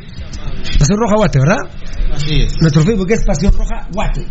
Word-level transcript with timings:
Pasión 0.78 0.98
Roja 0.98 1.14
Guate, 1.16 1.38
¿verdad? 1.38 1.58
Así 2.12 2.42
es. 2.42 2.54
Nuestro 2.60 2.82
Facebook 2.82 3.10
es 3.10 3.24
Pasión 3.24 3.52
Roja 3.52 3.88
Guate. 3.92 4.26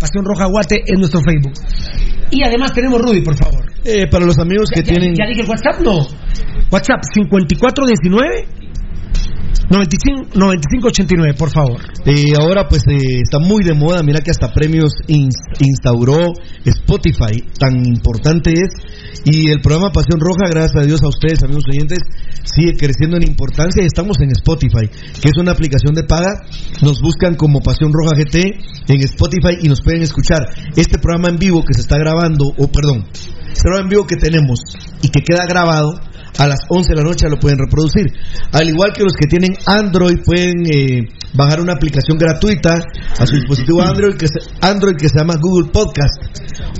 Pasión 0.00 0.24
Roja 0.24 0.46
Guate 0.46 0.82
en 0.86 0.98
nuestro 0.98 1.20
Facebook. 1.20 1.52
Y 2.30 2.42
además 2.42 2.72
tenemos 2.72 3.00
Rudy, 3.00 3.22
por 3.22 3.36
favor. 3.36 3.64
Eh, 3.84 4.06
para 4.10 4.24
los 4.24 4.38
amigos 4.38 4.70
que 4.70 4.82
tienen. 4.82 5.14
¿Ya 5.14 5.26
dije 5.26 5.42
el 5.42 5.48
WhatsApp? 5.48 5.80
No. 5.80 6.06
WhatsApp 6.70 7.02
5419 7.14 8.63
9589, 9.68 11.34
por 11.34 11.50
favor. 11.50 11.80
Y 12.04 12.34
ahora 12.34 12.68
pues 12.68 12.82
eh, 12.86 13.20
está 13.22 13.38
muy 13.38 13.64
de 13.64 13.74
moda, 13.74 14.02
mira 14.02 14.20
que 14.20 14.30
hasta 14.30 14.52
premios 14.52 14.92
instauró 15.06 16.34
Spotify, 16.64 17.42
tan 17.58 17.84
importante 17.86 18.52
es. 18.52 18.70
Y 19.24 19.50
el 19.50 19.62
programa 19.62 19.90
Pasión 19.90 20.20
Roja, 20.20 20.50
gracias 20.50 20.82
a 20.82 20.86
Dios 20.86 21.02
a 21.02 21.08
ustedes, 21.08 21.42
amigos 21.42 21.64
oyentes, 21.72 21.98
sigue 22.44 22.76
creciendo 22.76 23.16
en 23.16 23.22
importancia 23.22 23.82
y 23.82 23.86
estamos 23.86 24.20
en 24.20 24.30
Spotify, 24.32 24.86
que 24.88 25.28
es 25.28 25.38
una 25.38 25.52
aplicación 25.52 25.94
de 25.94 26.04
paga. 26.04 26.42
Nos 26.82 27.00
buscan 27.00 27.34
como 27.34 27.60
Pasión 27.60 27.90
Roja 27.92 28.16
GT 28.16 28.36
en 28.88 29.00
Spotify 29.00 29.56
y 29.62 29.68
nos 29.68 29.80
pueden 29.80 30.02
escuchar. 30.02 30.42
Este 30.76 30.98
programa 30.98 31.28
en 31.28 31.38
vivo 31.38 31.64
que 31.64 31.72
se 31.72 31.80
está 31.80 31.96
grabando, 31.96 32.44
o 32.58 32.68
perdón, 32.68 33.06
este 33.48 33.62
programa 33.62 33.84
en 33.84 33.88
vivo 33.88 34.06
que 34.06 34.16
tenemos 34.16 34.60
y 35.00 35.08
que 35.08 35.22
queda 35.22 35.46
grabado 35.46 36.00
a 36.38 36.48
las 36.48 36.60
11 36.68 36.88
de 36.90 36.96
la 36.96 37.02
noche 37.02 37.28
lo 37.28 37.38
pueden 37.38 37.58
reproducir. 37.58 38.06
Al 38.52 38.68
igual 38.68 38.92
que 38.92 39.04
los 39.04 39.14
que 39.14 39.26
tienen 39.26 39.56
Android 39.66 40.18
pueden 40.24 40.66
eh, 40.66 41.08
bajar 41.34 41.60
una 41.60 41.74
aplicación 41.74 42.18
gratuita 42.18 42.80
a 43.18 43.26
su 43.26 43.36
dispositivo 43.36 43.82
Android 43.82 44.16
que, 44.16 44.26
Android 44.60 44.96
que 44.96 45.08
se 45.08 45.18
llama 45.18 45.34
Google 45.40 45.70
Podcast. 45.70 46.14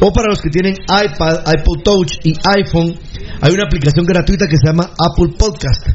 O 0.00 0.12
para 0.12 0.28
los 0.28 0.40
que 0.40 0.50
tienen 0.50 0.74
iPad, 0.74 1.44
iPod 1.46 1.82
Touch 1.82 2.12
y 2.24 2.34
iPhone, 2.44 2.94
hay 3.40 3.52
una 3.52 3.64
aplicación 3.64 4.06
gratuita 4.06 4.46
que 4.46 4.56
se 4.56 4.66
llama 4.66 4.90
Apple 4.98 5.34
Podcast. 5.38 5.86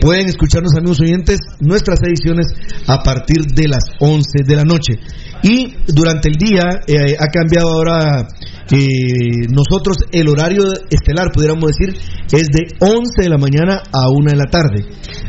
Pueden 0.00 0.28
escucharnos, 0.28 0.72
amigos 0.76 1.00
oyentes, 1.00 1.38
nuestras 1.60 2.00
ediciones 2.02 2.46
a 2.86 3.02
partir 3.02 3.44
de 3.46 3.68
las 3.68 3.84
11 4.00 4.44
de 4.46 4.56
la 4.56 4.64
noche. 4.64 4.94
Y 5.42 5.74
durante 5.86 6.28
el 6.28 6.34
día 6.34 6.80
eh, 6.86 7.16
ha 7.18 7.26
cambiado 7.28 7.70
ahora 7.70 8.26
eh, 8.70 9.46
nosotros 9.48 9.98
el 10.12 10.28
horario 10.28 10.64
estelar, 10.90 11.30
pudiéramos 11.32 11.70
decir, 11.70 11.96
es 12.32 12.48
de 12.48 12.74
11 12.80 13.22
de 13.22 13.28
la 13.28 13.38
mañana 13.38 13.82
a 13.92 14.10
1 14.10 14.30
de 14.30 14.36
la 14.36 14.50
tarde. 14.50 14.84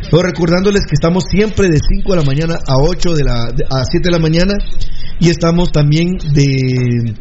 Pero 0.09 0.23
recordándoles 0.23 0.81
que 0.87 0.95
estamos 0.95 1.23
siempre 1.29 1.69
de 1.69 1.77
5 1.77 2.11
de 2.11 2.17
la 2.17 2.25
mañana 2.25 2.55
a 2.55 2.75
8 2.81 3.13
de 3.13 3.23
la 3.23 3.43
a 3.43 3.83
7 3.85 4.03
de 4.03 4.11
la 4.11 4.19
mañana 4.19 4.55
y 5.19 5.29
estamos 5.29 5.71
también 5.71 6.17
de 6.33 7.13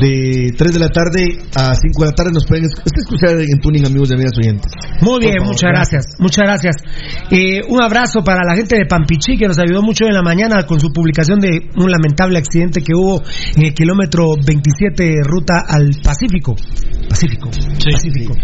de 0.00 0.54
3 0.56 0.72
de 0.72 0.78
la 0.78 0.88
tarde 0.88 1.38
a 1.54 1.74
5 1.74 2.00
de 2.00 2.06
la 2.06 2.14
tarde 2.14 2.30
nos 2.32 2.46
pueden 2.46 2.64
escuchar 2.64 3.40
en 3.40 3.60
tuning 3.60 3.84
amigos 3.84 4.08
de 4.08 4.14
amigas 4.14 4.32
oyentes. 4.38 4.72
Muy 5.00 5.20
bien, 5.20 5.42
muchas 5.44 5.70
gracias, 5.70 6.04
muchas 6.18 6.44
gracias. 6.44 6.76
Eh, 7.30 7.60
un 7.68 7.82
abrazo 7.82 8.22
para 8.24 8.44
la 8.44 8.54
gente 8.54 8.76
de 8.76 8.86
Pampichí 8.86 9.36
que 9.36 9.46
nos 9.46 9.58
ayudó 9.58 9.82
mucho 9.82 10.06
en 10.06 10.14
la 10.14 10.22
mañana 10.22 10.64
con 10.66 10.80
su 10.80 10.88
publicación 10.92 11.40
de 11.40 11.68
un 11.76 11.90
lamentable 11.90 12.38
accidente 12.38 12.82
que 12.82 12.94
hubo 12.94 13.22
en 13.56 13.66
el 13.66 13.74
kilómetro 13.74 14.34
27 14.44 15.12
ruta 15.24 15.64
al 15.68 15.90
Pacífico. 16.02 16.56
Pacífico. 17.08 17.50
Pacífico. 17.50 18.34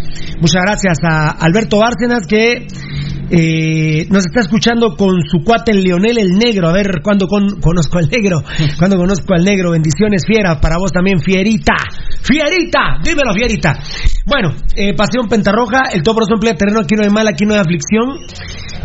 Muchas 0.41 0.63
gracias 0.63 0.99
a 1.03 1.31
Alberto 1.31 1.79
Bárcenas 1.79 2.27
que 2.27 2.67
eh, 3.31 4.07
nos 4.11 4.25
está 4.25 4.41
escuchando 4.41 4.97
con 4.97 5.21
su 5.23 5.45
cuate 5.45 5.73
el 5.73 5.83
Leonel 5.83 6.19
el 6.19 6.39
Negro. 6.39 6.69
A 6.69 6.73
ver 6.73 7.01
cuándo 7.03 7.27
conozco 7.29 7.99
al 7.99 8.09
negro. 8.09 8.43
Cuando 8.79 8.97
conozco 8.97 9.35
al 9.35 9.45
negro. 9.45 9.73
Bendiciones, 9.73 10.23
fiera. 10.27 10.61
Para 10.61 10.77
vos 10.79 10.93
también, 10.93 11.21
fierita. 11.21 11.75
Fierita. 12.23 12.99
Dímelo, 13.03 13.33
fierita. 13.35 13.75
Bueno, 14.25 14.55
eh, 14.77 14.95
Pasión 14.95 15.29
Pentarroja. 15.29 15.91
El 15.93 16.03
todo 16.03 16.15
emplea 16.33 16.55
terreno. 16.55 16.81
Aquí 16.81 16.95
no 16.95 17.03
hay 17.03 17.11
mal, 17.11 17.27
aquí 17.27 17.45
no 17.45 17.55
hay 17.55 17.61
aflicción. 17.61 18.23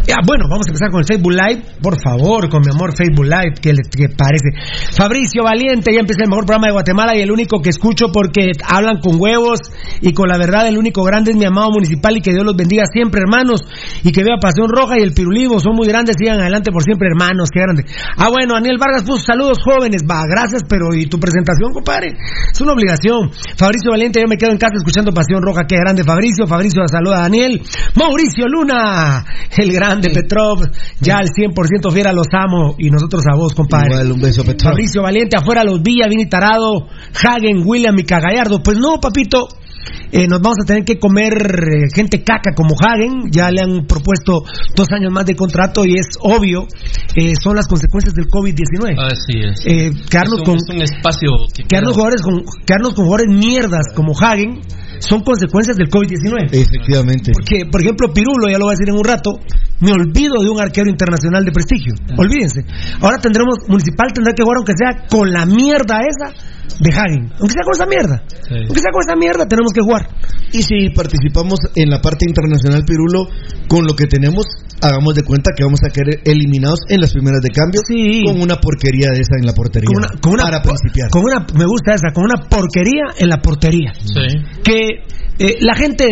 Ya, 0.05 0.17
bueno, 0.27 0.45
vamos 0.49 0.67
a 0.67 0.71
empezar 0.71 0.91
con 0.91 0.99
el 0.99 1.07
Facebook 1.07 1.31
Live. 1.31 1.79
Por 1.81 1.95
favor, 1.95 2.49
con 2.49 2.59
mi 2.59 2.71
amor 2.71 2.91
Facebook 2.91 3.23
Live, 3.23 3.55
¿qué 3.61 3.71
le 3.71 4.09
parece? 4.09 4.51
Fabricio 4.91 5.43
Valiente, 5.43 5.93
ya 5.93 6.01
empieza 6.01 6.23
el 6.23 6.29
mejor 6.29 6.45
programa 6.45 6.67
de 6.67 6.73
Guatemala 6.73 7.15
y 7.15 7.21
el 7.21 7.31
único 7.31 7.61
que 7.61 7.69
escucho 7.69 8.11
porque 8.11 8.51
hablan 8.67 8.99
con 8.99 9.15
huevos 9.17 9.59
y 10.01 10.11
con 10.11 10.27
la 10.27 10.37
verdad, 10.37 10.67
el 10.67 10.77
único 10.77 11.03
grande 11.03 11.31
es 11.31 11.37
mi 11.37 11.45
amado 11.45 11.71
municipal 11.71 12.17
y 12.17 12.21
que 12.21 12.31
Dios 12.31 12.43
los 12.43 12.55
bendiga 12.55 12.83
siempre, 12.91 13.21
hermanos. 13.21 13.61
Y 14.03 14.11
que 14.11 14.25
vea 14.25 14.35
Pasión 14.41 14.67
Roja 14.67 14.95
y 14.99 15.03
el 15.03 15.13
Pirulivo, 15.13 15.59
son 15.61 15.75
muy 15.75 15.87
grandes, 15.87 16.17
sigan 16.19 16.41
adelante 16.41 16.71
por 16.73 16.83
siempre, 16.83 17.07
hermanos, 17.07 17.47
qué 17.53 17.61
grande. 17.61 17.85
Ah, 18.17 18.27
bueno, 18.29 18.55
Daniel 18.55 18.77
Vargas 18.77 19.03
puso 19.03 19.23
saludos 19.23 19.59
jóvenes, 19.63 20.03
va, 20.03 20.23
gracias, 20.27 20.63
pero 20.67 20.93
¿y 20.93 21.05
tu 21.05 21.17
presentación, 21.17 21.71
compadre? 21.71 22.11
Es 22.51 22.59
una 22.59 22.73
obligación. 22.73 23.31
Fabricio 23.55 23.91
Valiente, 23.91 24.19
yo 24.19 24.27
me 24.27 24.37
quedo 24.37 24.51
en 24.51 24.57
casa 24.57 24.75
escuchando 24.75 25.13
Pasión 25.13 25.41
Roja, 25.41 25.63
qué 25.65 25.77
grande, 25.77 26.03
Fabricio. 26.03 26.45
Fabricio, 26.45 26.83
saluda 26.91 27.19
a 27.19 27.21
Daniel. 27.21 27.61
Mauricio 27.95 28.47
Luna, 28.47 29.23
el 29.57 29.71
gran 29.71 29.92
de 30.01 30.09
Petrov, 30.09 30.59
ya 30.99 31.17
al 31.17 31.27
100% 31.27 31.91
fiera 31.91 32.13
los 32.13 32.27
amo 32.33 32.75
y 32.77 32.89
nosotros 32.89 33.23
a 33.31 33.35
vos, 33.35 33.53
compadre. 33.53 34.11
un 34.11 34.21
beso, 34.21 34.43
Petrov. 34.43 34.71
Fabricio 34.71 35.01
Valiente, 35.01 35.37
afuera 35.37 35.63
los 35.63 35.81
Villa, 35.81 36.07
Vini 36.07 36.27
Tarado, 36.27 36.87
Hagen, 37.13 37.63
William 37.65 37.97
y 37.97 38.03
Cagallardo. 38.03 38.61
Pues 38.61 38.77
no, 38.77 38.99
papito, 38.99 39.47
eh, 40.11 40.27
nos 40.27 40.41
vamos 40.41 40.57
a 40.63 40.65
tener 40.65 40.83
que 40.85 40.99
comer 40.99 41.33
eh, 41.33 41.87
gente 41.93 42.23
caca 42.23 42.51
como 42.55 42.75
Hagen, 42.79 43.31
ya 43.31 43.49
le 43.49 43.61
han 43.61 43.85
propuesto 43.87 44.43
dos 44.75 44.87
años 44.91 45.11
más 45.11 45.25
de 45.25 45.35
contrato 45.35 45.85
y 45.85 45.93
es 45.97 46.17
obvio, 46.21 46.67
eh, 47.15 47.33
son 47.41 47.55
las 47.55 47.67
consecuencias 47.67 48.13
del 48.13 48.27
COVID-19. 48.27 48.95
Así 48.97 49.39
es. 49.39 49.63
quedarnos 50.09 50.39
es 50.39 50.45
con, 50.45 50.75
un 50.75 50.81
espacio 50.81 51.31
quedarnos, 51.67 51.93
jugadores 51.93 52.21
con, 52.21 52.43
quedarnos 52.65 52.93
con 52.93 53.05
jugadores 53.05 53.35
mierdas 53.35 53.85
como 53.95 54.13
Hagen 54.19 54.61
son 55.03 55.21
consecuencias 55.21 55.75
del 55.77 55.89
COVID-19. 55.89 56.49
Efectivamente. 56.51 57.31
Porque, 57.33 57.65
por 57.69 57.81
ejemplo, 57.81 58.13
Pirulo, 58.13 58.49
ya 58.49 58.57
lo 58.57 58.65
voy 58.65 58.73
a 58.73 58.77
decir 58.77 58.89
en 58.89 58.95
un 58.95 59.03
rato, 59.03 59.39
me 59.79 59.91
olvido 59.91 60.41
de 60.41 60.49
un 60.49 60.59
arquero 60.61 60.89
internacional 60.89 61.43
de 61.43 61.51
prestigio. 61.51 61.93
Olvídense. 62.17 62.65
Ahora 63.01 63.17
tendremos, 63.17 63.67
Municipal 63.67 64.13
tendrá 64.13 64.33
que 64.33 64.43
jugar 64.43 64.57
aunque 64.57 64.73
sea 64.77 65.07
con 65.07 65.31
la 65.31 65.45
mierda 65.45 65.99
esa 66.07 66.31
de 66.79 66.89
Hagen. 66.89 67.31
Aunque 67.39 67.53
sea 67.53 67.63
con 67.63 67.75
esa 67.75 67.85
mierda. 67.85 68.23
Aunque 68.49 68.79
sea 68.79 68.91
con 68.91 69.01
esa 69.03 69.15
mierda, 69.15 69.47
tenemos 69.47 69.73
que 69.73 69.81
jugar. 69.81 70.07
Y 70.53 70.61
si 70.61 70.89
participamos 70.95 71.59
en 71.75 71.89
la 71.89 71.99
parte 71.99 72.25
internacional, 72.27 72.83
Pirulo, 72.85 73.27
con 73.67 73.85
lo 73.85 73.95
que 73.95 74.05
tenemos, 74.05 74.45
hagamos 74.81 75.15
de 75.15 75.23
cuenta 75.23 75.51
que 75.55 75.63
vamos 75.63 75.79
a 75.83 75.89
quedar 75.89 76.21
eliminados 76.23 76.79
en 76.89 77.01
las 77.01 77.11
primeras 77.11 77.41
de 77.41 77.49
cambio 77.49 77.81
con 78.25 78.41
una 78.41 78.55
porquería 78.55 79.09
de 79.13 79.21
esa 79.21 79.35
en 79.39 79.45
la 79.45 79.53
portería. 79.53 79.89
Con 80.21 80.33
una, 80.33 80.43
para 80.43 80.61
principiar. 80.61 81.09
Con 81.09 81.23
una, 81.23 81.45
me 81.57 81.65
gusta 81.65 81.93
esa, 81.93 82.13
con 82.13 82.25
una 82.25 82.47
porquería 82.47 83.17
en 83.17 83.29
la 83.29 83.41
portería. 83.41 83.93
Que 84.63 84.92
eh, 85.39 85.57
la 85.61 85.75
gente 85.75 86.05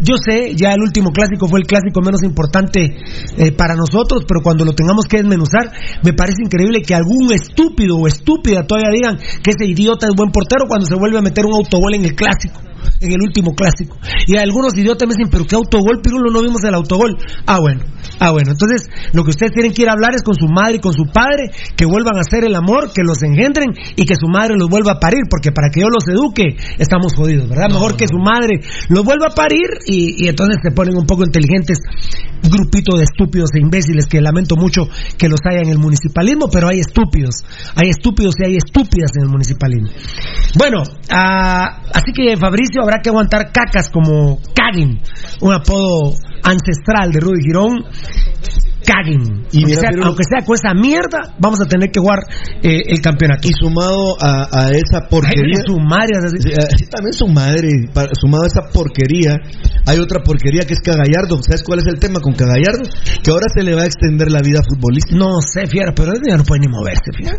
yo 0.00 0.14
sé, 0.16 0.54
ya 0.54 0.74
el 0.74 0.80
último 0.80 1.10
clásico 1.10 1.48
fue 1.48 1.60
el 1.60 1.66
clásico 1.66 2.00
menos 2.00 2.22
importante 2.22 2.96
eh, 3.36 3.52
para 3.52 3.74
nosotros, 3.74 4.24
pero 4.28 4.40
cuando 4.42 4.64
lo 4.64 4.72
tengamos 4.72 5.06
que 5.06 5.18
desmenuzar, 5.18 5.72
me 6.04 6.12
parece 6.12 6.42
increíble 6.44 6.82
que 6.82 6.94
algún 6.94 7.32
estúpido 7.32 7.96
o 7.96 8.06
estúpida 8.06 8.66
todavía 8.66 8.90
digan 8.92 9.16
que 9.42 9.50
ese 9.50 9.66
idiota 9.66 10.06
es 10.06 10.14
buen 10.14 10.30
portero 10.30 10.66
cuando 10.68 10.86
se 10.86 10.94
vuelve 10.94 11.18
a 11.18 11.22
meter 11.22 11.46
un 11.46 11.54
autogol 11.54 11.94
en 11.94 12.04
el 12.04 12.14
clásico 12.14 12.67
en 13.00 13.12
el 13.12 13.20
último 13.20 13.54
clásico. 13.54 13.96
Y 14.26 14.36
algunos 14.36 14.76
idiotas 14.76 15.08
me 15.08 15.14
dicen, 15.14 15.30
pero 15.30 15.44
qué 15.44 15.56
autogol, 15.56 16.00
Pirulo, 16.02 16.30
no 16.30 16.42
vimos 16.42 16.62
el 16.64 16.74
autogol. 16.74 17.16
Ah, 17.46 17.58
bueno, 17.60 17.84
ah, 18.18 18.30
bueno. 18.30 18.52
Entonces, 18.52 18.88
lo 19.12 19.24
que 19.24 19.30
ustedes 19.30 19.52
tienen 19.52 19.72
que 19.72 19.82
ir 19.82 19.88
a 19.88 19.92
hablar 19.92 20.14
es 20.14 20.22
con 20.22 20.34
su 20.34 20.46
madre 20.46 20.76
y 20.76 20.80
con 20.80 20.92
su 20.92 21.04
padre, 21.12 21.50
que 21.76 21.86
vuelvan 21.86 22.16
a 22.16 22.20
hacer 22.20 22.44
el 22.44 22.54
amor, 22.54 22.92
que 22.92 23.02
los 23.02 23.22
engendren 23.22 23.70
y 23.96 24.04
que 24.04 24.14
su 24.14 24.28
madre 24.28 24.54
los 24.56 24.68
vuelva 24.68 24.92
a 24.92 25.00
parir, 25.00 25.22
porque 25.30 25.52
para 25.52 25.70
que 25.70 25.80
yo 25.80 25.86
los 25.88 26.06
eduque, 26.08 26.56
estamos 26.78 27.14
jodidos, 27.14 27.48
¿verdad? 27.48 27.68
Mejor 27.68 27.96
que 27.96 28.06
su 28.08 28.18
madre 28.18 28.60
los 28.88 29.04
vuelva 29.04 29.28
a 29.28 29.34
parir 29.34 29.66
y, 29.86 30.24
y 30.24 30.28
entonces 30.28 30.58
se 30.62 30.70
ponen 30.70 30.96
un 30.96 31.06
poco 31.06 31.24
inteligentes, 31.24 31.78
grupito 32.42 32.96
de 32.96 33.04
estúpidos 33.04 33.50
e 33.54 33.60
imbéciles 33.60 34.06
que 34.06 34.20
lamento 34.20 34.56
mucho 34.56 34.88
que 35.16 35.28
los 35.28 35.40
haya 35.44 35.60
en 35.60 35.70
el 35.70 35.78
municipalismo, 35.78 36.48
pero 36.50 36.68
hay 36.68 36.80
estúpidos, 36.80 37.44
hay 37.74 37.90
estúpidos 37.90 38.34
y 38.38 38.44
hay 38.44 38.56
estúpidas 38.56 39.10
en 39.16 39.24
el 39.24 39.30
municipalismo. 39.30 39.88
Bueno, 40.56 40.82
ah, 41.10 41.82
así 41.92 42.12
que 42.14 42.36
Fabricio 42.36 42.67
habrá 42.80 43.00
que 43.00 43.08
aguantar 43.08 43.50
cacas 43.52 43.88
como 43.90 44.38
Cagin, 44.54 45.00
un 45.40 45.52
apodo 45.52 46.14
ancestral 46.42 47.12
de 47.12 47.20
Rudy 47.20 47.42
Girón 47.42 47.84
caguen. 48.88 49.44
Y 49.52 49.68
aunque, 50.02 50.24
sea, 50.24 50.40
con 50.44 50.56
esa 50.56 50.72
mierda, 50.72 51.36
vamos 51.38 51.60
a 51.60 51.68
tener 51.68 51.90
que 51.92 52.00
jugar 52.00 52.24
eh, 52.62 52.80
el 52.88 53.00
campeonato. 53.00 53.46
Y 53.48 53.52
sumado 53.52 54.16
a, 54.20 54.70
esa 54.72 55.06
porquería. 55.08 55.60
su 55.66 55.76
madre, 55.78 56.16
sí, 56.32 56.86
también 56.88 57.12
su 57.12 57.28
madre. 57.28 57.68
Sumado 58.18 58.44
a 58.44 58.46
esa 58.46 58.62
porquería, 58.72 59.36
hay 59.84 59.98
otra 59.98 60.22
porquería 60.24 60.64
que 60.64 60.72
es 60.72 60.80
Cagallardo. 60.80 61.36
¿Sabes 61.42 61.62
cuál 61.62 61.80
es 61.80 61.86
el 61.86 61.98
tema 62.00 62.20
con 62.20 62.32
Cagallardo? 62.32 62.88
Que 63.22 63.30
ahora 63.30 63.46
se 63.54 63.62
le 63.62 63.74
va 63.74 63.82
a 63.82 63.86
extender 63.86 64.30
la 64.30 64.40
vida 64.40 64.60
futbolística. 64.64 65.16
No 65.16 65.40
sé, 65.40 65.66
fiera, 65.66 65.92
pero 65.94 66.12
ya 66.26 66.36
no 66.36 66.44
puede 66.44 66.60
ni 66.60 66.68
moverse, 66.68 67.12
fiera. 67.12 67.36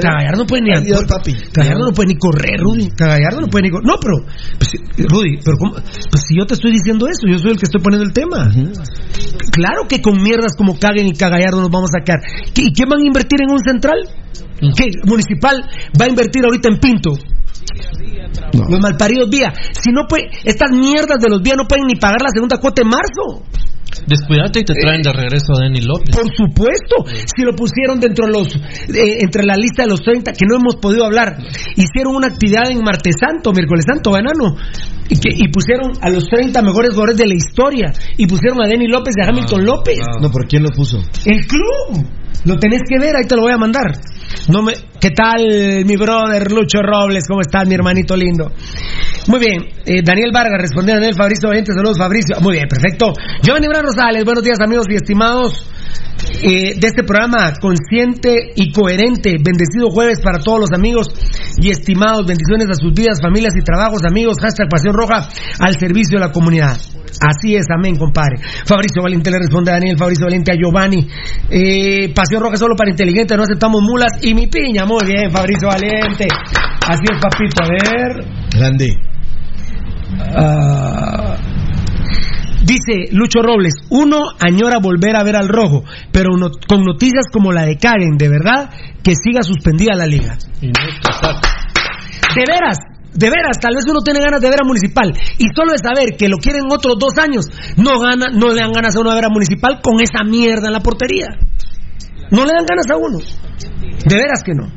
Cagallardo 0.00 0.42
no 0.42 0.46
puede 0.46 0.62
ni. 0.62 0.70
Cagallardo 1.52 1.86
no 1.86 1.92
puede 1.92 2.14
ni 2.14 2.18
correr, 2.18 2.60
Rudy. 2.60 2.88
Cagallardo 2.94 3.40
no 3.40 3.48
puede 3.48 3.64
ni 3.64 3.70
correr. 3.70 3.86
No, 3.86 3.96
pero. 3.98 4.22
Pues, 4.58 4.70
Rudy, 5.10 5.38
pero 5.42 5.56
Pues 5.58 6.22
si 6.26 6.38
yo 6.38 6.46
te 6.46 6.54
estoy 6.54 6.72
diciendo 6.72 7.06
eso, 7.06 7.26
yo 7.26 7.38
soy 7.38 7.52
el 7.52 7.58
que 7.58 7.66
estoy 7.66 7.82
poniendo 7.82 8.06
el 8.06 8.12
tema. 8.12 8.50
Claro 9.50 9.88
que 9.88 10.00
con 10.00 10.22
mierdas 10.22 10.54
como 10.56 10.67
caguen 10.74 11.06
y 11.06 11.12
cagallardo 11.12 11.60
nos 11.60 11.70
vamos 11.70 11.90
a 11.98 12.04
quedar. 12.04 12.20
¿Y 12.54 12.72
quién 12.72 12.88
van 12.88 13.00
a 13.00 13.06
invertir 13.06 13.40
en 13.42 13.50
un 13.50 13.60
central? 13.60 13.98
¿Qué? 14.76 14.90
Municipal 15.04 15.62
va 16.00 16.04
a 16.04 16.08
invertir 16.08 16.44
ahorita 16.44 16.68
en 16.68 16.78
Pinto. 16.78 17.12
Los 18.52 18.80
malparidos 18.80 19.30
vía. 19.30 19.52
Si 19.80 19.92
no 19.92 20.06
puede, 20.08 20.30
estas 20.44 20.70
mierdas 20.70 21.18
de 21.20 21.28
los 21.28 21.42
vías 21.42 21.56
no 21.56 21.66
pueden 21.66 21.86
ni 21.86 21.96
pagar 21.96 22.20
la 22.20 22.30
segunda 22.32 22.58
cuota 22.58 22.82
en 22.82 22.88
marzo. 22.88 23.44
Descuídate 24.06 24.60
y 24.60 24.64
te 24.64 24.74
traen 24.74 25.02
de 25.02 25.12
regreso 25.12 25.52
a 25.54 25.62
Denny 25.62 25.80
López. 25.80 26.16
Por 26.16 26.32
supuesto, 26.34 27.04
si 27.06 27.42
lo 27.42 27.54
pusieron 27.54 28.00
dentro 28.00 28.26
de 28.26 28.32
los, 28.32 28.54
eh, 28.56 29.18
entre 29.20 29.44
la 29.44 29.56
lista 29.56 29.82
de 29.82 29.88
los 29.88 30.00
30 30.02 30.32
que 30.32 30.46
no 30.48 30.56
hemos 30.56 30.76
podido 30.76 31.04
hablar, 31.04 31.36
hicieron 31.76 32.16
una 32.16 32.28
actividad 32.28 32.70
en 32.70 32.82
Martes 32.82 33.16
Santo, 33.20 33.52
miércoles 33.52 33.84
Santo, 33.86 34.10
banano, 34.10 34.56
y, 35.08 35.18
que, 35.18 35.30
y 35.34 35.48
pusieron 35.48 35.92
a 36.00 36.10
los 36.10 36.24
30 36.26 36.60
mejores 36.62 36.90
jugadores 36.90 37.18
de 37.18 37.26
la 37.26 37.34
historia, 37.34 37.92
y 38.16 38.26
pusieron 38.26 38.64
a 38.64 38.68
Denny 38.68 38.88
López 38.88 39.14
y 39.16 39.22
a 39.22 39.28
Hamilton 39.28 39.60
ah, 39.60 39.64
López. 39.64 39.98
Ah. 40.00 40.18
No, 40.20 40.30
¿por 40.30 40.46
quién 40.46 40.62
lo 40.62 40.70
puso? 40.70 40.98
El 41.24 41.46
club. 41.46 42.06
Lo 42.44 42.56
tenés 42.56 42.82
que 42.88 42.98
ver, 42.98 43.16
ahí 43.16 43.24
te 43.26 43.34
lo 43.34 43.42
voy 43.42 43.52
a 43.52 43.58
mandar. 43.58 43.98
No 44.48 44.62
me... 44.62 44.72
¿Qué 45.00 45.10
tal, 45.10 45.84
mi 45.84 45.96
brother 45.96 46.50
Lucho 46.50 46.80
Robles? 46.82 47.24
¿Cómo 47.28 47.40
estás, 47.40 47.66
mi 47.68 47.74
hermanito 47.74 48.16
lindo? 48.16 48.50
Muy 49.28 49.40
bien, 49.40 49.60
eh, 49.84 50.00
Daniel 50.02 50.30
Vargas 50.32 50.56
respondió 50.58 50.94
a 50.94 50.96
Daniel 50.96 51.14
Fabricio 51.14 51.50
Valente, 51.50 51.72
saludos 51.76 51.98
Fabricio. 51.98 52.40
Muy 52.40 52.56
bien, 52.56 52.66
perfecto. 52.66 53.12
Giovanni 53.42 53.68
Bran 53.68 53.84
Rosales, 53.84 54.24
buenos 54.24 54.42
días 54.42 54.56
amigos 54.58 54.86
y 54.88 54.94
estimados 54.94 55.68
eh, 56.42 56.80
de 56.80 56.86
este 56.88 57.04
programa 57.04 57.52
consciente 57.60 58.52
y 58.56 58.72
coherente. 58.72 59.36
Bendecido 59.36 59.90
jueves 59.90 60.20
para 60.24 60.38
todos 60.38 60.60
los 60.60 60.72
amigos 60.72 61.08
y 61.60 61.68
estimados. 61.68 62.24
Bendiciones 62.26 62.68
a 62.72 62.74
sus 62.80 62.94
vidas, 62.94 63.20
familias 63.20 63.52
y 63.54 63.62
trabajos, 63.62 64.00
amigos. 64.08 64.38
Hashtag 64.40 64.66
Pasión 64.70 64.94
Roja 64.94 65.28
al 65.60 65.76
servicio 65.76 66.18
de 66.18 66.24
la 66.24 66.32
comunidad. 66.32 66.80
Así 67.20 67.54
es, 67.54 67.66
amén, 67.68 67.96
compadre. 67.96 68.40
Fabricio 68.64 69.02
Valente 69.02 69.30
le 69.30 69.40
responde 69.40 69.72
a 69.72 69.74
Daniel, 69.74 69.98
Fabricio 69.98 70.24
Valente 70.24 70.52
a 70.52 70.56
Giovanni. 70.56 71.06
Eh, 71.50 72.14
Pasión 72.14 72.40
Roja 72.40 72.56
solo 72.56 72.74
para 72.76 72.88
inteligentes, 72.88 73.36
no 73.36 73.42
aceptamos 73.42 73.82
mulas 73.82 74.12
y 74.22 74.32
mi 74.32 74.46
piña. 74.46 74.86
Muy 74.86 75.04
bien, 75.04 75.30
Fabricio 75.30 75.68
Valente. 75.68 76.28
Así 76.88 77.04
es, 77.12 77.20
papito. 77.20 77.62
A 77.62 77.68
ver. 77.68 78.24
Grande. 78.56 79.17
Ah, 80.20 81.36
dice 82.64 83.12
Lucho 83.12 83.40
Robles, 83.42 83.74
uno 83.90 84.20
añora 84.40 84.78
volver 84.78 85.16
a 85.16 85.22
ver 85.22 85.36
al 85.36 85.48
rojo, 85.48 85.84
pero 86.12 86.30
con 86.68 86.82
noticias 86.82 87.24
como 87.32 87.52
la 87.52 87.62
de 87.64 87.76
Karen, 87.78 88.16
de 88.16 88.28
verdad, 88.28 88.70
que 89.02 89.14
siga 89.14 89.42
suspendida 89.42 89.94
la 89.94 90.06
liga. 90.06 90.36
De 90.60 92.44
veras, 92.46 92.78
de 93.14 93.30
veras, 93.30 93.58
tal 93.60 93.74
vez 93.74 93.84
uno 93.88 94.00
tiene 94.00 94.20
ganas 94.20 94.40
de 94.40 94.50
ver 94.50 94.60
a 94.62 94.66
Municipal 94.66 95.12
y 95.38 95.46
solo 95.54 95.72
de 95.72 95.78
saber 95.78 96.16
que 96.16 96.28
lo 96.28 96.36
quieren 96.36 96.62
otros 96.70 96.96
dos 96.98 97.16
años, 97.18 97.46
no 97.76 97.98
gana, 97.98 98.26
no 98.32 98.48
le 98.48 98.60
dan 98.60 98.72
ganas 98.72 98.94
a 98.96 99.00
uno 99.00 99.10
de 99.10 99.16
ver 99.16 99.24
a 99.24 99.30
Municipal 99.30 99.80
con 99.82 100.00
esa 100.00 100.24
mierda 100.24 100.66
en 100.66 100.72
la 100.72 100.80
portería. 100.80 101.26
No 102.30 102.44
le 102.44 102.52
dan 102.52 102.66
ganas 102.66 102.86
a 102.90 102.96
uno. 102.96 103.18
De 104.04 104.16
veras 104.16 104.42
que 104.44 104.54
no. 104.54 104.68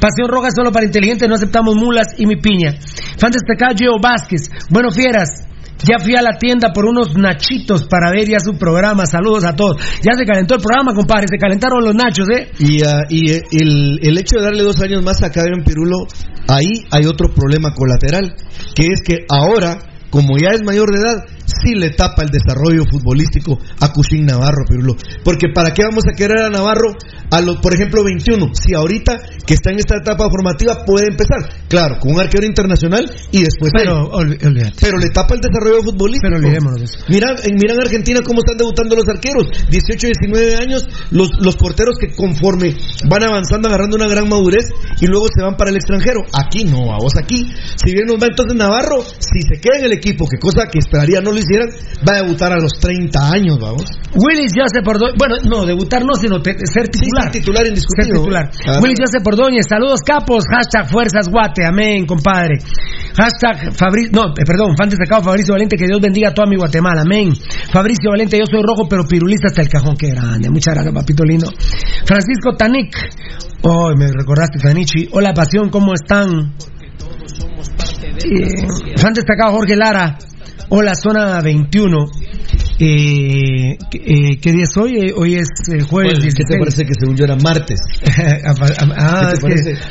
Pasión 0.00 0.28
Roja 0.28 0.48
solo 0.54 0.72
para 0.72 0.86
inteligentes, 0.86 1.28
no 1.28 1.34
aceptamos 1.34 1.74
mulas 1.76 2.08
y 2.18 2.26
mi 2.26 2.36
piña. 2.36 2.74
Fan 3.18 3.30
destacado 3.32 3.76
Gio 3.76 3.98
Vázquez. 4.00 4.50
Bueno, 4.70 4.90
fieras, 4.90 5.48
ya 5.78 6.02
fui 6.02 6.16
a 6.16 6.22
la 6.22 6.38
tienda 6.38 6.72
por 6.72 6.86
unos 6.86 7.14
nachitos 7.14 7.84
para 7.84 8.10
ver 8.10 8.28
ya 8.28 8.40
su 8.40 8.58
programa. 8.58 9.06
Saludos 9.06 9.44
a 9.44 9.54
todos. 9.54 9.76
Ya 10.02 10.14
se 10.16 10.24
calentó 10.24 10.56
el 10.56 10.60
programa, 10.60 10.94
compadre. 10.94 11.26
Se 11.30 11.38
calentaron 11.38 11.84
los 11.84 11.94
nachos, 11.94 12.28
¿eh? 12.30 12.50
Y, 12.58 12.82
ah, 12.84 13.02
eh, 13.10 13.40
el, 13.52 14.18
hecho 14.18 14.38
de 14.38 14.44
darle 14.44 14.62
dos 14.62 14.80
años 14.80 15.02
más 15.04 15.22
a 15.22 15.26
en 15.26 15.62
Pirulo, 15.64 16.06
ahí 16.48 16.84
hay 16.90 17.06
otro 17.06 17.32
problema 17.32 17.72
colateral, 17.72 18.34
que 18.74 18.88
es 18.88 19.02
que 19.02 19.24
ahora, 19.28 19.78
como 20.10 20.36
ya 20.36 20.50
es 20.50 20.62
mayor 20.64 20.90
de 20.90 21.00
edad, 21.00 21.24
sí 21.48 21.74
le 21.74 21.90
tapa 21.90 22.22
el 22.22 22.28
desarrollo 22.28 22.84
futbolístico 22.90 23.58
a 23.80 23.92
Cushing 23.92 24.26
Navarro, 24.26 24.64
Pirulo. 24.68 24.94
Porque 25.24 25.48
¿para 25.54 25.72
qué 25.72 25.82
vamos 25.82 26.04
a 26.06 26.14
querer 26.14 26.42
a 26.42 26.50
Navarro 26.50 26.94
a 27.30 27.40
los, 27.40 27.58
por 27.58 27.74
ejemplo, 27.74 28.04
21? 28.04 28.54
Si 28.54 28.74
ahorita 28.74 29.18
que 29.46 29.54
está 29.54 29.70
en 29.70 29.78
esta 29.78 29.96
etapa 29.96 30.28
formativa 30.28 30.84
puede 30.84 31.06
empezar, 31.08 31.38
claro, 31.68 31.98
con 31.98 32.12
un 32.12 32.20
arquero 32.20 32.46
internacional 32.46 33.10
y 33.32 33.42
después. 33.42 33.72
Pero, 33.74 34.10
pero 34.80 34.98
le 34.98 35.10
tapa 35.10 35.34
el 35.34 35.40
desarrollo 35.40 35.82
futbolístico. 35.82 36.28
Pero 36.28 36.36
olvidémonos 36.36 36.78
de 36.78 36.84
eso. 36.84 36.98
Mira, 37.08 37.34
en, 37.42 37.54
mira 37.56 37.74
en 37.74 37.80
Argentina 37.80 38.20
cómo 38.24 38.40
están 38.40 38.58
debutando 38.58 38.96
los 38.96 39.08
arqueros. 39.08 39.48
18, 39.70 40.06
19 40.06 40.56
años, 40.56 40.86
los, 41.10 41.30
los 41.40 41.56
porteros 41.56 41.96
que 41.98 42.14
conforme 42.14 42.76
van 43.08 43.24
avanzando, 43.24 43.68
agarrando 43.68 43.96
una 43.96 44.08
gran 44.08 44.28
madurez 44.28 44.66
y 45.00 45.06
luego 45.06 45.26
se 45.34 45.42
van 45.42 45.56
para 45.56 45.70
el 45.70 45.76
extranjero. 45.76 46.22
Aquí 46.32 46.64
no, 46.64 46.92
a 46.92 46.98
vos 46.98 47.16
aquí. 47.16 47.46
Si 47.76 47.92
bien 47.92 48.06
nos 48.06 48.20
va 48.20 48.26
entonces 48.26 48.56
Navarro, 48.56 49.02
si 49.02 49.40
se 49.42 49.60
queda 49.60 49.78
en 49.78 49.84
el 49.86 49.92
equipo, 49.92 50.26
que 50.28 50.38
cosa 50.38 50.66
que 50.70 50.78
esperaría 50.78 51.20
no 51.20 51.32
hicieran, 51.38 51.68
va 52.06 52.18
a 52.18 52.22
debutar 52.22 52.52
a 52.52 52.58
los 52.58 52.72
30 52.80 53.30
años, 53.30 53.58
vamos. 53.60 53.84
Willis 54.14 54.52
Joseph 54.54 54.86
Ordóñez, 54.86 55.16
bueno, 55.18 55.36
no, 55.44 55.66
debutar 55.66 56.04
no, 56.04 56.14
sino 56.14 56.42
ser 56.42 56.88
titular. 56.88 57.32
ser 57.32 57.32
titular 57.32 57.66
indiscutible. 57.66 58.04
Ser 58.04 58.50
titular. 58.50 58.50
Willis 58.82 58.98
Joseph 59.00 59.26
Ordóñez, 59.26 59.66
saludos 59.68 60.00
capos, 60.04 60.44
hashtag 60.50 60.90
Fuerzas 60.90 61.28
Guate, 61.28 61.64
amén, 61.64 62.06
compadre. 62.06 62.58
Hashtag 63.16 63.74
Fabricio, 63.74 64.10
no, 64.12 64.30
eh, 64.30 64.44
perdón, 64.46 64.76
fan 64.76 64.88
destacado 64.88 65.22
Fabricio 65.22 65.54
Valente, 65.54 65.76
que 65.76 65.86
Dios 65.86 66.00
bendiga 66.00 66.30
a 66.30 66.34
toda 66.34 66.48
mi 66.48 66.56
Guatemala, 66.56 67.02
amén. 67.02 67.32
Fabricio 67.70 68.10
Valente, 68.10 68.38
yo 68.38 68.46
soy 68.46 68.62
rojo, 68.62 68.88
pero 68.88 69.04
pirulista 69.06 69.48
hasta 69.48 69.62
el 69.62 69.68
cajón, 69.68 69.96
qué 69.96 70.10
grande. 70.10 70.48
Muchas 70.50 70.74
gracias, 70.74 70.94
papito 70.94 71.24
lindo. 71.24 71.50
Francisco 72.04 72.54
Tanik, 72.56 72.94
oh, 73.62 73.92
me 73.96 74.06
recordaste, 74.12 74.58
Tanichi. 74.58 75.08
Hola, 75.12 75.34
pasión, 75.34 75.68
¿cómo 75.68 75.94
están? 75.94 76.54
Eh, 78.24 78.96
fan 78.96 79.14
destacado 79.14 79.52
Jorge 79.52 79.76
Lara, 79.76 80.18
Hola, 80.70 80.92
zona 80.94 81.40
21. 81.40 81.96
Eh, 82.78 83.72
eh, 83.72 84.38
¿Qué 84.40 84.52
día 84.52 84.64
es 84.64 84.76
hoy? 84.76 84.98
Eh, 84.98 85.12
hoy 85.16 85.36
es 85.36 85.48
eh, 85.72 85.82
jueves. 85.82 86.34
¿Qué 86.34 86.44
te 86.44 86.58
parece 86.58 86.84
que 86.84 86.92
según 86.98 87.16
yo 87.16 87.24
era 87.24 87.36
martes? 87.36 87.80
ah, 88.04 89.32
es 89.32 89.40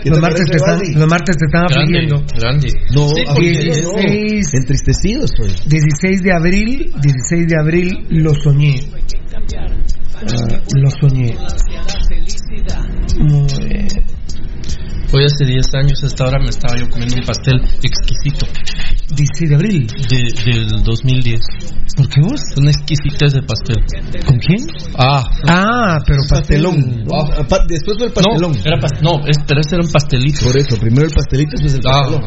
que 0.04 0.10
los 0.10 0.20
martes, 0.20 0.46
te 0.46 0.56
están, 0.58 0.80
los 0.94 1.10
martes 1.10 1.36
te 1.38 1.46
están 1.46 1.66
afligiendo. 1.66 2.24
No, 2.94 3.10
sí, 3.10 3.50
16, 3.50 4.54
entristecido 4.54 5.26
estoy. 5.26 5.50
16 5.68 6.22
de 6.22 6.34
abril, 6.34 6.94
16 7.02 7.48
de 7.48 7.60
abril 7.60 8.06
lo 8.10 8.34
soñé. 8.36 8.80
Ah, 10.16 10.62
lo 10.76 10.90
soñé. 10.92 11.36
Muy 13.18 13.48
Hoy 15.10 15.24
hace 15.24 15.46
10 15.46 15.74
años, 15.76 16.04
a 16.04 16.08
esta 16.08 16.28
hora 16.28 16.38
me 16.38 16.50
estaba 16.50 16.78
yo 16.78 16.90
comiendo 16.90 17.16
un 17.16 17.26
pastel 17.26 17.62
exquisito. 17.82 18.46
16 19.16 19.50
de 19.50 19.56
abril. 19.56 19.88
De, 20.10 20.52
del 20.52 20.84
2010. 20.84 21.40
¿Por 21.96 22.10
qué 22.10 22.22
vos? 22.22 22.42
Una 22.58 22.70
exquisitez 22.72 23.34
de 23.34 23.42
pastel. 23.42 23.78
¿Con 24.26 24.38
quién? 24.40 24.68
Ah. 24.98 25.24
Ah, 25.50 25.98
pero 26.06 26.20
pastelón. 26.30 27.06
Ah, 27.12 27.44
pa- 27.48 27.66
después 27.68 27.98
fue 27.98 28.08
el 28.08 28.14
pastelón. 28.14 28.52
No, 28.54 28.60
era 28.66 28.78
pas- 28.80 29.02
no 29.02 29.26
es- 29.26 29.38
pero 29.48 29.62
ese 29.62 29.76
era 29.76 29.84
un 29.86 29.92
pastelito. 29.92 30.46
Por 30.46 30.58
eso, 30.58 30.78
primero 30.78 31.06
el 31.08 31.14
pastelito, 31.14 31.52
después 31.52 31.74
el 31.76 31.82
Ah. 31.88 32.02
pastelón. 32.04 32.24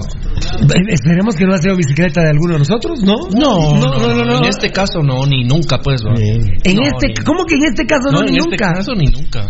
Eh, 0.75 0.93
Esperemos 0.95 1.37
que 1.37 1.45
no 1.47 1.55
ha 1.55 1.59
sido 1.59 1.77
bicicleta 1.77 2.23
de 2.23 2.31
alguno 2.31 2.55
de 2.55 2.59
nosotros, 2.61 3.01
¿no? 3.03 3.15
No, 3.33 3.77
no, 3.79 3.99
no, 3.99 4.15
no. 4.15 4.25
no. 4.25 4.39
En 4.39 4.45
este 4.45 4.71
caso 4.71 5.03
no, 5.03 5.25
ni 5.27 5.45
nunca, 5.45 5.79
pues. 5.79 6.01
¿no? 6.03 6.17
En 6.17 6.77
No, 6.77 6.83
este, 6.83 7.09
ni- 7.09 7.15
¿cómo 7.25 7.45
que 7.45 7.55
en 7.57 7.65
este 7.71 7.87
caso 7.87 8.11
no, 8.11 8.21
en 8.21 8.33
ni 8.33 8.39
este 8.39 8.51
nunca? 8.51 8.73
caso 8.75 8.95
ni 8.95 9.05
nunca. 9.07 9.49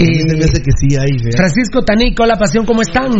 Me 0.00 0.06
Eh, 0.06 0.44
hace 0.44 0.62
que 0.62 0.70
sí 0.78 0.96
hay, 0.96 1.10
vea. 1.22 1.36
Francisco 1.36 1.82
Tanico, 1.82 2.24
la 2.24 2.36
pasión, 2.36 2.64
¿cómo 2.64 2.80
están? 2.80 3.10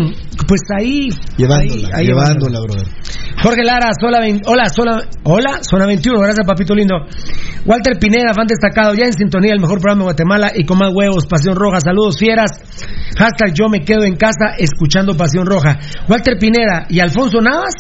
Pues 0.49 0.61
ahí. 0.79 1.11
Llevándola, 1.37 1.89
ahí- 1.89 1.93
ahí 1.95 2.07
llevándola, 2.07 2.61
brother. 2.61 2.87
Jorge 3.43 3.63
Lara, 3.65 3.91
Sola 3.99 4.21
20 4.21 4.43
hola, 4.49 4.69
Sola, 4.69 5.03
hola, 5.25 5.61
Zona 5.63 5.87
21, 5.87 6.19
gracias 6.21 6.47
papito 6.47 6.75
lindo. 6.75 6.95
Walter 7.67 7.99
Pineda, 7.99 8.33
fan 8.35 8.47
destacado, 8.47 8.95
ya 8.95 9.05
en 9.05 9.13
sintonía, 9.13 9.53
el 9.53 9.61
mejor 9.61 9.79
programa 9.81 10.01
de 10.01 10.05
Guatemala 10.05 10.53
y 10.55 10.65
con 10.65 10.79
más 10.79 10.91
huevos, 10.95 11.27
Pasión 11.27 11.57
Roja, 11.57 11.81
saludos 11.81 12.17
fieras. 12.19 12.51
Hashtag 13.19 13.53
yo 13.55 13.69
me 13.69 13.81
quedo 13.85 14.05
en 14.05 14.17
casa 14.17 14.55
escuchando 14.59 15.15
Pasión 15.17 15.47
Roja. 15.47 15.79
Walter 16.09 16.39
Pineda 16.39 16.87
y 16.89 17.01
Alfonso 17.01 17.41
Navas. 17.41 17.75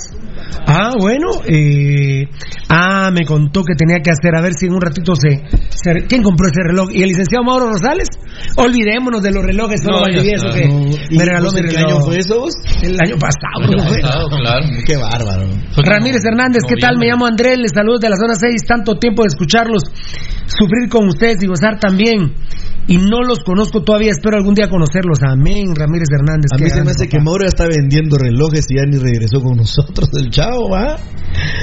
Ah, 0.72 0.92
bueno, 0.98 1.26
eh, 1.46 2.28
ah, 2.68 3.10
me 3.10 3.26
contó 3.26 3.64
que 3.64 3.74
tenía 3.74 3.98
que 4.02 4.10
hacer, 4.10 4.36
a 4.36 4.40
ver 4.40 4.54
si 4.54 4.66
en 4.66 4.74
un 4.74 4.80
ratito 4.80 5.14
se, 5.16 5.42
se- 5.68 6.06
¿quién 6.06 6.22
compró 6.22 6.46
ese 6.46 6.62
reloj? 6.62 6.90
¿Y 6.92 7.02
el 7.02 7.08
licenciado 7.08 7.42
Mauro 7.44 7.70
Rosales? 7.72 8.06
Olvidémonos 8.56 9.20
de 9.22 9.32
los 9.32 9.44
relojes, 9.44 9.80
solo 9.82 10.00
No, 10.00 10.04
que 10.06 10.12
No, 10.68 10.96
¿y 11.10 11.18
me 11.18 11.24
regaló 11.24 11.50
mi 11.52 11.60
qué 11.62 11.66
reloj. 11.76 11.90
año 11.90 12.00
fue 12.04 12.18
eso 12.18 12.40
vos? 12.40 12.54
El 12.82 12.96
año 13.00 13.16
pasado, 13.18 13.64
El 13.66 13.80
año 13.80 14.00
pasado, 14.00 14.28
claro. 14.28 14.66
Qué 14.86 14.96
bárbaro. 14.96 15.46
Ramírez 15.84 16.24
Hernández, 16.24 16.62
¿qué 16.68 16.76
tal? 16.76 16.96
Me 16.98 17.06
llamo 17.06 17.26
Andrés, 17.26 17.58
les 17.58 17.72
saludo 17.72 17.98
de 17.98 18.08
la 18.10 18.16
zona 18.16 18.34
6, 18.36 18.62
tanto 18.66 18.94
tiempo 18.94 19.22
de 19.22 19.28
escucharlos, 19.28 19.82
sufrir 20.46 20.88
con 20.88 21.08
ustedes 21.08 21.42
y 21.42 21.46
gozar 21.46 21.78
también. 21.80 22.34
Y 22.90 22.98
no 22.98 23.22
los 23.22 23.38
conozco 23.44 23.84
todavía, 23.84 24.10
espero 24.10 24.36
algún 24.36 24.52
día 24.52 24.68
conocerlos. 24.68 25.22
Amén, 25.22 25.76
Ramírez 25.78 26.08
Hernández. 26.10 26.50
A 26.50 26.58
mí 26.58 26.68
se 26.68 26.82
me 26.82 26.90
hace 26.90 27.06
papá. 27.06 27.10
que 27.10 27.20
Mauro 27.22 27.44
ya 27.44 27.54
está 27.54 27.68
vendiendo 27.68 28.18
relojes 28.18 28.66
y 28.68 28.74
ya 28.74 28.82
ni 28.82 28.98
regresó 28.98 29.40
con 29.40 29.58
nosotros 29.58 30.10
el 30.18 30.28
chavo, 30.30 30.68
¿va? 30.68 30.98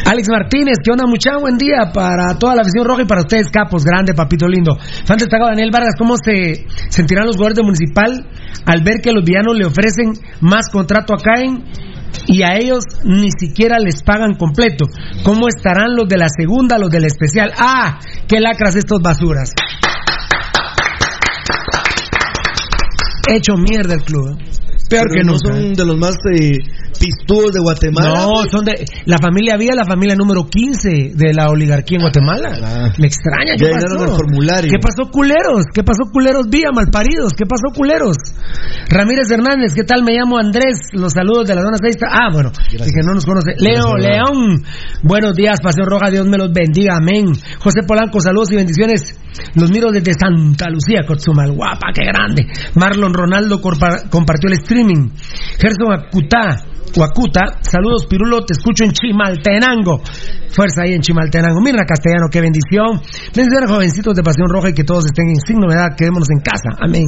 Alex 0.06 0.30
Martínez, 0.32 0.78
¿qué 0.82 0.90
onda 0.90 1.04
mucha? 1.06 1.36
Buen 1.38 1.58
día 1.58 1.92
para 1.94 2.40
toda 2.40 2.56
la 2.56 2.62
afición 2.62 2.88
roja 2.88 3.02
y 3.02 3.08
para 3.08 3.28
ustedes, 3.28 3.50
capos, 3.52 3.84
grande, 3.84 4.14
papito 4.14 4.48
lindo. 4.48 4.78
Fan 5.04 5.18
destacado 5.18 5.50
Daniel 5.50 5.70
Vargas, 5.70 5.96
¿cómo 5.98 6.16
se 6.16 6.66
sentirán 6.88 7.26
los 7.26 7.36
jugadores 7.36 7.58
de 7.58 7.64
Municipal 7.64 8.26
al 8.66 8.84
ver 8.86 9.02
que 9.04 9.12
los 9.12 9.26
villanos 9.26 9.58
le 9.58 9.66
ofrecen 9.66 10.14
más 10.40 10.70
contrato 10.72 11.14
a 11.14 11.18
Caen 11.18 11.66
y 12.26 12.44
a 12.44 12.56
ellos 12.56 12.86
ni 13.04 13.32
siquiera 13.38 13.80
les 13.84 14.02
pagan 14.02 14.36
completo? 14.36 14.86
¿Cómo 15.26 15.50
estarán 15.50 15.94
los 15.94 16.08
de 16.08 16.20
la 16.20 16.28
segunda, 16.30 16.78
los 16.78 16.90
de 16.90 17.02
la 17.02 17.08
especial? 17.08 17.52
¡Ah! 17.60 18.00
¡Qué 18.30 18.40
lacras 18.40 18.78
estos 18.78 19.02
basuras! 19.02 19.52
Hecho 23.30 23.58
mierda 23.58 23.96
el 23.96 24.04
club. 24.04 24.38
¿eh? 24.40 24.67
Peor 24.90 25.06
Pero 25.10 25.20
que 25.20 25.24
no 25.24 25.34
nunca. 25.34 25.48
son 25.54 25.74
de 25.74 25.86
los 25.86 25.98
más 25.98 26.16
eh, 26.32 26.58
pistudos 27.00 27.52
de 27.52 27.60
Guatemala. 27.60 28.26
No, 28.26 28.44
son 28.50 28.66
de 28.66 28.86
la 29.06 29.18
familia 29.18 29.58
Vía, 29.58 29.72
la 29.76 29.86
familia 29.86 30.16
número 30.16 30.48
15 30.48 31.12
de 31.14 31.34
la 31.34 31.48
oligarquía 31.50 31.98
en 31.98 32.04
Guatemala. 32.04 32.50
Ah. 32.64 32.94
Me 32.98 33.08
extraña, 33.08 33.56
¿qué 33.58 33.68
pasó? 33.68 34.04
el 34.04 34.10
formulario. 34.10 34.72
¿Qué 34.72 34.80
pasó, 34.80 35.12
culeros? 35.12 35.66
¿Qué 35.74 35.84
pasó, 35.84 36.04
culeros 36.12 36.48
Vía, 36.50 36.70
malparidos? 36.74 37.34
¿Qué 37.34 37.46
pasó, 37.46 37.74
culeros? 37.76 38.18
Ramírez 38.90 39.30
Hernández, 39.30 39.74
¿qué 39.76 39.84
tal? 39.84 40.04
Me 40.04 40.14
llamo 40.14 40.38
Andrés, 40.38 40.80
los 40.94 41.14
saludos 41.14 41.48
de 41.48 41.56
la 41.56 41.62
zona 41.62 41.78
6. 41.82 41.96
Ah, 42.10 42.30
bueno, 42.32 42.52
que 42.70 43.04
no 43.06 43.14
nos 43.14 43.26
conoce. 43.26 43.54
Leo, 43.58 43.94
Gracias, 43.98 44.32
León, 44.32 44.64
buenos 45.04 45.34
días, 45.34 45.60
Pasión 45.62 45.88
Roja, 45.88 46.10
Dios 46.10 46.26
me 46.28 46.38
los 46.38 46.52
bendiga, 46.52 46.98
amén. 46.98 47.34
José 47.60 47.84
Polanco, 47.86 48.20
saludos 48.22 48.52
y 48.52 48.56
bendiciones. 48.56 49.20
Los 49.56 49.70
miro 49.72 49.92
desde 49.92 50.14
Santa 50.14 50.70
Lucía, 50.70 51.06
Cotzumal, 51.06 51.52
guapa, 51.52 51.92
qué 51.94 52.06
grande. 52.06 52.48
Marlon 52.76 53.14
Ronaldo 53.14 53.62
compartió 53.62 54.50
el 54.50 54.54
streaming. 54.78 55.12
Gerson 55.58 55.92
Acuta, 55.92 56.77
Huacuta, 56.98 57.62
saludos 57.62 58.08
Pirulo, 58.10 58.42
te 58.44 58.54
escucho 58.58 58.84
en 58.84 58.92
Chimaltenango. 58.92 60.02
Fuerza 60.50 60.82
ahí 60.82 60.94
en 60.94 61.02
Chimaltenango. 61.02 61.62
Mira 61.62 61.86
Castellano, 61.86 62.26
qué 62.32 62.42
bendición. 62.42 63.00
Bendiciones 63.36 63.70
jovencitos 63.70 64.16
de 64.16 64.24
Pasión 64.24 64.50
Roja 64.50 64.70
y 64.70 64.74
que 64.74 64.84
todos 64.84 65.06
estén 65.06 65.30
en 65.30 65.36
sin 65.46 65.60
novedad, 65.60 65.94
quedémonos 65.96 66.28
en 66.32 66.42
casa. 66.42 66.74
Amén. 66.82 67.06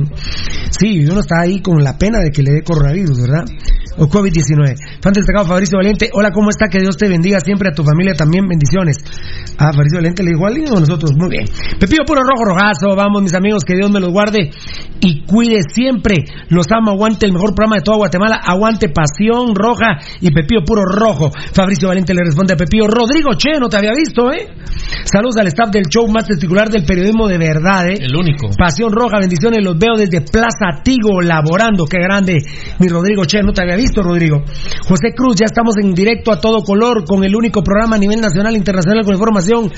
Sí, 0.69 1.07
uno 1.09 1.21
está 1.21 1.41
ahí 1.41 1.59
con 1.59 1.83
la 1.83 1.97
pena 1.97 2.19
de 2.19 2.29
que 2.29 2.43
le 2.43 2.51
dé 2.51 2.61
coronavirus, 2.61 3.21
¿verdad? 3.23 3.45
O 3.97 4.05
COVID-19. 4.05 5.01
Fan 5.01 5.13
destacado 5.13 5.45
Fabricio 5.45 5.79
Valiente, 5.79 6.11
hola, 6.13 6.29
¿cómo 6.31 6.51
está? 6.51 6.67
Que 6.67 6.79
Dios 6.79 6.95
te 6.95 7.09
bendiga 7.09 7.39
siempre 7.39 7.69
a 7.69 7.73
tu 7.73 7.83
familia 7.83 8.13
también, 8.13 8.47
bendiciones. 8.47 8.97
Ah, 9.57 9.73
Fabricio 9.73 9.97
Valiente 9.97 10.21
le 10.21 10.31
dijo 10.31 10.45
a 10.45 10.49
alguien 10.49 10.69
o 10.69 10.79
nosotros, 10.79 11.13
muy 11.17 11.29
bien. 11.29 11.45
Pepillo 11.79 12.05
Puro 12.05 12.21
Rojo 12.21 12.45
Rojazo, 12.45 12.95
vamos 12.95 13.23
mis 13.23 13.33
amigos, 13.33 13.63
que 13.65 13.73
Dios 13.73 13.89
me 13.89 13.99
los 13.99 14.11
guarde 14.11 14.51
y 15.01 15.25
cuide 15.25 15.61
siempre. 15.73 16.25
Los 16.49 16.67
amo, 16.71 16.91
aguante 16.91 17.25
el 17.25 17.33
mejor 17.33 17.55
programa 17.55 17.77
de 17.77 17.81
toda 17.81 17.97
Guatemala, 17.97 18.39
aguante 18.45 18.89
Pasión 18.89 19.55
Roja 19.55 19.78
y 20.21 20.31
Pepillo 20.31 20.63
Puro 20.65 20.83
Rojo. 20.83 21.31
Fabricio 21.53 21.87
Valiente 21.87 22.13
le 22.13 22.21
responde 22.25 22.53
a 22.53 22.57
Pepillo, 22.57 22.87
Rodrigo 22.87 23.31
Che, 23.37 23.59
no 23.59 23.69
te 23.69 23.77
había 23.77 23.91
visto, 23.91 24.31
¿eh? 24.31 24.47
Saludos 25.03 25.37
al 25.37 25.47
staff 25.47 25.69
del 25.71 25.85
show 25.85 26.07
más 26.07 26.25
testicular 26.25 26.69
del 26.69 26.85
periodismo 26.85 27.27
de 27.27 27.37
verdad, 27.37 27.89
¿eh? 27.89 27.97
El 27.99 28.15
único. 28.15 28.49
Pasión 28.57 28.91
Roja, 28.91 29.19
bendiciones, 29.19 29.63
los 29.63 29.77
veo 29.77 29.95
desde 29.95 30.21
Plaza 30.21 30.81
Tigo, 30.83 31.21
laborando, 31.21 31.85
qué 31.85 31.99
grande, 31.99 32.37
mi 32.79 32.87
Rodrigo 32.87 33.25
Che, 33.25 33.41
no 33.41 33.53
te 33.53 33.61
había 33.61 33.75
visto, 33.75 34.01
Rodrigo. 34.01 34.43
José 34.87 35.13
Cruz, 35.15 35.35
ya 35.39 35.45
estamos 35.45 35.75
en 35.81 35.93
directo 35.93 36.31
a 36.31 36.39
todo 36.39 36.63
color 36.63 37.05
con 37.05 37.23
el 37.23 37.35
único 37.35 37.63
programa 37.63 37.95
a 37.95 37.99
nivel 37.99 38.21
nacional 38.21 38.53
e 38.53 38.57
internacional 38.57 39.03
con 39.03 39.13
información 39.13 39.71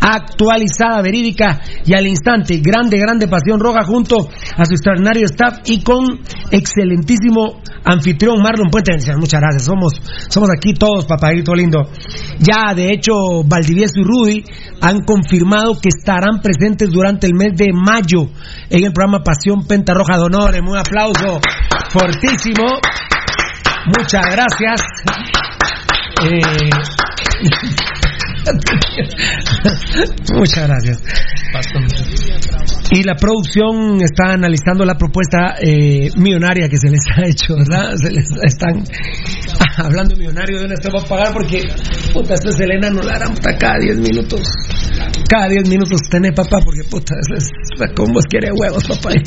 actualizada, 0.00 1.02
verídica 1.02 1.60
y 1.84 1.94
al 1.94 2.06
instante. 2.06 2.60
Grande, 2.62 2.98
grande 2.98 3.28
Pasión 3.28 3.60
Roja 3.60 3.84
junto 3.84 4.16
a 4.18 4.64
su 4.64 4.74
extraordinario 4.74 5.26
staff 5.26 5.58
y 5.66 5.82
con 5.82 6.04
excelentísimo 6.50 7.60
anfitrión 7.84 8.40
Marlon 8.42 8.70
Puente. 8.70 8.92
Bendiciones, 8.92 9.20
Gracias, 9.38 9.64
somos, 9.64 9.92
somos 10.28 10.48
aquí 10.56 10.74
todos, 10.74 11.06
papadito 11.06 11.54
lindo. 11.54 11.90
Ya, 12.38 12.74
de 12.74 12.92
hecho, 12.92 13.12
Valdivieso 13.44 14.00
y 14.00 14.04
Rudy 14.04 14.44
han 14.80 15.00
confirmado 15.04 15.78
que 15.80 15.88
estarán 15.88 16.40
presentes 16.40 16.90
durante 16.90 17.26
el 17.26 17.34
mes 17.34 17.56
de 17.56 17.72
mayo 17.72 18.30
en 18.70 18.84
el 18.84 18.92
programa 18.92 19.22
Pasión 19.22 19.66
Penta 19.66 19.94
Roja 19.94 20.16
de 20.16 20.24
Honores. 20.24 20.60
Un 20.60 20.76
aplauso 20.76 21.40
fortísimo. 21.90 22.66
Muchas 23.86 24.22
gracias. 24.30 24.82
Eh, 26.22 26.70
Muchas 30.34 30.66
gracias. 30.68 31.02
Y 32.90 33.02
la 33.02 33.14
producción 33.16 34.00
está 34.02 34.32
analizando 34.32 34.84
la 34.84 34.94
propuesta 34.94 35.56
eh, 35.60 36.10
millonaria 36.16 36.68
que 36.68 36.76
se 36.78 36.88
les 36.90 37.00
ha 37.16 37.26
hecho, 37.28 37.54
¿verdad? 37.56 37.92
Se 37.96 38.10
les 38.10 38.24
están 38.44 38.82
ah, 39.60 39.64
hablando 39.84 40.16
millonario 40.16 40.58
de 40.60 40.64
una 40.66 40.76
se 40.76 40.90
va 40.90 41.00
a 41.00 41.04
pagar 41.04 41.32
porque 41.34 41.62
puta, 42.12 42.34
esta 42.34 42.50
Selena 42.52 42.88
no 42.90 43.02
la 43.02 43.14
harán 43.14 43.34
puta, 43.34 43.56
cada 43.58 43.78
10 43.80 43.98
minutos. 43.98 44.40
Cada 45.28 45.48
10 45.48 45.68
minutos 45.68 46.00
tenés 46.10 46.32
papá 46.34 46.58
porque 46.64 46.82
puta, 46.90 47.14
es 47.20 47.50
la 47.78 47.88
combos 47.94 48.24
quiere 48.30 48.48
huevos, 48.52 48.82
papá. 48.88 49.10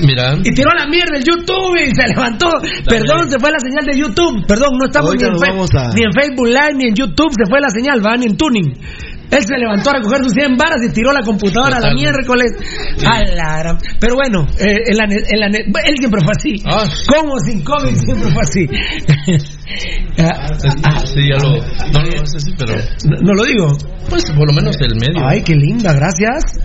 Mira, 0.00 0.34
y 0.44 0.54
tiró 0.54 0.70
la 0.76 0.86
mierda 0.86 1.16
el 1.18 1.24
YouTube 1.24 1.76
y 1.80 1.94
se 1.94 2.06
levantó. 2.08 2.48
Perdón, 2.88 3.30
se 3.30 3.38
fue 3.38 3.50
la 3.50 3.58
señal 3.58 3.84
de 3.86 3.98
YouTube. 3.98 4.46
Perdón, 4.46 4.78
no 4.78 4.86
estamos 4.86 5.08
Ahorita 5.10 5.26
ni 5.30 5.36
en, 5.36 5.44
a- 5.76 5.92
ni 5.94 6.02
en 6.04 6.12
Facebook 6.12 6.46
Live 6.46 6.74
ni 6.76 6.84
en 6.88 6.94
YouTube. 6.94 7.32
Se 7.36 7.44
fue 7.48 7.60
la 7.60 7.70
señal, 7.70 8.04
va 8.04 8.16
ni 8.16 8.26
en 8.26 8.36
Tuning. 8.36 8.72
Él 9.32 9.42
se 9.42 9.56
levantó 9.58 9.90
a 9.90 9.94
recoger 9.94 10.22
sus 10.24 10.32
100 10.34 10.56
varas 10.56 10.78
y 10.86 10.92
tiró 10.92 11.10
la 11.12 11.22
computadora 11.22 11.78
a 11.78 11.80
la 11.80 11.94
miércoles. 11.94 12.52
A 13.04 13.18
la 13.34 13.58
gran- 13.58 13.78
Pero 13.98 14.14
bueno, 14.14 14.46
eh, 14.60 14.76
en 14.86 14.96
la 14.96 15.04
en 15.04 15.40
la 15.40 15.46
él 15.48 15.94
siempre 15.98 16.20
fue 16.22 16.32
así. 16.36 16.62
Ah. 16.66 16.84
Como 17.08 17.38
sin 17.40 17.64
COVID 17.64 17.96
siempre 17.96 18.30
fue 18.30 18.42
así. 18.42 19.48
Ah, 20.18 20.46
ah, 20.84 20.98
sí, 21.06 21.26
ya 21.30 21.36
lo. 21.42 21.56
No, 21.56 22.02
no 22.04 22.26
sé 22.26 22.40
si, 22.40 22.52
pero. 22.58 22.74
no, 23.08 23.16
no 23.22 23.32
lo 23.32 23.44
digo. 23.44 23.68
Pues 24.10 24.22
por 24.32 24.46
lo 24.46 24.52
menos 24.52 24.76
el 24.80 24.94
medio. 24.96 25.26
Ay, 25.26 25.42
qué 25.42 25.54
linda, 25.54 25.94
gracias. 25.94 26.60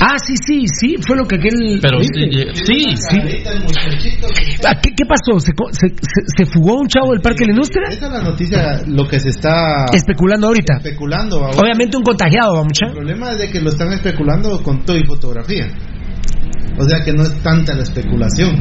Ah, 0.00 0.16
sí, 0.24 0.34
sí, 0.46 0.64
sí, 0.66 0.96
fue 1.06 1.16
lo 1.16 1.24
que 1.26 1.36
aquel. 1.36 1.78
Pero 1.82 2.00
sí, 2.02 2.08
eh, 2.24 2.46
sí, 2.54 2.84
sí. 2.96 3.44
Ah, 4.66 4.74
¿Qué, 4.80 4.90
qué 4.96 5.04
pasó? 5.04 5.38
¿Se, 5.40 5.52
co- 5.52 5.68
se, 5.72 5.88
se- 5.88 6.24
se 6.36 6.46
fugó 6.46 6.76
un 6.80 6.88
chavo 6.88 7.12
del 7.12 7.20
Parque 7.20 7.44
Industria? 7.44 7.88
Esa 7.90 8.06
es 8.06 8.12
la 8.12 8.22
noticia, 8.22 8.82
lo 8.86 9.06
que 9.08 9.20
se 9.20 9.30
está 9.30 9.84
Especulando 9.92 10.46
ahorita. 10.48 10.76
especulando. 10.78 11.44
ahora. 11.44 11.58
Obviamente 11.60 11.96
un 11.96 12.02
contagiado, 12.02 12.54
va 12.54 12.62
mucha. 12.64 12.86
El 12.86 12.92
problema 12.92 13.30
es 13.32 13.38
de 13.38 13.50
que 13.50 13.60
lo 13.60 13.70
están 13.70 13.92
especulando 13.92 14.62
con 14.62 14.84
todo 14.84 14.96
y 14.96 15.04
fotografía. 15.04 15.66
O 16.80 16.88
sea 16.88 17.04
que 17.04 17.12
no 17.12 17.22
es 17.24 17.32
tanta 17.42 17.74
la 17.74 17.82
especulación. 17.82 18.56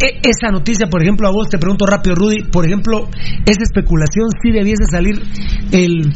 E- 0.00 0.20
esa 0.22 0.52
noticia, 0.52 0.86
por 0.88 1.02
ejemplo, 1.02 1.26
a 1.28 1.32
vos 1.32 1.48
te 1.48 1.58
pregunto 1.58 1.86
rápido, 1.86 2.14
Rudy, 2.16 2.44
por 2.52 2.66
ejemplo, 2.66 3.08
esa 3.46 3.62
especulación 3.62 4.26
sí 4.42 4.50
debiese 4.52 4.84
salir 4.90 5.20
el 5.72 6.12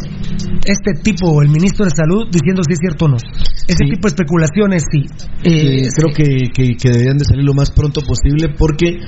este 0.66 0.92
tipo, 1.02 1.42
el 1.42 1.48
ministro 1.48 1.84
de 1.84 1.90
Salud, 1.94 2.26
diciendo 2.30 2.62
si 2.66 2.72
es 2.72 2.78
cierto 2.80 3.04
o 3.06 3.08
no. 3.08 3.16
Ese 3.16 3.84
Sí. 3.84 3.90
tipo 3.90 4.08
de 4.08 4.14
especulaciones, 4.14 4.82
sí. 4.90 5.02
Eh, 5.44 5.88
creo 5.94 6.12
que, 6.14 6.50
que, 6.52 6.76
que 6.76 6.88
deberían 6.90 7.18
de 7.18 7.24
salir 7.24 7.44
lo 7.44 7.54
más 7.54 7.70
pronto 7.70 8.00
posible 8.02 8.54
porque 8.58 8.98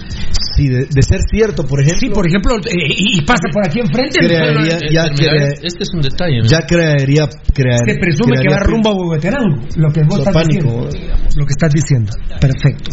si 0.57 0.69
de, 0.69 0.87
de 0.91 1.03
ser 1.03 1.21
cierto, 1.31 1.65
por 1.65 1.81
ejemplo, 1.81 1.99
sí, 2.01 2.09
por 2.11 2.27
ejemplo, 2.27 2.57
eh, 2.67 2.95
y 2.97 3.21
pasa 3.23 3.43
por 3.53 3.67
aquí 3.67 3.81
enfrente, 3.81 4.19
Eh, 4.25 4.29
ya 4.29 4.39
pero 4.45 4.61
mira, 4.61 5.33
crea- 5.33 5.49
este 5.63 5.83
es 5.83 5.91
un 5.95 6.01
detalle. 6.01 6.41
ya 6.45 6.61
crearía, 6.67 7.29
crear, 7.55 7.79
se 7.87 7.95
presume 7.99 8.33
que 8.37 8.41
crearía 8.43 8.57
va 8.57 8.63
rumbo 8.65 8.89
a 8.91 8.95
Huehuetenango, 8.95 9.63
lo 9.77 9.91
que 9.93 10.03
vos 10.05 10.19
estás 10.19 10.35
pánico. 10.35 10.87
diciendo. 10.87 11.19
Lo 11.37 11.47
que 11.47 11.53
estás 11.53 11.73
diciendo. 11.73 12.13
Perfecto. 12.41 12.91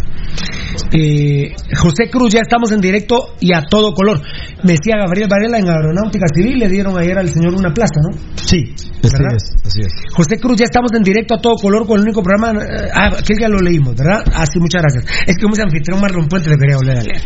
Eh, 0.92 1.54
José 1.78 2.10
Cruz, 2.10 2.34
ya 2.34 2.42
estamos 2.42 2.72
en 2.72 2.82
directo 2.82 3.36
y 3.40 3.54
a 3.54 3.62
todo 3.70 3.94
color. 3.94 4.22
Me 4.64 4.74
decía 4.74 4.98
Gabriel 4.98 5.28
Varela 5.30 5.58
en 5.58 5.70
Aeronáutica 5.70 6.26
Civil, 6.34 6.60
le 6.60 6.70
dieron 6.70 6.98
ayer 6.98 7.18
al 7.18 7.30
señor 7.30 7.54
una 7.54 7.74
plaza, 7.74 8.02
¿no? 8.02 8.18
Sí, 8.36 8.74
así 8.76 8.92
¿Verdad? 9.02 9.36
es, 9.36 9.56
así 9.66 9.80
es. 9.82 9.94
José 10.14 10.40
Cruz, 10.40 10.58
ya 10.58 10.66
estamos 10.66 10.92
en 10.94 11.04
directo 11.04 11.36
a 11.36 11.42
todo 11.42 11.56
color 11.56 11.88
con 11.88 12.00
el 12.00 12.04
único 12.06 12.22
programa. 12.22 12.60
eh, 12.62 12.90
ah, 12.94 13.12
que 13.26 13.36
ya 13.40 13.48
lo 13.48 13.60
leímos, 13.60 13.96
¿verdad? 13.96 14.24
Ah, 14.34 14.46
sí, 14.46 14.60
muchas 14.60 14.82
gracias. 14.82 15.06
Es 15.28 15.36
que 15.38 15.42
como 15.44 15.54
ese 15.54 15.64
anfitrión 15.64 16.02
más 16.02 16.12
rompuente 16.12 16.50
le 16.50 16.58
quería 16.58 16.78
volver 16.78 16.98
a 16.98 17.04
leer. 17.04 17.22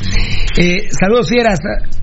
Eh, 0.58 0.88
saludos, 0.92 1.30
fieras. 1.30 1.60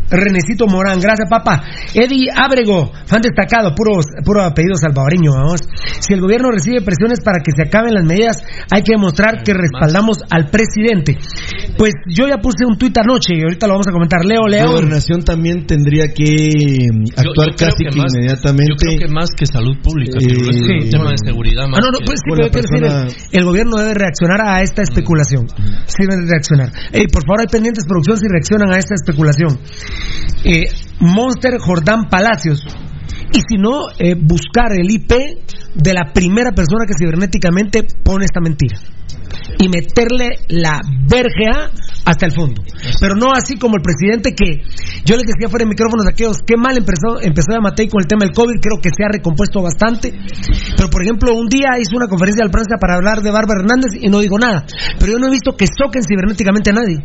Renecito 0.09 0.67
Morán, 0.69 1.01
gracias, 1.01 1.29
papá. 1.29 1.65
Eddie 1.93 2.31
Ábrego, 2.33 2.93
fan 3.07 3.21
destacado, 3.21 3.75
puro, 3.75 3.99
puro 4.25 4.43
apellido 4.43 4.77
salvadoreño, 4.77 5.33
vamos. 5.33 5.61
Si 5.99 6.15
el 6.15 6.21
gobierno 6.21 6.51
recibe 6.53 6.81
presiones 6.81 7.21
para 7.21 7.41
que 7.43 7.51
se 7.51 7.67
acaben 7.67 7.93
las 7.93 8.05
medidas, 8.05 8.37
hay 8.71 8.83
que 8.83 8.93
demostrar 8.93 9.43
que 9.43 9.53
respaldamos 9.53 9.96
al 10.31 10.49
presidente. 10.51 11.19
Pues 11.77 11.93
yo 12.09 12.27
ya 12.29 12.39
puse 12.39 12.65
un 12.67 12.79
tuit 12.79 12.97
anoche 12.99 13.35
y 13.37 13.43
ahorita 13.43 13.67
lo 13.67 13.75
vamos 13.75 13.87
a 13.89 13.93
comentar. 13.93 14.25
Leo, 14.25 14.47
Leo. 14.49 14.69
Gobernación 14.71 15.23
también 15.23 15.67
tendría 15.67 16.07
que 16.09 16.49
mm, 16.93 17.05
Yo- 17.23 17.31
actuar 17.31 17.51
yo 17.51 17.57
casi 17.57 17.85
que, 17.85 17.97
más- 17.97 18.13
inmediatamente. 18.15 18.73
Yo 18.73 18.77
creo 18.77 18.99
que 18.99 19.09
más 19.13 19.31
que 19.37 19.47
salud 19.47 19.77
pública, 19.83 20.19
Eh, 20.21 20.25
pero 20.29 20.51
es 20.51 20.57
un 20.57 20.83
sí. 20.83 20.91
tema 20.91 21.11
de 21.11 21.17
seguridad 21.25 21.69
más. 21.69 21.79
Ah, 21.79 21.83
no, 21.85 21.91
no, 21.93 21.99
que- 21.99 22.05
pues 22.07 22.19
sí, 22.21 22.31
pero 22.31 22.49
la 22.49 22.49
decir, 22.49 23.17
el, 23.33 23.39
el 23.41 23.45
gobierno 23.45 23.77
debe 23.77 23.95
reaccionar 23.95 24.41
a 24.47 24.63
esta 24.63 24.83
especulación. 24.83 25.47
Sí 25.87 26.03
debe 26.09 26.27
reaccionar. 26.29 26.73
Ey, 26.93 27.07
por 27.09 27.23
favor, 27.27 27.41
hay 27.41 27.47
pendientes 27.47 27.85
producción 27.87 28.17
si 28.19 28.27
reaccionan 28.29 28.73
a 28.73 28.79
esta 28.79 28.95
especulación. 28.95 29.59
Eh, 30.45 30.65
Monster 31.01 31.59
Jordán 31.59 32.09
Palacios. 32.11 32.63
Y 33.33 33.41
si 33.49 33.59
no, 33.59 33.89
eh, 33.99 34.15
buscar 34.15 34.73
el 34.73 34.91
IP 34.91 35.13
de 35.75 35.93
la 35.93 36.13
primera 36.15 36.53
persona 36.53 36.85
que 36.87 36.95
cibernéticamente 36.99 37.87
pone 38.03 38.25
esta 38.25 38.41
mentira. 38.41 38.79
Y 39.59 39.69
meterle 39.69 40.39
la 40.49 40.81
vergea 41.09 41.71
hasta 42.05 42.27
el 42.27 42.33
fondo. 42.33 42.63
Pero 43.01 43.17
no 43.17 43.33
así 43.33 43.59
como 43.59 43.77
el 43.77 43.83
presidente 43.83 44.33
que 44.33 44.63
yo 45.05 45.17
les 45.17 45.27
decía 45.27 45.49
fuera 45.49 45.65
de 45.65 45.71
micrófonos 45.71 46.07
a 46.07 46.11
aquellos, 46.11 46.39
qué 46.47 46.57
mal 46.57 46.79
empezó, 46.79 47.21
empezó 47.21 47.55
a 47.57 47.61
Matei 47.61 47.89
con 47.89 48.01
el 48.01 48.07
tema 48.07 48.25
del 48.25 48.35
COVID, 48.35 48.61
creo 48.61 48.81
que 48.81 48.91
se 48.91 49.03
ha 49.05 49.09
recompuesto 49.11 49.63
bastante. 49.63 50.13
Pero 50.77 50.89
por 50.89 51.03
ejemplo, 51.03 51.35
un 51.35 51.49
día 51.49 51.79
hizo 51.81 51.97
una 51.97 52.07
conferencia 52.07 52.45
de 52.45 52.51
prensa 52.51 52.77
para 52.81 52.95
hablar 52.95 53.23
de 53.23 53.31
Bárbara 53.31 53.61
Hernández 53.61 53.93
y 54.01 54.09
no 54.09 54.21
digo 54.21 54.39
nada. 54.39 54.65
Pero 54.99 55.13
yo 55.13 55.19
no 55.19 55.27
he 55.27 55.31
visto 55.31 55.57
que 55.57 55.67
soquen 55.67 56.03
cibernéticamente 56.03 56.71
a 56.71 56.75
nadie. 56.75 57.03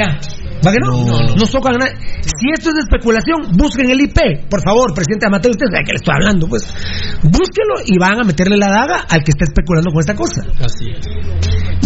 Ya. 0.00 0.39
¿Va 0.66 0.72
que 0.72 0.78
no? 0.80 0.90
No, 0.92 1.04
No, 1.06 1.34
no. 1.36 1.46
socan 1.46 1.74
a 1.74 1.78
nadie. 1.78 1.94
Si 2.22 2.50
esto 2.52 2.70
es 2.70 2.76
especulación, 2.84 3.56
busquen 3.56 3.88
el 3.90 4.00
IP. 4.02 4.48
Por 4.48 4.62
favor, 4.62 4.92
presidente 4.94 5.26
Amateo, 5.26 5.50
usted 5.52 5.66
sabe 5.72 5.84
que 5.84 5.92
le 5.92 5.96
estoy 5.96 6.14
hablando, 6.14 6.46
pues. 6.48 6.62
Búsquenlo 7.22 7.74
y 7.86 7.98
van 7.98 8.20
a 8.20 8.24
meterle 8.24 8.56
la 8.56 8.68
daga 8.68 9.06
al 9.08 9.22
que 9.24 9.30
está 9.32 9.44
especulando 9.44 9.90
con 9.90 10.00
esta 10.00 10.14
cosa. 10.14 10.42
Así 10.64 10.90
es. 10.90 11.06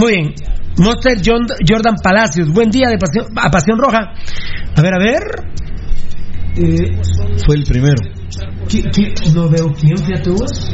Muy 0.01 0.13
bien. 0.13 0.35
Monster 0.77 1.19
John- 1.25 1.47
Jordan 1.69 1.95
Palacios, 2.03 2.49
buen 2.49 2.69
día 2.71 2.89
de 2.89 2.99
pasión, 2.99 3.27
a 3.37 3.49
Pasión 3.49 3.79
Roja. 3.79 4.13
A 4.77 4.83
ver, 4.83 4.93
a 4.95 4.99
ver. 4.99 5.23
Eh, 6.57 7.01
Fue 7.47 7.57
el 7.57 7.65
primero. 7.65 7.97
¿qui- 8.69 8.85
qui- 8.91 9.35
no 9.35 9.49
veo 9.49 9.73
quién, 9.75 9.97
fíjate 9.99 10.31
vos. 10.31 10.71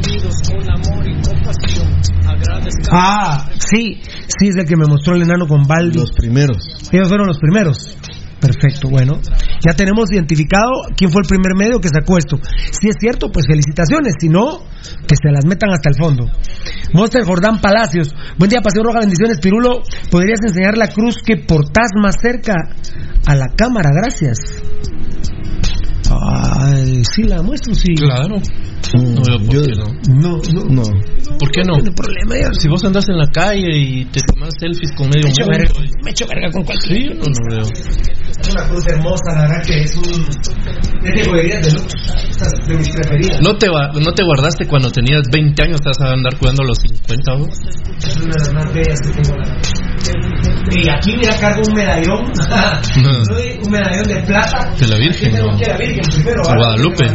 Ah, 2.91 3.49
sí, 3.57 4.01
sí, 4.03 4.47
es 4.49 4.55
el 4.55 4.65
que 4.65 4.75
me 4.77 4.85
mostró 4.85 5.15
el 5.15 5.23
enano 5.23 5.47
con 5.47 5.63
Baldi. 5.65 5.97
Los 5.99 6.11
primeros. 6.11 6.57
Ellos 6.91 7.07
fueron 7.07 7.27
los 7.27 7.37
primeros. 7.39 7.97
Perfecto, 8.39 8.89
bueno. 8.89 9.19
Ya 9.63 9.73
tenemos 9.73 10.11
identificado 10.11 10.71
quién 10.97 11.11
fue 11.11 11.21
el 11.21 11.27
primer 11.27 11.53
medio 11.55 11.79
que 11.79 11.89
sacó 11.89 12.17
esto. 12.17 12.37
Si 12.71 12.89
es 12.89 12.95
cierto, 12.99 13.31
pues 13.31 13.45
felicitaciones. 13.47 14.15
Si 14.19 14.29
no, 14.29 14.63
que 15.07 15.15
se 15.15 15.31
las 15.31 15.45
metan 15.45 15.69
hasta 15.71 15.89
el 15.89 15.95
fondo. 15.95 16.25
Monster 16.93 17.23
Jordán 17.23 17.61
Palacios. 17.61 18.13
Buen 18.39 18.49
día, 18.49 18.61
Paseo 18.61 18.83
Roja, 18.83 18.99
bendiciones. 18.99 19.39
Pirulo, 19.39 19.83
¿podrías 20.09 20.39
enseñar 20.45 20.75
la 20.77 20.87
cruz 20.87 21.17
que 21.23 21.37
portás 21.37 21.91
más 22.01 22.15
cerca 22.19 22.53
a 23.27 23.35
la 23.35 23.47
cámara? 23.55 23.89
Gracias. 23.93 24.39
Ay, 26.13 27.03
sí, 27.15 27.23
la 27.23 27.41
muestro, 27.41 27.73
sí. 27.73 27.93
Claro. 27.95 28.37
Mm, 28.37 29.13
No 29.15 29.21
veo 29.23 29.37
por 29.39 29.53
yo- 29.55 29.61
qué 29.63 29.71
no. 29.77 29.85
No, 30.19 30.37
no. 30.53 30.65
No. 30.69 30.83
¿Por 31.39 31.51
qué 31.51 31.61
no? 31.63 31.77
No 31.77 31.91
problema. 31.95 32.35
ya. 32.35 32.49
Si 32.59 32.67
vos 32.67 32.83
andas 32.83 33.07
en 33.07 33.17
la 33.17 33.27
calle 33.27 33.69
y 33.77 34.05
te 34.05 34.19
tomas 34.21 34.49
selfies 34.59 34.91
con 34.97 35.07
medio 35.09 35.23
Me 35.27 35.29
echo 35.31 35.45
mundo. 35.45 35.57
verga, 35.57 35.73
me 36.03 36.11
echo 36.11 36.25
verga 36.27 36.51
con 36.51 36.63
cualquier. 36.63 36.97
Sí, 36.97 37.07
no, 37.15 37.23
no 37.23 37.55
veo. 37.55 37.71
Es 37.71 38.49
una 38.51 38.67
cruz 38.67 38.87
hermosa, 38.87 39.23
la 39.35 39.41
verdad 39.43 39.63
que 39.65 39.79
es 39.81 39.95
un. 39.95 40.25
Es 41.03 41.15
de 41.15 41.31
de 41.31 41.71
luz. 41.71 42.67
De 42.67 42.75
mis 42.75 42.89
preferidas. 42.89 43.41
¿No 43.41 43.55
te, 43.57 43.69
va- 43.69 43.91
¿No 43.93 44.11
te 44.13 44.23
guardaste 44.23 44.67
cuando 44.67 44.91
tenías 44.91 45.21
20 45.31 45.63
años? 45.63 45.77
Estás 45.79 46.01
a 46.01 46.11
andar 46.13 46.37
cuidando 46.37 46.63
a 46.63 46.65
los 46.67 46.77
50 46.79 47.33
vos? 47.35 47.49
Es 47.97 48.15
una 48.17 48.33
de 48.33 48.39
las 48.39 48.53
más 48.53 48.73
bellas 48.73 48.99
que 49.01 49.09
tengo. 49.21 49.37
la 49.37 49.47
verdad. 49.47 49.61
Y 50.69 50.89
aquí 50.89 51.15
mira, 51.17 51.35
cargo 51.39 51.61
un 51.67 51.73
medallón. 51.73 52.31
Un 53.63 53.71
medallón 53.71 54.07
de 54.07 54.21
plata. 54.23 54.71
De 54.77 54.87
la 54.87 54.97
Virgen, 54.97 55.33
¿no? 55.33 55.47
la 55.51 55.77
Virgen 55.77 56.01
primero. 56.11 56.41
De 56.43 56.49
¿verdad? 56.49 56.55
Guadalupe. 56.57 57.05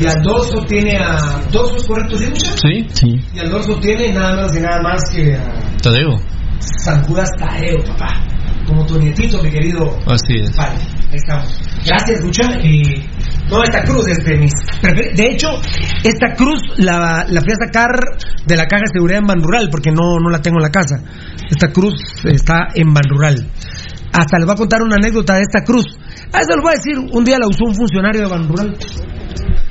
Y 0.00 0.06
al 0.06 0.22
dorso 0.22 0.58
tiene 0.66 0.96
a. 0.96 1.40
¿Dorso 1.50 1.76
es 1.76 1.84
correcto, 1.84 2.18
sí? 2.18 2.26
Sí, 2.34 2.86
Sí. 2.92 3.20
Y 3.34 3.38
al 3.38 3.50
dorso 3.50 3.78
tiene 3.80 4.12
nada 4.12 4.36
menos 4.36 4.56
y 4.56 4.60
nada 4.60 4.80
más 4.82 5.00
que 5.14 5.34
a 5.34 5.76
Tadeo. 5.82 6.16
San 6.60 7.02
Judas 7.04 7.30
Tadeo, 7.38 7.76
papá. 7.86 8.20
Como 8.66 8.84
tu 8.84 8.98
nietito, 8.98 9.42
mi 9.42 9.50
querido 9.50 9.98
Así 10.06 10.34
es. 10.40 10.54
Vale, 10.56 10.76
ahí 11.10 11.16
estamos. 11.16 11.60
Gracias, 11.86 12.20
Lucha. 12.22 12.44
Y 12.62 12.82
no, 13.50 13.62
esta 13.64 13.82
cruz 13.82 14.06
es 14.08 14.24
de 14.24 14.38
mis. 14.38 14.52
De 15.16 15.26
hecho, 15.26 15.48
esta 16.04 16.34
cruz 16.36 16.60
la, 16.76 17.24
la 17.28 17.40
fui 17.40 17.52
a 17.52 17.66
sacar 17.66 17.88
de 18.46 18.56
la 18.56 18.66
caja 18.66 18.82
de 18.82 18.92
seguridad 18.92 19.20
en 19.20 19.26
Banrural, 19.26 19.68
porque 19.70 19.90
no, 19.90 20.18
no 20.22 20.30
la 20.30 20.40
tengo 20.40 20.58
en 20.58 20.64
la 20.64 20.70
casa. 20.70 20.96
Esta 21.50 21.72
cruz 21.72 21.94
está 22.24 22.68
en 22.74 22.92
Banrural. 22.92 23.48
Hasta 24.12 24.38
les 24.38 24.46
voy 24.46 24.54
a 24.54 24.56
contar 24.56 24.82
una 24.82 24.96
anécdota 24.96 25.34
de 25.34 25.42
esta 25.42 25.64
cruz. 25.64 25.86
Ah, 26.32 26.40
eso 26.40 26.54
les 26.56 26.62
voy 26.62 26.72
a 26.72 26.76
decir. 26.76 26.98
Un 26.98 27.24
día 27.24 27.38
la 27.38 27.46
usó 27.46 27.64
un 27.64 27.74
funcionario 27.74 28.22
de 28.22 28.28
Banrural. 28.28 28.76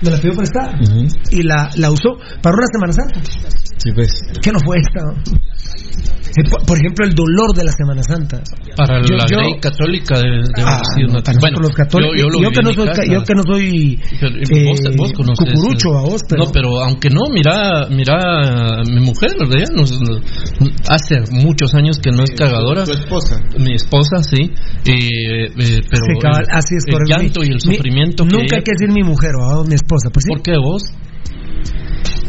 Me 0.01 0.09
la 0.09 0.17
pidió 0.17 0.33
prestada. 0.35 0.73
Ujú. 0.81 1.07
Y 1.31 1.43
la, 1.43 1.69
la 1.75 1.91
usó 1.91 2.17
para 2.41 2.55
una 2.55 2.67
Semana 2.71 2.93
Santa. 2.93 3.21
Sí, 3.77 3.91
pues. 3.93 4.21
¿Qué 4.41 4.51
no 4.51 4.59
fue 4.59 4.77
esta? 4.77 5.01
Eh, 6.37 6.43
por- 6.67 6.77
ejemplo, 6.77 7.05
el 7.05 7.13
dolor 7.15 7.53
de 7.55 7.63
la 7.63 7.71
Semana 7.71 8.03
Santa. 8.03 8.41
Para 8.75 9.01
Yo- 9.01 9.15
la 9.17 9.25
yo- 9.27 9.39
ley 9.41 9.59
católica 9.59 10.19
de, 10.19 10.29
de 10.45 10.61
Ah, 10.63 10.81
no, 11.07 11.21
para 11.23 11.33
nosotros 11.33 11.61
los 11.61 11.71
católicos. 11.75 12.15
yo, 12.15 12.23
yo 12.23 12.29
lo 12.29 12.37
yo 12.41 12.49
viví 12.49 12.53
que 12.55 12.61
no 12.63 12.73
soy, 12.73 12.85
casa. 12.87 13.01
yo 13.11 13.23
que 13.23 13.33
no 13.33 13.43
soy 13.43 13.99
Pero, 14.19 14.35
eh, 14.37 14.65
vos, 14.69 14.79
vos 14.97 15.13
conoces, 15.13 15.53
cucurucho 15.53 15.89
eh, 15.89 15.97
a 15.97 16.01
vos, 16.01 16.21
pero 16.29 16.45
No, 16.45 16.51
pero 16.51 16.69
aunque 16.83 17.09
no, 17.09 17.21
mira, 17.33 17.87
mira, 17.89 18.83
mi 18.85 19.01
mujer, 19.01 19.31
¿verdad? 19.39 19.65
Nos- 19.75 19.99
nos- 19.99 20.21
hace 20.89 21.15
muchos 21.31 21.73
años 21.73 21.97
que 21.99 22.11
no 22.11 22.23
es 22.23 22.31
cagadora. 22.37 22.83
Tu 22.83 22.91
esposa. 22.91 23.41
Mi 23.57 23.73
esposa, 23.73 24.21
sí. 24.21 24.41
Eh, 24.85 25.45
eh, 25.47 25.81
pero 25.89 26.03
Sí, 26.05 26.19
cabal, 26.21 26.45
el, 26.47 26.55
así 26.55 26.75
es 26.75 26.83
el 26.85 26.93
correcto. 26.93 27.17
llanto 27.17 27.43
y 27.43 27.47
el 27.47 27.53
Mi- 27.55 27.59
sufrimiento 27.75 28.23
que 28.23 28.29
nunca 28.31 28.45
ella- 28.45 28.57
hay 28.57 28.63
que 28.63 28.71
decir 28.77 28.89
mi 28.93 29.03
mujer 29.03 29.31
o 29.41 29.63
mi 29.65 29.73
esposa, 29.75 30.09
pues 30.13 30.23
sí. 30.23 30.29
¿Por 30.29 30.41
qué 30.43 30.57
vos? 30.57 30.83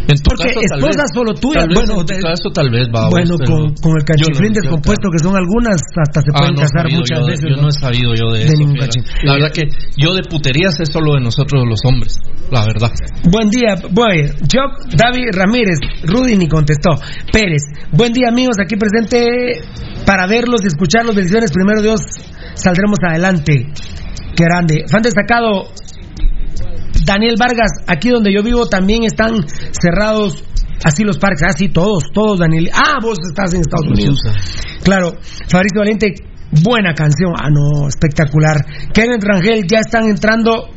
En 0.09 0.17
tu 0.25 0.31
Porque 0.33 0.49
caso, 0.57 0.61
tal 0.73 0.79
esposa 0.81 1.03
vez- 1.05 1.13
solo 1.13 1.35
tuya, 1.35 1.61
tal 1.61 1.75
bueno, 1.77 2.01
en 2.01 2.07
tu 2.07 2.15
de- 2.17 2.21
caso 2.25 2.49
tal 2.49 2.71
vez 2.73 2.89
va 2.89 3.11
bueno, 3.13 3.37
vos, 3.37 3.45
con, 3.45 3.61
con 3.77 3.93
el 4.01 4.05
cachiflín 4.09 4.53
no- 4.57 4.61
descompuesto 4.63 5.07
que 5.13 5.19
son 5.21 5.37
algunas, 5.37 5.77
hasta 5.77 6.21
se 6.25 6.31
Ah, 6.33 6.39
pueden 6.41 6.55
no 6.57 6.61
casar 6.65 6.81
sabido 6.89 6.99
muchas 7.05 7.19
yo 7.21 7.27
veces. 7.29 7.45
Yo 7.45 7.57
no 7.61 7.69
he 7.69 7.73
sabido 7.77 8.11
yo 8.17 8.27
de, 8.33 8.39
De 8.41 8.45
eso. 8.49 9.01
La 9.25 9.33
verdad 9.37 9.53
que 9.53 9.69
yo 10.01 10.15
de 10.17 10.23
puterías 10.25 10.81
es 10.81 10.89
solo 10.89 11.13
de 11.13 11.21
nosotros 11.21 11.61
los 11.69 11.81
hombres. 11.85 12.17
La 12.51 12.65
verdad. 12.65 12.89
Buen 13.29 13.51
día, 13.51 13.77
voy. 13.93 14.33
Job 14.49 14.71
David 14.97 15.29
Ramírez, 15.37 15.77
Rudy 16.09 16.37
ni 16.41 16.49
contestó. 16.49 16.97
Pérez, 17.31 17.61
buen 17.93 18.13
día 18.15 18.29
amigos, 18.33 18.57
aquí 18.65 18.77
presente 18.81 19.61
para 20.07 20.27
verlos 20.27 20.65
y 20.65 20.69
escucharlos. 20.69 21.15
Bendiciones, 21.15 21.53
primero 21.53 21.83
Dios, 21.83 22.01
saldremos 22.55 22.97
adelante. 23.07 23.69
Qué 24.35 24.45
grande. 24.45 24.85
Fan 24.89 25.03
destacado, 25.03 25.69
Daniel 27.09 27.37
Vargas, 27.39 27.71
aquí 27.87 28.11
donde 28.11 28.33
yo 28.33 28.43
vivo 28.43 28.67
también 28.67 29.05
están 29.05 29.35
cerrados 29.73 30.45
así 30.85 31.05
los 31.05 31.19
parques. 31.19 31.43
Ah, 31.43 31.53
sí, 31.57 31.69
todos, 31.69 32.05
todos, 32.13 32.39
Daniel. 32.39 32.71
Ah, 32.75 32.99
vos 33.03 33.19
estás 33.27 33.55
en 33.55 33.63
Estados 33.63 33.87
Unidos. 33.87 34.21
Claro, 34.85 35.13
Fabricio 35.49 35.81
Valente, 35.81 36.15
buena 36.63 36.93
canción. 36.93 37.33
Ah, 37.35 37.49
no, 37.51 37.89
espectacular. 37.89 38.57
Kenneth 38.93 39.25
Rangel, 39.25 39.65
ya 39.67 39.81
están 39.81 40.05
entrando 40.05 40.69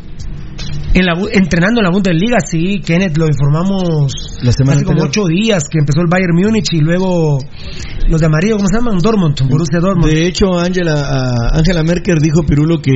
En 0.94 1.06
la, 1.06 1.14
entrenando 1.32 1.80
en 1.80 1.86
la 1.86 1.92
Bundesliga, 1.92 2.38
sí, 2.46 2.82
Kenneth, 2.86 3.18
lo 3.18 3.26
informamos 3.28 4.12
La 4.42 4.52
semana 4.52 4.78
hace 4.78 4.86
como 4.86 5.04
ocho 5.04 5.26
días 5.26 5.64
que 5.70 5.80
empezó 5.80 6.02
el 6.02 6.08
Bayern 6.10 6.36
Múnich 6.36 6.74
y 6.74 6.80
luego 6.80 7.40
los 8.10 8.20
de 8.20 8.26
amarillo, 8.28 8.58
¿cómo 8.58 8.68
se 8.68 8.76
llaman? 8.78 8.98
Dortmund, 9.00 9.36
Borussia 9.50 9.80
Dortmund. 9.80 10.12
De 10.12 10.28
hecho, 10.28 10.58
Angela, 10.60 11.34
Angela 11.54 11.84
Merkel 11.84 12.18
dijo, 12.20 12.44
Pirulo, 12.44 12.82
que 12.82 12.92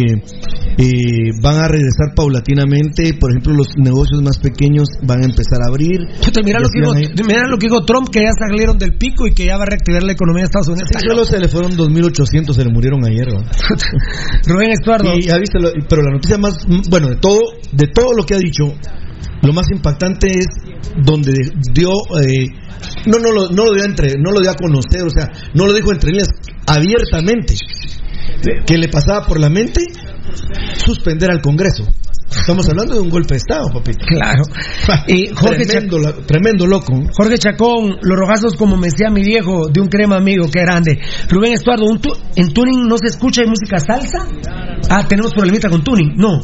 eh, 0.78 1.32
van 1.42 1.56
a 1.56 1.68
regresar 1.70 2.12
paulatinamente. 2.16 3.14
Por 3.20 3.32
ejemplo, 3.32 3.54
los 3.54 3.68
negocios 3.78 4.22
más 4.22 4.40
pequeños 4.40 4.88
van 5.04 5.22
a 5.22 5.26
empezar 5.26 5.60
a 5.64 5.70
abrir. 5.70 6.00
Puta, 6.24 6.42
mira, 6.44 6.60
lo 6.60 6.68
que 6.70 7.24
mira 7.24 7.48
lo 7.48 7.58
que 7.58 7.68
dijo 7.68 7.86
Trump, 7.86 8.10
que 8.12 8.20
ya 8.22 8.32
salieron 8.38 8.78
del 8.78 8.98
pico 8.98 9.26
y 9.28 9.34
que 9.34 9.46
ya 9.46 9.56
va 9.58 9.64
a 9.64 9.68
reactivar 9.68 10.04
la 10.04 10.12
economía 10.12 10.42
de 10.42 10.46
Estados 10.48 10.68
Unidos. 10.68 10.90
Sí, 10.92 11.08
solo 11.08 11.24
se 11.24 11.40
le 11.40 11.48
fueron 11.48 11.72
2.800, 11.78 12.52
se 12.54 12.66
le 12.66 12.72
murieron 12.74 13.06
ayer. 13.06 13.28
Rubén 14.48 14.72
Estuardo. 14.72 15.16
Y 15.16 15.22
ya 15.22 15.38
viste, 15.38 15.60
lo- 15.60 15.72
pero 15.88 16.02
la 16.02 16.12
noticia 16.12 16.38
más, 16.38 16.66
bueno, 16.90 17.08
de 17.10 17.16
todo, 17.18 17.40
de 17.72 17.88
todo 17.88 18.14
lo 18.18 18.24
que 18.26 18.36
ha 18.36 18.40
dicho, 18.40 18.66
lo 19.42 19.54
más 19.54 19.66
impactante 19.72 20.28
es 20.28 20.48
donde 21.04 21.34
dio, 21.74 21.90
eh, 22.22 22.48
no, 23.06 23.20
no, 23.20 23.32
lo, 23.32 23.50
no 23.50 23.66
lo 23.66 23.74
dio 23.74 23.84
a 23.84 23.86
entre, 23.86 24.14
no 24.20 24.32
lo 24.32 24.40
dio 24.42 24.52
a 24.52 24.56
conocer, 24.56 25.04
o 25.04 25.10
sea, 25.10 25.30
no 25.54 25.66
lo 25.66 25.74
dijo 25.74 25.92
entre 25.92 26.12
líneas 26.12 26.30
abiertamente, 26.68 27.56
que 28.66 28.78
le 28.78 28.88
pasaba 28.90 29.26
por 29.26 29.40
la 29.40 29.50
mente 29.50 29.82
suspender 30.86 31.32
al 31.32 31.42
Congreso. 31.42 31.86
Estamos 32.28 32.68
hablando 32.68 32.96
de 32.96 33.02
un 33.02 33.10
golpe 33.10 33.36
de 33.36 33.38
Estado, 33.38 33.68
papito. 33.72 34.04
Claro. 34.06 34.44
Y 35.08 35.28
Jorge, 35.34 35.66
tremendo, 35.66 36.00
la- 36.00 36.14
tremendo 36.26 36.66
loco. 36.68 36.94
Jorge 37.16 37.38
Chacón, 37.38 37.98
los 38.02 38.18
rogazos 38.18 38.56
como 38.56 38.76
me 38.78 38.88
decía 38.88 39.10
mi 39.10 39.22
viejo, 39.22 39.68
de 39.70 39.80
un 39.80 39.88
crema 39.88 40.18
amigo, 40.18 40.48
qué 40.52 40.62
grande. 40.62 41.00
Rubén 41.30 41.54
Estuardo, 41.54 41.86
¿un 41.86 42.00
tu- 42.02 42.16
¿en 42.36 42.52
tuning 42.52 42.88
no 42.88 42.98
se 42.98 43.08
escucha 43.08 43.44
música 43.46 43.78
salsa? 43.80 44.28
Ah, 44.90 45.08
tenemos 45.08 45.34
problemita 45.34 45.70
con 45.70 45.84
tuning. 45.84 46.14
No. 46.18 46.42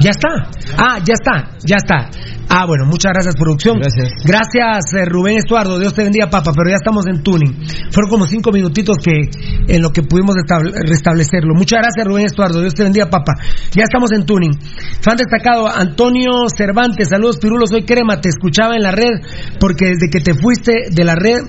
Ya 0.00 0.10
está. 0.10 0.28
Ah, 0.78 0.98
ya 1.04 1.14
está, 1.14 1.50
ya 1.64 1.76
está. 1.76 2.10
Ah, 2.48 2.66
bueno, 2.66 2.84
muchas 2.86 3.12
gracias, 3.12 3.34
producción. 3.36 3.78
Gracias. 3.80 4.10
Gracias, 4.24 4.92
eh, 4.94 5.06
Rubén 5.06 5.38
Estuardo. 5.38 5.78
Dios 5.78 5.94
te 5.94 6.02
bendiga, 6.02 6.28
papá, 6.28 6.52
pero 6.54 6.68
ya 6.68 6.76
estamos 6.76 7.06
en 7.06 7.22
tuning. 7.22 7.64
Fueron 7.90 8.10
como 8.10 8.26
cinco 8.26 8.52
minutitos 8.52 8.96
que 9.02 9.30
en 9.66 9.82
lo 9.82 9.90
que 9.90 10.02
pudimos 10.02 10.36
estable- 10.36 10.72
restablecerlo. 10.86 11.54
Muchas 11.54 11.80
gracias, 11.80 12.06
Rubén 12.06 12.26
Estuardo. 12.26 12.60
Dios 12.60 12.74
te 12.74 12.82
bendiga, 12.82 13.08
papá. 13.08 13.32
Ya 13.72 13.84
estamos 13.84 14.12
en 14.12 14.26
tuning. 14.26 14.52
Fan 15.00 15.16
destacado, 15.16 15.68
Antonio 15.68 16.30
Cervantes. 16.54 17.08
Saludos, 17.08 17.38
Pirulo. 17.38 17.66
Soy 17.66 17.84
Crema. 17.84 18.20
Te 18.20 18.28
escuchaba 18.28 18.74
en 18.76 18.82
la 18.82 18.90
red 18.92 19.10
porque 19.58 19.86
desde 19.86 20.10
que 20.10 20.20
te 20.20 20.34
fuiste 20.34 20.90
de 20.90 21.04
la 21.04 21.14
red 21.14 21.40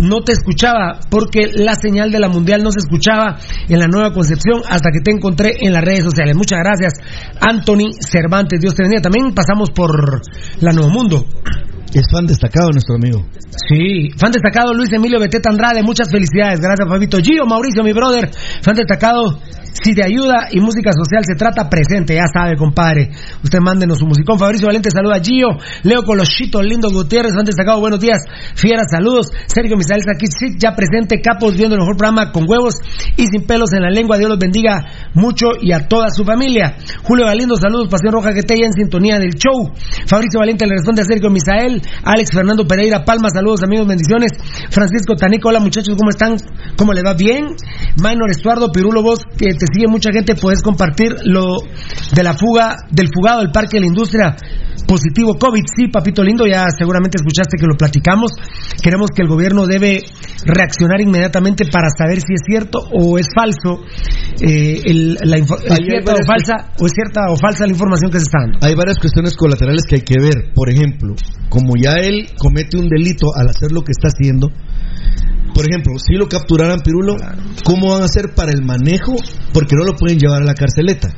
no 0.00 0.22
te 0.22 0.32
escuchaba 0.32 1.00
porque 1.10 1.50
la 1.54 1.74
señal 1.74 2.10
de 2.10 2.18
la 2.18 2.28
mundial 2.28 2.62
no 2.62 2.70
se 2.70 2.78
escuchaba 2.78 3.36
en 3.68 3.78
la 3.78 3.86
nueva 3.86 4.12
concepción 4.12 4.62
hasta 4.68 4.90
que 4.90 5.00
te 5.00 5.10
encontré 5.10 5.52
en 5.60 5.72
las 5.72 5.84
redes 5.84 6.04
sociales. 6.04 6.36
Muchas 6.36 6.58
gracias, 6.60 6.94
Anthony 7.40 7.92
Cervantes. 8.00 8.60
Dios 8.60 8.74
te 8.74 8.82
bendiga. 8.82 9.02
También 9.02 9.34
pasamos 9.34 9.70
por 9.70 10.22
la 10.60 10.72
Nuevo 10.72 10.90
Mundo. 10.90 11.26
Es 11.92 12.06
fan 12.10 12.26
destacado 12.26 12.70
nuestro 12.72 12.96
amigo. 12.96 13.24
Sí, 13.68 14.10
fan 14.18 14.32
destacado 14.32 14.74
Luis 14.74 14.92
Emilio 14.92 15.20
Beteta 15.20 15.48
Andrade, 15.48 15.82
muchas 15.84 16.10
felicidades, 16.10 16.58
gracias 16.58 16.88
Fabito. 16.88 17.18
Gio 17.18 17.46
Mauricio, 17.46 17.84
mi 17.84 17.92
brother, 17.92 18.30
fan 18.62 18.74
destacado, 18.74 19.38
si 19.82 19.92
de 19.92 20.04
ayuda 20.04 20.48
y 20.52 20.60
música 20.60 20.90
social 20.94 21.24
se 21.26 21.34
trata, 21.34 21.68
presente, 21.68 22.14
ya 22.14 22.26
sabe, 22.32 22.56
compadre. 22.56 23.10
Usted 23.42 23.58
mándenos 23.58 23.98
su 23.98 24.06
musicón. 24.06 24.38
Fabricio 24.38 24.68
Valente 24.68 24.90
saluda 24.90 25.16
a 25.16 25.20
Gio, 25.20 25.48
Leo 25.82 26.02
Colochito, 26.04 26.62
Lindo 26.62 26.90
Gutiérrez, 26.90 27.34
fan 27.34 27.44
destacado, 27.44 27.80
buenos 27.80 27.98
días, 27.98 28.22
fieras, 28.54 28.86
saludos. 28.90 29.26
Sergio 29.46 29.76
Misael 29.76 30.02
Sakic, 30.02 30.58
ya 30.58 30.74
presente, 30.74 31.20
capos 31.20 31.56
viendo 31.56 31.74
el 31.74 31.80
mejor 31.80 31.96
programa 31.96 32.30
con 32.30 32.48
huevos 32.48 32.76
y 33.16 33.26
sin 33.26 33.46
pelos 33.46 33.72
en 33.72 33.82
la 33.82 33.90
lengua. 33.90 34.16
Dios 34.16 34.30
los 34.30 34.38
bendiga 34.38 35.10
mucho 35.14 35.48
y 35.60 35.72
a 35.72 35.88
toda 35.88 36.08
su 36.10 36.24
familia. 36.24 36.76
Julio 37.02 37.26
Galindo, 37.26 37.56
saludos, 37.56 37.88
Pasión 37.90 38.12
Roja 38.12 38.32
que 38.32 38.42
te 38.42 38.54
en 38.54 38.72
sintonía 38.72 39.18
del 39.18 39.34
show. 39.34 39.72
Fabricio 40.06 40.38
Valente 40.38 40.66
le 40.66 40.76
responde 40.76 41.02
a 41.02 41.04
Sergio 41.04 41.30
Misael, 41.30 41.82
Alex 42.04 42.30
Fernando 42.32 42.64
Pereira 42.66 43.04
Palma, 43.04 43.28
saludos 43.28 43.62
amigos, 43.64 43.88
bendiciones. 43.88 44.30
Francisco 44.70 45.16
Tanico, 45.16 45.48
hola 45.48 45.58
muchachos, 45.58 45.96
¿cómo 45.98 46.10
están? 46.10 46.36
¿Cómo 46.76 46.92
les 46.92 47.02
va? 47.04 47.14
Bien. 47.14 47.46
Minor 47.96 48.30
Estuardo, 48.30 48.70
Pirulo, 48.70 49.02
vos 49.02 49.20
te 49.64 49.72
sigue 49.72 49.88
mucha 49.88 50.10
gente, 50.12 50.34
puedes 50.34 50.62
compartir 50.62 51.14
lo 51.24 51.56
de 52.14 52.22
la 52.22 52.34
fuga, 52.34 52.76
del 52.90 53.08
fugado 53.12 53.40
del 53.40 53.50
Parque 53.50 53.76
de 53.76 53.80
la 53.80 53.86
Industria. 53.86 54.36
Positivo 54.86 55.38
COVID, 55.38 55.62
sí, 55.74 55.88
papito 55.88 56.22
lindo, 56.22 56.44
ya 56.46 56.66
seguramente 56.76 57.16
escuchaste 57.16 57.56
que 57.58 57.66
lo 57.66 57.74
platicamos. 57.74 58.32
Queremos 58.82 59.08
que 59.16 59.22
el 59.22 59.28
gobierno 59.28 59.66
debe 59.66 60.02
reaccionar 60.44 61.00
inmediatamente 61.00 61.64
para 61.64 61.88
saber 61.88 62.18
si 62.20 62.34
es 62.34 62.42
cierto 62.46 62.80
o 62.92 63.16
es 63.18 63.26
falso, 63.34 63.80
eh, 64.42 64.82
el- 64.84 65.16
la 65.24 65.38
es 65.38 65.46
cierta 65.46 66.12
o 66.12 66.26
falsa, 66.26 66.54
o 66.78 66.86
es 66.86 66.92
cierta 66.92 67.20
o 67.30 67.36
falsa 67.36 67.64
la 67.66 67.72
información 67.72 68.10
que 68.10 68.18
se 68.18 68.24
está 68.24 68.40
dando. 68.42 68.58
Hay 68.60 68.74
varias 68.74 68.98
cuestiones 68.98 69.34
colaterales 69.36 69.84
que 69.88 69.96
hay 69.96 70.02
que 70.02 70.20
ver. 70.20 70.52
Por 70.54 70.68
ejemplo, 70.70 71.14
como 71.48 71.72
ya 71.80 71.94
él 71.94 72.28
comete 72.36 72.76
un 72.76 72.88
delito 72.88 73.28
al 73.34 73.48
hacer 73.48 73.72
lo 73.72 73.80
que 73.82 73.92
está 73.92 74.08
haciendo, 74.08 74.50
por 75.54 75.66
ejemplo, 75.68 75.92
si 75.98 76.14
lo 76.14 76.28
capturaran 76.28 76.80
Pirulo, 76.80 77.16
¿cómo 77.64 77.92
van 77.92 78.02
a 78.02 78.06
hacer 78.06 78.34
para 78.34 78.50
el 78.50 78.62
manejo? 78.62 79.14
Porque 79.52 79.76
no 79.76 79.84
lo 79.84 79.96
pueden 79.96 80.18
llevar 80.18 80.42
a 80.42 80.44
la 80.44 80.54
carceleta. 80.54 81.14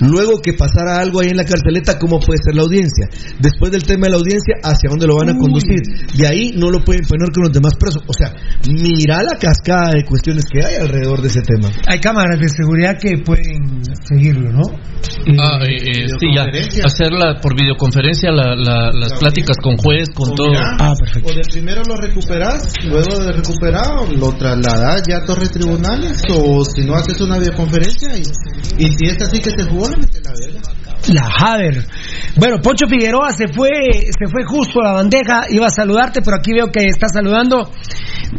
Luego 0.00 0.40
que 0.40 0.54
pasara 0.54 0.98
algo 1.00 1.20
ahí 1.20 1.28
en 1.28 1.36
la 1.36 1.44
carceleta, 1.44 1.98
¿cómo 1.98 2.18
puede 2.20 2.38
ser 2.42 2.54
la 2.54 2.62
audiencia? 2.62 3.06
Después 3.38 3.70
del 3.72 3.84
tema 3.84 4.06
de 4.06 4.10
la 4.10 4.16
audiencia, 4.16 4.56
¿hacia 4.62 4.88
dónde 4.90 5.06
lo 5.06 5.16
van 5.16 5.30
a 5.30 5.36
conducir? 5.38 5.80
De 6.16 6.26
ahí 6.26 6.52
no 6.56 6.70
lo 6.70 6.82
pueden 6.84 7.02
poner 7.06 7.28
con 7.32 7.44
los 7.44 7.52
demás 7.52 7.74
presos. 7.78 8.02
O 8.06 8.12
sea, 8.12 8.32
mira 8.68 9.22
la 9.22 9.36
cascada 9.38 9.90
de 9.92 10.04
cuestiones 10.04 10.44
que 10.50 10.64
hay 10.64 10.76
alrededor 10.76 11.20
de 11.20 11.28
ese 11.28 11.42
tema. 11.42 11.68
Hay 11.86 12.00
cámaras 12.00 12.38
de 12.40 12.48
seguridad 12.48 12.96
que 12.98 13.18
pueden 13.24 13.82
seguirlo, 14.08 14.50
¿no? 14.52 14.62
Eh, 15.26 15.36
Ah, 15.38 15.58
eh, 15.64 15.76
eh, 15.76 16.08
sí, 16.18 16.26
ya. 16.34 16.44
Hacerla 16.84 17.38
por 17.40 17.54
videoconferencia, 17.54 18.30
la- 18.30 18.54
la- 18.56 18.90
las 18.92 19.12
pláticas 19.14 19.56
con 19.62 19.76
juez, 19.76 20.08
con 20.14 20.30
O 20.30 20.34
todo. 20.34 20.52
Ah, 20.56 20.94
perfecto. 20.98 21.30
O 21.30 21.34
de 21.34 21.42
primero 21.50 21.82
lo 21.88 21.96
recuperas, 21.96 22.72
luego 22.84 23.18
de 23.20 23.32
recuperado 23.32 24.06
lo 24.16 24.32
trasladas 24.32 25.02
ya 25.08 25.18
a 25.18 25.24
torres 25.24 25.50
tribunales, 25.50 26.22
o 26.32 26.64
si 26.64 26.82
no 26.86 26.94
haces 26.94 27.20
una 27.20 27.38
videoconferencia, 27.38 28.08
y, 28.16 28.22
y 28.84 28.88
si 28.92 29.06
es 29.06 29.20
así 29.22 29.40
que 29.40 29.50
se 29.50 29.64
jugó, 29.68 29.89
la 31.12 31.28
Haber. 31.38 31.84
Bueno, 32.36 32.56
Poncho 32.62 32.86
Figueroa 32.86 33.32
se 33.32 33.48
fue, 33.48 33.68
se 34.18 34.26
fue 34.30 34.44
justo 34.46 34.80
a 34.80 34.84
la 34.84 34.92
bandeja, 34.92 35.42
iba 35.50 35.66
a 35.66 35.70
saludarte, 35.70 36.20
pero 36.22 36.36
aquí 36.36 36.52
veo 36.52 36.70
que 36.70 36.86
está 36.86 37.08
saludando. 37.08 37.70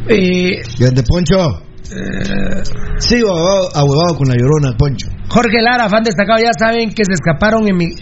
Eh, 0.07 0.61
Grande 0.79 1.03
Poncho. 1.03 1.63
Sigo 2.99 3.29
ahuevado, 3.31 3.69
ahuevado 3.75 4.17
con 4.17 4.27
la 4.29 4.35
llorona, 4.35 4.77
Poncho. 4.77 5.07
Jorge 5.27 5.61
Lara, 5.61 5.89
fan 5.89 6.03
destacado, 6.03 6.39
ya 6.41 6.51
saben 6.57 6.89
que 6.93 7.03
se 7.03 7.13
escaparon 7.13 7.63
emi- 7.63 7.95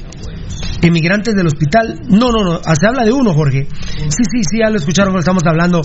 emigrantes 0.81 1.35
del 1.35 1.47
hospital. 1.47 1.99
No, 2.07 2.31
no, 2.31 2.43
no, 2.43 2.59
se 2.61 2.87
habla 2.87 3.03
de 3.03 3.11
uno, 3.11 3.33
Jorge. 3.33 3.67
Sí, 3.69 4.23
sí, 4.23 4.41
sí, 4.49 4.59
ya 4.59 4.69
lo 4.69 4.77
escucharon 4.77 5.17
estamos 5.17 5.43
hablando. 5.45 5.81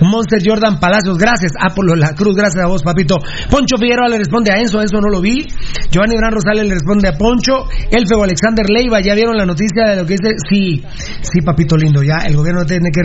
Monster 0.00 0.40
Jordan 0.44 0.78
Palacios, 0.78 1.18
gracias. 1.18 1.52
Por 1.74 1.86
lo 1.86 1.92
de 1.92 2.00
la 2.00 2.14
cruz, 2.14 2.36
gracias 2.36 2.64
a 2.64 2.68
vos, 2.68 2.82
papito. 2.82 3.16
Poncho 3.50 3.76
Figueroa 3.78 4.08
le 4.08 4.18
responde 4.18 4.52
a 4.52 4.60
Enzo, 4.60 4.80
Enzo 4.80 5.00
no 5.00 5.08
lo 5.08 5.20
vi. 5.20 5.46
Giovanni 5.90 6.16
Gran 6.16 6.32
Rosales 6.32 6.64
le 6.64 6.74
responde 6.74 7.08
a 7.08 7.12
Poncho. 7.16 7.68
Elfego 7.90 8.24
Alexander 8.24 8.66
Leiva, 8.68 9.00
¿ya 9.00 9.14
vieron 9.14 9.36
la 9.36 9.46
noticia 9.46 9.90
de 9.90 9.96
lo 9.96 10.06
que 10.06 10.14
dice? 10.14 10.34
Sí, 10.48 10.82
sí, 11.22 11.40
papito 11.42 11.76
lindo, 11.76 12.02
ya. 12.02 12.26
El 12.26 12.36
gobierno 12.36 12.64
tiene 12.64 12.90
que 12.90 13.02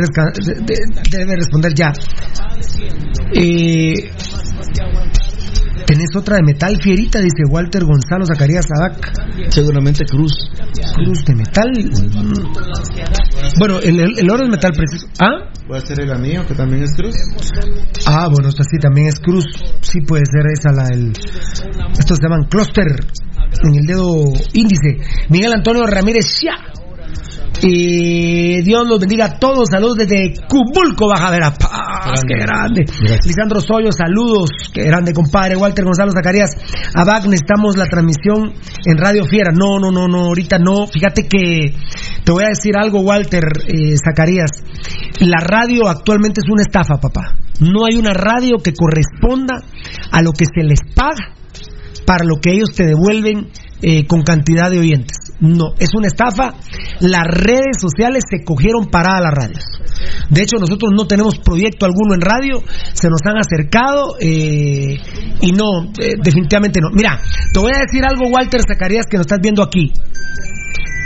debe 1.17 1.36
responder 1.36 1.74
ya. 1.74 1.91
Eh, 3.34 4.12
Tenés 5.92 6.16
otra 6.16 6.38
de 6.38 6.44
metal 6.44 6.78
fierita, 6.82 7.20
dice 7.20 7.44
Walter 7.50 7.84
Gonzalo 7.84 8.26
Zacarías 8.26 8.66
Sabac. 8.66 9.12
Seguramente 9.50 10.06
Cruz. 10.06 10.32
Cruz 10.96 11.26
de 11.26 11.36
metal. 11.36 11.70
Bueno, 13.60 13.78
el, 13.80 14.00
el- 14.00 14.20
el 14.20 14.30
oro 14.30 14.44
es 14.46 14.50
metal 14.50 14.72
preciso. 14.72 15.08
¿Ah? 15.20 15.52
Puede 15.68 15.86
ser 15.86 16.00
el 16.00 16.12
anillo, 16.12 16.46
que 16.48 16.54
también 16.54 16.84
es 16.84 16.96
cruz. 16.96 17.14
Ah, 18.08 18.30
bueno, 18.32 18.48
esta 18.48 18.64
sí 18.64 18.78
también 18.82 19.08
es 19.08 19.20
cruz. 19.20 19.44
Sí 19.82 20.00
puede 20.08 20.24
ser 20.32 20.46
esa 20.58 20.72
la 20.72 20.86
del. 20.88 21.12
Estos 22.00 22.18
se 22.18 22.24
llaman 22.24 22.46
clúster 22.50 22.88
en 23.64 23.76
el 23.76 23.86
dedo 23.86 24.24
índice. 24.54 24.98
Miguel 25.30 25.52
Antonio 25.54 25.86
Ramírez 25.86 26.26
Xia. 26.26 26.54
Y 27.62 28.62
Dios 28.64 28.88
los 28.88 29.00
bendiga 29.00 29.26
a 29.26 29.40
todos. 29.40 29.70
Saludos 29.70 29.98
desde 29.98 30.34
Cubulco, 30.48 31.08
Baja 31.08 31.30
Verapaz. 31.30 32.24
Qué 32.28 32.40
grande. 32.40 32.86
Lisandro 33.24 33.60
Soyo, 33.60 33.92
saludos. 33.92 34.50
Qué 34.74 34.84
grande, 34.84 35.14
compadre. 35.14 35.56
Walter 35.56 35.86
Gonzalo 35.86 36.12
Zacarías. 36.12 36.52
Abac, 36.96 37.26
necesitamos 37.26 37.78
la 37.78 37.86
transmisión 37.86 38.54
en 38.86 38.98
Radio 38.98 39.26
Fiera. 39.26 39.52
No, 39.54 39.80
no, 39.80 39.92
no, 39.92 40.08
no. 40.08 40.26
Ahorita 40.26 40.58
no. 40.58 40.88
Fíjate 40.88 41.28
que 41.28 41.76
te 42.24 42.32
voy 42.32 42.46
a 42.46 42.50
decir 42.50 42.76
algo, 42.78 43.02
Walter 43.02 43.44
eh, 43.68 43.96
Zacarías. 43.98 44.52
La 45.20 45.40
radio 45.40 45.88
actualmente 45.88 46.42
es 46.42 46.50
una 46.52 46.64
estafa, 46.64 47.00
papá. 47.00 47.38
No 47.60 47.86
hay 47.86 47.98
una 47.98 48.14
radio 48.14 48.58
que 48.58 48.74
corresponda 48.74 49.62
a 50.12 50.22
lo 50.22 50.32
que 50.32 50.46
se 50.46 50.64
les 50.64 50.80
paga 50.96 51.36
para 52.08 52.26
lo 52.26 52.38
que 52.42 52.54
ellos 52.54 52.72
te 52.76 52.86
devuelven 52.86 53.50
eh, 53.84 54.08
con 54.08 54.24
cantidad 54.24 54.72
de 54.72 54.80
oyentes. 54.80 55.21
No, 55.42 55.74
es 55.80 55.90
una 55.96 56.08
estafa. 56.08 56.54
Las 57.00 57.26
redes 57.26 57.82
sociales 57.82 58.24
se 58.30 58.46
cogieron 58.46 58.90
para 58.90 59.20
las 59.20 59.34
radios. 59.34 59.64
De 60.30 60.42
hecho, 60.44 60.58
nosotros 60.58 60.92
no 60.96 61.08
tenemos 61.08 61.40
proyecto 61.40 61.86
alguno 61.86 62.14
en 62.14 62.22
radio, 62.22 62.64
se 62.94 63.10
nos 63.10 63.22
han 63.26 63.38
acercado 63.38 64.16
eh, 64.20 64.98
y 65.42 65.52
no, 65.52 65.92
eh, 66.00 66.14
definitivamente 66.24 66.80
no. 66.80 66.90
Mira, 66.94 67.20
te 67.52 67.60
voy 67.60 67.72
a 67.76 67.80
decir 67.80 68.04
algo, 68.06 68.30
Walter 68.30 68.62
Zacarías, 68.62 69.08
que 69.10 69.18
nos 69.18 69.26
estás 69.26 69.40
viendo 69.42 69.64
aquí. 69.64 69.92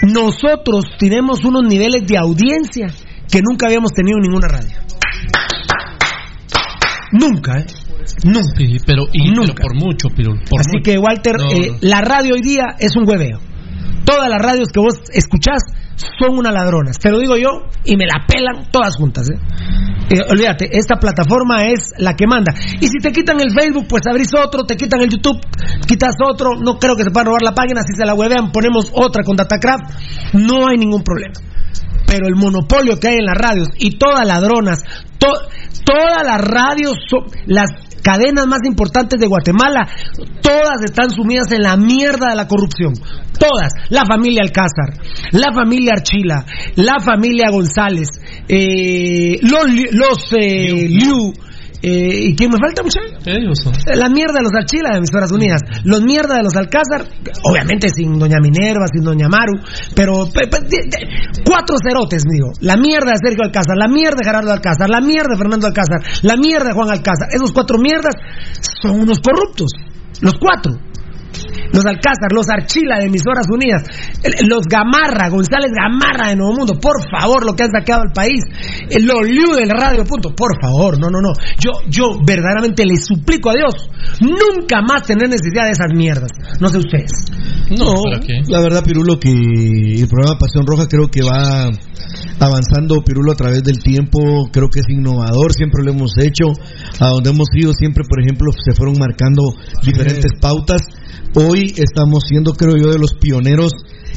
Nosotros 0.04 0.86
tenemos 1.00 1.44
unos 1.46 1.64
niveles 1.64 2.06
de 2.06 2.18
audiencia 2.18 2.88
que 3.32 3.42
nunca 3.42 3.68
habíamos 3.68 3.92
tenido 3.94 4.18
en 4.18 4.24
ninguna 4.24 4.48
radio. 4.48 4.78
Nunca, 7.14 7.60
¿eh? 7.60 7.66
Nunca. 8.24 8.54
pero, 8.86 9.04
y, 9.14 9.32
Nunca. 9.32 9.64
por 9.64 9.76
mucho, 9.76 10.10
pero 10.16 10.34
Así 10.60 10.82
que, 10.84 10.98
Walter, 10.98 11.36
eh, 11.56 11.78
la 11.82 12.02
radio 12.02 12.36
hoy 12.36 12.42
día 12.42 12.76
es 12.80 12.96
un 12.96 13.08
hueveo. 13.08 13.40
Todas 14.06 14.30
las 14.30 14.42
radios 14.42 14.70
que 14.72 14.80
vos 14.80 15.02
escuchás 15.12 15.64
son 16.20 16.38
una 16.38 16.52
ladronas. 16.52 17.00
Te 17.00 17.10
lo 17.10 17.20
digo 17.20 17.38
yo 17.38 17.68
y 17.84 17.96
me 17.98 18.06
la 18.06 18.26
pelan 18.28 18.72
todas 18.72 18.96
juntas. 18.96 19.30
¿eh? 19.30 19.40
Eh, 20.10 20.22
olvídate, 20.30 20.70
esta 20.78 20.98
plataforma 20.98 21.68
es 21.68 21.94
la 21.98 22.16
que 22.16 22.28
manda. 22.28 22.54
Y 22.80 22.88
si 22.88 23.00
te 23.02 23.12
quitan 23.12 23.40
el 23.40 23.52
Facebook, 23.52 23.88
pues 23.88 24.04
abrís 24.08 24.30
otro, 24.34 24.66
te 24.66 24.76
quitan 24.76 25.02
el 25.02 25.10
YouTube, 25.10 25.40
quitas 25.88 26.16
otro. 26.24 26.52
No 26.60 26.78
creo 26.78 26.96
que 26.96 27.04
se 27.04 27.12
puedan 27.12 27.28
robar 27.28 27.42
la 27.42 27.54
página. 27.54 27.82
Si 27.82 27.94
se 27.96 28.06
la 28.06 28.14
huevean, 28.14 28.52
ponemos 28.52 28.92
otra 28.94 29.24
con 29.24 29.36
Datacraft. 29.36 30.34
No 30.34 30.68
hay 30.68 30.78
ningún 30.78 31.04
problema. 31.04 31.34
Pero 32.06 32.28
el 32.28 32.36
monopolio 32.36 33.00
que 33.00 33.08
hay 33.08 33.16
en 33.16 33.26
las 33.26 33.38
radios 33.38 33.70
y 33.80 33.98
todas 33.98 34.26
ladronas, 34.26 34.84
todas 35.18 36.24
las 36.24 36.42
radios, 36.42 36.98
las 37.48 37.70
cadenas 38.06 38.46
más 38.46 38.60
importantes 38.66 39.20
de 39.20 39.26
Guatemala, 39.26 39.90
todas 40.42 40.84
están 40.86 41.10
sumidas 41.10 41.52
en 41.52 41.64
la 41.64 41.76
mierda 41.76 42.30
de 42.30 42.36
la 42.36 42.48
corrupción. 42.48 42.94
Todas. 43.40 43.74
La 43.90 44.04
familia 44.06 44.44
Alcázar, 44.44 44.94
la 45.32 45.52
familia 45.54 45.94
Archila, 45.98 46.46
la 46.76 47.00
familia 47.00 47.50
González, 47.50 48.10
eh, 48.48 49.40
los, 49.42 49.66
los 49.92 50.34
eh, 50.34 50.88
Liu 50.88 51.34
eh, 51.86 52.30
¿Y 52.30 52.36
quién 52.36 52.50
me 52.50 52.58
falta, 52.58 52.82
muchachos? 52.82 53.14
La 53.94 54.10
mierda 54.10 54.42
de 54.42 54.42
los 54.42 54.54
Archila 54.58 54.90
de 54.90 54.98
Emisoras 54.98 55.32
Unidas. 55.32 55.62
Los 55.84 56.02
mierda 56.02 56.38
de 56.38 56.42
los 56.42 56.56
Alcázar, 56.56 57.06
obviamente 57.44 57.90
sin 57.94 58.18
Doña 58.18 58.40
Minerva, 58.42 58.88
sin 58.92 59.04
Doña 59.04 59.30
Maru, 59.30 59.54
pero 59.96 60.26
cuatro 61.46 61.78
cerotes, 61.78 62.24
digo. 62.26 62.54
La 62.62 62.76
mierda 62.76 63.12
de 63.12 63.18
Sergio 63.22 63.44
Alcázar, 63.44 63.78
la 63.78 63.88
mierda 63.88 64.18
de 64.18 64.26
Gerardo 64.26 64.52
Alcázar, 64.52 64.90
la 64.90 65.00
mierda 65.00 65.30
de 65.30 65.38
Fernando 65.38 65.68
Alcázar, 65.68 66.02
la 66.24 66.38
mierda 66.38 66.70
de 66.70 66.74
Juan 66.74 66.90
Alcázar. 66.90 67.30
Esos 67.32 67.52
cuatro 67.52 67.78
mierdas 67.78 68.16
son 68.82 69.02
unos 69.02 69.20
corruptos. 69.20 69.70
Los 70.22 70.34
cuatro 70.42 70.74
los 71.72 71.86
Alcázar, 71.86 72.32
los 72.34 72.50
Archila 72.50 73.00
de 73.00 73.06
Emisoras 73.06 73.48
Unidas, 73.52 73.84
los 74.48 74.66
Gamarra, 74.68 75.30
González 75.30 75.72
Gamarra 75.72 76.30
de 76.30 76.36
Nuevo 76.36 76.56
Mundo, 76.56 76.80
por 76.80 76.98
favor, 77.10 77.46
lo 77.46 77.56
que 77.56 77.64
han 77.64 77.72
saqueado 77.72 78.04
al 78.04 78.14
país, 78.14 78.42
los 79.02 79.28
Liu 79.28 79.56
del 79.56 79.70
Radio 79.70 80.04
Punto, 80.06 80.34
por 80.36 80.60
favor, 80.62 81.00
no, 81.00 81.10
no, 81.10 81.22
no. 81.22 81.34
Yo, 81.60 81.72
yo 81.90 82.20
verdaderamente 82.26 82.86
les 82.86 83.06
suplico 83.06 83.50
a 83.50 83.54
Dios 83.54 83.90
nunca 84.20 84.82
más 84.82 85.04
tener 85.04 85.30
necesidad 85.30 85.66
de 85.66 85.72
esas 85.72 85.92
mierdas. 85.94 86.30
No 86.60 86.70
sé 86.70 86.78
ustedes. 86.78 87.12
No, 87.72 87.94
la 88.48 88.62
verdad, 88.62 88.84
Pirulo, 88.84 89.20
que 89.20 89.32
el 89.32 90.08
programa 90.08 90.38
Pasión 90.38 90.66
Roja 90.68 90.88
creo 90.88 91.10
que 91.10 91.22
va 91.22 91.72
avanzando, 92.40 93.04
Pirulo, 93.04 93.32
a 93.32 93.36
través 93.36 93.64
del 93.64 93.80
tiempo, 93.80 94.20
creo 94.52 94.70
que 94.70 94.82
es 94.82 94.90
innovador, 94.90 95.54
siempre 95.54 95.84
lo 95.84 95.92
hemos 95.92 96.12
hecho, 96.20 96.46
a 97.00 97.10
donde 97.10 97.32
hemos 97.32 97.48
ido 97.56 97.74
siempre, 97.74 98.04
por 98.08 98.22
ejemplo, 98.22 98.52
se 98.64 98.74
fueron 98.74 99.00
marcando 99.00 99.42
diferentes 99.84 100.32
pautas 100.40 100.82
Hoy 101.48 101.74
estamos 101.78 102.24
siendo, 102.28 102.54
creo 102.54 102.76
yo, 102.78 102.90
de 102.92 102.98
los 102.98 103.14
pioneros 103.14 103.72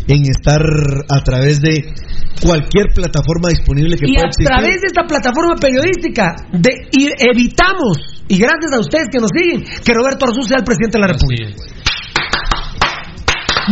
en 0.07 0.23
estar 0.23 0.63
a 1.09 1.23
través 1.23 1.61
de 1.61 1.93
cualquier 2.41 2.87
plataforma 2.95 3.51
disponible 3.51 3.97
que 3.99 4.07
y 4.07 4.15
pueda 4.15 4.29
existir. 4.29 4.47
a 4.49 4.57
través 4.57 4.81
de 4.81 4.87
esta 4.87 5.03
plataforma 5.07 5.57
periodística 5.57 6.37
de, 6.53 6.89
y 6.93 7.09
evitamos, 7.19 8.23
y 8.29 8.39
gracias 8.39 8.73
a 8.73 8.81
ustedes 8.81 9.09
que 9.11 9.19
nos 9.19 9.31
siguen, 9.35 9.65
que 9.85 9.93
Roberto 9.93 10.25
Arzú 10.25 10.43
sea 10.43 10.59
el 10.59 10.65
presidente 10.65 10.97
de 10.97 11.01
la 11.01 11.13
República. 11.13 11.53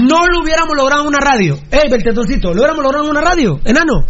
No 0.03 0.27
lo 0.27 0.42
hubiéramos 0.42 0.77
logrado 0.77 1.03
en 1.03 1.09
una 1.09 1.19
radio. 1.19 1.59
¡Eh, 1.71 1.88
Beltetoncito! 1.90 2.53
¿Lo 2.53 2.61
hubiéramos 2.61 2.83
logrado 2.83 3.05
en 3.05 3.11
una 3.11 3.23
radio? 3.23 3.61
¿Enano? 3.64 4.05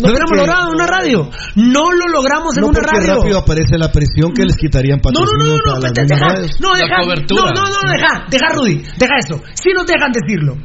Lo 0.00 0.08
hubiéramos 0.08 0.36
logrado 0.36 0.68
en 0.68 0.74
una 0.74 0.86
radio. 0.86 1.30
No 1.56 1.92
lo 1.92 2.06
logramos 2.12 2.56
en 2.56 2.64
una 2.64 2.80
radio. 2.80 3.14
rápido 3.16 3.38
aparece 3.38 3.78
la 3.78 3.90
presión 3.90 4.32
que 4.32 4.44
les 4.44 4.56
quitarían 4.56 5.00
patrocinios 5.00 5.38
no, 5.38 5.46
no, 5.46 5.54
no, 5.56 5.80
no, 5.80 5.80
no, 5.80 5.92
deja, 5.92 6.26
no, 6.60 6.74
deja, 6.74 7.00
cobertura. 7.02 7.42
No, 7.54 7.62
no, 7.62 7.68
no, 7.68 7.92
deja, 7.92 8.26
deja, 8.30 8.48
Rudy, 8.54 8.82
deja 8.98 9.14
eso. 9.18 9.42
Si 9.54 9.72
nos 9.72 9.86
dejan 9.86 10.12
decirlo. 10.12 10.56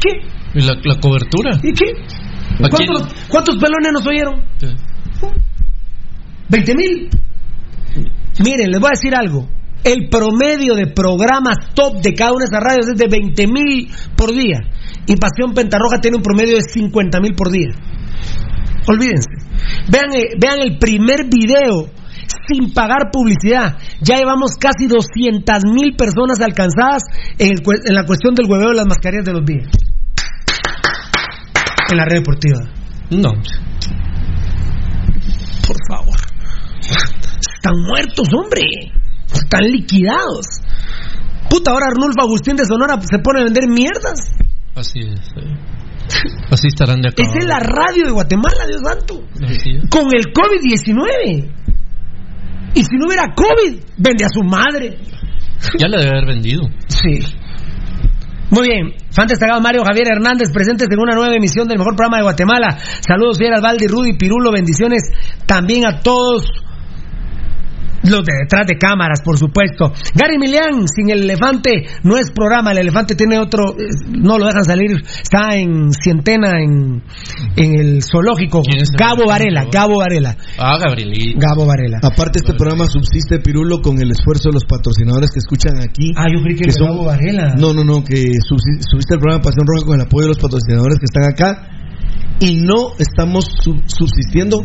¿Qué? 0.00 0.10
¿Y 0.54 0.62
la, 0.62 0.74
la 0.82 1.00
cobertura? 1.00 1.58
¿Y 1.62 1.72
qué? 1.72 1.92
¿Cuántos, 2.58 3.14
¿Cuántos 3.28 3.56
pelones 3.56 3.92
nos 3.92 4.06
oyeron? 4.06 4.42
Sí. 4.58 4.68
¿20 6.48 6.76
mil? 6.76 7.08
Miren, 8.44 8.70
les 8.70 8.80
voy 8.80 8.88
a 8.88 8.92
decir 8.92 9.14
algo. 9.14 9.48
El 9.84 10.08
promedio 10.08 10.74
de 10.74 10.88
programas 10.88 11.74
top 11.74 12.00
de 12.02 12.12
cada 12.14 12.32
una 12.32 12.44
de 12.44 12.46
esas 12.46 12.60
radios 12.60 12.88
es 12.88 12.98
de 12.98 13.06
20 13.08 13.46
mil 13.46 13.88
por 14.16 14.32
día. 14.32 14.58
Y 15.06 15.16
Pasión 15.16 15.54
Pentarroja 15.54 16.00
tiene 16.00 16.16
un 16.16 16.22
promedio 16.22 16.56
de 16.56 16.62
50 16.62 17.20
mil 17.20 17.34
por 17.34 17.50
día. 17.50 17.68
Olvídense. 18.88 19.30
Vean, 19.88 20.12
eh, 20.14 20.36
vean 20.40 20.60
el 20.60 20.78
primer 20.78 21.24
video 21.24 21.90
sin 22.48 22.72
pagar 22.72 23.10
publicidad. 23.12 23.76
Ya 24.00 24.16
llevamos 24.16 24.56
casi 24.58 24.86
200 24.86 25.64
mil 25.72 25.96
personas 25.96 26.40
alcanzadas 26.40 27.02
en, 27.38 27.56
la 27.94 28.04
cuestión 28.04 28.34
del 28.34 28.46
hueveo 28.48 28.70
de 28.70 28.76
las 28.76 28.86
mascarillas 28.86 29.24
de 29.24 29.32
los 29.32 29.44
días. 29.44 29.68
En 31.90 31.96
la 31.96 32.04
red 32.04 32.18
deportiva. 32.18 32.58
No. 33.10 33.32
Por 35.66 35.76
favor. 35.88 36.16
Están 36.80 37.74
muertos, 37.82 38.28
hombre. 38.36 38.62
Están 39.32 39.64
liquidados. 39.64 40.46
Puta, 41.50 41.70
ahora 41.70 41.86
Arnulfo 41.90 42.22
Agustín 42.22 42.56
de 42.56 42.64
Sonora 42.64 43.00
se 43.00 43.18
pone 43.18 43.40
a 43.40 43.44
vender 43.44 43.68
mierdas. 43.68 44.18
Así 44.74 45.00
es. 45.00 45.20
Así 46.50 46.68
estarán 46.68 47.00
de 47.00 47.08
acuerdo. 47.08 47.30
Esa 47.30 47.38
es 47.38 47.46
la 47.46 47.60
radio 47.60 48.06
de 48.06 48.12
Guatemala, 48.12 48.66
Dios 48.66 48.82
santo. 48.82 49.24
Con 49.90 50.06
el 50.14 50.32
COVID-19. 50.32 51.50
Y 52.74 52.84
si 52.84 52.96
no 52.96 53.06
hubiera 53.06 53.34
COVID, 53.34 53.80
vende 53.96 54.24
a 54.24 54.28
su 54.28 54.42
madre. 54.42 54.98
Ya 55.78 55.88
le 55.88 55.98
debe 55.98 56.10
haber 56.10 56.26
vendido. 56.26 56.68
Sí. 56.88 57.20
Muy 58.50 58.68
bien, 58.68 58.94
fan 59.10 59.26
destacado 59.26 59.60
Mario 59.60 59.82
Javier 59.84 60.06
Hernández, 60.08 60.52
presentes 60.52 60.86
en 60.88 61.00
una 61.00 61.16
nueva 61.16 61.34
emisión 61.34 61.66
del 61.66 61.78
mejor 61.78 61.96
programa 61.96 62.18
de 62.18 62.22
Guatemala. 62.22 62.78
Saludos, 63.00 63.38
Fieras 63.38 63.60
Valdi, 63.60 63.88
Rudy, 63.88 64.16
Pirulo, 64.16 64.52
bendiciones 64.52 65.02
también 65.46 65.84
a 65.84 66.00
todos 66.00 66.46
los 68.08 68.24
de 68.24 68.34
detrás 68.42 68.66
de 68.66 68.76
cámaras, 68.78 69.22
por 69.22 69.38
supuesto. 69.38 69.92
Gary 70.14 70.38
Milian, 70.38 70.86
sin 70.88 71.10
el 71.10 71.24
elefante, 71.24 71.86
no 72.02 72.16
es 72.16 72.30
programa. 72.30 72.72
El 72.72 72.78
elefante 72.78 73.14
tiene 73.14 73.38
otro, 73.38 73.72
eh, 73.72 73.88
no 74.08 74.38
lo 74.38 74.46
dejan 74.46 74.64
salir. 74.64 75.02
Está 75.06 75.56
en 75.56 75.92
Cientena, 75.92 76.60
en, 76.60 77.02
en 77.56 77.80
el 77.80 78.02
zoológico. 78.02 78.62
Gabo 78.98 79.26
Varela, 79.26 79.66
Gabo 79.70 79.98
Varela. 79.98 80.36
Ah, 80.58 80.78
Gabriel. 80.78 81.34
Gabo 81.36 81.66
Varela. 81.66 81.98
Aparte, 82.02 82.38
este 82.38 82.54
programa 82.54 82.86
subsiste, 82.86 83.38
Pirulo, 83.40 83.80
con 83.80 84.00
el 84.00 84.10
esfuerzo 84.10 84.48
de 84.50 84.54
los 84.54 84.64
patrocinadores 84.64 85.30
que 85.32 85.38
escuchan 85.38 85.78
aquí. 85.82 86.12
Ah, 86.16 86.26
yo 86.32 86.42
creí 86.42 86.56
que, 86.56 86.72
son, 86.72 86.88
Gabo 86.88 87.04
Varela. 87.04 87.54
No, 87.56 87.72
no, 87.72 87.84
no, 87.84 88.04
que 88.04 88.32
subsiste 88.46 89.14
el 89.14 89.20
programa 89.20 89.42
Pasión 89.42 89.66
Roja 89.66 89.86
con 89.86 89.94
el 89.96 90.06
apoyo 90.06 90.24
de 90.24 90.28
los 90.28 90.38
patrocinadores 90.38 90.98
que 90.98 91.06
están 91.06 91.24
acá. 91.24 91.68
Y 92.38 92.56
no 92.56 92.92
estamos 92.98 93.46
subsistiendo 93.86 94.62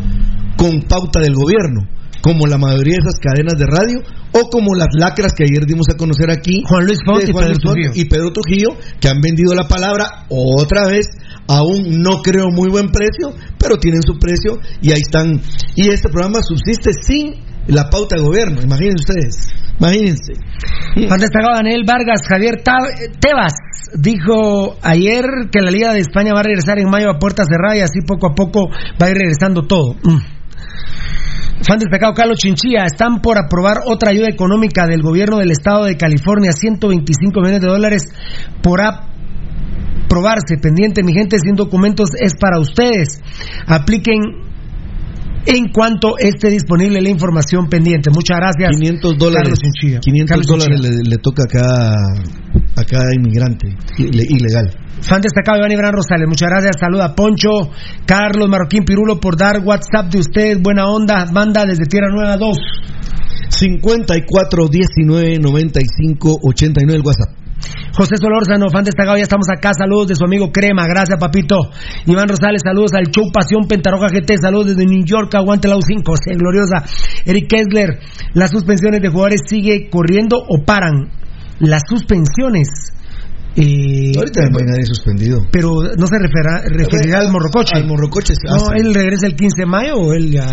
con 0.57 0.81
pauta 0.81 1.21
del 1.21 1.33
gobierno 1.33 2.00
como 2.21 2.47
la 2.47 2.57
mayoría 2.57 2.95
de 2.95 3.01
esas 3.01 3.19
cadenas 3.19 3.57
de 3.57 3.65
radio, 3.65 3.99
o 4.33 4.49
como 4.49 4.75
las 4.75 4.89
lacras 4.93 5.33
que 5.33 5.43
ayer 5.43 5.65
dimos 5.65 5.87
a 5.93 5.97
conocer 5.97 6.31
aquí, 6.31 6.63
Juan 6.67 6.85
Luis 6.85 6.99
Font 7.05 7.23
y, 7.27 7.33
Pedro 7.33 7.73
y 7.93 8.05
Pedro 8.05 8.31
Trujillo, 8.31 8.69
que 8.99 9.09
han 9.09 9.19
vendido 9.21 9.53
la 9.53 9.67
palabra 9.67 10.25
otra 10.29 10.87
vez 10.87 11.07
a 11.47 11.63
un 11.63 12.01
no 12.01 12.21
creo 12.21 12.49
muy 12.51 12.69
buen 12.69 12.89
precio, 12.89 13.33
pero 13.57 13.77
tienen 13.77 14.01
su 14.01 14.17
precio 14.17 14.59
y 14.81 14.91
ahí 14.91 15.01
están. 15.01 15.41
Y 15.75 15.89
este 15.89 16.09
programa 16.09 16.39
subsiste 16.41 16.91
sin 16.93 17.35
la 17.67 17.89
pauta 17.89 18.15
de 18.15 18.21
gobierno, 18.23 18.61
imagínense 18.61 19.03
ustedes, 19.05 19.53
imagínense. 19.79 20.33
Han 20.95 21.19
destacado 21.19 21.55
Daniel 21.55 21.83
Vargas, 21.85 22.21
Javier 22.27 22.63
Tebas 22.63 23.53
dijo 23.93 24.77
ayer 24.81 25.25
que 25.51 25.61
la 25.61 25.71
Liga 25.71 25.93
de 25.93 25.99
España 25.99 26.33
va 26.33 26.39
a 26.39 26.43
regresar 26.43 26.79
en 26.79 26.89
mayo 26.89 27.09
a 27.09 27.19
puerta 27.19 27.43
cerrada 27.43 27.77
y 27.77 27.81
así 27.81 27.99
poco 28.05 28.27
a 28.27 28.35
poco 28.35 28.69
va 29.01 29.07
a 29.07 29.09
ir 29.09 29.17
regresando 29.17 29.63
todo. 29.67 29.95
Fan 31.63 31.77
destacado 31.77 32.13
Carlos 32.13 32.39
Chinchilla, 32.39 32.85
están 32.85 33.21
por 33.21 33.37
aprobar 33.37 33.77
otra 33.85 34.09
ayuda 34.09 34.27
económica 34.27 34.87
del 34.87 35.03
gobierno 35.03 35.37
del 35.37 35.51
estado 35.51 35.85
de 35.85 35.95
California, 35.95 36.51
125 36.53 37.39
millones 37.39 37.61
de 37.61 37.67
dólares 37.67 38.03
por 38.63 38.81
aprobarse. 38.81 40.57
Pendiente, 40.59 41.03
mi 41.03 41.13
gente, 41.13 41.37
sin 41.39 41.55
documentos 41.55 42.09
es 42.19 42.33
para 42.35 42.59
ustedes. 42.59 43.21
Apliquen 43.67 44.50
en 45.45 45.69
cuanto 45.69 46.17
esté 46.17 46.49
disponible 46.49 47.01
la 47.01 47.09
información 47.09 47.67
pendiente. 47.67 48.09
Muchas 48.11 48.37
gracias. 48.37 48.77
500 48.79 49.17
dólares. 49.17 49.53
500 50.01 50.47
dólares 50.47 50.79
le, 50.81 51.17
toca 51.17 51.43
acá 51.43 51.93
a 52.75 52.83
cada 52.83 53.13
inmigrante 53.13 53.75
ilegal. 53.97 54.75
Fan 55.01 55.21
destacado 55.21 55.57
Iván 55.57 55.71
Ibrán 55.71 55.93
Rosales, 55.93 56.27
muchas 56.27 56.49
gracias. 56.49 56.77
Saluda 56.79 57.15
Poncho, 57.15 57.71
Carlos 58.05 58.47
Marroquín 58.47 58.85
Pirulo 58.85 59.19
por 59.19 59.35
dar 59.35 59.59
WhatsApp 59.63 60.11
de 60.11 60.19
usted. 60.19 60.59
Buena 60.61 60.87
onda, 60.87 61.25
banda 61.31 61.65
desde 61.65 61.85
Tierra 61.85 62.09
Nueva 62.11 62.37
2. 62.37 62.57
54 63.49 64.67
19 64.67 65.39
95 65.39 66.39
89 66.43 66.95
el 66.95 67.05
WhatsApp. 67.05 67.40
José 67.95 68.15
Solórzano, 68.17 68.69
fan 68.69 68.83
destacado, 68.83 69.17
ya 69.17 69.23
estamos 69.23 69.47
acá. 69.49 69.71
Saludos 69.77 70.07
de 70.07 70.15
su 70.15 70.23
amigo 70.25 70.51
Crema, 70.51 70.87
gracias 70.87 71.19
papito. 71.19 71.57
Iván 72.05 72.27
Rosales, 72.27 72.61
saludos 72.63 72.93
al 72.93 73.11
show 73.11 73.31
Pasión 73.31 73.67
Pentaroja 73.67 74.07
GT, 74.07 74.37
saludos 74.41 74.75
desde 74.75 74.85
New 74.85 75.03
York, 75.05 75.33
aguante 75.35 75.67
la 75.67 75.75
U5, 75.75 76.03
gloriosa. 76.37 76.83
Eric 77.25 77.47
Kessler, 77.49 77.99
las 78.33 78.51
suspensiones 78.51 79.01
de 79.01 79.09
jugadores 79.09 79.41
sigue 79.45 79.89
corriendo 79.89 80.37
o 80.37 80.63
paran. 80.65 81.11
Las 81.59 81.83
suspensiones. 81.87 82.67
Eh, 83.55 84.13
Ahorita 84.15 84.41
no 84.49 84.57
hay 84.59 84.65
nadie 84.65 84.85
suspendido. 84.85 85.39
Pero 85.51 85.69
no 85.97 86.07
se 86.07 86.17
referirá, 86.17 87.19
al 87.19 87.31
Morrocoche. 87.31 87.75
Al 87.75 87.85
Morrocoche. 87.85 88.33
No, 88.47 88.71
él 88.73 88.93
regresa 88.93 89.27
el 89.27 89.35
15 89.35 89.61
de 89.61 89.65
mayo 89.65 89.95
o 89.95 90.13
él 90.13 90.31
ya 90.31 90.47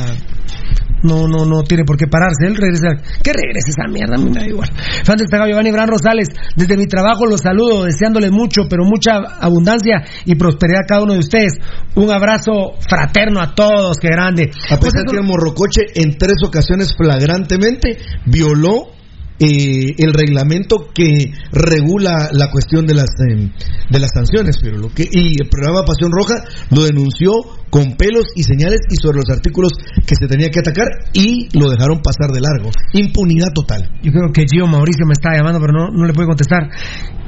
no, 1.02 1.28
no, 1.28 1.44
no 1.44 1.62
tiene 1.62 1.84
por 1.84 1.96
qué 1.96 2.06
pararse. 2.06 2.46
Él 2.46 2.56
regresa. 2.56 2.88
Que 3.22 3.32
regrese 3.32 3.70
esa 3.70 3.88
mierda, 3.88 4.16
a 4.16 4.18
mí 4.18 4.30
me 4.30 4.40
da 4.40 4.46
igual. 4.46 4.70
Fan 5.04 5.16
destacado 5.16 5.48
Giovanni 5.48 5.70
Bran 5.70 5.88
Rosales, 5.88 6.28
desde 6.56 6.76
mi 6.76 6.87
trabajo 6.87 7.26
los 7.26 7.40
saludo, 7.40 7.84
deseándole 7.84 8.30
mucho, 8.30 8.62
pero 8.68 8.84
mucha 8.84 9.16
abundancia 9.40 10.04
y 10.24 10.34
prosperidad 10.34 10.82
a 10.82 10.87
cada 10.87 11.02
uno 11.02 11.14
de 11.14 11.20
ustedes. 11.20 11.54
Un 11.94 12.11
abrazo 12.11 12.74
fraterno 12.88 13.40
a 13.40 13.54
todos, 13.54 13.98
qué 13.98 14.08
grande. 14.08 14.50
A 14.70 14.76
pesar 14.78 15.04
pues 15.04 15.12
que 15.12 15.16
el 15.16 15.24
Morrocoche 15.24 15.82
en 15.94 16.16
tres 16.16 16.37
ocasiones 16.44 16.94
flagrantemente 16.96 17.98
violó 18.26 18.97
eh, 19.40 19.94
el 19.98 20.12
reglamento 20.14 20.88
que 20.92 21.33
regula 21.53 22.29
la 22.33 22.51
cuestión 22.51 22.87
de 22.87 22.94
las 22.94 23.09
em, 23.20 23.51
de 23.90 23.98
las 23.98 24.11
sanciones, 24.12 24.59
pero 24.61 24.79
lo 24.79 24.88
que 24.88 25.09
y 25.11 25.40
el 25.40 25.48
programa 25.48 25.85
Pasión 25.85 26.11
Roja 26.12 26.44
lo 26.70 26.83
denunció 26.85 27.33
con 27.70 27.96
pelos 27.96 28.27
y 28.35 28.42
señales 28.42 28.81
y 28.90 28.96
sobre 28.96 29.18
los 29.18 29.31
artículos 29.31 29.72
que 30.07 30.14
se 30.14 30.27
tenía 30.27 30.51
que 30.51 30.61
atacar 30.61 30.88
y 31.12 31.48
lo 31.59 31.70
dejaron 31.70 32.01
pasar 32.01 32.31
de 32.33 32.40
largo. 32.40 32.70
Impunidad 32.92 33.53
total. 33.55 33.90
Yo 34.03 34.12
creo 34.12 34.33
que 34.33 34.46
Gio 34.46 34.66
Mauricio 34.66 35.07
me 35.07 35.12
está 35.12 35.37
llamando, 35.37 35.61
pero 35.61 35.72
no, 35.72 35.90
no 35.90 36.07
le 36.07 36.12
puede 36.12 36.29
contestar. 36.29 36.70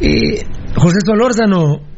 Eh, 0.01 0.43
José 0.77 0.99
Solórzano, 1.05 1.91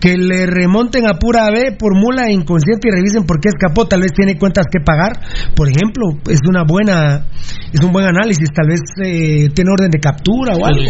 que 0.00 0.16
le 0.16 0.46
remonten 0.46 1.06
a 1.06 1.14
pura 1.14 1.50
B 1.50 1.76
por 1.78 1.94
mula 1.94 2.30
inconsciente 2.30 2.88
y 2.88 2.90
revisen 2.90 3.24
por 3.24 3.40
qué 3.40 3.48
escapó, 3.48 3.86
tal 3.86 4.02
vez 4.02 4.12
tiene 4.12 4.38
cuentas 4.38 4.66
que 4.70 4.80
pagar, 4.80 5.12
por 5.54 5.68
ejemplo, 5.68 6.06
es 6.28 6.40
una 6.48 6.64
buena, 6.64 7.26
es 7.72 7.80
un 7.82 7.92
buen 7.92 8.06
análisis, 8.06 8.48
tal 8.52 8.68
vez 8.68 8.80
eh, 9.04 9.48
tiene 9.54 9.70
orden 9.70 9.90
de 9.90 9.98
captura 9.98 10.54
o 10.54 10.64
algo. 10.64 10.80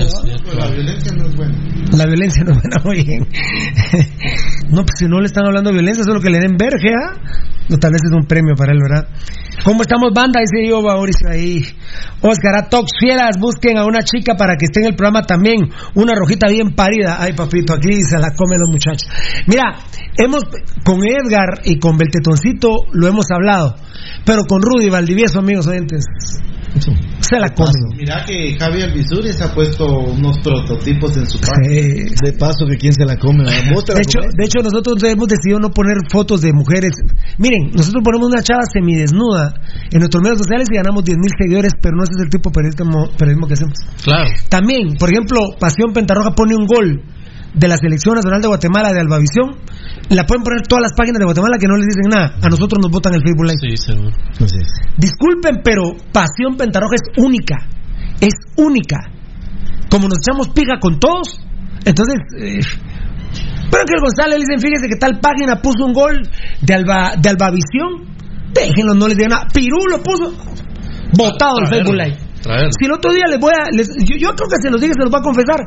La 0.57 0.69
violencia 0.69 1.13
no 1.17 1.27
es 1.27 1.37
buena. 1.37 1.59
La 1.97 2.07
violencia 2.07 2.45
no 2.45 2.53
es 2.53 2.59
buena, 2.59 2.77
muy 2.85 3.03
bien. 3.03 3.27
no, 4.71 4.85
pues 4.85 4.99
si 4.99 5.07
no 5.07 5.21
le 5.21 5.27
están 5.27 5.47
hablando 5.47 5.71
de 5.71 5.75
violencia, 5.75 6.05
solo 6.05 6.21
que 6.21 6.31
le 6.31 6.41
den 6.41 6.57
verge, 6.57 6.91
¿ah? 6.91 7.15
No, 7.69 7.79
tal 7.79 7.93
vez 7.93 8.03
es 8.05 8.13
un 8.13 8.27
premio 8.27 8.55
para 8.57 8.73
él, 8.73 8.79
¿verdad? 8.83 9.09
¿Cómo 9.65 9.83
estamos, 9.83 10.13
banda? 10.15 10.41
Dice 10.41 10.69
yo, 10.69 10.81
Mauricio 10.81 11.29
ahí. 11.31 11.63
Oscar, 12.21 12.57
a 12.57 12.69
Tox 12.69 12.91
Fieras, 12.99 13.37
busquen 13.39 13.79
a 13.79 13.85
una 13.85 14.03
chica 14.03 14.35
para 14.35 14.57
que 14.57 14.67
esté 14.67 14.81
en 14.81 14.87
el 14.87 14.97
programa 14.97 15.23
también. 15.23 15.71
Una 15.95 16.15
rojita 16.15 16.49
bien 16.49 16.75
parida. 16.75 17.17
Ay, 17.21 17.33
papito, 17.33 17.75
aquí 17.75 18.03
se 18.03 18.19
la 18.19 18.35
comen 18.35 18.61
los 18.61 18.71
muchachos. 18.71 19.09
Mira, 19.47 19.77
hemos, 20.17 20.43
con 20.85 21.01
Edgar 21.05 21.61
y 21.65 21.79
con 21.79 21.97
Beltetoncito 21.97 22.87
lo 22.93 23.07
hemos 23.07 23.31
hablado. 23.31 23.77
Pero 24.25 24.43
con 24.49 24.61
Rudy 24.63 24.91
Valdivieso, 24.91 25.39
amigos 25.39 25.67
oyentes, 25.67 26.05
se 27.21 27.39
la 27.39 27.49
come. 27.51 27.73
Mira 27.97 28.25
que 28.25 28.57
Javier 28.59 28.91
Alvisuri 28.91 29.33
se 29.33 29.45
ha 29.45 29.55
puesto 29.55 29.87
unos 29.87 30.39
prototipos 30.39 31.17
en 31.17 31.27
su 31.27 31.39
página. 31.41 32.09
De 32.23 32.33
paso 32.39 32.67
que 32.69 32.77
quién 32.77 32.93
se 32.93 33.05
la 33.05 33.17
come. 33.17 33.45
de, 33.45 33.51
hecho, 33.51 34.21
de 34.21 34.45
hecho, 34.45 34.61
nosotros 34.63 35.03
hemos 35.05 35.29
decidido 35.29 35.59
no 35.59 35.71
poner 35.71 35.97
fotos 36.11 36.41
de 36.41 36.53
mujeres. 36.53 36.93
Miren, 37.39 37.71
nosotros 37.73 38.03
ponemos 38.05 38.29
una 38.29 38.43
chava 38.43 38.63
semidesnuda 38.73 39.55
en 39.91 39.99
nuestros 39.99 40.23
medios 40.23 40.39
sociales 40.39 40.69
y 40.71 40.77
ganamos 40.77 41.05
10 41.05 41.19
mil 41.19 41.33
seguidores, 41.39 41.73
pero 41.81 41.97
no 41.97 42.05
ese 42.05 42.13
es 42.17 42.25
el 42.25 42.31
tipo 42.31 42.51
de 42.51 42.55
periodismo, 42.55 43.11
periodismo 43.17 43.47
que 43.47 43.55
hacemos. 43.55 43.79
Claro. 44.03 44.31
También, 44.49 44.97
por 44.99 45.11
ejemplo, 45.11 45.41
Pasión 45.59 45.93
Pentarroja 45.93 46.33
pone 46.33 46.55
un 46.55 46.67
gol 46.67 47.03
de 47.55 47.69
la 47.69 47.77
Selección 47.77 48.15
Nacional 48.15 48.41
de 48.43 48.49
Guatemala 48.49 48.93
de 48.93 49.01
Albavisión, 49.01 49.57
la 50.17 50.25
pueden 50.25 50.43
poner 50.43 50.67
todas 50.67 50.83
las 50.83 50.93
páginas 50.97 51.19
de 51.19 51.25
Guatemala 51.25 51.59
que 51.59 51.67
no 51.67 51.77
les 51.77 51.87
dicen 51.87 52.09
nada. 52.11 52.37
A 52.41 52.49
nosotros 52.49 52.81
nos 52.83 52.91
votan 52.91 53.15
el 53.15 53.23
Facebook 53.23 53.45
Live. 53.45 53.61
Sí, 53.61 53.77
seguro. 53.77 54.11
Disculpen, 54.97 55.61
pero 55.63 55.95
Pasión 56.13 56.57
Pentarroja 56.57 56.97
es 56.97 57.23
única. 57.23 57.57
Es 58.21 58.35
única. 58.57 58.99
Como 59.91 60.09
nos 60.09 60.19
echamos 60.19 60.49
piga 60.49 60.79
con 60.81 60.99
todos, 60.99 61.41
entonces. 61.85 62.17
Eh, 62.41 62.61
pero 63.71 63.85
que 63.85 63.95
el 63.95 64.01
González 64.01 64.39
le 64.39 64.45
dicen, 64.45 64.61
fíjese 64.61 64.89
que 64.89 64.97
tal 64.97 65.21
página 65.21 65.61
puso 65.61 65.85
un 65.85 65.93
gol 65.93 66.23
de, 66.63 66.75
Alba, 66.75 67.13
de 67.21 67.29
Albavisión. 67.29 68.09
Déjenlo, 68.53 68.95
no 68.95 69.09
les 69.09 69.17
digan 69.17 69.31
nada. 69.31 69.47
Pirú 69.53 69.87
lo 69.91 70.03
puso. 70.03 70.33
Votado 71.17 71.61
el 71.61 71.69
Facebook 71.69 71.95
Live. 71.95 72.28
Si 72.79 72.87
el 72.87 72.93
otro 72.93 73.13
día 73.13 73.27
les 73.29 73.39
voy 73.39 73.53
a. 73.53 73.69
yo, 73.73 74.31
creo 74.33 74.49
que 74.49 74.61
se 74.63 74.71
los 74.71 74.81
dije, 74.81 74.95
se 74.97 75.05
los 75.05 75.11
voy 75.11 75.21
a 75.21 75.23
confesar. 75.23 75.61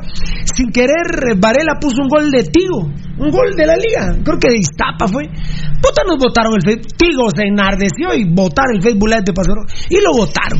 Sin 0.54 0.70
querer, 0.70 1.38
Varela 1.38 1.78
puso 1.80 2.02
un 2.02 2.08
gol 2.08 2.30
de 2.30 2.42
Tigo. 2.44 2.90
Un 3.18 3.30
gol 3.30 3.54
de 3.54 3.66
la 3.66 3.76
liga. 3.76 4.18
Creo 4.24 4.38
que 4.38 4.50
de 4.50 4.58
Iztapa 4.58 5.06
fue. 5.06 5.30
Puta, 5.78 6.02
nos 6.06 6.18
votaron 6.18 6.54
el 6.58 6.62
Facebook. 6.62 6.90
Tigo 6.98 7.30
se 7.30 7.46
enardeció 7.46 8.14
y 8.14 8.24
votaron 8.26 8.76
el 8.76 8.82
Facebook 8.82 9.08
Live 9.08 9.26
de 9.26 9.32
Pasoro. 9.32 9.62
Y 9.90 10.02
lo 10.02 10.10
votaron. 10.12 10.58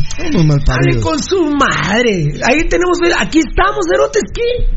Dale 0.79 1.01
con 1.03 1.19
su 1.19 1.43
madre. 1.51 2.39
Ahí 2.47 2.69
tenemos. 2.71 2.99
Aquí 3.19 3.41
estamos, 3.43 3.83
Erotes. 3.93 4.23
¿Qué? 4.31 4.71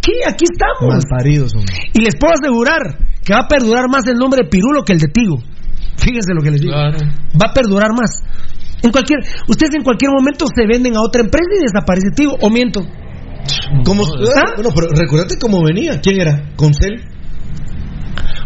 ¿Qué? 0.00 0.12
Aquí 0.28 0.44
estamos. 0.44 1.00
Malparidos, 1.00 1.52
Y 1.92 2.00
les 2.02 2.16
puedo 2.16 2.34
asegurar 2.34 2.98
que 3.24 3.32
va 3.32 3.40
a 3.40 3.48
perdurar 3.48 3.88
más 3.88 4.06
el 4.06 4.16
nombre 4.16 4.44
de 4.44 4.48
Pirulo 4.48 4.84
que 4.84 4.92
el 4.92 4.98
de 4.98 5.08
Tigo. 5.08 5.38
Fíjense 5.96 6.32
lo 6.34 6.42
que 6.42 6.50
les 6.50 6.60
digo. 6.60 6.72
Va 6.74 7.50
a 7.50 7.52
perdurar 7.52 7.92
más. 7.92 8.22
En 8.82 8.90
cualquier, 8.90 9.20
ustedes 9.48 9.74
en 9.74 9.82
cualquier 9.82 10.10
momento 10.12 10.46
se 10.46 10.66
venden 10.66 10.96
a 10.96 11.02
otra 11.02 11.22
empresa 11.22 11.48
y 11.58 11.62
desaparece 11.62 12.10
tío, 12.14 12.30
o 12.40 12.50
miento. 12.50 12.80
¿Cómo? 13.84 14.04
¿Ah? 14.04 14.52
Bueno, 14.56 14.70
pero 14.74 14.88
recuérdate 14.94 15.36
cómo 15.38 15.62
venía. 15.64 16.00
¿Quién 16.00 16.20
era? 16.20 16.52
¿Concel? 16.56 17.02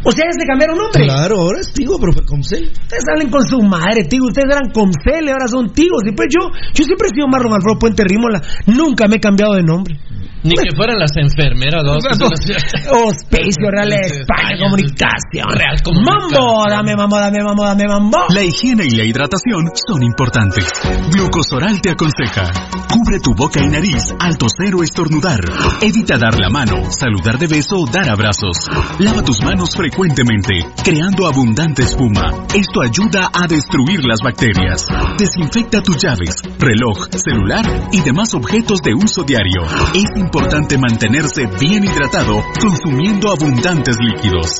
O 0.06 0.12
sea, 0.12 0.26
se 0.30 0.46
cambiaron 0.46 0.76
nombre. 0.76 1.04
Claro, 1.04 1.40
ahora 1.40 1.60
es 1.60 1.72
Tigo, 1.72 1.96
pero 1.98 2.12
fue 2.12 2.26
Comcel. 2.26 2.70
Ustedes 2.70 3.04
salen 3.06 3.30
con 3.30 3.42
su 3.42 3.62
madre, 3.62 4.04
Tigo. 4.04 4.26
Ustedes 4.26 4.52
eran 4.52 4.70
Comcel 4.70 5.24
y 5.24 5.30
ahora 5.30 5.48
son 5.48 5.72
Tigos. 5.72 6.02
Y 6.04 6.12
pues 6.12 6.28
yo, 6.28 6.50
yo 6.74 6.84
siempre 6.84 7.08
he 7.08 7.14
sido 7.14 7.26
Marlon 7.26 7.54
Alfredo 7.54 7.78
Puente 7.78 8.04
Rímola. 8.04 8.42
Nunca 8.66 9.08
me 9.08 9.16
he 9.16 9.20
cambiado 9.20 9.54
de 9.54 9.62
nombre. 9.62 9.98
Ni 10.44 10.52
que 10.56 10.76
fueran 10.76 10.98
las 10.98 11.16
enfermeras 11.16 11.82
dos. 11.82 12.04
Hospicio 12.04 13.70
Real 13.70 13.90
España, 13.94 14.60
Comunicación. 14.60 15.48
Real 15.48 15.80
Mambo, 16.04 16.64
dame 16.68 16.94
mambo, 16.94 17.16
dame 17.18 17.42
mambo, 17.42 17.64
dame 17.64 17.84
mambo. 17.88 18.18
La 18.28 18.42
higiene 18.42 18.84
y 18.84 18.90
la 18.90 19.04
hidratación 19.04 19.72
son 19.88 20.02
importantes. 20.02 20.66
Glucosoral 21.10 21.80
te 21.80 21.92
aconseja. 21.92 22.52
Cubre 22.92 23.20
tu 23.20 23.34
boca 23.34 23.62
y 23.62 23.68
nariz 23.68 24.14
al 24.20 24.36
toser 24.36 24.74
o 24.74 24.82
estornudar. 24.82 25.40
Evita 25.80 26.18
dar 26.18 26.38
la 26.38 26.50
mano, 26.50 26.90
saludar 26.90 27.38
de 27.38 27.46
beso 27.46 27.78
o 27.78 27.86
dar 27.86 28.10
abrazos. 28.10 28.68
Lava 28.98 29.24
tus 29.24 29.42
manos 29.42 29.70
frecuentemente, 29.74 30.60
creando 30.84 31.26
abundante 31.26 31.84
espuma. 31.84 32.44
Esto 32.54 32.82
ayuda 32.82 33.30
a 33.32 33.46
destruir 33.46 34.04
las 34.04 34.20
bacterias. 34.22 34.86
Desinfecta 35.18 35.80
tus 35.82 35.96
llaves, 35.96 36.36
reloj, 36.58 37.08
celular 37.16 37.64
y 37.92 38.00
demás 38.02 38.34
objetos 38.34 38.80
de 38.82 38.92
uso 38.92 39.22
diario. 39.22 39.62
Es 39.94 40.04
importante 40.14 40.33
mantenerse 40.78 41.46
bien 41.60 41.84
hidratado 41.84 42.42
consumiendo 42.60 43.30
abundantes 43.30 43.96
líquidos. 44.00 44.58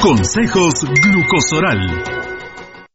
Consejos 0.00 0.74
Glucosoral. 0.82 2.31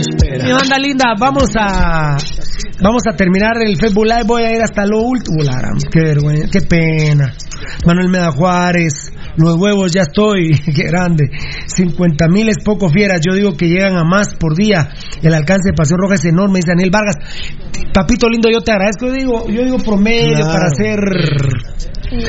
Espera. 0.00 0.54
Banda 0.54 0.78
linda, 0.78 1.14
vamos 1.18 1.50
a 1.58 2.16
vamos 2.80 3.02
a 3.10 3.16
terminar 3.16 3.56
el 3.60 3.76
Facebook 3.76 4.06
Live. 4.06 4.24
Voy 4.24 4.42
a 4.42 4.54
ir 4.54 4.62
hasta 4.62 4.86
lo 4.86 5.00
último. 5.02 5.42
Qué 5.90 6.00
vergüenza, 6.00 6.48
qué 6.50 6.60
pena. 6.60 7.34
Manuel 7.86 8.08
Meda 8.08 8.30
Juárez, 8.32 9.12
los 9.38 9.56
huevos 9.56 9.92
ya 9.92 10.02
estoy, 10.02 10.50
qué 10.74 10.84
grande. 10.84 11.30
50 11.66 12.28
mil 12.28 12.48
es 12.48 12.58
poco 12.64 12.88
fieras, 12.90 13.20
yo 13.26 13.34
digo 13.34 13.56
que 13.56 13.68
llegan 13.68 13.96
a 13.96 14.04
más 14.04 14.34
por 14.34 14.54
día. 14.56 14.90
El 15.22 15.34
alcance 15.34 15.70
de 15.70 15.74
Pasión 15.74 15.98
Roja 16.00 16.14
es 16.14 16.24
enorme, 16.24 16.58
dice 16.58 16.72
Daniel 16.72 16.90
Vargas. 16.90 17.16
Papito 17.92 18.28
lindo, 18.28 18.50
yo 18.50 18.60
te 18.60 18.72
agradezco. 18.72 19.06
Yo 19.06 19.12
digo, 19.12 19.48
yo 19.48 19.64
digo 19.64 19.78
promedio 19.78 20.40
para 20.40 20.66
hacer 20.66 20.98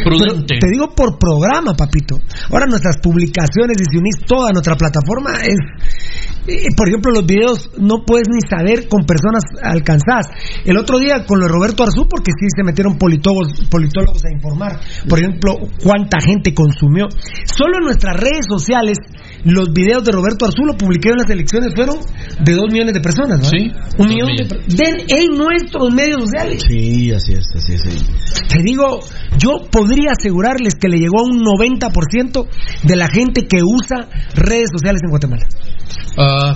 Prudente. 0.04 0.58
te 0.60 0.68
digo 0.72 0.90
por 0.96 1.18
programa, 1.18 1.74
papito. 1.76 2.18
Ahora 2.52 2.66
nuestras 2.68 2.98
publicaciones, 3.02 3.78
y 3.80 3.86
si 3.92 3.98
unís 3.98 4.18
toda 4.26 4.52
nuestra 4.52 4.76
plataforma, 4.76 5.32
es. 5.44 5.58
eh, 6.48 6.68
Por 6.76 6.88
ejemplo, 6.90 7.12
los 7.12 7.26
videos 7.26 7.70
no 7.78 8.04
puedes 8.06 8.28
ni 8.32 8.42
saber 8.50 8.88
con 8.88 9.06
personas 9.06 9.44
alcanzadas. 9.62 10.28
El 10.66 10.78
otro 10.78 10.98
día 11.00 11.26
con 11.26 11.40
lo 11.40 11.46
de 11.48 11.52
Roberto 11.52 11.84
Arzú, 11.84 12.08
porque 12.10 12.32
sí 12.32 12.48
se 12.56 12.64
metieron 12.64 12.98
politólogos, 12.98 13.54
politólogos 13.70 14.24
a 14.26 14.32
informar. 14.34 14.80
Por 15.08 15.20
ejemplo, 15.20 15.56
cuánta 15.84 16.20
gente 16.22 16.54
consumió. 16.54 17.06
Solo 17.46 17.78
en 17.80 17.86
nuestras 17.86 18.16
redes 18.18 18.46
sociales, 18.50 18.98
los 19.44 19.72
videos 19.74 20.04
de 20.04 20.12
Roberto 20.12 20.46
Arzú 20.46 20.66
lo 20.66 20.76
publiqué 20.76 21.10
en 21.10 21.18
las 21.18 21.30
elecciones 21.30 21.74
fueron 21.76 21.98
de 22.44 22.54
dos 22.54 22.66
millones 22.72 22.94
de 22.94 23.00
personas, 23.02 23.40
¿no? 23.40 23.46
Sí, 23.46 23.72
Un 23.98 24.08
millón 24.08 24.28
de 24.28 24.34
millones. 24.44 24.48
per- 24.54 24.66
Den 24.68 24.96
en 25.08 25.38
nuestros 25.38 25.94
medios 25.94 26.22
sociales. 26.24 26.62
Sí, 26.68 27.12
así 27.12 27.34
es, 27.34 27.46
así 27.56 27.74
es. 27.74 27.82
sí. 27.82 28.39
Te 28.60 28.64
digo, 28.64 29.00
yo 29.38 29.70
podría 29.72 30.12
asegurarles 30.12 30.76
que 30.76 30.90
le 30.90 30.98
llegó 30.98 31.22
a 31.22 31.24
un 31.24 31.40
90% 31.40 32.46
de 32.84 32.96
la 32.98 33.08
gente 33.08 33.48
que 33.48 33.64
usa 33.64 34.10
redes 34.36 34.68
sociales 34.70 35.00
en 35.02 35.10
Guatemala. 35.10 35.48
Ah, 36.18 36.56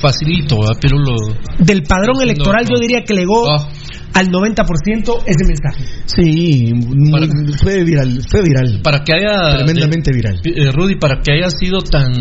facilito, 0.00 0.56
ah, 0.64 0.76
pero 0.80 0.98
lo. 0.98 1.14
Del 1.58 1.82
padrón 1.82 2.20
electoral 2.22 2.64
no. 2.64 2.74
yo 2.74 2.80
diría 2.80 3.02
que 3.04 3.14
le 3.14 3.20
llegó 3.20 3.50
Ah. 3.50 3.68
al 4.14 4.28
90% 4.30 5.22
ese 5.26 5.44
mensaje. 5.46 5.84
Sí, 6.06 6.72
Para- 7.10 7.26
fue 7.62 7.82
viral, 7.84 8.20
fue 8.30 8.42
viral. 8.42 8.80
Para 8.82 9.02
que 9.02 9.12
haya. 9.14 9.56
Tremendamente 9.56 10.12
viral. 10.12 10.40
Eh, 10.44 10.70
Rudy, 10.70 10.96
para 10.96 11.20
que 11.20 11.32
haya 11.32 11.50
sido 11.50 11.80
tan 11.80 12.12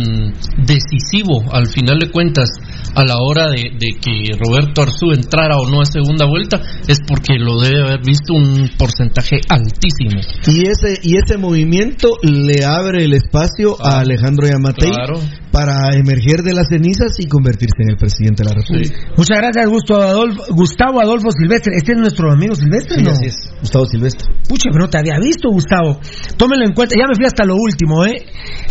decisivo 0.66 1.44
al 1.52 1.68
final 1.68 2.00
de 2.00 2.10
cuentas 2.10 2.50
a 2.96 3.04
la 3.04 3.16
hora 3.20 3.50
de, 3.50 3.72
de 3.78 4.00
que 4.02 4.36
Roberto 4.40 4.82
Arzú 4.82 5.12
entrara 5.14 5.58
o 5.58 5.70
no 5.70 5.82
a 5.82 5.86
segunda 5.86 6.26
vuelta, 6.26 6.62
es 6.88 7.00
porque 7.08 7.38
lo 7.38 7.60
debe 7.60 7.82
haber 7.84 8.00
visto 8.06 8.34
un 8.34 8.70
porcentaje 8.78 9.38
altísimo. 9.50 10.22
Y 10.48 10.68
ese 10.68 11.00
y 11.04 11.16
ese 11.18 11.38
movimiento 11.38 12.10
le 12.24 12.64
abre 12.66 13.04
el 13.04 13.14
espacio 13.14 13.76
a 13.84 14.00
Alejandro 14.00 14.48
Yamatei 14.48 14.90
Claro. 14.92 15.20
Para 15.54 15.94
emerger 15.94 16.42
de 16.42 16.52
las 16.52 16.68
cenizas 16.68 17.14
y 17.20 17.28
convertirse 17.28 17.84
en 17.84 17.92
el 17.92 17.98
presidente 17.98 18.42
de 18.42 18.50
la 18.50 18.56
República. 18.56 18.98
Muchas 19.16 19.38
gracias, 19.38 19.70
Gustavo 19.70 20.02
Adolfo, 20.02 20.44
Gustavo 20.50 21.00
Adolfo 21.00 21.30
Silvestre. 21.30 21.74
Este 21.78 21.92
es 21.92 22.00
nuestro 22.00 22.32
amigo 22.32 22.56
Silvestre, 22.56 22.98
Sí, 22.98 23.04
¿no? 23.04 23.12
así 23.12 23.26
es. 23.28 23.54
Gustavo 23.62 23.86
Silvestre. 23.86 24.34
Pucha, 24.50 24.70
pero 24.72 24.86
no 24.86 24.90
te 24.90 24.98
había 24.98 25.20
visto, 25.22 25.50
Gustavo. 25.52 26.00
Tómenlo 26.38 26.66
en 26.66 26.74
cuenta. 26.74 26.96
Ya 26.98 27.06
me 27.08 27.14
fui 27.14 27.26
hasta 27.26 27.46
lo 27.46 27.56
último, 27.56 28.04
¿eh? 28.04 28.26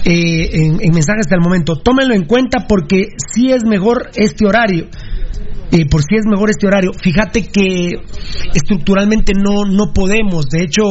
Eh, 0.05 0.51
en, 0.55 0.83
en 0.83 0.91
mensaje 0.93 1.21
hasta 1.21 1.37
el 1.37 1.41
momento. 1.41 1.77
Tómenlo 1.77 2.15
en 2.15 2.25
cuenta 2.25 2.67
porque 2.69 3.11
sí 3.33 3.53
es 3.53 3.65
mejor 3.65 4.11
este 4.17 4.45
horario. 4.45 4.89
Eh, 5.71 5.87
por 5.89 6.03
si 6.03 6.17
es 6.17 6.27
mejor 6.27 6.51
este 6.51 6.67
horario. 6.67 6.91
Fíjate 7.01 7.47
que 7.47 7.93
estructuralmente 8.55 9.35
no, 9.35 9.65
no 9.65 9.93
podemos. 9.95 10.47
De 10.49 10.65
hecho, 10.65 10.83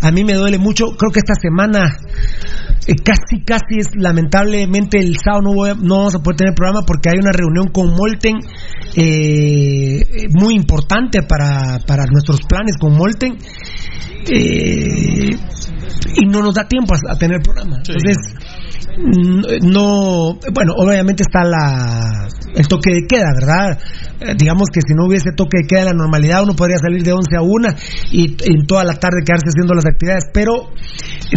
a 0.00 0.12
mí 0.12 0.22
me 0.22 0.34
duele 0.34 0.58
mucho. 0.58 0.86
Creo 0.96 1.10
que 1.12 1.18
esta 1.18 1.34
semana 1.34 1.98
casi, 3.04 3.44
casi 3.44 3.78
es 3.78 3.88
lamentablemente 3.94 4.98
el 4.98 5.16
sábado 5.22 5.42
no, 5.42 5.54
voy 5.54 5.70
a- 5.70 5.74
no 5.74 5.96
vamos 5.98 6.14
a 6.14 6.18
poder 6.20 6.36
tener 6.38 6.54
programa 6.54 6.80
porque 6.86 7.10
hay 7.10 7.18
una 7.18 7.32
reunión 7.32 7.68
con 7.72 7.90
Molten 7.94 8.38
eh, 8.96 10.00
muy 10.30 10.54
importante 10.54 11.22
para, 11.22 11.78
para 11.86 12.04
nuestros 12.10 12.40
planes 12.48 12.76
con 12.80 12.96
Molten. 12.96 13.36
Eh, 14.32 15.30
y 16.16 16.26
no 16.26 16.42
nos 16.42 16.54
da 16.54 16.66
tiempo 16.68 16.94
a, 16.94 17.12
a 17.12 17.16
tener 17.18 17.40
programa. 17.42 17.76
Sí. 17.84 17.92
Entonces, 17.92 18.16
no, 19.62 20.38
bueno, 20.52 20.72
obviamente 20.76 21.22
está 21.22 21.44
la 21.44 22.28
el 22.54 22.66
toque 22.66 22.90
de 22.90 23.06
queda, 23.06 23.30
¿verdad? 23.34 23.78
Eh, 24.20 24.34
digamos 24.36 24.68
que 24.72 24.80
si 24.80 24.94
no 24.94 25.06
hubiese 25.06 25.30
toque 25.36 25.58
de 25.62 25.66
queda 25.66 25.80
en 25.80 25.86
la 25.86 25.92
normalidad, 25.94 26.42
uno 26.42 26.54
podría 26.54 26.78
salir 26.78 27.02
de 27.02 27.12
11 27.12 27.36
a 27.36 27.42
1 27.42 27.68
y 28.12 28.36
en 28.44 28.66
toda 28.66 28.84
la 28.84 28.94
tarde 28.94 29.22
quedarse 29.24 29.48
haciendo 29.48 29.74
las 29.74 29.86
actividades, 29.86 30.24
pero 30.32 30.70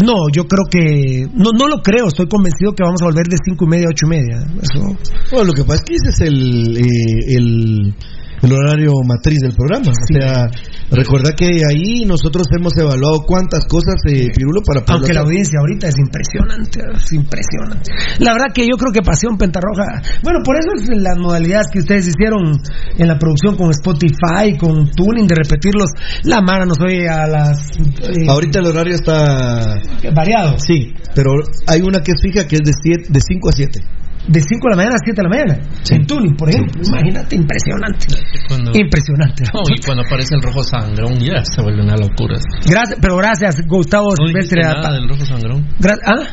no, 0.03 0.29
yo 0.33 0.47
creo 0.47 0.65
que, 0.69 1.27
no, 1.33 1.51
no 1.57 1.67
lo 1.67 1.81
creo, 1.81 2.07
estoy 2.07 2.27
convencido 2.27 2.73
que 2.73 2.83
vamos 2.83 3.01
a 3.01 3.05
volver 3.05 3.27
de 3.27 3.37
5 3.43 3.63
y 3.63 3.67
media 3.67 3.87
a 3.87 3.89
8 3.89 4.05
y 4.05 4.09
media. 4.09 4.37
Eso, 4.61 4.97
Bueno, 5.31 5.45
lo 5.45 5.53
que 5.53 5.63
pasa 5.63 5.75
es 5.75 5.83
que 5.83 5.95
ese 5.95 6.09
es 6.09 6.21
el, 6.21 6.77
eh, 6.77 7.37
el, 7.37 7.95
el 8.43 8.53
horario 8.53 8.91
matriz 9.07 9.39
del 9.39 9.53
programa. 9.53 9.91
O 9.91 10.13
sea, 10.13 10.47
recordad 10.91 11.31
que 11.35 11.61
ahí 11.67 12.05
nosotros 12.05 12.47
hemos 12.57 12.77
evaluado 12.77 13.23
cuántas 13.25 13.65
cosas, 13.65 13.95
eh, 14.07 14.29
Pirulo, 14.35 14.61
para 14.61 14.81
poder 14.85 14.99
aunque 14.99 15.13
la 15.13 15.21
audiencia 15.21 15.59
ahorita 15.59 15.87
es 15.87 15.97
impresionante, 15.97 16.79
es 16.93 17.13
impresionante. 17.13 17.91
La 18.19 18.33
verdad 18.33 18.53
que 18.53 18.67
yo 18.67 18.75
creo 18.77 18.91
que 18.91 19.01
Pasión 19.01 19.37
Pentarroja, 19.37 20.01
bueno, 20.23 20.39
por 20.43 20.55
eso 20.57 20.69
es 20.75 20.89
las 21.01 21.17
modalidades 21.17 21.67
que 21.71 21.79
ustedes 21.79 22.07
hicieron 22.07 22.59
en 22.97 23.07
la 23.07 23.17
producción 23.17 23.55
con 23.55 23.71
Spotify, 23.71 24.57
con 24.59 24.91
Tuning, 24.91 25.27
de 25.27 25.35
repetirlos, 25.35 25.89
la 26.23 26.41
mara 26.41 26.65
nos 26.65 26.79
oye 26.81 27.07
a 27.07 27.27
las... 27.27 27.71
eh, 28.01 28.25
Ahorita 28.27 28.59
el 28.59 28.65
horario 28.67 28.95
está... 28.95 29.79
variado. 30.13 30.57
Sí, 30.59 30.93
pero 31.15 31.31
hay 31.67 31.81
una 31.81 32.01
que 32.01 32.11
es 32.11 32.21
fija 32.21 32.47
que 32.47 32.55
es 32.55 32.61
de, 32.63 32.73
siete, 32.81 33.05
de 33.09 33.19
5 33.19 33.49
a 33.49 33.51
7. 33.51 33.79
De 34.27 34.39
5 34.39 34.47
de 34.63 34.69
la 34.71 34.75
mañana 34.77 34.95
a 34.95 35.03
7 35.03 35.15
de 35.15 35.23
la 35.23 35.29
mañana. 35.29 35.69
Sí. 35.83 35.95
En 35.95 36.05
Tuning, 36.07 36.35
por 36.37 36.49
ejemplo. 36.49 36.81
Imagínate, 36.87 37.35
impresionante. 37.35 38.07
Cuando, 38.47 38.71
Impresionante. 38.73 39.43
No, 39.53 39.59
y 39.75 39.81
cuando 39.83 40.03
aparece 40.03 40.35
el 40.35 40.41
rojo 40.41 40.63
sangrón, 40.63 41.19
ya 41.19 41.43
se 41.43 41.61
vuelve 41.61 41.83
una 41.83 41.97
locura. 41.97 42.35
Gracias, 42.65 42.97
pero 43.01 43.17
gracias, 43.17 43.55
Gustavo 43.67 44.15
No 44.17 44.27
dijiste 44.27 44.55
Silvestre. 44.55 44.81
nada 44.81 44.93
del 44.93 45.09
rojo 45.09 45.25
sangrón. 45.25 45.67
Gra- 45.79 45.99
¿Ah? 46.05 46.23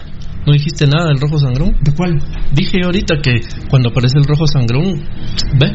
No 0.46 0.52
dijiste 0.52 0.86
nada 0.86 1.08
del 1.08 1.18
rojo 1.20 1.38
sangrón. 1.38 1.72
¿De 1.82 1.92
cuál? 1.94 2.18
Dije 2.52 2.78
ahorita 2.84 3.16
que 3.22 3.40
cuando 3.68 3.90
aparece 3.90 4.18
el 4.18 4.24
rojo 4.24 4.46
sangrón, 4.46 5.02
ve, 5.58 5.72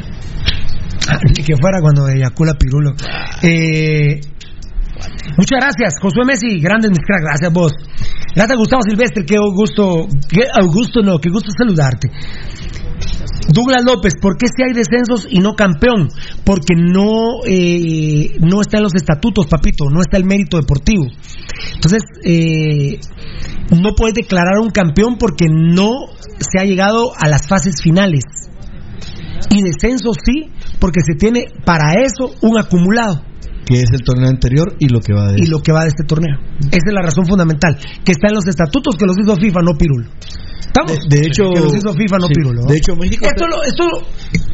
Ah, 1.07 1.19
que 1.35 1.55
fuera 1.61 1.79
cuando 1.81 2.07
eyacula 2.09 2.53
Pirulo. 2.57 2.93
Eh, 3.43 4.21
muchas 5.37 5.59
gracias, 5.59 5.95
Josué 6.01 6.25
Messi, 6.25 6.59
grandes 6.59 6.91
mis 6.91 6.99
cracks, 7.05 7.23
gracias 7.23 7.53
vos. 7.53 7.73
Gracias 8.35 8.57
Gustavo 8.57 8.81
Silvestre, 8.83 9.25
qué 9.25 9.37
gusto, 9.37 10.07
qué 10.29 10.47
Augusto 10.59 11.01
no, 11.01 11.19
qué 11.19 11.29
gusto 11.29 11.51
saludarte. 11.57 12.09
Douglas 13.47 13.83
López, 13.85 14.13
¿por 14.19 14.37
qué 14.37 14.47
si 14.47 14.63
hay 14.63 14.73
descensos 14.73 15.27
y 15.29 15.39
no 15.39 15.55
campeón? 15.55 16.09
Porque 16.43 16.73
no, 16.75 17.43
eh, 17.45 18.35
no 18.39 18.61
está 18.61 18.77
en 18.77 18.83
los 18.83 18.95
estatutos, 18.95 19.47
papito, 19.47 19.85
no 19.89 20.01
está 20.01 20.17
el 20.17 20.25
mérito 20.25 20.57
deportivo. 20.57 21.05
Entonces, 21.75 22.01
eh, 22.23 22.99
no 23.71 23.93
puedes 23.95 24.15
declarar 24.15 24.59
un 24.59 24.71
campeón 24.71 25.17
porque 25.17 25.45
no 25.49 26.07
se 26.39 26.59
ha 26.59 26.65
llegado 26.65 27.11
a 27.15 27.29
las 27.29 27.47
fases 27.47 27.81
finales. 27.81 28.23
Y 29.51 29.61
descenso 29.61 30.11
sí, 30.13 30.51
porque 30.79 31.01
se 31.05 31.13
tiene 31.15 31.45
para 31.65 32.01
eso 32.03 32.33
un 32.41 32.57
acumulado 32.57 33.21
que 33.65 33.81
es 33.81 33.89
el 33.91 34.01
torneo 34.01 34.29
anterior 34.29 34.75
y 34.79 34.87
lo 34.89 34.99
que 34.99 35.13
va 35.13 35.31
de 35.31 35.39
y 35.41 35.47
lo 35.47 35.59
que 35.59 35.71
va 35.71 35.81
de 35.83 35.89
este 35.89 36.03
torneo. 36.03 36.37
Esa 36.59 36.87
es 36.87 36.93
la 36.93 37.01
razón 37.01 37.25
fundamental, 37.25 37.77
que 38.03 38.11
está 38.11 38.27
en 38.29 38.35
los 38.35 38.45
estatutos 38.47 38.95
que 38.95 39.05
los 39.05 39.17
hizo 39.17 39.35
FIFA, 39.35 39.61
no 39.61 39.77
Pirulo. 39.77 40.09
¿Estamos? 40.65 41.07
De, 41.07 41.21
de 41.21 41.27
hecho, 41.27 41.49
que 41.53 41.59
los 41.61 41.73
hizo 41.73 41.93
FIFA, 41.93 42.17
no 42.19 42.27
sí, 42.27 42.33
Pirulo. 42.35 42.61
¿no? 42.61 42.67
De 42.67 42.77
hecho, 42.77 42.95
México 42.95 43.25
esto, 43.25 43.47
lo, 43.47 43.63
esto, 43.63 43.85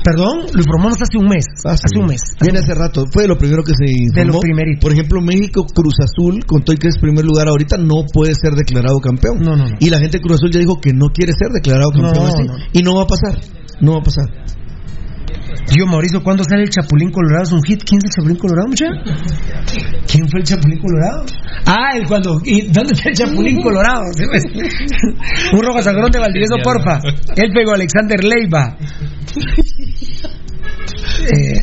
perdón, 0.04 0.46
lo 0.54 0.60
informamos 0.62 1.02
hace 1.02 1.18
un 1.18 1.28
mes. 1.28 1.46
Ah. 1.66 1.74
Hace 1.74 1.98
un 1.98 2.06
mes. 2.06 2.22
Viene 2.40 2.60
hace 2.60 2.76
rato. 2.76 3.06
Fue 3.12 3.28
lo 3.28 3.38
primero 3.38 3.64
que 3.64 3.74
se 3.74 3.86
De 3.86 3.92
informó. 3.92 4.34
lo 4.34 4.40
primerito. 4.40 4.82
Por 4.82 4.94
ejemplo, 4.94 5.20
México, 5.22 5.66
Cruz 5.74 5.96
Azul, 6.00 6.46
con 6.46 6.64
todo 6.64 6.76
que 6.78 6.90
es 6.90 6.98
primer 7.00 7.26
lugar 7.26 7.48
ahorita, 7.48 7.78
no 7.78 8.06
puede 8.14 8.34
ser 8.36 8.54
declarado 8.54 9.00
campeón. 9.00 9.40
No, 9.42 9.56
no, 9.58 9.66
no. 9.68 9.76
Y 9.80 9.90
la 9.90 9.98
gente 10.00 10.18
de 10.18 10.22
Cruz 10.22 10.38
Azul 10.38 10.52
ya 10.52 10.60
dijo 10.60 10.80
que 10.80 10.94
no 10.94 11.08
quiere 11.10 11.34
ser 11.34 11.50
declarado 11.54 11.90
campeón 11.92 12.28
así. 12.28 12.44
Y 12.74 12.84
no 12.84 12.96
va 12.96 13.04
a 13.04 13.08
pasar. 13.08 13.42
No 13.82 13.94
va 13.94 14.00
a 14.00 14.04
pasar. 14.04 14.61
Tío 15.68 15.86
Mauricio, 15.86 16.22
¿cuándo 16.24 16.44
sale 16.44 16.64
el 16.64 16.70
Chapulín 16.70 17.12
Colorado? 17.12 17.44
¿Es 17.44 17.52
un 17.52 17.64
hit? 17.64 17.84
¿Quién 17.84 18.00
es 18.00 18.06
el 18.06 18.12
Chapulín 18.12 18.38
Colorado, 18.38 18.68
mucha? 18.68 18.86
¿Quién 20.08 20.28
fue 20.30 20.40
el 20.40 20.46
Chapulín 20.46 20.80
Colorado? 20.80 21.26
Ah, 21.66 21.92
el 21.96 22.08
cuando. 22.08 22.42
¿y 22.44 22.68
¿Dónde 22.68 22.94
está 22.94 23.10
el 23.10 23.16
Chapulín 23.16 23.62
Colorado? 23.64 24.04
¿Sí 24.14 24.24
ves? 24.32 24.44
un 25.54 25.62
rojo 25.62 25.82
sangrón 25.82 26.12
de 26.12 26.20
Valdivieso, 26.20 26.56
porfa. 26.64 27.00
Él 27.36 27.52
pegó 27.54 27.72
a 27.72 27.76
Alexander 27.76 28.24
Leiva. 28.24 28.78
Eh, 31.22 31.62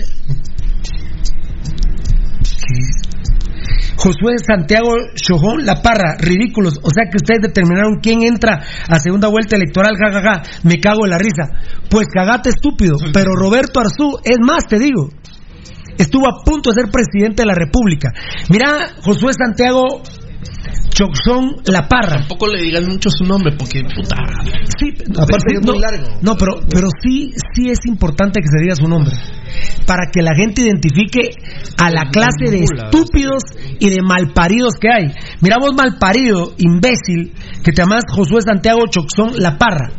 Josué 3.98 4.38
Santiago 4.38 4.94
Chojón 5.16 5.66
La 5.66 5.82
Parra, 5.82 6.14
ridículos. 6.18 6.78
O 6.82 6.90
sea 6.94 7.10
que 7.10 7.16
ustedes 7.16 7.42
determinaron 7.42 7.98
quién 8.00 8.22
entra 8.22 8.62
a 8.88 8.98
segunda 9.00 9.28
vuelta 9.28 9.56
electoral, 9.56 9.96
jajaja. 9.98 10.42
Me 10.62 10.78
cago 10.78 11.04
en 11.04 11.10
la 11.10 11.18
risa. 11.18 11.50
Pues 11.90 12.06
cagate 12.06 12.50
estúpido. 12.50 12.96
Pero 13.12 13.34
Roberto 13.34 13.80
Arzú, 13.80 14.18
es 14.22 14.38
más, 14.40 14.66
te 14.68 14.78
digo. 14.78 15.10
Estuvo 15.98 16.28
a 16.28 16.44
punto 16.44 16.70
de 16.70 16.80
ser 16.80 16.90
presidente 16.92 17.42
de 17.42 17.46
la 17.46 17.54
República. 17.54 18.10
Mira, 18.50 18.94
Josué 19.02 19.32
Santiago 19.36 20.02
Choxón 20.90 21.62
La 21.66 21.86
Parra. 21.86 22.20
Tampoco 22.20 22.48
le 22.48 22.60
digan 22.60 22.84
mucho 22.86 23.08
su 23.10 23.24
nombre 23.24 23.54
porque 23.56 23.82
puta. 23.82 24.16
Sí, 24.78 24.94
Aparte 25.10 25.54
es 25.54 25.64
no, 25.64 25.72
muy 25.72 25.80
largo. 25.80 26.18
No, 26.22 26.36
pero, 26.36 26.60
pero 26.68 26.88
sí, 27.02 27.32
sí 27.54 27.70
es 27.70 27.78
importante 27.86 28.40
que 28.40 28.48
se 28.48 28.62
diga 28.62 28.74
su 28.74 28.88
nombre. 28.88 29.14
Para 29.86 30.10
que 30.12 30.22
la 30.22 30.34
gente 30.34 30.62
identifique 30.62 31.30
a 31.78 31.90
la 31.90 32.10
clase 32.10 32.50
de 32.50 32.64
estúpidos 32.64 33.42
y 33.78 33.90
de 33.90 34.02
malparidos 34.02 34.74
que 34.80 34.88
hay. 34.88 35.14
Mira 35.40 35.56
vos 35.60 35.74
malparido, 35.74 36.54
imbécil, 36.58 37.32
que 37.62 37.72
te 37.72 37.82
llamas 37.82 38.04
Josué 38.10 38.42
Santiago 38.42 38.80
Choxón 38.90 39.32
La 39.38 39.56
Parra. 39.56 39.92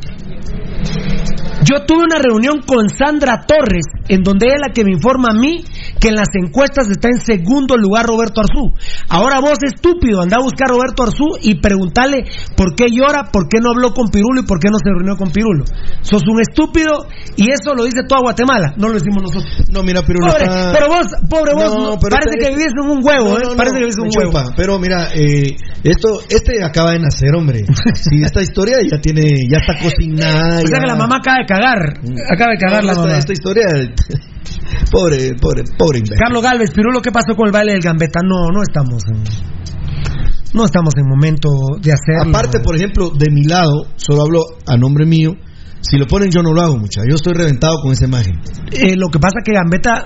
Yo 1.69 1.85
tuve 1.85 2.03
una 2.03 2.17
reunión 2.17 2.61
con 2.65 2.89
Sandra 2.89 3.45
Torres, 3.45 3.85
en 4.07 4.23
donde 4.23 4.47
ella 4.47 4.55
es 4.55 4.61
la 4.69 4.73
que 4.73 4.83
me 4.83 4.91
informa 4.91 5.27
a 5.31 5.37
mí 5.37 5.63
que 5.99 6.07
en 6.09 6.15
las 6.15 6.29
encuestas 6.33 6.89
está 6.89 7.09
en 7.09 7.19
segundo 7.21 7.75
lugar 7.77 8.05
Roberto 8.07 8.41
Arzú. 8.41 8.73
Ahora 9.09 9.39
vos, 9.39 9.59
estúpido, 9.61 10.21
anda 10.21 10.37
a 10.37 10.41
buscar 10.41 10.69
a 10.69 10.73
Roberto 10.73 11.03
Arzú 11.03 11.37
y 11.41 11.59
preguntarle 11.61 12.23
por 12.55 12.73
qué 12.75 12.87
llora, 12.89 13.29
por 13.31 13.47
qué 13.49 13.59
no 13.61 13.69
habló 13.69 13.93
con 13.93 14.09
Pirulo 14.09 14.41
y 14.41 14.45
por 14.45 14.59
qué 14.59 14.69
no 14.71 14.77
se 14.79 14.89
reunió 14.89 15.15
con 15.15 15.31
Pirulo. 15.31 15.65
Sos 16.01 16.23
un 16.27 16.41
estúpido 16.41 17.05
y 17.35 17.51
eso 17.51 17.75
lo 17.75 17.83
dice 17.83 18.01
toda 18.07 18.21
Guatemala, 18.21 18.73
no 18.77 18.87
lo 18.87 18.93
decimos 18.95 19.21
nosotros. 19.23 19.69
No, 19.69 19.83
mira, 19.83 20.01
Pobre, 20.01 20.45
pero 20.73 20.87
vos, 20.87 21.05
pobre 21.29 21.53
vos, 21.53 21.75
No, 21.75 21.89
no, 21.91 21.99
parece 21.99 22.37
que 22.39 22.49
vivís 22.49 22.73
en 22.73 22.89
un 22.89 23.05
huevo, 23.05 23.37
No, 23.37 23.51
¿eh? 23.51 23.55
parece 23.55 23.75
que 23.75 23.79
vivís 23.85 23.97
en 23.97 24.03
un 24.05 24.11
huevo. 24.15 24.31
chupa. 24.31 24.53
Pero 24.57 24.79
mira, 24.79 25.09
eh, 25.13 25.55
esto, 25.83 26.19
este 26.29 26.63
acaba 26.63 26.91
de 26.93 26.99
nacer, 26.99 27.35
hombre. 27.35 27.63
Si 27.99 28.23
esta 28.23 28.41
historia 28.41 28.77
ya 28.89 28.99
tiene, 29.01 29.21
ya 29.51 29.59
está 29.59 29.75
cocinada. 29.83 30.57
O 30.63 30.67
sea 30.67 30.77
ya- 30.77 30.79
que 30.79 30.87
la 30.87 30.95
mamá 30.95 31.17
acaba 31.17 31.37
de 31.39 31.45
cagar, 31.59 31.99
acaba 32.31 32.51
de 32.51 32.57
cagar 32.57 32.83
la 32.83 32.95
mamá. 32.95 33.17
esta 33.17 33.33
historia, 33.33 33.65
pobre, 34.91 35.35
pobre, 35.39 35.63
pobre 35.77 35.99
imbécil. 35.99 36.17
Carlos 36.17 36.43
Galvez, 36.43 36.71
Pirulo, 36.71 37.01
¿qué 37.01 37.11
pasó 37.11 37.35
con 37.35 37.47
el 37.47 37.51
baile 37.51 37.73
del 37.73 37.81
Gambetta? 37.81 38.21
No, 38.23 38.49
no 38.51 38.61
estamos 38.61 39.03
en, 39.11 39.23
no 40.53 40.65
estamos 40.65 40.93
en 40.97 41.07
momento 41.07 41.49
de 41.81 41.91
hacerlo. 41.91 42.29
Aparte, 42.29 42.59
por 42.59 42.75
ejemplo, 42.75 43.11
de 43.11 43.31
mi 43.31 43.43
lado, 43.43 43.87
solo 43.95 44.23
hablo 44.23 44.39
a 44.65 44.77
nombre 44.77 45.05
mío. 45.05 45.33
Si 45.81 45.97
lo 45.97 46.07
ponen, 46.07 46.29
yo 46.29 46.41
no 46.41 46.53
lo 46.53 46.61
hago, 46.61 46.77
mucha. 46.77 47.01
Yo 47.09 47.15
estoy 47.15 47.33
reventado 47.33 47.81
con 47.81 47.93
esa 47.93 48.05
imagen. 48.05 48.33
Eh, 48.71 48.95
lo 48.97 49.07
que 49.07 49.19
pasa 49.19 49.39
que 49.43 49.53
Gambetta 49.53 50.05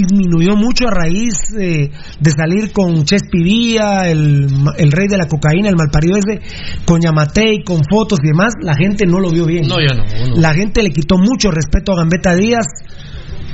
disminuyó 0.00 0.56
mucho 0.56 0.86
a 0.88 0.90
raíz 0.90 1.34
eh, 1.60 1.90
de 2.20 2.30
salir 2.30 2.72
con 2.72 3.04
Chespi 3.04 3.42
Vía, 3.42 4.10
el, 4.10 4.46
el 4.78 4.92
rey 4.92 5.08
de 5.08 5.16
la 5.18 5.26
cocaína, 5.26 5.68
el 5.68 5.76
malparido 5.76 6.16
ese, 6.16 6.40
con 6.84 7.00
Yamatei, 7.00 7.62
con 7.64 7.82
fotos 7.90 8.18
y 8.22 8.28
demás. 8.28 8.52
La 8.62 8.74
gente 8.74 9.06
no 9.06 9.20
lo 9.20 9.30
vio 9.30 9.46
bien. 9.46 9.66
No, 9.68 9.76
ya 9.80 9.94
no. 9.94 10.04
no. 10.04 10.36
La 10.40 10.54
gente 10.54 10.82
le 10.82 10.90
quitó 10.90 11.16
mucho 11.18 11.50
respeto 11.50 11.92
a 11.92 11.96
Gambetta 11.96 12.34
Díaz. 12.34 12.66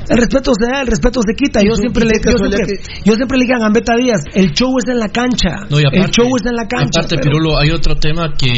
El 0.09 0.17
respeto 0.17 0.53
se 0.59 0.65
da, 0.71 0.81
el 0.81 0.87
respeto 0.87 1.21
se 1.21 1.35
quita. 1.35 1.61
Yo 1.61 1.73
¿Y 1.73 1.81
siempre 1.81 2.07
le, 2.07 2.13
yo 2.25 2.39
siempre, 2.39 2.81
yo 3.05 3.15
siempre 3.15 3.37
le 3.39 3.45
dije 3.45 3.55
a 3.55 3.59
Gambetta 3.61 3.95
Díaz, 3.95 4.23
el 4.33 4.53
show 4.53 4.71
es 4.79 4.89
en 4.91 4.99
la 4.99 5.09
cancha. 5.09 5.67
No, 5.69 5.79
y 5.79 5.83
aparte, 5.83 5.99
el 5.99 6.11
show 6.11 6.27
es 6.35 6.47
en 6.47 6.57
la 6.57 6.67
cancha. 6.67 7.01
Aparte, 7.01 7.17
pero- 7.17 7.31
Pirulo, 7.31 7.59
hay 7.59 7.71
otro 7.71 7.95
tema 7.97 8.33
que, 8.39 8.49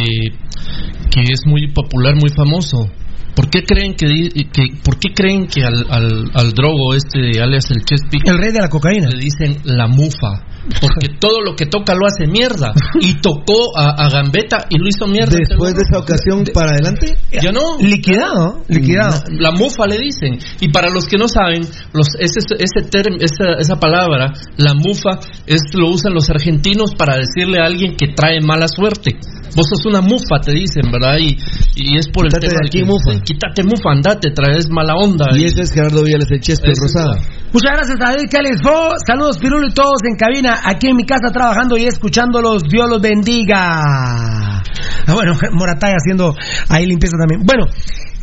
que 1.11 1.21
es 1.23 1.41
muy 1.47 1.73
popular, 1.73 2.15
muy 2.15 2.31
famoso. 2.31 2.89
¿Por 3.35 3.49
qué 3.49 3.65
creen 3.65 3.95
que, 3.95 4.07
que 4.53 4.63
por 4.83 4.99
qué 4.99 5.13
creen 5.15 5.47
que 5.47 5.65
al, 5.65 5.87
al, 5.91 6.31
al 6.35 6.53
drogo 6.53 6.95
este 6.95 7.41
alias 7.41 7.71
el 7.71 7.85
Chespi 7.85 8.19
el 8.25 8.39
rey 8.39 8.53
de 8.53 8.61
la 8.61 8.69
cocaína. 8.69 9.09
le 9.09 9.25
dicen 9.25 9.59
la 9.65 9.87
mufa? 9.87 10.50
Porque 10.81 11.09
todo 11.21 11.41
lo 11.45 11.55
que 11.57 11.67
toca 11.67 11.95
lo 11.95 12.07
hace 12.07 12.27
mierda. 12.27 12.73
Y 13.01 13.15
tocó 13.21 13.77
a, 13.77 13.91
a 14.05 14.09
Gambetta 14.11 14.67
y 14.69 14.79
lo 14.79 14.89
hizo 14.89 15.07
mierda. 15.07 15.37
Después 15.39 15.75
de 15.75 15.83
esa 15.83 15.99
ocasión 15.99 16.45
para 16.53 16.71
adelante, 16.73 17.17
Ya 17.43 17.53
no. 17.53 17.79
Liquidado, 17.79 18.65
liquidado. 18.69 19.23
La 19.39 19.51
mufa 19.53 19.87
le 19.87 19.99
dicen. 19.99 20.39
Y 20.61 20.69
para 20.71 20.91
los 20.91 21.07
que 21.07 21.17
no 21.19 21.29
saben, 21.29 21.63
los, 21.93 22.09
ese, 22.19 22.41
ese 22.59 22.89
term- 22.91 23.19
esa, 23.21 23.59
esa 23.61 23.77
palabra, 23.77 24.33
la 24.57 24.75
mufa, 24.75 25.21
es, 25.47 25.61
lo 25.75 25.89
usan 25.91 26.15
los 26.15 26.29
argentinos 26.31 26.95
para 26.97 27.17
decirle 27.17 27.61
a 27.61 27.67
alguien 27.67 27.97
que 27.97 28.09
trae 28.15 28.41
mala 28.41 28.69
suerte. 28.69 29.17
Vos 29.57 29.67
sos 29.69 29.85
una 29.87 30.01
mufa, 30.01 30.39
te 30.41 30.53
dicen, 30.53 30.93
¿verdad? 30.93 31.17
Y, 31.19 31.37
y 31.75 31.99
es 31.99 32.07
por 32.09 32.25
el 32.25 32.31
Quítate 32.31 32.47
tema 32.49 32.61
de 32.63 32.69
aquí, 32.69 32.79
que- 32.81 32.85
mufa. 32.85 33.21
Quítate 33.25 33.63
mufa, 33.65 33.91
andate, 33.91 34.31
traes 34.31 34.69
mala 34.71 34.95
onda. 34.95 35.27
y 35.37 35.45
ese 35.45 35.63
es 35.63 35.73
Gerardo 35.73 36.03
Villas, 36.05 36.31
el 36.31 36.41
Chespe 36.41 36.69
Rosada. 36.81 37.17
Muchas 37.53 37.73
gracias 37.75 37.99
a 38.01 38.13
David 38.13 38.31
Califó. 38.31 38.93
Saludos 39.05 39.39
Pirulo 39.39 39.67
y 39.67 39.73
todos 39.75 39.99
en 40.09 40.15
cabina, 40.17 40.60
aquí 40.65 40.89
en 40.89 40.97
mi 40.97 41.05
casa 41.05 41.33
trabajando 41.33 41.77
y 41.77 41.85
escuchándolos. 41.85 42.63
Dios 42.65 42.89
los 42.89 43.01
bendiga. 43.01 44.63
Ah, 45.07 45.15
bueno, 45.15 45.35
Morataya 45.53 45.97
haciendo 45.97 46.35
ahí 46.69 46.87
limpieza 46.87 47.17
también. 47.19 47.43
Bueno, 47.45 47.67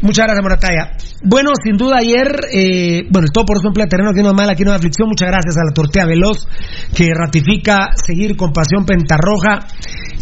muchas 0.01 0.25
gracias 0.25 0.43
Morataya. 0.43 0.91
Bueno, 1.23 1.51
sin 1.61 1.77
duda 1.77 1.97
ayer, 1.97 2.27
eh, 2.53 3.07
bueno, 3.09 3.27
todo 3.33 3.45
por 3.45 3.57
eso 3.57 3.67
emplea 3.67 3.88
terreno, 3.88 4.11
aquí 4.11 4.21
no 4.21 4.29
es 4.29 4.35
mal, 4.35 4.49
aquí 4.49 4.63
no 4.63 4.71
hay 4.71 4.77
aflicción. 4.77 5.09
Muchas 5.09 5.29
gracias 5.29 5.57
a 5.57 5.65
la 5.65 5.73
Tortea 5.73 6.05
Veloz 6.05 6.47
que 6.95 7.09
ratifica 7.13 7.89
seguir 7.95 8.35
con 8.35 8.53
Pasión 8.53 8.85
Pentarroja. 8.85 9.67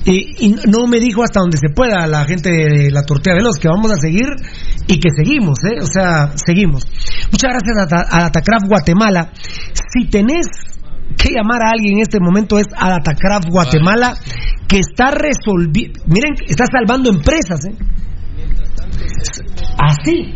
Y, 0.06 0.46
y 0.46 0.56
no 0.70 0.86
me 0.86 1.00
dijo 1.00 1.24
hasta 1.24 1.40
donde 1.40 1.58
se 1.58 1.74
pueda 1.74 2.06
la 2.06 2.26
gente 2.26 2.50
de 2.52 2.92
la 2.92 3.02
Tortea 3.02 3.34
Veloz 3.34 3.58
que 3.60 3.68
vamos 3.68 3.92
a 3.92 3.96
seguir 3.96 4.28
y 4.88 5.00
que 5.00 5.10
seguimos, 5.16 5.58
¿eh? 5.64 5.82
O 5.82 5.88
sea, 5.88 6.32
seguimos. 6.36 6.86
Muchas 7.32 7.52
gracias 7.52 7.78
a, 7.78 8.18
a 8.18 8.22
Datacraft 8.26 8.68
Guatemala. 8.68 9.32
Si 9.74 10.08
tenés 10.10 10.48
que 11.18 11.34
llamar 11.34 11.66
a 11.66 11.72
alguien 11.72 11.96
en 11.96 12.02
este 12.02 12.20
momento 12.20 12.60
es 12.60 12.68
a 12.76 12.90
Datacraft 12.90 13.50
Guatemala 13.50 14.16
que 14.68 14.80
está 14.80 15.12
resolviendo, 15.12 16.02
miren, 16.08 16.34
está 16.48 16.66
salvando 16.72 17.10
empresas, 17.10 17.66
¿eh? 17.66 17.76
Así, 19.78 20.34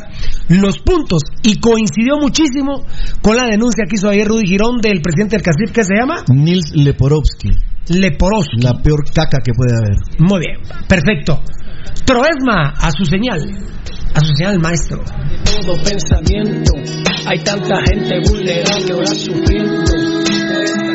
los 0.48 0.78
puntos. 0.78 1.22
Y 1.42 1.60
coincidió 1.60 2.18
muchísimo 2.20 2.84
con 3.22 3.36
la 3.36 3.46
denuncia 3.46 3.84
que 3.88 3.96
hizo 3.96 4.08
ayer 4.08 4.26
Rudy 4.26 4.46
Girón 4.46 4.80
del 4.80 5.00
presidente 5.00 5.36
del 5.36 5.42
CACIF, 5.42 5.72
que 5.72 5.84
se 5.84 5.94
llama 5.94 6.24
Nils 6.28 6.72
Leporovsky. 6.74 7.50
Leporosky. 7.88 8.62
La 8.62 8.72
peor 8.82 9.04
caca 9.12 9.38
que 9.44 9.52
puede 9.52 9.76
haber. 9.76 9.96
Muy 10.18 10.40
bien, 10.40 10.60
perfecto. 10.88 11.42
Troesma, 12.04 12.74
a 12.78 12.90
su 12.90 13.04
señal. 13.04 13.40
A 14.14 14.20
su 14.20 14.32
señal, 14.36 14.58
maestro. 14.58 15.02
todo 15.44 15.76
pensamiento. 15.82 16.72
Hay 17.26 17.38
tanta 17.42 17.76
gente 17.84 18.20
vulnerable 18.28 18.92
ahora 18.92 19.06
sufriendo. 19.06 20.93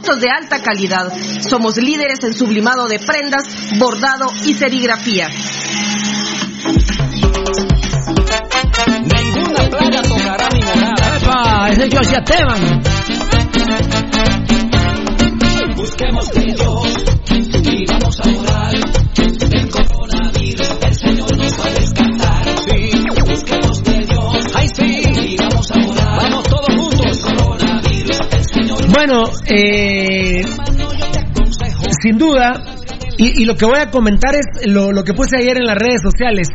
de 0.00 0.30
alta 0.30 0.60
calidad. 0.62 1.12
Somos 1.40 1.76
líderes 1.76 2.24
en 2.24 2.34
sublimado 2.34 2.88
de 2.88 2.98
prendas, 2.98 3.44
bordado 3.78 4.32
y 4.44 4.54
serigrafía. 4.54 5.28
Ninguna 8.86 9.68
playa 9.68 10.02
tocará 10.02 10.48
mi 10.50 10.60
morada. 10.60 11.16
¡Epa! 11.16 11.68
Ese 11.70 11.86
es 11.86 11.94
Josia 11.94 12.24
Teban. 12.24 12.82
Busquemos 15.76 16.30
de 16.32 17.19
Bueno, 28.92 29.24
eh, 29.46 30.44
sin 32.02 32.18
duda, 32.18 32.60
y, 33.18 33.44
lo 33.44 33.56
que 33.56 33.66
voy 33.66 33.78
a 33.78 33.90
comentar 33.90 34.34
es 34.34 34.66
lo, 34.66 34.92
lo 34.92 35.04
que 35.04 35.14
puse 35.14 35.36
ayer 35.36 35.58
en 35.58 35.64
las 35.64 35.76
redes 35.76 36.00
sociales. 36.02 36.48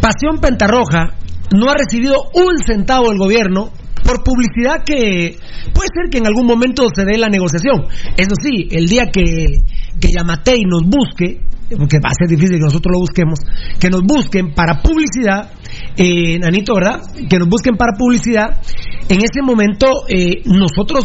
Pasión 0.00 0.38
Pentarroja 0.40 1.14
no 1.56 1.70
ha 1.70 1.74
recibido 1.74 2.30
un 2.34 2.58
centavo 2.64 3.08
del 3.08 3.18
gobierno 3.18 3.72
por 4.04 4.22
publicidad 4.22 4.84
que 4.84 5.38
puede 5.72 5.88
ser 5.94 6.10
que 6.10 6.18
en 6.18 6.26
algún 6.26 6.46
momento 6.46 6.88
se 6.94 7.04
dé 7.04 7.16
la 7.16 7.28
negociación. 7.28 7.86
Eso 8.16 8.34
sí, 8.40 8.68
el 8.70 8.86
día 8.86 9.10
que, 9.10 9.62
que 10.00 10.12
Yamatei 10.12 10.62
nos 10.66 10.82
busque, 10.82 11.40
porque 11.70 11.98
va 11.98 12.10
a 12.10 12.14
ser 12.14 12.28
difícil 12.28 12.58
que 12.58 12.64
nosotros 12.64 12.92
lo 12.92 13.00
busquemos, 13.00 13.40
que 13.78 13.90
nos 13.90 14.02
busquen 14.02 14.52
para 14.54 14.82
publicidad, 14.82 15.50
eh, 15.96 16.38
Nanito, 16.38 16.74
¿verdad? 16.74 17.00
Que 17.28 17.38
nos 17.38 17.48
busquen 17.48 17.76
para 17.76 17.92
publicidad. 17.96 18.60
En 19.08 19.18
ese 19.22 19.42
momento 19.42 19.86
eh, 20.08 20.42
nosotros 20.44 21.04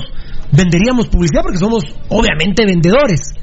venderíamos 0.52 1.08
publicidad 1.08 1.42
porque 1.44 1.58
somos 1.58 1.84
obviamente 2.10 2.66
vendedores, 2.66 3.34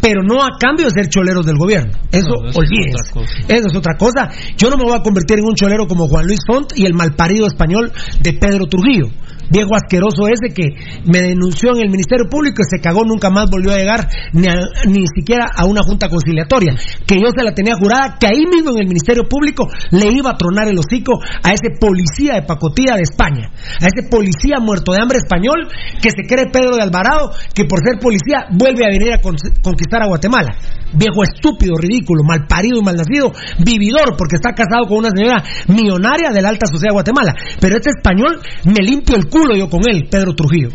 pero 0.00 0.22
no 0.22 0.42
a 0.42 0.48
cambio 0.58 0.86
de 0.86 0.92
ser 0.92 1.08
choleros 1.08 1.44
del 1.46 1.56
gobierno. 1.56 1.92
Eso, 2.12 2.28
No, 2.42 2.48
eso 2.48 2.62
es 2.62 2.68
olvídense. 2.68 2.96
otra 2.98 3.12
cosa. 3.20 3.34
Eso 3.48 3.66
es 3.68 3.76
otra 3.76 3.94
cosa. 3.96 4.28
Yo 4.56 4.70
no 4.70 4.76
me 4.76 4.84
voy 4.84 4.94
a 4.98 5.02
convertir 5.02 5.38
en 5.38 5.44
un 5.46 5.54
cholero 5.54 5.86
como 5.86 6.06
Juan 6.08 6.26
Luis 6.26 6.40
Font 6.46 6.72
y 6.76 6.86
el 6.86 6.94
malparido 6.94 7.46
español 7.46 7.92
de 8.20 8.32
Pedro 8.34 8.66
Trujillo. 8.66 9.06
Viejo 9.50 9.70
asqueroso 9.74 10.28
ese 10.28 10.52
que 10.52 10.68
me 11.10 11.22
denunció 11.22 11.70
en 11.74 11.80
el 11.80 11.88
Ministerio 11.88 12.28
Público 12.28 12.60
y 12.60 12.68
se 12.68 12.82
cagó, 12.82 13.02
nunca 13.06 13.30
más 13.30 13.48
volvió 13.50 13.72
a 13.72 13.78
llegar 13.78 14.06
ni, 14.34 14.46
a- 14.46 14.68
ni 14.86 15.06
siquiera 15.16 15.46
a 15.56 15.64
una 15.64 15.80
junta 15.82 16.10
conciliatoria. 16.10 16.74
Que 17.06 17.14
yo 17.16 17.30
se 17.34 17.42
la 17.42 17.54
tenía 17.54 17.72
jurada 17.80 18.18
que 18.20 18.26
ahí 18.26 18.44
mismo 18.44 18.72
en 18.72 18.80
el 18.82 18.88
Ministerio 18.88 19.24
Público 19.26 19.66
le 19.90 20.12
iba 20.12 20.32
a 20.32 20.36
tronar 20.36 20.68
el 20.68 20.76
hocico 20.78 21.18
a 21.42 21.48
ese 21.54 21.70
policía 21.80 22.34
de 22.34 22.42
pacotilla 22.42 22.96
de 22.96 23.02
España, 23.08 23.48
a 23.80 23.86
ese 23.88 24.06
policía 24.10 24.56
muerto 24.60 24.92
de 24.92 24.98
hambre 25.00 25.16
español 25.16 25.66
que 26.02 26.10
se 26.10 26.28
cree 26.28 26.50
Pedro 26.52 26.76
de 26.76 26.82
Alvarado, 26.82 27.30
que 27.54 27.64
por 27.64 27.78
ser 27.82 27.98
policía 28.02 28.44
vuelve 28.52 28.84
a 28.84 28.90
venir 28.90 29.14
a 29.14 29.20
con- 29.22 29.36
conquistar 29.62 30.02
a 30.02 30.06
Guatemala. 30.06 30.56
Viejo 30.92 31.22
estúpido, 31.22 31.76
ridículo, 31.76 32.22
malparido 32.24 32.78
y 32.78 32.82
malnacido, 32.82 33.32
vividor, 33.64 34.16
porque 34.16 34.36
está 34.36 34.54
casado 34.54 34.86
con 34.86 34.98
una 34.98 35.10
señora 35.10 35.42
millonaria 35.68 36.30
de 36.30 36.42
la 36.42 36.48
alta 36.48 36.66
sociedad 36.66 36.90
de 36.90 36.94
Guatemala. 36.94 37.34
Pero 37.60 37.76
este 37.76 37.90
español 37.90 38.40
me 38.64 38.84
limpio 38.84 39.16
el 39.16 39.28
culo 39.28 39.54
yo 39.54 39.68
con 39.68 39.80
él, 39.88 40.08
Pedro 40.10 40.34
Trujillo. 40.34 40.70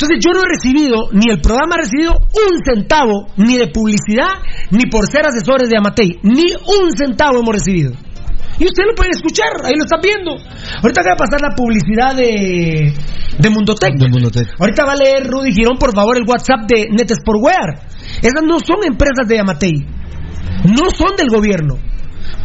Entonces 0.00 0.18
yo 0.24 0.32
no 0.32 0.40
he 0.40 0.48
recibido, 0.48 1.10
ni 1.12 1.30
el 1.30 1.42
programa 1.42 1.74
ha 1.74 1.82
recibido 1.82 2.14
un 2.14 2.64
centavo, 2.64 3.26
ni 3.36 3.58
de 3.58 3.68
publicidad, 3.68 4.40
ni 4.70 4.86
por 4.86 5.06
ser 5.06 5.26
asesores 5.26 5.68
de 5.68 5.76
Amatei. 5.76 6.18
Ni 6.22 6.52
un 6.54 6.90
centavo 6.96 7.40
hemos 7.40 7.54
recibido. 7.54 7.92
Y 8.60 8.64
usted 8.66 8.84
lo 8.86 8.94
puede 8.94 9.10
escuchar, 9.10 9.48
ahí 9.64 9.72
lo 9.76 9.84
está 9.84 9.96
viendo. 10.02 10.32
Ahorita 10.82 11.00
acaba 11.00 11.16
de 11.16 11.24
pasar 11.24 11.40
la 11.40 11.54
publicidad 11.56 12.14
de, 12.14 12.92
de 13.38 13.50
Mundotec. 13.50 13.94
De 13.96 14.08
Mundotec. 14.08 14.48
Ahorita 14.60 14.84
va 14.84 14.92
a 14.92 14.96
leer 14.96 15.26
Rudy 15.26 15.52
Girón, 15.52 15.78
por 15.78 15.94
favor, 15.94 16.16
el 16.18 16.24
WhatsApp 16.28 16.68
de 16.68 16.88
Netsportwear. 16.90 17.88
Esas 18.20 18.42
no 18.46 18.58
son 18.60 18.84
empresas 18.86 19.26
de 19.26 19.40
Amatei. 19.40 19.74
No 20.76 20.90
son 20.94 21.16
del 21.16 21.28
gobierno. 21.28 21.78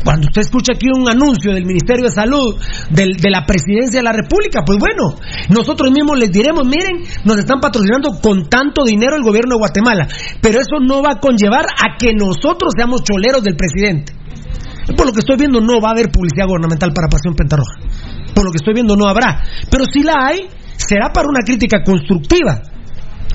Cuando 0.06 0.28
usted 0.28 0.42
escucha 0.42 0.74
aquí 0.74 0.88
un 0.96 1.10
anuncio 1.10 1.52
del 1.54 1.66
Ministerio 1.66 2.06
de 2.06 2.12
Salud, 2.12 2.56
del- 2.92 3.18
de 3.18 3.30
la 3.30 3.46
Presidencia 3.46 4.00
de 4.00 4.04
la 4.04 4.14
República, 4.14 4.62
pues 4.66 4.78
bueno, 4.80 5.16
nosotros 5.50 5.92
mismos 5.92 6.18
les 6.18 6.32
diremos, 6.32 6.64
miren, 6.66 7.02
nos 7.26 7.38
están 7.40 7.60
patrocinando 7.60 8.20
con 8.22 8.48
tanto 8.48 8.86
dinero 8.86 9.16
el 9.18 9.24
gobierno 9.24 9.56
de 9.56 9.60
Guatemala, 9.60 10.08
pero 10.42 10.60
eso 10.62 10.80
no 10.80 11.02
va 11.04 11.14
a 11.14 11.20
conllevar 11.20 11.66
a 11.66 11.98
que 12.00 12.14
nosotros 12.14 12.72
seamos 12.78 13.04
choleros 13.04 13.44
del 13.44 13.56
presidente. 13.58 14.14
Por 14.94 15.08
lo 15.08 15.14
que 15.14 15.20
estoy 15.20 15.38
viendo 15.38 15.62
no 15.62 15.82
va 15.82 15.90
a 15.90 15.92
haber 15.92 16.12
publicidad 16.12 16.46
gubernamental 16.46 16.94
para 16.94 17.08
Pasión 17.08 17.34
Pentarroja. 17.34 17.80
Por 18.34 18.46
lo 18.46 18.52
que 18.52 18.58
estoy 18.58 18.74
viendo 18.74 18.96
no 18.96 19.08
habrá. 19.08 19.42
Pero 19.70 19.86
si 19.92 20.04
la 20.04 20.14
hay, 20.20 20.48
será 20.78 21.12
para 21.12 21.28
una 21.28 21.40
crítica 21.46 21.84
constructiva 21.84 22.62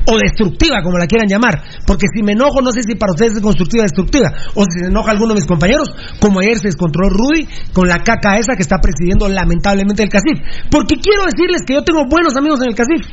o 0.07 0.17
destructiva, 0.17 0.83
como 0.83 0.99
la 0.99 1.07
quieran 1.07 1.29
llamar. 1.29 1.63
Porque 1.87 2.07
si 2.13 2.23
me 2.23 2.33
enojo, 2.33 2.63
no 2.63 2.73
sé 2.73 2.83
si 2.83 2.95
para 2.95 3.13
ustedes 3.13 3.37
es 3.37 3.43
constructiva 3.43 3.83
o 3.83 3.87
destructiva. 3.87 4.29
O 4.55 4.65
si 4.65 4.81
se 4.81 4.87
enoja 4.87 5.11
alguno 5.11 5.35
de 5.35 5.41
mis 5.41 5.47
compañeros, 5.47 5.89
como 6.21 6.41
ayer 6.41 6.59
se 6.59 6.69
descontroló 6.69 7.11
Rudy 7.11 7.49
con 7.73 7.89
la 7.89 7.99
caca 7.99 8.39
esa 8.39 8.55
que 8.57 8.63
está 8.63 8.79
presidiendo 8.79 9.29
lamentablemente 9.29 10.03
el 10.03 10.09
CACIF. 10.09 10.39
Porque 10.71 10.97
quiero 10.97 11.25
decirles 11.25 11.63
que 11.67 11.75
yo 11.75 11.83
tengo 11.83 12.07
buenos 12.07 12.37
amigos 12.37 12.61
en 12.63 12.69
el 12.69 12.75
CACIF. 12.75 13.07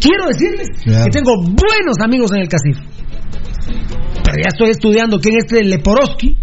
Quiero 0.00 0.26
decirles 0.26 0.68
que 0.84 1.10
tengo 1.10 1.36
buenos 1.36 1.96
amigos 2.02 2.32
en 2.32 2.40
el 2.42 2.48
CACIF. 2.48 2.78
Pero 4.24 4.36
ya 4.36 4.48
estoy 4.48 4.70
estudiando 4.70 5.18
quién 5.18 5.36
es 5.36 5.44
este 5.44 5.64
Leporowski. 5.64 6.36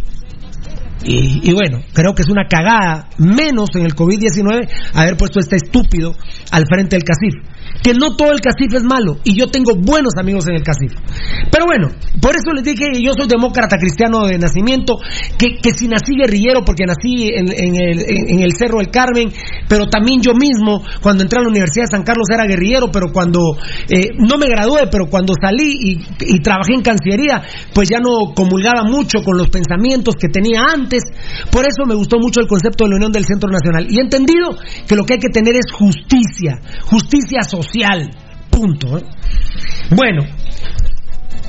Y, 1.04 1.50
y 1.50 1.54
bueno, 1.54 1.82
creo 1.94 2.14
que 2.14 2.22
es 2.22 2.30
una 2.30 2.48
cagada, 2.48 3.10
menos 3.18 3.70
en 3.76 3.86
el 3.86 3.96
COVID-19, 3.96 4.70
haber 4.94 5.18
puesto 5.18 5.40
este 5.40 5.58
estúpido 5.58 6.14
al 6.52 6.66
frente 6.68 6.96
del 6.96 7.04
CACIF. 7.04 7.51
Que 7.84 7.94
no 7.94 8.16
todo 8.16 8.32
el 8.32 8.42
CACIF 8.42 8.74
es 8.76 8.84
malo, 8.84 9.18
y 9.24 9.36
yo 9.36 9.48
tengo 9.48 9.74
buenos 9.76 10.14
amigos 10.18 10.48
en 10.48 10.56
el 10.56 10.64
CACIF. 10.64 10.94
Pero 11.52 11.66
bueno, 11.66 11.88
por 12.22 12.36
eso 12.36 12.54
les 12.54 12.64
dije, 12.64 12.86
yo 13.04 13.14
soy 13.18 13.28
demócrata 13.28 13.78
cristiano 13.78 14.28
de 14.28 14.38
nacimiento, 14.38 14.98
que, 15.38 15.58
que 15.62 15.72
si 15.72 15.88
nací 15.88 16.14
guerrillero, 16.16 16.64
porque 16.64 16.86
nací 16.86 17.30
en, 17.34 17.50
en 17.52 17.76
el, 17.76 18.00
en- 18.02 18.30
en 18.30 18.40
el 18.42 18.54
Cerro 18.56 18.78
del 18.78 18.92
Carmen, 18.92 19.30
pero 19.68 19.88
también 19.88 20.22
yo 20.22 20.34
mismo, 20.36 20.84
cuando 21.02 21.24
entré 21.24 21.40
a 21.40 21.42
la 21.42 21.50
Universidad 21.50 21.86
de 21.86 21.98
San 21.98 22.04
Carlos 22.04 22.28
era 22.32 22.46
guerrillero, 22.46 22.92
pero 22.92 23.08
cuando 23.12 23.40
eh, 23.90 24.10
no 24.20 24.38
me 24.38 24.48
gradué, 24.48 24.88
pero 24.92 25.08
cuando 25.08 25.34
salí 25.42 25.74
y, 25.74 25.98
y 26.36 26.40
trabajé 26.40 26.74
en 26.76 26.82
Cancillería, 26.84 27.42
pues 27.74 27.90
ya 27.90 28.00
no 28.00 28.34
comulgaba 28.36 28.84
mucho 28.84 29.24
con 29.26 29.38
los 29.38 29.50
pensamientos 29.50 30.16
que 30.16 30.28
tenía 30.30 30.62
antes. 30.72 31.02
Por 31.52 31.64
eso 31.66 31.86
me 31.88 31.96
gustó 31.96 32.18
mucho 32.20 32.42
el 32.42 32.48
concepto 32.48 32.84
de 32.84 32.92
la 32.92 32.96
Unión 32.98 33.12
del 33.12 33.26
Centro 33.26 33.50
Nacional. 33.50 33.88
Y 33.90 33.98
he 33.98 34.02
entendido 34.02 34.50
que 34.88 34.96
lo 34.96 35.04
que 35.04 35.14
hay 35.14 35.20
que 35.20 35.30
tener 35.30 35.56
es 35.56 35.72
justicia, 35.72 36.60
justicia 36.86 37.42
social. 37.42 37.71
Punto. 38.50 38.98
¿eh? 38.98 39.04
Bueno, 39.96 40.24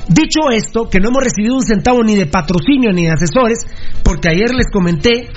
Dicho 0.07 0.49
esto, 0.51 0.89
que 0.89 0.99
no 0.99 1.09
hemos 1.09 1.23
recibido 1.23 1.55
un 1.55 1.63
centavo 1.63 2.03
ni 2.03 2.15
de 2.15 2.25
patrocinio 2.25 2.91
ni 2.91 3.05
de 3.05 3.11
asesores, 3.11 3.59
porque 4.03 4.27
ayer 4.29 4.53
les 4.53 4.69
comenté, 4.69 5.29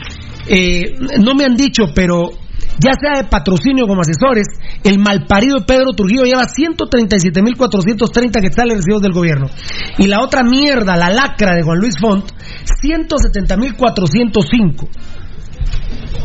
eh, 0.48 0.92
no 1.20 1.36
me 1.36 1.44
han 1.44 1.54
dicho, 1.56 1.84
pero 1.94 2.30
ya 2.78 2.92
sea 3.00 3.22
de 3.22 3.28
patrocinio 3.28 3.86
como 3.86 4.02
asesores, 4.02 4.48
el 4.82 4.98
malparido 4.98 5.64
Pedro 5.64 5.92
Trujillo 5.92 6.24
lleva 6.24 6.46
137.430 6.46 8.40
quetzales 8.40 8.78
recibidos 8.78 9.02
del 9.02 9.12
gobierno. 9.12 9.46
Y 9.98 10.08
la 10.08 10.20
otra 10.20 10.42
mierda, 10.42 10.96
la 10.96 11.10
lacra 11.10 11.54
de 11.54 11.62
Juan 11.62 11.78
Luis 11.78 11.94
Font, 12.00 12.28
170.405. 12.82 14.88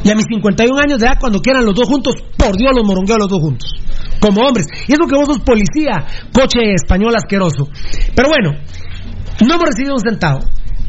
Y 0.03 0.09
a 0.09 0.15
mis 0.15 0.25
51 0.29 0.79
años 0.79 0.99
de 0.99 1.05
edad, 1.05 1.17
cuando 1.19 1.41
quieran 1.41 1.65
los 1.65 1.75
dos 1.75 1.87
juntos, 1.87 2.15
por 2.37 2.57
Dios 2.57 2.71
los 2.75 2.85
morongueo 2.85 3.17
los 3.17 3.29
dos 3.29 3.39
juntos. 3.39 3.71
Como 4.19 4.41
hombres. 4.41 4.67
Y 4.87 4.93
eso 4.93 5.07
que 5.07 5.15
vos 5.15 5.27
sos 5.27 5.39
policía, 5.39 6.05
coche 6.33 6.73
español 6.73 7.15
asqueroso. 7.15 7.67
Pero 8.15 8.29
bueno, 8.29 8.51
no 9.45 9.53
hemos 9.53 9.65
recibido 9.65 9.95
un 9.95 10.01
centavo. 10.01 10.39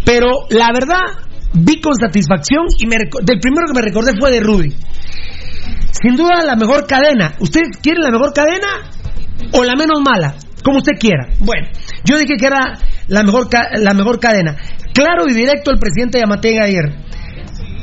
Pero 0.05 0.29
la 0.51 0.69
verdad, 0.73 1.29
vi 1.55 1.81
con 1.81 1.95
satisfacción 1.95 2.67
y 2.79 2.87
me 2.87 2.97
del 2.97 3.41
primero 3.41 3.67
que 3.67 3.75
me 3.75 3.83
recordé 3.83 4.13
fue 4.19 4.31
de 4.31 4.41
Rudy. 4.41 4.75
Sin 5.91 6.17
duda 6.17 6.43
la 6.45 6.57
mejor 6.57 6.87
cadena. 6.87 7.35
¿Ustedes 7.39 7.79
quieren 7.83 8.03
la 8.03 8.11
mejor 8.11 8.33
cadena 8.33 8.91
o 9.53 9.65
la 9.65 9.77
menos 9.77 10.01
mala? 10.01 10.35
Como 10.65 10.79
usted 10.79 10.93
quiera. 10.99 11.29
Bueno, 11.41 11.69
yo 12.05 12.19
dije 12.19 12.35
que 12.39 12.47
era 12.47 12.79
la 13.09 13.23
mejor, 13.23 13.49
la 13.75 13.95
mejor 13.95 14.19
cadena. 14.19 14.57
Claro 14.95 15.27
y 15.29 15.35
directo 15.35 15.71
el 15.71 15.79
presidente 15.79 16.19
Yamatega 16.19 16.65
ayer. 16.65 16.95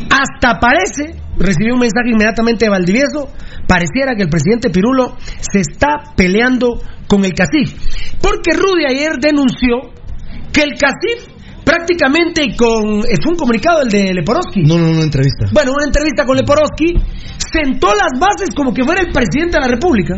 Hasta 0.10 0.60
parece, 0.60 1.20
recibí 1.38 1.72
un 1.72 1.80
mensaje 1.80 2.10
inmediatamente 2.12 2.66
de 2.66 2.72
Valdivieso, 2.72 3.30
pareciera 3.68 4.16
que 4.16 4.24
el 4.24 4.30
presidente 4.30 4.70
Pirulo 4.70 5.18
se 5.20 5.60
está 5.60 6.14
peleando 6.16 6.82
con 7.08 7.26
el 7.26 7.34
CACIF. 7.34 7.74
Porque 8.22 8.54
Rudy 8.54 8.86
ayer 8.88 9.18
denunció 9.20 9.92
que 10.54 10.62
el 10.62 10.78
CACIF 10.78 11.40
prácticamente 11.70 12.56
con... 12.58 13.04
Fue 13.04 13.32
un 13.32 13.38
comunicado 13.38 13.82
el 13.82 13.90
de 13.90 14.14
Leporowski. 14.14 14.64
No, 14.64 14.78
no, 14.78 14.92
no, 14.92 15.04
entrevista. 15.04 15.46
Bueno, 15.52 15.74
una 15.76 15.86
entrevista 15.86 16.26
con 16.26 16.36
Leporowski, 16.36 16.96
sentó 17.38 17.94
las 17.94 18.20
bases 18.20 18.50
como 18.56 18.74
que 18.74 18.84
fuera 18.84 19.02
el 19.02 19.12
presidente 19.12 19.58
de 19.58 19.62
la 19.62 19.68
República. 19.68 20.16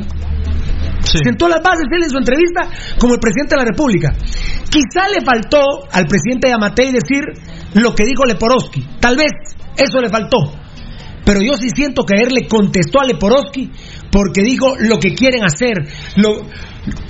Sentó 1.04 1.50
las 1.50 1.62
bases 1.62 1.88
él 1.92 2.04
en 2.04 2.10
su 2.10 2.18
entrevista 2.18 2.70
como 2.98 3.16
el 3.16 3.20
presidente 3.20 3.56
de 3.56 3.62
la 3.62 3.66
República. 3.66 4.14
Quizá 4.70 5.10
le 5.10 5.26
faltó 5.26 5.60
al 5.92 6.06
presidente 6.08 6.48
Yamatei 6.48 6.94
decir 6.94 7.24
lo 7.74 7.94
que 7.94 8.06
dijo 8.06 8.24
Leporowski. 8.24 8.88
Tal 9.00 9.18
vez 9.18 9.32
eso 9.78 10.00
le 10.02 10.10
faltó. 10.10 10.38
Pero 11.24 11.40
yo 11.42 11.54
sí 11.56 11.70
siento 11.76 12.04
que 12.04 12.16
ayer 12.18 12.32
le 12.32 12.48
contestó 12.48 13.00
a 13.00 13.06
Leporowski 13.06 13.70
porque 14.12 14.42
dijo 14.42 14.76
lo 14.80 14.98
que 14.98 15.14
quieren 15.14 15.44
hacer, 15.44 15.74
lo, 16.18 16.42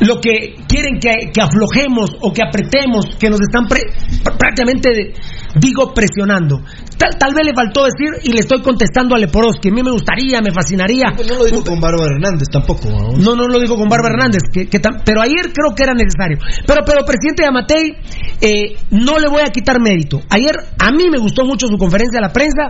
lo 0.06 0.20
que 0.20 0.56
quieren 0.68 1.00
que, 1.00 1.32
que 1.34 1.42
aflojemos 1.42 2.12
o 2.22 2.34
que 2.34 2.42
apretemos, 2.46 3.06
que 3.18 3.30
nos 3.30 3.40
están 3.40 3.68
pre- 3.68 3.88
pr- 4.24 4.38
prácticamente, 4.38 5.14
digo, 5.56 5.94
presionando. 5.94 6.62
Tal, 7.02 7.18
tal 7.18 7.34
vez 7.34 7.48
le 7.48 7.54
faltó 7.56 7.86
decir 7.86 8.22
y 8.24 8.32
le 8.32 8.42
estoy 8.42 8.62
contestando 8.62 9.16
a 9.16 9.18
Leporowski. 9.18 9.70
A 9.70 9.72
mí 9.74 9.82
me 9.82 9.90
gustaría, 9.90 10.40
me 10.40 10.52
fascinaría. 10.52 11.10
No 11.28 11.38
lo 11.40 11.46
dijo 11.46 11.64
con 11.64 11.80
Bárbara 11.82 12.14
Hernández 12.14 12.48
tampoco. 12.52 12.90
¿no? 12.90 13.18
No, 13.18 13.36
no 13.36 13.48
lo 13.48 13.60
dijo 13.60 13.76
con 13.76 13.90
Bárbara 13.90 14.14
Hernández, 14.14 14.44
que, 14.54 14.68
que 14.70 14.80
tam- 14.80 15.02
pero 15.04 15.20
ayer 15.22 15.52
creo 15.52 15.74
que 15.76 15.82
era 15.82 15.94
necesario. 15.96 16.38
Pero, 16.68 16.82
pero 16.86 17.04
presidente 17.04 17.42
Yamatei, 17.44 17.98
eh, 18.42 18.78
no 18.92 19.18
le 19.18 19.28
voy 19.30 19.42
a 19.42 19.50
quitar 19.50 19.82
mérito. 19.82 20.22
Ayer 20.30 20.54
a 20.78 20.92
mí 20.92 21.10
me 21.10 21.18
gustó 21.18 21.44
mucho 21.44 21.66
su 21.68 21.78
conferencia 21.78 22.20
a 22.20 22.22
la 22.22 22.32
prensa 22.34 22.70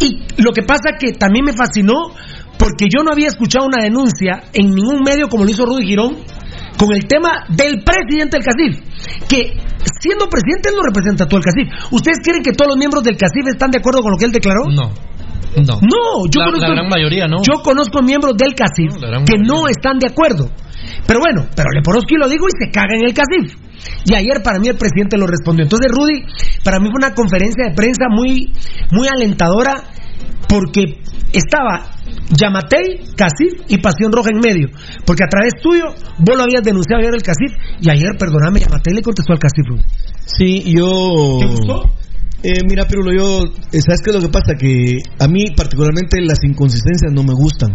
y 0.00 0.24
lo 0.42 0.50
que 0.50 0.62
pasa 0.62 0.98
que 0.98 1.12
también 1.12 1.44
me 1.44 1.52
fascinó 1.52 2.10
porque 2.58 2.86
yo 2.92 3.04
no 3.04 3.12
había 3.12 3.28
escuchado 3.28 3.66
una 3.66 3.82
denuncia 3.84 4.42
en 4.52 4.74
ningún 4.74 5.02
medio 5.04 5.28
como 5.28 5.44
lo 5.44 5.50
hizo 5.50 5.64
Rudy 5.64 5.86
Girón 5.86 6.16
con 6.76 6.92
el 6.92 7.06
tema 7.06 7.44
del 7.48 7.82
presidente 7.84 8.38
del 8.38 8.44
CACIF, 8.44 9.28
que 9.28 9.56
siendo 10.00 10.28
presidente 10.28 10.70
él 10.70 10.76
no 10.76 10.82
representa 10.82 11.24
a 11.24 11.28
todo 11.28 11.38
el 11.38 11.44
CACIF. 11.44 11.92
¿Ustedes 11.92 12.18
creen 12.22 12.42
que 12.42 12.52
todos 12.52 12.70
los 12.70 12.76
miembros 12.78 13.02
del 13.04 13.16
CACIF 13.16 13.46
están 13.48 13.70
de 13.70 13.78
acuerdo 13.78 14.02
con 14.02 14.12
lo 14.12 14.18
que 14.18 14.26
él 14.26 14.32
declaró? 14.32 14.64
No. 14.70 14.90
No. 15.54 15.78
No, 15.78 16.26
yo 16.34 16.40
La- 16.40 16.46
conozco, 16.46 16.66
la 16.66 16.74
gran 16.74 16.88
mayoría 16.88 17.26
no. 17.28 17.36
Yo 17.46 17.62
conozco 17.62 18.02
miembros 18.02 18.34
del 18.36 18.54
CACIF 18.54 18.98
No, 18.98 19.24
que 19.24 19.38
no. 19.38 19.68
están 19.68 19.98
de 20.00 20.08
acuerdo. 20.10 20.50
Pero 21.06 21.20
bueno, 21.20 21.46
pero 21.54 21.70
Leporowski 21.70 22.16
lo 22.16 22.28
digo 22.28 22.46
y 22.48 22.64
se 22.64 22.70
caga 22.72 22.96
en 22.98 23.06
el 23.06 23.14
CACIF. 23.14 23.54
y 24.06 24.14
ayer 24.14 24.42
para 24.42 24.58
mí 24.58 24.66
el 24.68 24.76
presidente 24.76 25.16
lo 25.16 25.26
respondió. 25.26 25.62
Entonces, 25.64 25.90
Rudy, 25.92 26.24
para 26.64 26.78
mí 26.80 26.86
fue 26.90 26.98
una 27.06 27.14
conferencia 27.14 27.68
de 27.68 27.74
prensa 27.74 28.06
muy, 28.10 28.50
muy 28.90 29.06
alentadora 29.08 29.74
porque 30.48 31.00
estaba 31.32 31.90
Yamatei, 32.30 33.00
Casif 33.16 33.64
y 33.68 33.78
Pasión 33.78 34.12
Roja 34.12 34.30
en 34.32 34.40
medio. 34.40 34.68
Porque 35.04 35.24
a 35.24 35.28
través 35.28 35.54
tuyo, 35.62 35.84
vos 36.18 36.36
lo 36.36 36.42
habías 36.42 36.62
denunciado 36.62 37.00
ayer 37.00 37.14
el 37.14 37.22
Casif 37.22 37.52
y 37.80 37.90
ayer, 37.90 38.16
perdóname, 38.18 38.60
Yamatei 38.60 38.94
le 38.94 39.02
contestó 39.02 39.32
al 39.32 39.38
Casif. 39.38 39.66
Sí, 40.26 40.62
yo. 40.66 41.38
¿Te 41.40 41.46
gustó? 41.46 41.82
Eh, 42.42 42.60
mira, 42.68 42.84
pero 42.86 43.00
yo, 43.10 43.44
eh, 43.72 43.80
¿sabes 43.80 44.00
qué 44.04 44.10
es 44.10 44.16
lo 44.16 44.20
que 44.20 44.28
pasa? 44.28 44.52
Que 44.58 44.98
a 45.18 45.26
mí 45.28 45.52
particularmente 45.56 46.20
las 46.20 46.44
inconsistencias 46.44 47.10
no 47.10 47.22
me 47.22 47.32
gustan. 47.32 47.74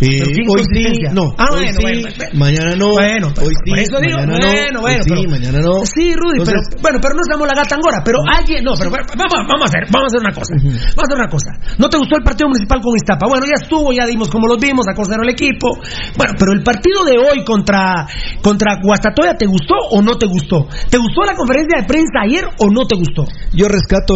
Eh, 0.00 0.18
¿Pero 0.18 0.30
qué 0.34 0.42
hoy 0.50 0.64
sí, 0.74 0.84
no, 1.14 1.34
Ah, 1.38 1.46
hoy 1.54 1.70
bueno, 1.70 1.78
sí, 1.78 1.82
bueno, 1.82 2.00
bueno. 2.02 2.34
mañana 2.34 2.70
no, 2.74 2.88
Bueno, 2.92 3.26
pero 3.34 3.46
hoy 3.46 3.54
sí, 3.64 3.70
por 3.70 3.78
eso 3.78 3.96
digo, 4.02 4.18
mañana 4.18 4.36
bueno, 4.36 4.72
no, 4.74 4.80
bueno, 4.80 4.98
hoy 4.98 5.02
sí, 5.04 5.08
pero- 5.14 5.30
mañana 5.30 5.58
no. 5.62 5.72
Sí, 5.86 6.04
Rudy, 6.18 6.38
Entonces, 6.42 6.62
pero 6.70 6.82
bueno, 6.82 6.98
pero 7.00 7.12
no 7.14 7.22
estamos 7.22 7.46
la 7.46 7.54
gata 7.54 7.74
angora, 7.78 7.98
pero 8.04 8.18
alguien, 8.26 8.64
no, 8.64 8.72
pero 8.74 8.90
vamos, 8.90 9.38
vamos 9.46 9.62
a 9.62 9.68
hacer, 9.70 9.82
vamos 9.94 10.06
a 10.06 10.10
hacer 10.10 10.20
una 10.26 10.34
cosa, 10.34 10.52
vamos 10.58 10.98
a 10.98 11.06
hacer 11.06 11.18
una 11.22 11.30
cosa. 11.30 11.50
¿No 11.78 11.86
te 11.88 11.96
gustó 11.98 12.14
el 12.18 12.24
partido 12.24 12.48
municipal 12.50 12.78
con 12.82 12.92
Iztapa? 12.96 13.26
Bueno, 13.30 13.46
ya 13.46 13.62
estuvo, 13.62 13.92
ya 13.94 14.04
dimos 14.06 14.28
como 14.28 14.46
los 14.50 14.58
vimos, 14.58 14.84
a 14.88 14.92
cero 14.94 15.22
el 15.22 15.30
equipo. 15.30 15.78
Bueno, 16.18 16.32
pero 16.38 16.52
el 16.52 16.62
partido 16.62 17.04
de 17.04 17.14
hoy 17.18 17.44
contra 17.44 18.06
contra 18.42 18.80
Guastatoya, 18.82 19.34
¿te 19.38 19.46
gustó 19.46 19.74
o 19.90 20.02
no 20.02 20.16
te 20.18 20.26
gustó? 20.26 20.66
¿Te 20.90 20.98
gustó 20.98 21.22
la 21.22 21.34
conferencia 21.34 21.80
de 21.80 21.86
prensa 21.86 22.20
ayer 22.24 22.44
o 22.58 22.66
no 22.70 22.86
te 22.86 22.96
gustó? 22.96 23.24
Yo 23.52 23.68
rescato 23.68 24.14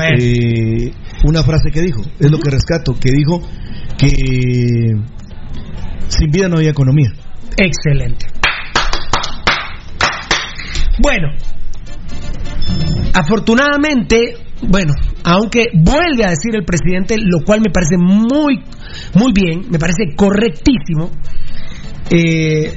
eh, 0.00 0.92
una 1.24 1.42
frase 1.42 1.70
que 1.70 1.80
dijo, 1.80 2.02
es 2.18 2.30
lo 2.30 2.38
que 2.38 2.50
rescato, 2.50 2.94
que 2.94 3.10
dijo 3.10 3.40
que 3.98 4.10
sin 6.08 6.30
vida 6.30 6.48
no 6.48 6.58
hay 6.58 6.68
economía. 6.68 7.10
Excelente. 7.56 8.26
Bueno, 11.00 11.28
afortunadamente, 13.14 14.36
bueno, 14.68 14.92
aunque 15.24 15.68
vuelve 15.72 16.24
a 16.24 16.30
decir 16.30 16.54
el 16.54 16.64
presidente, 16.64 17.16
lo 17.18 17.44
cual 17.44 17.60
me 17.60 17.72
parece 17.72 17.96
muy, 17.98 18.62
muy 19.14 19.32
bien, 19.32 19.70
me 19.70 19.78
parece 19.78 20.14
correctísimo. 20.16 21.10
eh, 22.10 22.74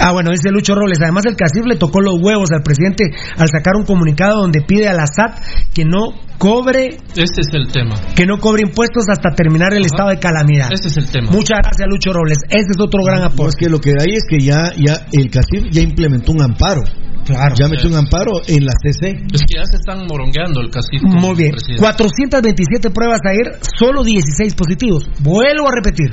Ah, 0.00 0.12
bueno, 0.12 0.30
dice 0.30 0.50
Lucho 0.50 0.74
Robles. 0.74 0.98
Además, 1.00 1.24
el 1.26 1.36
CACIF 1.36 1.64
le 1.66 1.76
tocó 1.76 2.00
los 2.00 2.16
huevos 2.20 2.50
al 2.52 2.62
presidente 2.62 3.10
al 3.38 3.48
sacar 3.48 3.74
un 3.76 3.84
comunicado 3.84 4.40
donde 4.40 4.60
pide 4.60 4.88
a 4.88 4.92
la 4.92 5.06
SAT 5.06 5.38
que 5.72 5.84
no 5.84 6.12
cobre, 6.38 6.98
Este 7.16 7.40
es 7.40 7.48
el 7.54 7.70
tema. 7.72 7.94
que 8.14 8.26
no 8.26 8.38
cobre 8.38 8.62
impuestos 8.66 9.04
hasta 9.08 9.30
terminar 9.34 9.72
el 9.72 9.78
Ajá. 9.78 9.86
estado 9.86 10.08
de 10.10 10.18
calamidad. 10.18 10.68
Este 10.72 10.88
es 10.88 10.96
el 10.98 11.06
tema. 11.10 11.30
Muchas 11.30 11.60
gracias, 11.62 11.88
Lucho 11.88 12.12
Robles. 12.12 12.38
Ese 12.48 12.72
es 12.72 12.80
otro 12.80 13.02
gran 13.04 13.20
No, 13.20 13.26
aporte. 13.26 13.50
es 13.50 13.56
que 13.56 13.70
lo 13.70 13.80
que 13.80 13.90
hay 13.98 14.12
es 14.14 14.24
que 14.28 14.38
ya, 14.40 14.72
ya 14.76 15.06
el 15.12 15.30
CACIF 15.30 15.70
ya 15.70 15.80
implementó 15.80 16.32
un 16.32 16.42
amparo. 16.42 16.82
Claro. 17.24 17.54
Ya 17.58 17.68
metió 17.68 17.88
un 17.88 17.96
amparo 17.96 18.32
en 18.46 18.64
la 18.64 18.72
CC. 18.82 19.16
Es 19.32 19.42
que 19.48 19.56
ya 19.56 19.64
se 19.64 19.76
están 19.76 20.06
morongueando 20.06 20.60
el 20.60 20.70
casito. 20.70 21.06
Muy 21.06 21.34
bien. 21.34 21.52
presidente. 21.52 21.80
427 21.80 22.90
pruebas 22.90 23.20
ayer, 23.24 23.58
solo 23.78 24.04
16 24.04 24.54
positivos. 24.54 25.08
Vuelvo 25.20 25.68
a 25.68 25.72
repetir, 25.74 26.12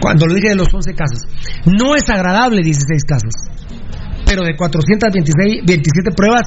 cuando 0.00 0.26
lo 0.26 0.34
dije 0.34 0.50
de 0.50 0.56
los 0.56 0.72
11 0.72 0.94
casos. 0.94 1.20
No 1.66 1.96
es 1.96 2.08
agradable 2.08 2.62
16 2.62 3.04
casos. 3.04 3.32
Pero 4.26 4.44
de 4.44 4.54
426, 4.56 5.62
27 5.64 6.10
pruebas, 6.14 6.44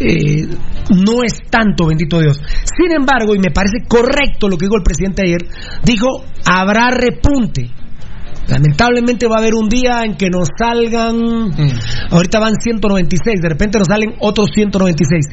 eh, 0.00 0.48
no 1.04 1.22
es 1.22 1.36
tanto, 1.50 1.86
bendito 1.86 2.18
Dios. 2.18 2.40
Sin 2.64 2.90
embargo, 2.96 3.34
y 3.34 3.38
me 3.38 3.50
parece 3.50 3.84
correcto 3.86 4.48
lo 4.48 4.56
que 4.56 4.64
dijo 4.64 4.76
el 4.76 4.82
presidente 4.82 5.22
ayer, 5.22 5.42
dijo, 5.84 6.24
habrá 6.46 6.88
repunte. 6.90 7.70
Lamentablemente 8.48 9.26
va 9.28 9.36
a 9.36 9.38
haber 9.38 9.54
un 9.54 9.68
día 9.68 10.04
en 10.04 10.16
que 10.16 10.28
nos 10.28 10.48
salgan, 10.58 11.52
ahorita 12.10 12.40
van 12.40 12.54
196, 12.60 13.40
de 13.40 13.48
repente 13.48 13.78
nos 13.78 13.86
salen 13.86 14.14
otros 14.18 14.50
196. 14.54 15.26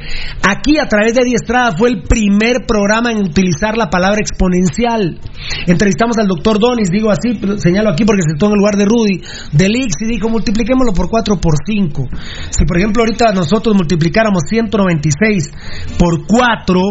Aquí 0.47 0.77
a 0.77 0.85
través 0.85 1.15
de 1.15 1.25
Diestrada 1.25 1.75
fue 1.75 1.89
el 1.89 2.03
primer 2.03 2.65
programa 2.67 3.11
en 3.11 3.17
utilizar 3.23 3.77
la 3.77 3.89
palabra 3.89 4.19
exponencial. 4.21 5.19
Entrevistamos 5.65 6.17
al 6.17 6.27
doctor 6.27 6.59
Donis, 6.59 6.89
digo 6.91 7.09
así, 7.09 7.37
pero 7.39 7.57
señalo 7.57 7.89
aquí 7.89 8.05
porque 8.05 8.21
se 8.21 8.29
sentó 8.29 8.45
en 8.47 8.53
el 8.53 8.59
lugar 8.59 8.75
de 8.77 8.85
Rudy, 8.85 9.21
del 9.53 9.75
Ix 9.75 10.01
y 10.01 10.05
dijo 10.05 10.29
multipliquémoslo 10.29 10.93
por 10.93 11.09
4 11.09 11.37
por 11.41 11.55
5. 11.65 12.03
Si 12.51 12.65
por 12.65 12.77
ejemplo 12.77 13.03
ahorita 13.03 13.33
nosotros 13.33 13.75
multiplicáramos 13.75 14.43
196 14.49 15.51
por 15.97 16.27
4, 16.27 16.81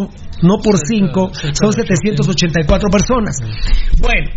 no 0.43 0.59
por 0.59 0.77
5, 0.79 1.31
son 1.53 1.73
784 1.73 2.91
personas. 2.91 3.37
Bueno. 4.01 4.31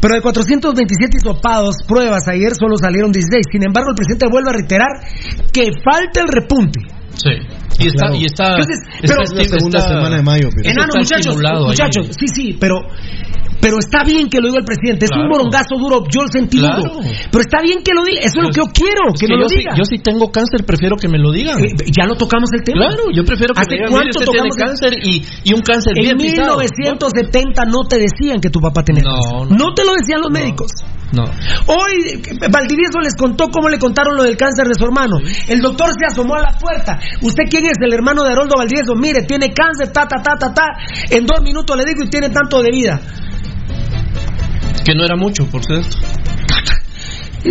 Pero 0.00 0.14
de 0.14 0.22
427 0.22 1.18
hisopados, 1.18 1.76
pruebas, 1.86 2.26
ayer 2.28 2.54
solo 2.54 2.76
salieron 2.80 3.12
16. 3.12 3.44
Sin 3.52 3.62
embargo, 3.64 3.90
el 3.90 3.96
presidente 3.96 4.26
vuelve 4.30 4.50
a 4.50 4.52
reiterar 4.54 4.88
que 5.52 5.70
falta 5.84 6.20
el 6.20 6.28
repunte. 6.28 6.80
Sí. 7.14 7.30
Y 7.78 7.86
está, 7.88 8.06
Claro. 8.06 8.14
y 8.16 8.24
está, 8.24 8.44
Entonces, 8.56 8.78
está 9.02 9.14
pero- 9.14 9.22
esti- 9.24 9.36
La 9.36 9.44
segunda 9.58 9.78
está- 9.78 9.88
semana 9.90 10.16
de 10.16 10.22
mayo. 10.22 10.48
pero- 10.54 10.70
Enano, 10.70 10.92
muchachos, 10.96 11.36
ahí. 11.36 11.64
muchachos, 11.66 12.06
sí, 12.18 12.26
sí, 12.28 12.56
pero, 12.58 12.76
pero 13.60 13.78
está 13.78 14.04
bien 14.04 14.28
que 14.28 14.40
lo 14.40 14.48
diga 14.48 14.60
el 14.60 14.64
presidente. 14.64 15.06
Es 15.06 15.12
un 15.14 15.28
morongazo 15.28 15.76
duro, 15.78 16.02
yo 16.08 16.22
lo 16.22 16.28
sentí 16.28 16.58
Claro. 16.58 16.82
duro. 16.82 17.00
Pero 17.30 17.40
está 17.40 17.60
bien 17.62 17.82
que 17.84 17.92
lo 17.94 18.02
diga, 18.04 18.20
eso 18.20 18.40
es 18.40 18.44
lo 18.44 18.50
que 18.50 18.60
yo 18.60 18.66
quiero, 18.72 19.02
que, 19.18 19.26
no 19.28 19.36
yo 19.36 19.42
lo 19.42 19.48
diga. 19.48 19.72
yo 19.76 19.84
si 19.84 19.98
tengo 19.98 20.30
cáncer, 20.32 20.64
prefiero 20.64 20.96
que 20.96 21.08
me 21.08 21.18
lo 21.18 21.30
digan. 21.32 21.58
Eh, 21.62 21.70
ya 21.92 22.06
lo 22.06 22.14
tocamos 22.16 22.50
el 22.54 22.62
tema. 22.62 22.88
Claro, 22.88 23.04
yo 23.12 23.24
prefiero 23.24 23.54
que 23.54 23.60
¿Hace 23.60 23.70
me 23.70 23.76
digan, 23.76 23.92
cuánto 23.92 24.18
tiene 24.18 24.26
tocamos 24.32 24.56
el- 24.56 24.64
cáncer 24.64 24.92
y, 25.04 25.24
y 25.44 25.52
un 25.54 25.60
cáncer 25.60 25.92
En 25.96 26.02
bien 26.04 26.16
pisado. 26.18 26.56
1970 26.58 27.64
no 27.66 27.84
te 27.88 27.98
decían 27.98 28.40
que 28.40 28.50
tu 28.50 28.60
papá 28.60 28.82
tenía 28.82 29.02
No, 29.04 29.12
cáncer. 29.14 29.56
no. 29.58 29.66
No 29.66 29.74
te 29.74 29.84
lo 29.84 29.92
decían 29.94 30.20
los 30.20 30.30
médicos. 30.30 30.70
No. 31.12 31.24
Hoy 31.66 32.22
Valdivieso 32.50 33.00
les 33.02 33.16
contó 33.16 33.48
cómo 33.50 33.68
le 33.68 33.78
contaron 33.78 34.16
lo 34.16 34.22
del 34.22 34.36
cáncer 34.36 34.66
de 34.68 34.74
su 34.78 34.84
hermano. 34.84 35.18
El 35.48 35.60
doctor 35.60 35.88
se 35.98 36.06
asomó 36.06 36.36
a 36.36 36.42
la 36.42 36.52
puerta. 36.58 36.98
¿Usted 37.20 37.44
quién 37.50 37.66
es? 37.66 37.72
El 37.82 37.92
hermano 37.92 38.22
de 38.22 38.30
Haroldo 38.30 38.54
Valdivieso. 38.56 38.94
Mire, 38.94 39.22
tiene 39.22 39.52
cáncer, 39.52 39.92
ta, 39.92 40.06
ta, 40.06 40.22
ta, 40.22 40.36
ta, 40.38 40.54
ta. 40.54 40.66
En 41.10 41.26
dos 41.26 41.42
minutos 41.42 41.76
le 41.76 41.84
digo 41.84 42.04
y 42.04 42.08
tiene 42.08 42.30
tanto 42.30 42.62
de 42.62 42.70
vida. 42.70 43.00
Que 44.84 44.94
no 44.94 45.04
era 45.04 45.16
mucho, 45.16 45.46
por 45.46 45.64
cierto. 45.64 45.88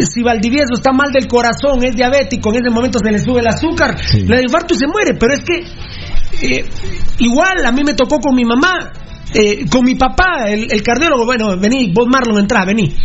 Si 0.01 0.22
Valdivieso 0.22 0.76
está 0.76 0.91
mal 0.91 1.11
del 1.11 1.28
corazón, 1.28 1.84
es 1.84 1.95
diabético, 1.95 2.51
en 2.51 2.57
ese 2.63 2.70
momento 2.70 2.99
se 2.99 3.11
le 3.11 3.17
sube 3.17 3.39
el 3.39 3.47
azúcar, 3.47 3.97
Sí. 3.99 4.22
le 4.24 4.43
infarto 4.43 4.76
y 4.76 4.78
se 4.78 4.86
muere. 4.86 5.15
Pero 5.20 5.34
es 5.34 5.41
que 5.43 6.57
eh, 6.57 6.65
igual 7.17 7.65
a 7.65 7.72
mí 7.72 7.82
me 7.84 7.95
tocó 7.95 8.20
con 8.20 8.36
mi 8.36 8.45
mamá. 8.45 8.91
eh, 9.34 9.65
con 9.70 9.84
mi 9.86 9.95
papá, 9.95 10.45
el, 10.47 10.72
el 10.72 10.82
cardiólogo, 10.84 11.24
bueno, 11.26 11.55
vení, 11.57 11.91
vos 11.93 12.07
Marlon, 12.07 12.39
entrá, 12.39 12.65
vení. 12.65 12.95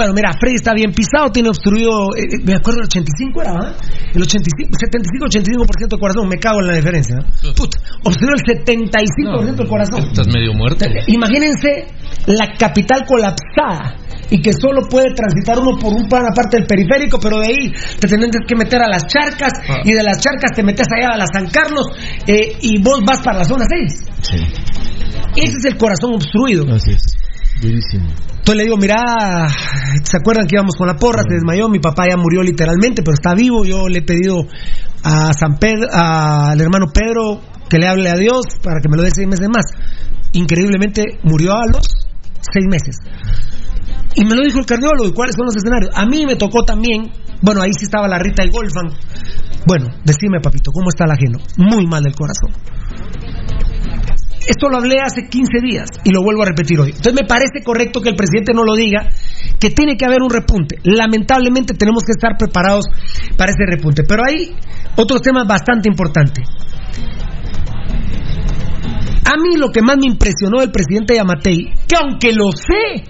Bueno, 0.00 0.14
mira, 0.14 0.32
Freddy 0.32 0.56
está 0.56 0.72
bien 0.72 0.92
pisado, 0.92 1.28
tiene 1.30 1.50
obstruido, 1.50 2.16
eh, 2.16 2.24
eh, 2.24 2.40
me 2.42 2.54
acuerdo 2.54 2.80
el 2.80 2.86
85 2.88 3.42
era, 3.42 3.52
¿ah? 3.52 3.76
El 4.14 4.22
85, 4.22 4.72
75-85% 4.72 5.88
del 5.90 6.00
corazón, 6.00 6.26
me 6.26 6.38
cago 6.38 6.60
en 6.60 6.68
la 6.68 6.76
diferencia, 6.76 7.16
¿no? 7.16 7.52
Puta, 7.52 7.76
obstruido 8.04 8.32
el 8.32 8.64
75% 8.64 9.56
del 9.56 9.68
corazón. 9.68 10.00
Estás 10.08 10.26
medio 10.32 10.54
muerto. 10.54 10.86
Imagínense 11.06 11.84
la 12.28 12.48
capital 12.56 13.04
colapsada 13.06 13.96
y 14.30 14.40
que 14.40 14.54
solo 14.54 14.88
puede 14.88 15.12
transitar 15.12 15.58
uno 15.58 15.76
por 15.78 15.92
un 15.92 16.06
una 16.10 16.32
parte 16.34 16.56
del 16.56 16.66
periférico, 16.66 17.20
pero 17.20 17.38
de 17.40 17.48
ahí 17.48 17.72
te 18.00 18.08
tienes 18.08 18.30
que 18.48 18.56
meter 18.56 18.80
a 18.80 18.88
las 18.88 19.06
charcas 19.06 19.52
Ah. 19.68 19.82
y 19.84 19.92
de 19.92 20.02
las 20.02 20.18
charcas 20.22 20.52
te 20.56 20.62
metes 20.62 20.86
allá 20.96 21.10
a 21.12 21.18
la 21.18 21.26
San 21.26 21.46
Carlos 21.50 21.88
eh, 22.26 22.56
y 22.62 22.80
vos 22.82 23.02
vas 23.04 23.20
para 23.20 23.40
la 23.40 23.44
zona 23.44 23.66
6. 23.68 24.02
Sí, 24.22 24.36
Ese 25.36 25.56
es 25.58 25.64
el 25.66 25.76
corazón 25.76 26.14
obstruido. 26.14 26.64
así 26.72 26.92
es. 26.92 27.02
Durísimo. 27.60 28.06
Entonces 28.06 28.56
le 28.56 28.64
digo, 28.64 28.76
mira, 28.78 29.48
¿se 30.02 30.16
acuerdan 30.16 30.46
que 30.46 30.56
íbamos 30.56 30.74
con 30.76 30.86
la 30.86 30.96
porra? 30.96 31.22
Se 31.28 31.34
desmayó, 31.34 31.68
mi 31.68 31.78
papá 31.78 32.04
ya 32.10 32.16
murió 32.16 32.42
literalmente, 32.42 33.02
pero 33.02 33.14
está 33.14 33.34
vivo. 33.34 33.64
Yo 33.64 33.88
le 33.88 33.98
he 33.98 34.02
pedido 34.02 34.46
a 35.04 35.32
San 35.34 35.58
Pedro, 35.58 35.88
al 35.92 36.60
hermano 36.60 36.86
Pedro, 36.92 37.40
que 37.68 37.78
le 37.78 37.86
hable 37.86 38.08
a 38.08 38.14
Dios 38.14 38.42
para 38.62 38.80
que 38.80 38.88
me 38.88 38.96
lo 38.96 39.02
dé 39.02 39.10
seis 39.14 39.28
meses 39.28 39.48
más. 39.52 39.66
Increíblemente 40.32 41.04
murió 41.22 41.52
a 41.52 41.66
los 41.66 41.84
seis 42.40 42.66
meses. 42.70 42.96
Y 44.14 44.24
me 44.24 44.34
lo 44.34 44.42
dijo 44.42 44.58
el 44.58 44.66
cardiólogo, 44.66 45.08
¿y 45.08 45.12
cuáles 45.12 45.36
son 45.36 45.46
los 45.46 45.56
escenarios? 45.56 45.90
A 45.94 46.04
mí 46.06 46.26
me 46.26 46.36
tocó 46.36 46.64
también, 46.64 47.12
bueno, 47.42 47.62
ahí 47.62 47.70
sí 47.72 47.84
estaba 47.84 48.08
la 48.08 48.18
Rita 48.18 48.44
y 48.44 48.50
Golfan. 48.50 48.90
Bueno, 49.66 49.86
decime, 50.04 50.40
papito, 50.42 50.72
¿cómo 50.72 50.88
está 50.88 51.04
el 51.04 51.12
ajeno? 51.12 51.38
Muy 51.58 51.86
mal 51.86 52.02
del 52.02 52.14
corazón. 52.14 52.50
Esto 54.50 54.68
lo 54.68 54.78
hablé 54.78 54.96
hace 55.00 55.28
15 55.28 55.60
días 55.62 55.86
y 56.02 56.10
lo 56.10 56.24
vuelvo 56.24 56.42
a 56.42 56.46
repetir 56.46 56.80
hoy. 56.80 56.90
Entonces 56.90 57.14
me 57.14 57.24
parece 57.24 57.62
correcto 57.62 58.00
que 58.00 58.08
el 58.08 58.16
presidente 58.16 58.52
no 58.52 58.64
lo 58.64 58.74
diga, 58.74 59.08
que 59.60 59.70
tiene 59.70 59.96
que 59.96 60.04
haber 60.04 60.22
un 60.22 60.28
repunte. 60.28 60.80
Lamentablemente 60.82 61.74
tenemos 61.74 62.02
que 62.02 62.10
estar 62.10 62.36
preparados 62.36 62.86
para 63.36 63.52
ese 63.52 63.64
repunte. 63.64 64.02
Pero 64.02 64.24
hay 64.26 64.50
otros 64.96 65.22
temas 65.22 65.46
bastante 65.46 65.88
importantes. 65.88 66.48
A 69.24 69.36
mí 69.40 69.56
lo 69.56 69.70
que 69.70 69.82
más 69.82 69.98
me 69.98 70.10
impresionó 70.10 70.58
del 70.58 70.72
presidente 70.72 71.14
Yamatei, 71.14 71.72
que 71.86 71.94
aunque 71.94 72.32
lo 72.32 72.50
sé, 72.50 73.04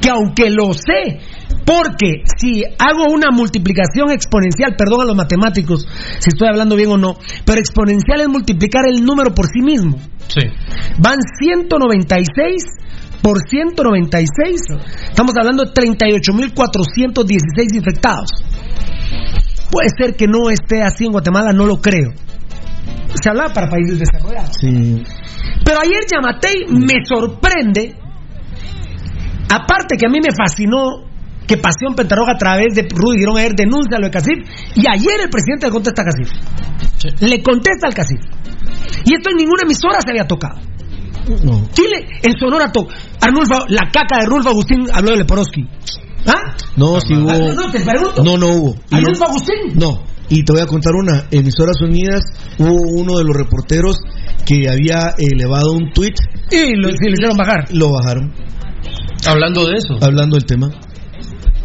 que 0.00 0.08
aunque 0.08 0.48
lo 0.48 0.72
sé, 0.72 1.20
porque 1.64 2.24
si 2.38 2.64
hago 2.64 3.12
una 3.12 3.30
multiplicación 3.30 4.10
exponencial, 4.10 4.74
perdón 4.76 5.02
a 5.02 5.04
los 5.04 5.14
matemáticos 5.16 5.86
si 6.18 6.28
estoy 6.28 6.48
hablando 6.48 6.74
bien 6.76 6.90
o 6.90 6.98
no, 6.98 7.16
pero 7.44 7.60
exponencial 7.60 8.20
es 8.20 8.28
multiplicar 8.28 8.86
el 8.88 9.04
número 9.04 9.34
por 9.34 9.46
sí 9.46 9.60
mismo. 9.60 9.98
Sí. 10.28 10.46
Van 10.98 11.18
196 11.40 12.64
por 13.22 13.38
196, 13.48 14.60
estamos 15.10 15.32
hablando 15.38 15.64
de 15.64 15.72
38.416 15.72 17.74
infectados. 17.74 18.30
Puede 19.70 19.88
ser 19.96 20.16
que 20.16 20.26
no 20.26 20.50
esté 20.50 20.82
así 20.82 21.04
en 21.04 21.12
Guatemala, 21.12 21.52
no 21.52 21.64
lo 21.66 21.80
creo. 21.80 22.10
Se 23.22 23.28
hablaba 23.28 23.52
para 23.52 23.68
países 23.68 23.98
desarrollados. 23.98 24.56
Sí. 24.58 25.04
Pero 25.64 25.80
ayer 25.80 26.00
Yamatei 26.10 26.66
me 26.70 27.04
sorprende, 27.04 27.94
aparte 29.50 29.96
que 29.98 30.06
a 30.06 30.10
mí 30.10 30.20
me 30.20 30.34
fascinó 30.34 31.09
que 31.50 31.56
Pasión 31.56 31.96
Pentarroja 31.96 32.32
a 32.32 32.38
través 32.38 32.74
de 32.76 32.82
Rudy 32.82 33.18
Girón 33.18 33.36
ayer 33.36 33.54
denuncia 33.56 33.98
lo 33.98 34.06
de 34.06 34.12
Casif, 34.12 34.38
y 34.76 34.86
ayer 34.88 35.20
el 35.24 35.28
presidente 35.30 35.66
le 35.66 35.72
contesta 35.72 36.02
a 36.02 36.04
Casif. 36.04 36.30
Le 37.20 37.42
contesta 37.42 37.88
al 37.88 37.94
Casif. 37.94 38.20
Y 39.04 39.14
esto 39.14 39.30
en 39.30 39.36
ninguna 39.36 39.64
emisora 39.64 40.00
se 40.00 40.10
había 40.10 40.28
tocado. 40.28 40.60
No. 41.42 41.66
Chile, 41.72 42.06
en 42.22 42.38
Sonora, 42.38 42.70
to 42.70 42.86
Arnulfo, 43.20 43.66
la 43.68 43.90
caca 43.90 44.20
de 44.20 44.26
Rulfo 44.26 44.50
Agustín 44.50 44.86
habló 44.92 45.10
de 45.10 45.16
Leporowski. 45.18 45.66
¿Ah? 46.26 46.54
No, 46.76 47.00
sí 47.00 47.14
hubo. 47.14 47.30
Ah, 47.30 47.52
no, 47.52 47.70
te 47.72 47.80
pregunto. 47.80 48.22
No, 48.22 48.36
no 48.36 48.46
hubo. 48.46 48.74
No- 48.90 48.96
¿Arnulfo 48.98 49.24
Agustín? 49.24 49.56
No. 49.74 50.02
Y 50.28 50.44
te 50.44 50.52
voy 50.52 50.62
a 50.62 50.66
contar 50.66 50.92
una. 50.94 51.24
En 51.32 51.40
Emisoras 51.40 51.80
Unidas 51.82 52.22
hubo 52.58 53.00
uno 53.00 53.18
de 53.18 53.24
los 53.24 53.36
reporteros 53.36 53.96
que 54.46 54.68
había 54.68 55.14
elevado 55.18 55.72
un 55.72 55.90
tweet. 55.92 56.14
Y 56.52 56.76
lo, 56.76 56.90
le 56.90 57.10
hicieron 57.12 57.36
bajar. 57.36 57.64
Lo 57.72 57.90
bajaron. 57.90 58.32
Hablando 59.26 59.66
de 59.66 59.74
eso. 59.78 59.98
Hablando 60.00 60.36
del 60.36 60.44
tema. 60.46 60.70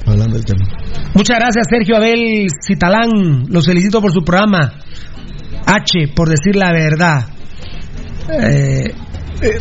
Hablando 0.05 0.35
del 0.35 0.45
tema. 0.45 0.65
Muchas 1.13 1.39
gracias, 1.39 1.67
Sergio 1.69 1.97
Abel 1.97 2.47
Citalán. 2.61 3.47
Los 3.49 3.65
felicito 3.65 4.01
por 4.01 4.11
su 4.11 4.23
programa. 4.23 4.73
H, 5.65 6.13
por 6.15 6.29
decir 6.29 6.55
la 6.55 6.71
verdad. 6.71 7.27
Eh, 8.29 8.93
eh, 9.41 9.59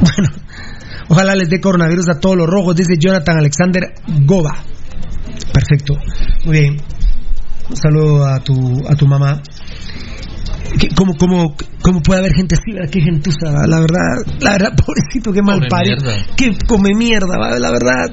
bueno, 0.00 0.30
ojalá 1.08 1.34
les 1.34 1.48
dé 1.48 1.60
coronavirus 1.60 2.08
a 2.10 2.20
todos 2.20 2.36
los 2.36 2.46
rojos, 2.46 2.76
dice 2.76 2.96
Jonathan 2.98 3.38
Alexander 3.38 3.94
Goba. 4.24 4.56
Perfecto. 5.52 5.94
Muy 6.44 6.60
bien. 6.60 6.76
Un 7.68 7.76
saludo 7.76 8.26
a 8.26 8.40
tu, 8.40 8.86
a 8.88 8.94
tu 8.94 9.06
mamá. 9.06 9.40
¿Qué- 10.78 10.88
¿Cómo, 10.96 11.14
cómo, 11.16 11.54
¿Cómo 11.82 12.00
puede 12.02 12.20
haber 12.20 12.32
gente 12.34 12.54
así? 12.56 12.72
¿verdad? 12.72 12.90
Qué 12.90 13.00
gentuza, 13.00 13.52
¿va? 13.52 13.66
la 13.66 13.80
verdad, 13.80 14.26
la 14.40 14.52
verdad, 14.52 14.72
pobrecito, 14.86 15.32
qué 15.32 15.42
mal 15.42 15.58
Come 15.58 15.68
parido. 15.68 15.96
mierda. 16.02 16.26
Que 16.36 16.56
come 16.66 16.90
mierda, 16.94 17.38
¿va? 17.38 17.58
la 17.58 17.70
verdad. 17.70 18.10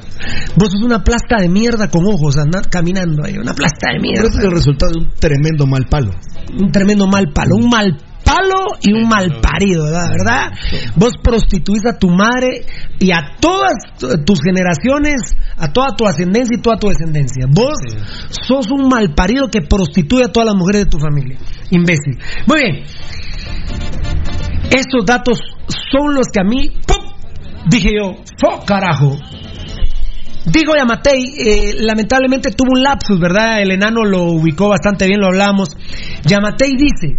Vos 0.57 0.72
sos 0.72 0.82
una 0.84 1.03
plasta 1.03 1.38
de 1.39 1.49
mierda 1.49 1.89
con 1.89 2.05
ojos, 2.05 2.38
andad 2.38 2.64
caminando 2.70 3.24
ahí, 3.26 3.38
una 3.38 3.53
plasta 3.53 3.88
de 3.93 3.99
Pero 4.01 4.14
ese 4.14 4.28
es 4.28 4.32
mierda. 4.36 4.47
el 4.49 4.51
resultado 4.55 4.91
de 4.93 4.99
un 4.99 5.09
tremendo 5.20 5.66
mal 5.68 5.86
palo. 5.89 6.12
Un 6.59 6.72
tremendo 6.72 7.07
mal 7.07 7.32
palo, 7.34 7.55
un 7.55 7.70
mal 7.70 7.97
palo 7.97 8.11
y 8.82 8.93
un 8.93 9.07
mal 9.07 9.39
parido, 9.41 9.86
¿verdad? 9.86 10.09
¿verdad? 10.11 10.51
Vos 10.95 11.13
prostituís 11.23 11.86
a 11.86 11.97
tu 11.97 12.09
madre 12.09 12.65
y 12.99 13.11
a 13.11 13.36
todas 13.39 13.73
tu- 13.99 14.07
tus 14.23 14.39
generaciones, 14.41 15.21
a 15.57 15.71
toda 15.71 15.95
tu 15.95 16.07
ascendencia 16.07 16.57
y 16.57 16.61
toda 16.61 16.77
tu 16.77 16.88
descendencia. 16.88 17.45
Vos 17.49 17.75
sos 18.29 18.71
un 18.71 18.88
mal 18.89 19.13
parido 19.15 19.47
que 19.49 19.61
prostituye 19.61 20.25
a 20.25 20.32
todas 20.32 20.47
las 20.47 20.55
mujeres 20.55 20.86
de 20.86 20.89
tu 20.89 20.99
familia. 20.99 21.38
Imbécil. 21.69 22.17
Muy 22.47 22.59
bien. 22.61 22.84
Estos 24.71 25.05
datos 25.05 25.39
son 25.91 26.13
los 26.15 26.27
que 26.34 26.41
a 26.41 26.43
mí, 26.43 26.71
¡pum! 26.88 27.11
dije 27.69 27.89
yo, 27.97 28.15
¡fo 28.39 28.63
carajo! 28.65 29.17
Digo 30.45 30.73
Yamatei, 30.75 31.23
eh, 31.38 31.73
lamentablemente 31.82 32.51
tuvo 32.51 32.69
un 32.75 32.82
lapsus, 32.82 33.19
¿verdad? 33.19 33.61
El 33.61 33.71
enano 33.71 34.03
lo 34.03 34.23
ubicó 34.23 34.69
bastante 34.69 35.05
bien, 35.05 35.19
lo 35.19 35.27
hablamos. 35.27 35.69
Yamatei 36.25 36.71
dice, 36.75 37.15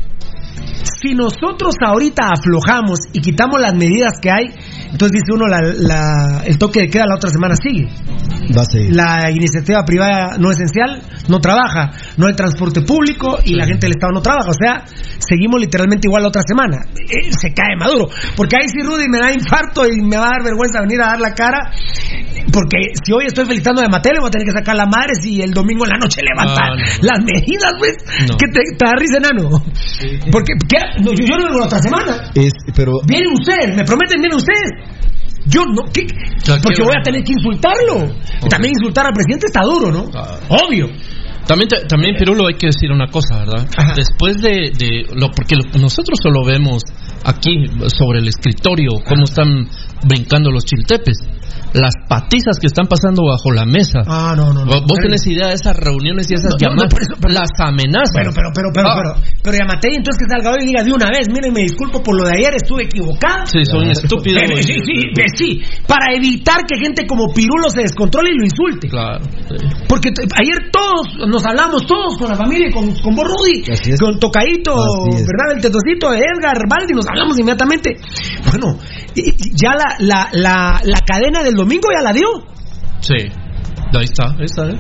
si 0.83 1.15
nosotros 1.15 1.75
ahorita 1.85 2.31
aflojamos 2.33 3.01
y 3.13 3.21
quitamos 3.21 3.61
las 3.61 3.75
medidas 3.75 4.15
que 4.21 4.31
hay, 4.31 4.55
entonces 4.93 5.13
dice 5.21 5.33
uno, 5.35 5.47
la, 5.49 5.59
la- 5.77 6.43
el 6.45 6.59
toque 6.59 6.81
de 6.81 6.89
queda 6.89 7.05
la 7.07 7.17
otra 7.17 7.31
semana 7.31 7.55
sigue. 7.57 7.89
Va 8.57 8.63
a 8.63 8.65
seguir. 8.65 8.95
La 8.95 9.31
iniciativa 9.31 9.85
privada 9.85 10.37
no 10.39 10.51
esencial 10.51 11.01
no 11.29 11.41
trabaja, 11.41 11.91
no 12.17 12.27
hay 12.27 12.35
transporte 12.35 12.83
público 12.83 13.39
y 13.45 13.55
la 13.55 13.67
gente 13.67 13.87
del 13.87 13.93
Estado 13.93 14.13
no 14.13 14.21
trabaja. 14.21 14.51
O 14.51 14.55
sea, 14.55 14.85
seguimos 15.19 15.61
literalmente 15.61 16.09
igual 16.09 16.23
la 16.23 16.29
otra 16.29 16.43
semana. 16.47 16.79
Eh, 17.09 17.31
se 17.33 17.53
cae 17.55 17.77
Maduro. 17.79 18.09
Porque 18.37 18.57
ahí 18.61 18.69
sí 18.69 18.83
Rudy 18.83 19.09
me 19.09 19.19
da 19.19 19.33
infarto 19.33 19.87
y 19.87 20.01
me 20.03 20.17
va 20.17 20.27
a 20.27 20.31
dar 20.39 20.43
vergüenza 20.45 20.81
venir 20.81 21.01
a 21.03 21.07
dar 21.09 21.21
la 21.21 21.33
cara. 21.35 21.71
Porque 22.53 22.79
si 23.03 23.13
hoy 23.13 23.25
estoy 23.27 23.47
felicitando 23.47 23.81
a 23.83 23.89
Mateo, 23.89 24.13
voy 24.21 24.29
a 24.29 24.31
tener 24.31 24.45
que 24.47 24.53
sacar 24.53 24.75
la 24.77 24.87
madre 24.87 25.15
si 25.21 25.41
el 25.41 25.53
domingo 25.55 25.85
en 25.85 25.91
la 25.91 25.99
noche 25.99 26.21
levanta 26.23 26.67
No, 26.67 26.75
no, 26.75 26.83
no. 26.83 26.85
las 27.03 27.19
medidas, 27.25 27.73
pues. 27.79 27.93
Que 28.37 28.47
te, 28.51 28.61
te 28.77 28.85
da 28.85 28.93
risa, 28.99 29.19
enano. 29.19 29.63
Porque 30.33 30.53
¿qué? 30.69 30.79
No, 31.03 31.13
yo, 31.13 31.25
yo 31.25 31.37
no 31.39 31.45
vengo 31.47 31.59
la 31.61 31.67
otra 31.67 31.79
semana. 31.79 32.31
Es, 32.35 32.53
pero 32.75 32.93
Vienen 33.07 33.33
ustedes, 33.33 33.77
me 33.77 33.85
prometen, 33.85 34.21
vienen 34.21 34.37
ustedes. 34.37 34.82
Yo 35.47 35.65
no, 35.65 35.83
Porque 36.63 36.83
voy 36.85 36.95
a 36.99 37.03
tener 37.03 37.25
que 37.25 37.33
insultarlo. 37.33 38.15
También 38.49 38.75
insultar 38.79 39.07
al 39.07 39.13
presidente 39.13 39.47
está 39.47 39.63
duro, 39.63 39.91
¿no? 39.91 40.11
Ah. 40.15 40.39
Obvio. 40.49 40.87
También, 41.47 41.69
te- 41.69 41.85
también 41.89 42.15
Pirulo, 42.17 42.47
hay 42.47 42.55
que 42.55 42.69
decir 42.69 42.93
una 42.93 43.09
cosa, 43.09 43.39
¿verdad? 43.41 43.67
Ajá. 43.77 43.95
Después 43.97 44.41
de, 44.41 44.71
de 44.79 45.07
lo, 45.17 45.29
porque 45.33 45.57
lo- 45.57 45.81
nosotros 45.81 46.17
solo 46.23 46.45
vemos 46.47 46.83
aquí 47.25 47.67
sobre 47.89 48.21
el 48.21 48.29
escritorio 48.29 48.91
cómo 49.09 49.25
están 49.25 49.69
brincando 50.05 50.53
los 50.53 50.65
chiltepes, 50.65 51.19
las 51.75 51.95
patizas 52.09 52.59
que 52.61 52.67
están 52.67 52.87
pasando 52.87 53.23
bajo 53.25 53.51
la 53.53 53.65
mesa. 53.65 54.01
Ah, 54.07 54.35
no, 54.37 54.53
no, 54.53 54.65
no. 54.65 54.73
Vos 54.87 54.99
tenés 55.01 55.27
idea 55.27 55.49
de 55.49 55.55
esas 55.55 55.77
reuniones 55.77 56.31
y 56.31 56.35
esas 56.35 56.53
No, 56.53 56.69
no, 56.69 56.75
no, 56.77 56.83
llamadas, 56.85 57.01
eso- 57.01 57.21
por- 57.21 57.33
las 57.33 57.51
amenazas. 57.59 58.13
Pero, 58.15 58.31
pero, 58.35 58.49
pero, 58.55 58.69
pero, 58.75 58.89
Ah. 58.89 58.97
pero, 58.97 59.11
pero 59.43 59.57
Yamatei, 59.59 59.97
entonces 59.97 60.19
que 60.23 60.29
salga 60.31 60.51
hoy 60.53 60.65
y 60.65 60.67
diga 60.67 60.83
de 60.85 60.93
una 60.93 61.09
vez, 61.11 61.29
miren, 61.33 61.53
me 61.53 61.63
disculpo 61.63 62.03
por 62.03 62.17
lo 62.17 62.25
de 62.29 62.33
ayer, 62.37 62.55
estuve 62.57 62.85
equivocado. 62.85 63.47
Sí, 63.47 63.65
son 63.65 63.89
estúpidos. 63.91 64.43
Pero, 64.53 64.57
sí, 64.63 64.75
sí, 64.85 64.97
sí, 65.37 65.61
para 65.87 66.15
evitar 66.15 66.65
que 66.67 66.79
gente 66.79 67.07
como 67.07 67.33
Pirulo 67.33 67.69
se 67.71 67.83
descontrole 67.83 68.31
y 68.31 68.39
lo 68.39 68.45
insulte. 68.45 68.89
Claro. 68.89 69.25
sí. 69.49 69.67
Porque 69.89 70.11
ayer 70.11 70.71
todos 70.73 71.29
nos 71.29 71.45
hablamos, 71.45 71.87
todos 71.87 72.17
con 72.19 72.29
la 72.29 72.37
familia, 72.37 72.69
con, 72.73 72.93
con 73.01 73.15
vos, 73.15 73.27
Rudy, 73.27 73.63
con 73.99 74.19
Tocadito. 74.19 74.75
¿verdad? 74.75 75.57
El 75.57 75.63
tetocito 75.63 76.11
de 76.11 76.19
Edgar, 76.19 76.57
Baldi, 76.69 76.95
nos 76.95 77.07
hablamos 77.09 77.39
inmediatamente. 77.39 77.97
Bueno, 78.51 78.79
y- 79.15 79.31
y 79.31 79.35
ya 79.55 79.75
la, 79.75 79.97
la, 80.01 80.29
la, 80.33 80.81
la 80.85 80.99
cadena 81.07 81.42
del 81.43 81.55
domingo 81.55 81.89
ya 81.95 82.03
la 82.03 82.13
dio. 82.13 82.27
Sí. 83.01 83.17
Ahí 83.95 84.05
está, 84.05 84.31
ahí 84.39 84.45
está. 84.45 84.69
¿eh? 84.69 84.79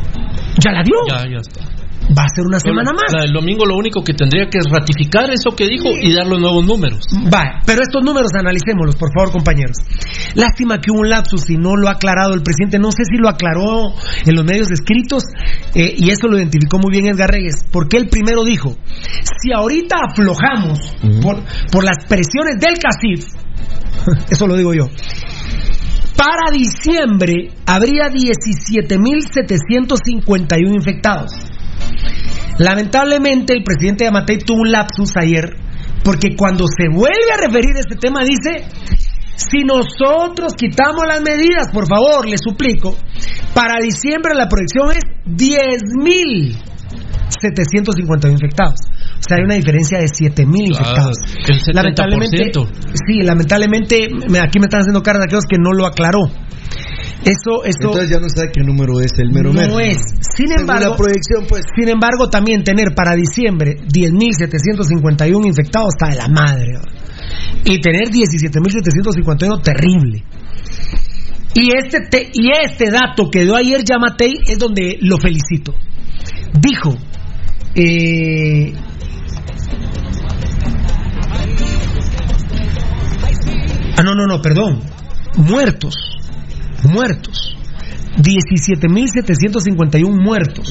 Ya 0.59 0.73
la 0.73 0.83
dio. 0.83 0.95
Ya, 1.09 1.29
ya 1.29 1.39
está. 1.39 1.73
Va 2.11 2.25
a 2.25 2.35
ser 2.35 2.45
una 2.45 2.59
semana 2.59 2.93
más. 2.93 3.13
La 3.15 3.23
del 3.23 3.33
domingo 3.33 3.65
lo 3.65 3.77
único 3.77 4.03
que 4.03 4.13
tendría 4.13 4.49
que 4.51 4.59
es 4.59 4.67
ratificar 4.69 5.31
eso 5.31 5.55
que 5.55 5.67
dijo 5.67 5.89
y 5.91 6.13
dar 6.13 6.27
los 6.27 6.41
nuevos 6.41 6.65
números. 6.65 7.07
Va, 7.33 7.63
pero 7.65 7.83
estos 7.83 8.03
números 8.03 8.33
analicémoslos, 8.35 8.97
por 8.97 9.11
favor, 9.15 9.33
compañeros. 9.33 9.77
Lástima 10.35 10.79
que 10.79 10.91
hubo 10.91 11.01
un 11.01 11.09
lapsus 11.09 11.49
y 11.49 11.57
no 11.57 11.77
lo 11.77 11.89
ha 11.89 11.93
aclarado 11.93 12.35
el 12.35 12.43
presidente. 12.43 12.79
No 12.79 12.91
sé 12.91 13.05
si 13.05 13.17
lo 13.17 13.29
aclaró 13.29 13.95
en 14.27 14.35
los 14.35 14.45
medios 14.45 14.71
escritos 14.71 15.23
eh, 15.75 15.95
y 15.97 16.11
eso 16.11 16.27
lo 16.27 16.39
identificó 16.39 16.79
muy 16.79 16.91
bien 16.91 17.07
Edgar 17.07 17.31
Reyes, 17.31 17.65
porque 17.71 17.97
él 17.97 18.09
primero 18.09 18.43
dijo: 18.45 18.77
si 19.41 19.53
ahorita 19.53 19.97
aflojamos 20.11 20.95
por, 21.23 21.43
por 21.71 21.85
las 21.85 22.05
presiones 22.09 22.59
del 22.59 22.79
CACIF, 22.79 23.27
eso 24.31 24.47
lo 24.47 24.57
digo 24.57 24.75
yo. 24.75 24.89
Para 26.17 26.51
diciembre 26.53 27.51
habría 27.67 28.09
17.751 28.09 30.75
infectados. 30.75 31.33
Lamentablemente 32.59 33.55
el 33.55 33.65
presidente 33.65 34.05
Yamatei 34.05 34.39
tuvo 34.39 34.61
un 34.61 34.71
lapsus 34.71 35.17
ayer 35.17 35.57
porque 36.05 36.37
cuando 36.37 36.67
se 36.67 36.89
vuelve 36.89 37.33
a 37.33 37.39
referir 37.47 37.75
a 37.77 37.81
este 37.81 37.97
tema 37.97 38.21
dice, 38.25 38.67
si 39.37 39.65
nosotros 39.65 40.53
quitamos 40.57 41.07
las 41.07 41.23
medidas, 41.23 41.71
por 41.73 41.89
favor, 41.89 42.29
le 42.29 42.37
suplico, 42.37 42.95
para 43.55 43.81
diciembre 43.81 44.35
la 44.35 44.49
proyección 44.49 44.91
es 44.91 45.05
10.751 47.41 48.33
infectados. 48.33 48.75
O 49.19 49.23
sea, 49.27 49.37
hay 49.39 49.45
una 49.45 49.55
diferencia 49.55 49.99
de 49.99 50.07
7.000 50.07 50.69
infectados. 50.69 51.17
el 51.49 51.61
70%. 51.61 51.75
Lamentablemente, 51.75 52.53
sí, 53.07 53.23
lamentablemente 53.23 54.09
me- 54.29 54.41
aquí 54.41 54.59
me 54.59 54.67
están 54.67 54.81
haciendo 54.81 55.03
caras 55.03 55.21
de 55.21 55.25
aquellos 55.27 55.45
que 55.49 55.59
no 55.59 55.73
lo 55.73 55.87
aclaró. 55.87 56.21
Eso, 57.25 57.63
eso 57.65 57.79
entonces 57.83 58.11
ya 58.11 58.19
no 58.19 58.29
sabe 58.29 58.51
qué 58.53 58.63
número 58.65 58.99
es 59.01 59.13
el 59.19 59.31
mero 59.31 59.53
no 59.53 59.61
mero. 59.61 59.79
es. 59.79 59.99
Sin 60.37 60.51
embargo, 60.59 60.91
la 60.91 60.97
proyección, 60.97 61.47
pues. 61.49 61.63
sin 61.77 61.89
embargo, 61.89 62.29
también 62.29 62.65
tener 62.65 62.95
para 62.97 63.15
diciembre 63.15 63.77
10.751 63.87 65.47
infectados 65.47 65.91
está 65.95 66.09
de 66.11 66.17
la 66.17 66.29
madre. 66.29 66.73
Y 67.65 67.81
tener 67.81 68.09
17.751 68.11 69.63
terrible. 69.63 70.25
Y 71.55 71.69
este, 71.77 72.01
te- 72.11 72.31
y 72.33 72.51
este 72.65 72.91
dato 72.91 73.31
que 73.31 73.45
dio 73.45 73.55
ayer 73.55 73.85
Yamatei 73.85 74.33
es 74.47 74.59
donde 74.59 74.99
lo 75.03 75.17
felicito. 75.19 75.75
Dijo, 76.61 76.97
eh, 77.75 78.75
ah, 83.97 84.03
no, 84.03 84.15
no, 84.15 84.27
no, 84.27 84.43
perdón. 84.43 84.83
Muertos. 85.37 85.95
Muertos. 86.85 87.57
17.751 88.19 90.23
muertos. 90.23 90.69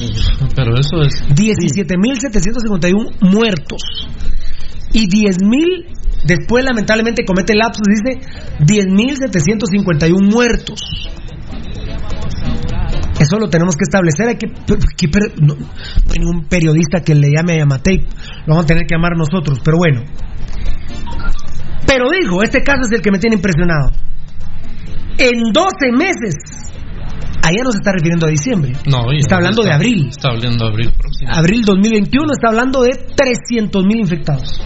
Pero 0.54 0.78
eso 0.78 1.02
es. 1.02 1.24
17.751 1.28 3.16
muertos 3.20 3.82
y 4.92 5.08
10.000 5.08 6.02
Después, 6.24 6.64
lamentablemente, 6.64 7.24
comete 7.24 7.52
lapsus 7.54 7.86
y 7.88 7.90
dice 7.90 8.20
10.751 8.60 10.22
muertos. 10.22 10.80
Eso 13.32 13.38
lo 13.40 13.48
tenemos 13.48 13.76
que 13.76 13.84
establecer. 13.84 14.28
Hay 14.28 14.36
que, 14.36 14.48
que- 14.48 15.08
no, 15.40 15.54
no 15.54 16.12
hay 16.12 16.18
ningún 16.18 16.44
periodista 16.48 17.00
que 17.00 17.14
le 17.14 17.30
llame 17.34 17.54
a 17.54 17.58
Yamatei. 17.60 18.00
Lo 18.44 18.48
vamos 18.54 18.64
a 18.64 18.66
tener 18.66 18.84
que 18.86 18.94
llamar 18.94 19.16
nosotros, 19.16 19.58
pero 19.64 19.78
bueno. 19.78 20.02
Pero 21.86 22.04
dijo, 22.10 22.42
este 22.42 22.62
caso 22.62 22.80
es 22.84 22.92
el 22.92 23.00
que 23.00 23.10
me 23.10 23.18
tiene 23.18 23.36
impresionado. 23.36 23.90
En 25.16 25.50
12 25.50 25.92
meses, 25.96 26.34
allá 27.42 27.62
no 27.64 27.70
se 27.72 27.78
está 27.78 27.92
refiriendo 27.92 28.26
a 28.26 28.28
diciembre. 28.30 28.72
No, 28.86 29.10
y- 29.12 29.18
está 29.20 29.36
hablando 29.36 29.62
de 29.62 29.72
abril. 29.72 30.08
Está 30.10 30.28
hablando 30.28 30.66
de 30.66 30.70
abril 30.70 30.90
próximo. 30.96 31.30
Abril 31.32 31.62
2021 31.64 32.32
está 32.34 32.48
hablando 32.50 32.82
de 32.82 32.90
300 33.16 33.82
mil 33.86 34.00
infectados. 34.00 34.60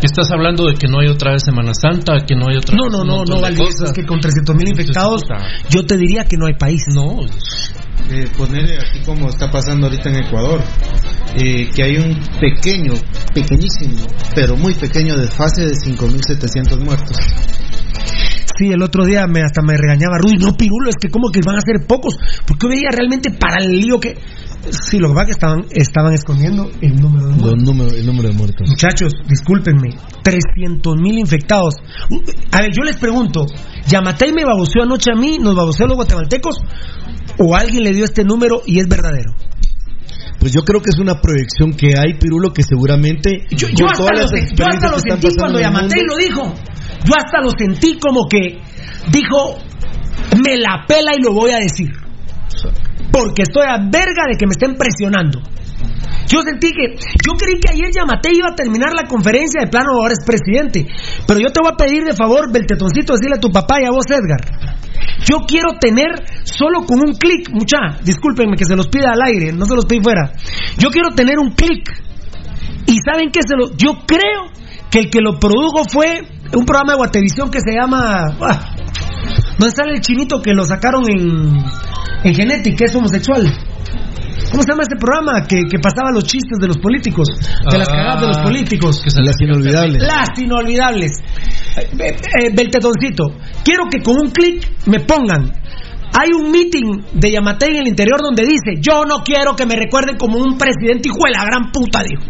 ¿Qué 0.00 0.06
estás 0.06 0.32
hablando 0.32 0.66
de 0.66 0.74
que 0.74 0.88
no 0.88 0.98
hay 0.98 1.06
otra 1.06 1.30
vez 1.30 1.44
Semana 1.44 1.72
Santa, 1.74 2.26
que 2.26 2.34
no 2.34 2.48
hay 2.48 2.56
otra 2.56 2.74
No, 2.76 2.84
vez 2.86 2.92
no, 2.92 3.00
un 3.02 3.06
no, 3.06 3.24
no, 3.24 3.40
Valdés, 3.40 3.60
cosas? 3.60 3.90
es 3.90 3.92
que 3.92 4.04
con 4.04 4.18
300 4.20 4.56
mil 4.56 4.68
infectados, 4.68 5.22
yo 5.70 5.86
te 5.86 5.96
diría 5.96 6.24
que 6.24 6.36
no 6.36 6.46
hay 6.46 6.54
país. 6.54 6.82
No, 6.92 7.20
eh, 8.10 8.28
poner 8.36 8.64
aquí 8.80 9.00
como 9.04 9.28
está 9.28 9.50
pasando 9.50 9.86
ahorita 9.86 10.10
en 10.10 10.24
Ecuador, 10.24 10.60
eh, 11.42 11.68
que 11.74 11.82
hay 11.82 11.96
un 11.96 12.18
pequeño, 12.40 12.94
pequeñísimo, 13.34 14.06
pero 14.34 14.56
muy 14.56 14.74
pequeño 14.74 15.16
desfase 15.16 15.62
de 15.62 15.72
5.700 15.72 16.84
muertos. 16.84 17.16
Sí, 18.58 18.68
el 18.68 18.82
otro 18.82 19.04
día 19.06 19.26
me, 19.26 19.40
hasta 19.42 19.62
me 19.62 19.76
regañaba 19.76 20.18
Rudy, 20.18 20.36
no, 20.38 20.52
Pirulo, 20.54 20.90
es 20.90 20.96
que 21.00 21.08
como 21.08 21.30
que 21.30 21.40
van 21.44 21.56
a 21.56 21.60
ser 21.60 21.86
pocos, 21.86 22.16
porque 22.46 22.68
veía 22.68 22.90
realmente 22.92 23.30
para 23.30 23.62
el 23.64 23.70
lío 23.70 23.98
que... 23.98 24.14
Sí, 24.70 24.98
lo 24.98 25.08
que 25.08 25.14
pasa 25.14 25.22
es 25.22 25.26
que 25.26 25.32
estaban, 25.32 25.60
estaban 25.70 26.12
escondiendo 26.12 26.70
el 26.80 26.94
número 26.94 27.26
de 27.26 27.34
muertos. 27.34 27.62
números, 27.64 27.92
el 27.94 28.06
número 28.06 28.28
de 28.28 28.34
muertos. 28.34 28.68
Muchachos, 28.68 29.12
discúlpenme, 29.26 29.90
300 30.22 30.96
mil 31.00 31.18
infectados. 31.18 31.74
A 32.52 32.60
ver, 32.60 32.70
yo 32.72 32.84
les 32.84 32.96
pregunto, 32.96 33.46
¿Yamatei 33.88 34.32
me 34.32 34.44
baboseó 34.44 34.82
anoche 34.82 35.10
a 35.12 35.18
mí, 35.18 35.38
nos 35.40 35.56
baboseó 35.56 35.86
a 35.86 35.88
los 35.88 35.96
guatemaltecos? 35.96 36.60
¿O 37.38 37.54
alguien 37.56 37.84
le 37.84 37.92
dio 37.92 38.04
este 38.04 38.24
número 38.24 38.62
y 38.66 38.78
es 38.80 38.86
verdadero? 38.88 39.32
Pues 40.38 40.52
yo 40.52 40.62
creo 40.62 40.80
que 40.82 40.90
es 40.90 40.98
una 40.98 41.20
proyección 41.20 41.72
que 41.72 41.94
hay, 41.98 42.14
Pirulo, 42.18 42.52
que 42.52 42.62
seguramente. 42.62 43.44
Yo, 43.50 43.68
hasta 43.86 44.02
lo, 44.22 44.28
se- 44.28 44.54
yo 44.56 44.64
hasta 44.66 44.88
sentí 44.98 45.26
cuando 45.38 45.58
Yamatei 45.60 46.02
lo 46.08 46.16
dijo. 46.16 46.54
Yo 47.04 47.12
hasta 47.16 47.40
lo 47.42 47.50
sentí 47.56 47.98
como 47.98 48.26
que 48.28 48.58
dijo, 49.10 49.58
me 50.42 50.56
la 50.56 50.84
pela 50.86 51.12
y 51.16 51.22
lo 51.22 51.32
voy 51.32 51.52
a 51.52 51.58
decir. 51.58 51.90
Porque 53.12 53.42
estoy 53.42 53.64
a 53.68 53.78
verga 53.78 54.24
de 54.30 54.36
que 54.38 54.46
me 54.46 54.52
estén 54.52 54.74
presionando. 54.74 55.40
Yo 56.28 56.40
sentí 56.42 56.70
que, 56.72 56.96
yo 56.96 57.32
creí 57.38 57.60
que 57.60 57.70
ayer 57.72 57.90
Yamatei 57.94 58.32
iba 58.36 58.48
a 58.50 58.54
terminar 58.54 58.90
la 58.94 59.06
conferencia 59.06 59.60
de 59.60 59.66
plano 59.68 59.92
ahora 59.94 60.14
es 60.14 60.24
presidente. 60.24 60.86
Pero 61.26 61.40
yo 61.40 61.48
te 61.52 61.60
voy 61.62 61.70
a 61.72 61.76
pedir 61.76 62.04
de 62.04 62.14
favor, 62.14 62.50
Beltetoncito, 62.52 63.12
decirle 63.14 63.36
a 63.36 63.40
tu 63.40 63.50
papá 63.50 63.80
y 63.80 63.86
a 63.86 63.90
vos, 63.90 64.06
Edgar. 64.08 64.40
Yo 65.24 65.46
quiero 65.46 65.78
tener 65.80 66.24
solo 66.44 66.84
con 66.86 67.00
un 67.00 67.14
clic, 67.14 67.50
mucha, 67.52 68.00
discúlpenme 68.02 68.56
que 68.56 68.64
se 68.64 68.76
los 68.76 68.88
pida 68.88 69.10
al 69.12 69.22
aire, 69.22 69.52
no 69.52 69.64
se 69.66 69.74
los 69.74 69.86
pedí 69.86 70.02
fuera. 70.02 70.32
Yo 70.78 70.90
quiero 70.90 71.10
tener 71.14 71.38
un 71.38 71.52
clic 71.52 71.88
y 72.86 72.96
saben 73.04 73.30
que 73.30 73.40
se 73.46 73.56
lo, 73.56 73.76
yo 73.76 74.04
creo 74.06 74.50
que 74.90 75.00
el 75.00 75.10
que 75.10 75.20
lo 75.20 75.38
produjo 75.38 75.84
fue 75.88 76.22
un 76.54 76.64
programa 76.64 76.92
de 76.92 76.98
Guatevisión 76.98 77.50
que 77.50 77.60
se 77.60 77.72
llama, 77.72 78.36
ah, 78.40 78.74
¿dónde 79.58 79.74
sale 79.74 79.92
el 79.94 80.00
chinito 80.00 80.42
que 80.42 80.52
lo 80.52 80.64
sacaron 80.64 81.02
en, 81.08 81.64
en 82.24 82.34
Genetic, 82.34 82.76
que 82.76 82.84
es 82.84 82.94
homosexual? 82.94 83.46
¿Cómo 84.52 84.62
se 84.62 84.68
llama 84.68 84.82
este 84.82 84.96
programa 85.00 85.46
que, 85.48 85.64
que 85.64 85.78
pasaba 85.80 86.12
los 86.12 86.24
chistes 86.24 86.58
de 86.60 86.68
los 86.68 86.76
políticos? 86.76 87.26
De 87.70 87.78
las 87.78 87.88
Ah, 87.88 87.92
cagadas 87.92 88.20
de 88.20 88.26
los 88.28 88.38
políticos. 88.38 89.02
que 89.02 89.10
Las 89.22 89.40
inolvidables. 89.40 90.02
Las 90.02 90.28
inolvidables. 90.38 91.12
Eh, 91.78 91.88
eh, 91.98 92.50
Beltetoncito, 92.54 93.24
quiero 93.64 93.84
que 93.90 94.02
con 94.02 94.20
un 94.20 94.30
clic 94.30 94.62
me 94.86 95.00
pongan. 95.00 95.50
Hay 96.12 96.28
un 96.38 96.50
meeting 96.52 97.00
de 97.14 97.32
Yamatei 97.32 97.70
en 97.70 97.76
el 97.80 97.88
interior 97.88 98.20
donde 98.20 98.42
dice: 98.44 98.76
Yo 98.78 99.04
no 99.06 99.24
quiero 99.24 99.56
que 99.56 99.64
me 99.64 99.74
recuerden 99.74 100.18
como 100.18 100.36
un 100.36 100.58
presidente 100.58 101.08
hijo 101.08 101.24
de 101.24 101.30
la 101.32 101.44
gran 101.46 101.72
puta, 101.72 102.02
dijo. 102.02 102.22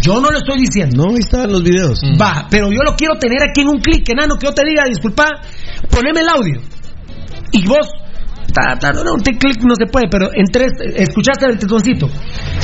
Yo 0.00 0.20
no 0.20 0.30
lo 0.30 0.38
estoy 0.38 0.60
diciendo. 0.60 1.04
No, 1.04 1.10
ahí 1.10 1.20
estaban 1.20 1.50
los 1.50 1.62
videos. 1.64 2.00
Mm. 2.02 2.20
Va, 2.20 2.46
pero 2.50 2.70
yo 2.70 2.82
lo 2.84 2.94
quiero 2.94 3.14
tener 3.18 3.42
aquí 3.42 3.62
en 3.62 3.68
un 3.68 3.80
clic, 3.80 4.08
enano, 4.08 4.36
que 4.36 4.46
yo 4.46 4.54
te 4.54 4.64
diga, 4.64 4.84
disculpa, 4.88 5.26
poneme 5.90 6.20
el 6.20 6.28
audio. 6.28 6.60
Y 7.52 7.66
vos, 7.66 7.86
ta, 8.52 8.76
ta, 8.78 8.92
no, 8.92 9.02
no, 9.04 9.14
un 9.14 9.20
clic 9.20 9.62
no 9.64 9.74
se 9.74 9.86
puede, 9.86 10.06
pero 10.10 10.28
en 10.34 10.46
tres, 10.46 10.72
escuchaste 10.96 11.46
el 11.46 11.58
tetoncito. 11.58 12.08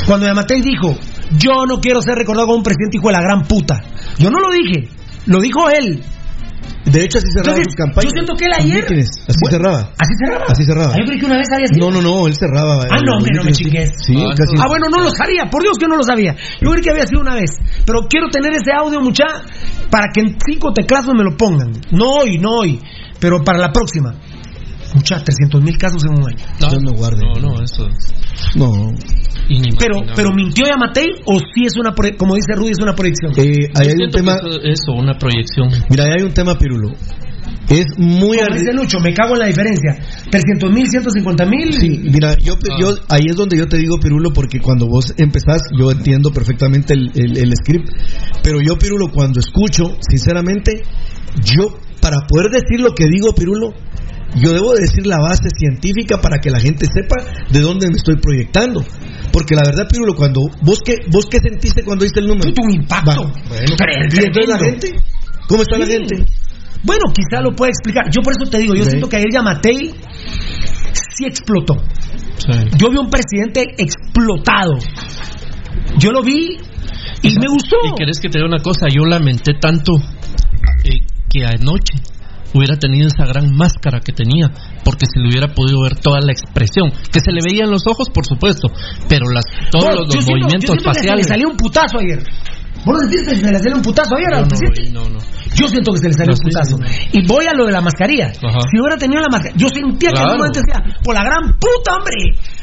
Cuando 0.06 0.26
Yamatei 0.26 0.60
dijo, 0.60 0.96
yo 1.38 1.64
no 1.66 1.80
quiero 1.80 2.00
ser 2.02 2.14
recordado 2.16 2.46
como 2.46 2.58
un 2.58 2.64
presidente 2.64 2.96
hijo 2.98 3.08
de 3.08 3.12
la 3.14 3.22
gran 3.22 3.42
puta. 3.42 3.80
Yo 4.18 4.30
no 4.30 4.38
lo 4.38 4.50
dije, 4.50 4.88
lo 5.26 5.40
dijo 5.40 5.68
él. 5.70 6.02
De 6.84 7.04
hecho, 7.04 7.18
así 7.18 7.26
cerraba 7.32 7.58
Entonces, 7.58 7.64
sus 7.68 7.74
campañas. 7.76 8.04
yo 8.04 8.10
siento 8.16 8.32
que 8.34 8.44
él 8.46 8.52
ayer-. 8.56 8.84
Así 8.84 9.36
Bueno, 9.42 9.50
cerraba. 9.50 9.78
¿Así 9.98 10.14
cerraba? 10.24 10.44
Así 10.48 10.64
cerraba. 10.64 10.92
Ah, 10.94 10.96
yo 11.00 11.04
creí 11.06 11.18
que 11.20 11.26
una 11.26 11.36
vez 11.36 11.48
había 11.52 11.66
sido. 11.66 11.90
No, 11.90 12.00
no, 12.00 12.00
no, 12.00 12.26
él 12.26 12.34
cerraba. 12.34 12.84
Ah, 12.84 12.96
eh, 12.96 13.02
no, 13.04 13.16
hombre, 13.16 13.30
no 13.36 13.44
me 13.44 13.52
chingues. 13.52 13.90
Sí, 14.06 14.14
Ah, 14.16 14.32
casi. 14.36 14.54
Ah, 14.58 14.66
bueno, 14.68 14.88
no 14.88 15.02
lo 15.02 15.10
sabía, 15.10 15.44
por 15.50 15.62
Dios 15.62 15.76
que 15.78 15.86
no 15.86 15.96
lo 15.96 16.02
sabía. 16.02 16.34
Yo 16.62 16.70
creí 16.70 16.82
que 16.82 16.90
había 16.90 17.06
sido 17.06 17.20
una 17.20 17.34
vez. 17.34 17.50
Pero 17.84 18.06
quiero 18.08 18.28
tener 18.30 18.52
ese 18.54 18.72
audio, 18.72 19.00
mucha, 19.00 19.24
para 19.90 20.06
que 20.14 20.20
en 20.20 20.36
cinco 20.46 20.72
teclados 20.72 21.12
me 21.14 21.24
lo 21.24 21.36
pongan. 21.36 21.72
No 21.90 22.06
hoy, 22.22 22.38
no 22.38 22.50
hoy, 22.60 22.80
pero 23.20 23.42
para 23.44 23.58
la 23.58 23.70
próxima. 23.70 24.14
Mucha, 24.94 25.22
300 25.22 25.62
mil 25.62 25.76
casos 25.76 26.02
en 26.04 26.12
un 26.22 26.28
año. 26.28 26.44
No, 26.60 26.68
Dios 26.70 26.82
no 26.82 26.92
guarde. 26.92 27.18
No, 27.40 27.48
no, 27.48 27.62
eso 27.62 27.86
es 27.86 28.56
No. 28.56 28.92
Pero, 29.78 30.00
pero 30.14 30.32
mintió 30.34 30.66
Yamatei 30.66 31.06
o 31.24 31.38
sí 31.38 31.64
es 31.64 31.72
una, 31.78 31.94
como 32.16 32.34
dice 32.34 32.52
Rudy, 32.54 32.70
es 32.72 32.80
una 32.82 32.94
proyección. 32.94 33.32
Eh, 33.36 33.68
ahí 33.74 33.88
hay 33.88 34.04
un 34.04 34.10
tema. 34.10 34.36
eso, 34.64 34.92
una 34.92 35.16
proyección. 35.18 35.68
Mira, 35.90 36.04
ahí 36.04 36.12
hay 36.18 36.24
un 36.24 36.32
tema, 36.34 36.56
Pirulo. 36.58 36.92
Es 37.70 37.84
muy 37.98 38.38
Como 38.38 38.56
dice 38.58 38.72
Lucho, 38.72 38.98
me 38.98 39.12
cago 39.12 39.34
en 39.34 39.40
la 39.40 39.46
diferencia. 39.46 39.98
300 40.30 40.70
mil, 40.72 40.86
150 40.88 41.44
mil. 41.46 41.72
Sí, 41.74 42.00
mira, 42.02 42.34
yo, 42.38 42.54
Ah. 42.54 42.76
yo 42.80 42.88
ahí 43.10 43.26
es 43.28 43.36
donde 43.36 43.58
yo 43.58 43.66
te 43.66 43.76
digo, 43.76 43.98
Pirulo, 44.00 44.32
porque 44.32 44.58
cuando 44.60 44.86
vos 44.86 45.12
empezás, 45.18 45.60
yo 45.78 45.90
entiendo 45.90 46.30
perfectamente 46.30 46.94
el, 46.94 47.10
el- 47.14 47.36
el 47.36 47.52
script, 47.56 47.88
pero 48.42 48.60
yo, 48.62 48.76
Pirulo, 48.78 49.08
cuando 49.12 49.40
escucho, 49.40 49.96
sinceramente, 50.08 50.82
yo, 51.44 51.68
para 52.00 52.18
poder 52.26 52.50
decir 52.50 52.80
lo 52.80 52.94
que 52.94 53.06
digo, 53.06 53.34
Pirulo, 53.34 53.74
yo 54.36 54.52
debo 54.52 54.74
decir 54.74 55.06
la 55.06 55.18
base 55.18 55.48
científica 55.56 56.20
para 56.20 56.38
que 56.38 56.50
la 56.50 56.60
gente 56.60 56.86
sepa 56.86 57.16
de 57.50 57.60
dónde 57.60 57.88
me 57.88 57.96
estoy 57.96 58.16
proyectando. 58.16 58.84
Porque 59.32 59.54
la 59.54 59.62
verdad, 59.64 59.86
Pirulo, 59.90 60.14
cuando 60.14 60.42
vos 60.62 60.80
qué, 60.84 60.96
vos 61.10 61.26
qué 61.26 61.38
sentiste 61.38 61.82
cuando 61.84 62.04
viste 62.04 62.20
el 62.20 62.26
número? 62.26 62.50
Un 62.62 62.74
impacto. 62.74 63.10
Va, 63.10 63.16
bueno, 63.48 63.76
Tre- 63.76 64.12
¿y 64.12 64.24
entonces 64.24 64.48
la 64.48 64.58
gente? 64.58 64.94
¿Cómo 65.48 65.62
está 65.62 65.78
la 65.78 65.86
gente? 65.86 66.16
Bueno, 66.84 67.04
quizá 67.14 67.40
lo 67.42 67.54
pueda 67.54 67.70
explicar. 67.70 68.04
Yo 68.10 68.22
por 68.22 68.32
eso 68.32 68.50
te 68.50 68.58
digo, 68.58 68.74
yo 68.74 68.84
siento 68.84 69.08
que 69.08 69.16
ayer 69.16 69.28
Yamatei 69.32 69.94
sí 71.16 71.24
explotó. 71.26 71.74
Sí. 72.38 72.52
Yo 72.78 72.90
vi 72.90 72.98
un 72.98 73.10
presidente 73.10 73.64
explotado. 73.78 74.74
Yo 75.98 76.12
lo 76.12 76.22
vi 76.22 76.56
y 77.22 77.34
me 77.38 77.48
gustó. 77.48 77.76
Y 77.84 77.94
querés 77.98 78.20
que 78.20 78.28
te 78.28 78.38
diga 78.38 78.48
una 78.48 78.62
cosa, 78.62 78.86
yo 78.88 79.04
lamenté 79.04 79.54
tanto 79.60 79.96
eh, 80.84 81.00
que 81.30 81.44
anoche 81.44 81.94
hubiera 82.54 82.76
tenido 82.76 83.08
esa 83.08 83.26
gran 83.26 83.54
máscara 83.54 84.00
que 84.00 84.12
tenía, 84.12 84.50
porque 84.84 85.06
se 85.12 85.20
le 85.20 85.28
hubiera 85.28 85.48
podido 85.54 85.82
ver 85.82 85.96
toda 85.96 86.20
la 86.20 86.32
expresión, 86.32 86.90
que 87.12 87.20
se 87.20 87.32
le 87.32 87.40
veía 87.44 87.64
en 87.64 87.70
los 87.70 87.86
ojos, 87.86 88.08
por 88.10 88.24
supuesto, 88.26 88.68
pero 89.08 89.28
las 89.30 89.44
todos 89.70 89.84
Bueno, 89.84 90.00
los, 90.02 90.14
yo 90.14 90.20
siento- 90.22 90.30
movimientos 90.32 90.76
faciales. 90.84 91.26
le 91.26 91.28
salió 91.28 91.48
un 91.48 91.56
putazo 91.56 91.98
ayer. 91.98 92.22
¿Vos 92.84 92.94
no 92.94 93.00
sentiste 93.00 93.30
que 93.34 93.40
se 93.40 93.52
le 93.52 93.58
salió 93.58 93.76
un 93.76 93.82
putazo 93.82 94.14
ayer 94.16 94.34
al 94.34 94.42
no, 94.42 94.48
presidente? 94.48 94.82
vi, 94.82 94.90
no, 94.90 95.08
no. 95.10 95.18
Yo 95.60 95.68
siento 95.68 95.92
que 95.92 95.98
se 95.98 96.08
le 96.08 96.14
salió 96.14 96.32
un 96.32 96.38
sí, 96.38 96.44
putazo. 96.44 96.76
sí, 96.78 96.82
sí. 97.12 97.18
Y 97.18 97.26
voy 97.26 97.46
a 97.46 97.54
lo 97.54 97.66
de 97.66 97.72
la 97.72 97.80
mascarilla. 97.80 98.26
Ajá. 98.28 98.60
Si 98.70 98.78
hubiera 98.80 98.96
tenido 98.96 99.20
la 99.20 99.28
mascarilla, 99.30 99.58
yo 99.58 99.68
sentía 99.68 100.10
que 100.10 100.18
en 100.20 100.24
Claro. 100.24 100.32
un 100.32 100.38
momento 100.38 100.60
decía, 100.60 100.78
por 101.02 101.14
la 101.14 101.22
gran 101.24 101.42
puta, 101.58 101.96
hombre, 101.98 102.14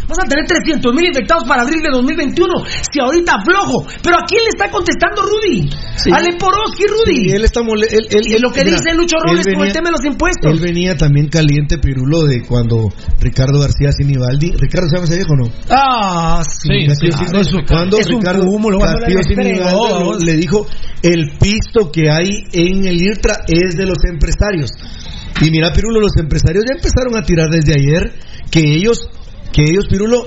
vas 0.08 0.20
a 0.20 0.28
tener 0.28 0.46
300 0.48 0.94
mil 0.94 1.06
infectados 1.08 1.44
para 1.48 1.64
abril 1.64 1.82
de 1.82 1.90
2021. 1.92 2.54
Si 2.92 3.00
ahorita 3.00 3.36
aflojo. 3.42 3.86
Pero 4.04 4.16
¿a 4.18 4.24
quién 4.26 4.42
le 4.44 4.50
está 4.56 4.70
contestando 4.70 5.22
Rudy? 5.24 5.68
Sí. 5.98 6.12
A 6.14 6.20
Leporoski, 6.22 6.84
Rudy. 6.88 7.30
Y 7.30 7.32
él 7.32 7.44
está 7.44 7.62
mole- 7.62 7.88
él, 7.90 8.06
él- 8.10 8.28
Y 8.28 8.40
lo 8.40 8.52
que 8.52 8.64
mira, 8.64 8.78
dice 8.78 8.94
Lucho 8.96 9.18
Robles 9.26 9.48
con 9.54 9.66
el 9.66 9.74
tema 9.74 9.90
de 9.90 9.98
los 9.98 10.06
impuestos. 10.06 10.52
Él 10.52 10.60
venía 10.60 10.96
también 10.96 11.28
caliente, 11.28 11.78
Pirulo, 11.80 12.24
de 12.24 12.44
cuando 12.46 12.90
Ricardo 13.20 13.60
García 13.60 13.92
Sinibaldi. 13.92 14.52
¿Ricardo 14.58 14.88
se 14.90 14.96
llama 14.96 15.06
ese 15.06 15.16
viejo 15.16 15.34
o 15.34 15.38
no? 15.38 15.50
Ah, 15.70 16.44
sí. 16.46 16.70
Sí, 16.96 17.10
sí, 17.12 17.26
un- 17.56 17.66
cuando 17.66 17.98
Ricardo 17.98 18.46
cúmulo, 18.46 18.78
cuando 18.80 19.00
Castillo 19.00 19.24
Sinibaldi 19.24 20.26
le 20.26 20.34
dijo 20.38 20.68
el 21.02 21.32
pisto 21.40 21.92
que 21.92 22.10
hay 22.10 22.44
en 22.54 22.85
el 22.88 23.02
IRTRA 23.02 23.46
es 23.48 23.76
de 23.76 23.86
los 23.86 23.98
empresarios. 24.10 24.72
Y 25.42 25.52
mira, 25.52 25.72
Pirulo, 25.74 26.00
los 26.00 26.16
empresarios 26.18 26.64
ya 26.68 26.76
empezaron 26.76 27.16
a 27.18 27.26
tirar 27.26 27.50
desde 27.50 27.74
ayer 27.74 28.14
que 28.50 28.62
ellos, 28.76 29.10
que 29.52 29.64
ellos, 29.64 29.86
Pirulo, 29.90 30.24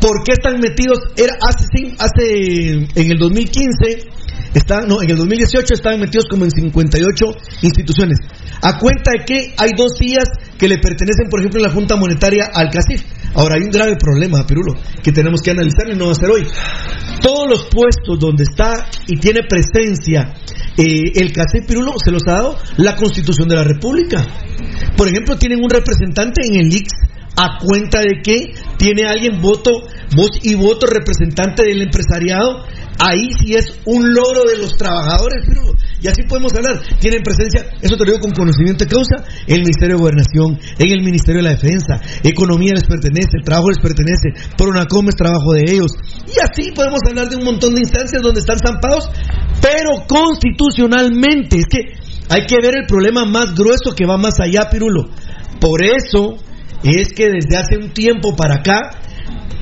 ¿por 0.00 0.24
qué 0.24 0.32
están 0.32 0.60
metidos? 0.60 0.98
Era 1.16 1.34
hace, 1.40 1.94
hace 1.98 2.72
en 2.94 3.10
el 3.12 3.18
2015 3.18 4.17
Están, 4.54 4.88
no, 4.88 5.02
en 5.02 5.10
el 5.10 5.16
2018 5.16 5.74
estaban 5.74 6.00
metidos 6.00 6.26
como 6.30 6.44
en 6.44 6.50
58 6.50 7.24
instituciones. 7.62 8.18
A 8.62 8.78
cuenta 8.78 9.12
de 9.16 9.24
que 9.24 9.54
hay 9.56 9.70
dos 9.76 9.98
días 9.98 10.28
que 10.58 10.68
le 10.68 10.78
pertenecen, 10.78 11.28
por 11.28 11.40
ejemplo, 11.40 11.60
en 11.60 11.66
la 11.68 11.72
Junta 11.72 11.96
Monetaria 11.96 12.50
al 12.52 12.70
CACIF. 12.70 13.02
Ahora 13.34 13.56
hay 13.56 13.62
un 13.62 13.70
grave 13.70 13.96
problema, 13.96 14.46
Pirulo, 14.46 14.74
que 15.02 15.12
tenemos 15.12 15.40
que 15.42 15.50
analizar 15.50 15.88
y 15.92 15.96
no 15.96 16.06
va 16.06 16.12
a 16.12 16.14
ser 16.14 16.30
hoy. 16.30 16.46
Todos 17.20 17.48
los 17.48 17.64
puestos 17.64 18.18
donde 18.18 18.44
está 18.44 18.88
y 19.06 19.18
tiene 19.18 19.40
presencia 19.48 20.34
eh, 20.78 21.10
el 21.16 21.32
CACIF 21.32 21.66
Pirulo 21.66 21.94
se 22.02 22.12
los 22.12 22.22
ha 22.28 22.34
dado 22.34 22.58
la 22.76 22.94
Constitución 22.94 23.48
de 23.48 23.56
la 23.56 23.64
República. 23.64 24.24
Por 24.96 25.08
ejemplo, 25.08 25.36
tienen 25.36 25.58
un 25.60 25.68
representante 25.68 26.42
en 26.46 26.54
el 26.54 26.72
IX 26.72 26.88
a 27.36 27.58
cuenta 27.58 28.00
de 28.00 28.22
que 28.22 28.54
tiene 28.76 29.04
alguien 29.04 29.40
voto, 29.40 29.72
voz 30.14 30.38
y 30.42 30.54
voto 30.54 30.86
representante 30.86 31.64
del 31.64 31.82
empresariado. 31.82 32.64
Ahí 32.98 33.28
sí 33.38 33.54
es 33.54 33.66
un 33.84 34.12
logro 34.12 34.42
de 34.50 34.58
los 34.58 34.76
trabajadores, 34.76 35.46
Pirulo. 35.46 35.74
Y 36.00 36.08
así 36.08 36.22
podemos 36.28 36.52
hablar. 36.54 36.80
Tienen 37.00 37.22
presencia, 37.22 37.66
eso 37.80 37.96
te 37.96 38.04
lo 38.04 38.12
digo 38.12 38.20
con 38.20 38.32
conocimiento 38.32 38.84
de 38.84 38.90
causa, 38.90 39.24
el 39.46 39.60
Ministerio 39.60 39.96
de 39.96 40.02
Gobernación, 40.02 40.58
en 40.78 40.90
el 40.90 41.04
Ministerio 41.04 41.42
de 41.42 41.48
la 41.48 41.54
Defensa, 41.54 42.00
Economía 42.22 42.74
les 42.74 42.84
pertenece, 42.84 43.38
Trabajo 43.44 43.70
les 43.70 43.78
pertenece, 43.78 44.30
Pronacom 44.56 45.08
es 45.08 45.16
trabajo 45.16 45.52
de 45.52 45.62
ellos. 45.62 45.92
Y 46.26 46.38
así 46.42 46.72
podemos 46.72 47.00
hablar 47.08 47.28
de 47.28 47.36
un 47.36 47.44
montón 47.44 47.74
de 47.74 47.80
instancias 47.80 48.22
donde 48.22 48.40
están 48.40 48.58
zampados, 48.58 49.10
pero 49.60 50.06
constitucionalmente. 50.06 51.58
Es 51.58 51.66
que 51.70 51.80
hay 52.28 52.46
que 52.46 52.56
ver 52.60 52.74
el 52.74 52.86
problema 52.86 53.24
más 53.24 53.54
grueso 53.54 53.94
que 53.94 54.06
va 54.06 54.16
más 54.16 54.40
allá, 54.40 54.68
Pirulo. 54.70 55.08
Por 55.60 55.82
eso 55.82 56.36
es 56.82 57.12
que 57.12 57.30
desde 57.30 57.56
hace 57.56 57.76
un 57.76 57.90
tiempo 57.90 58.36
para 58.36 58.56
acá 58.56 58.90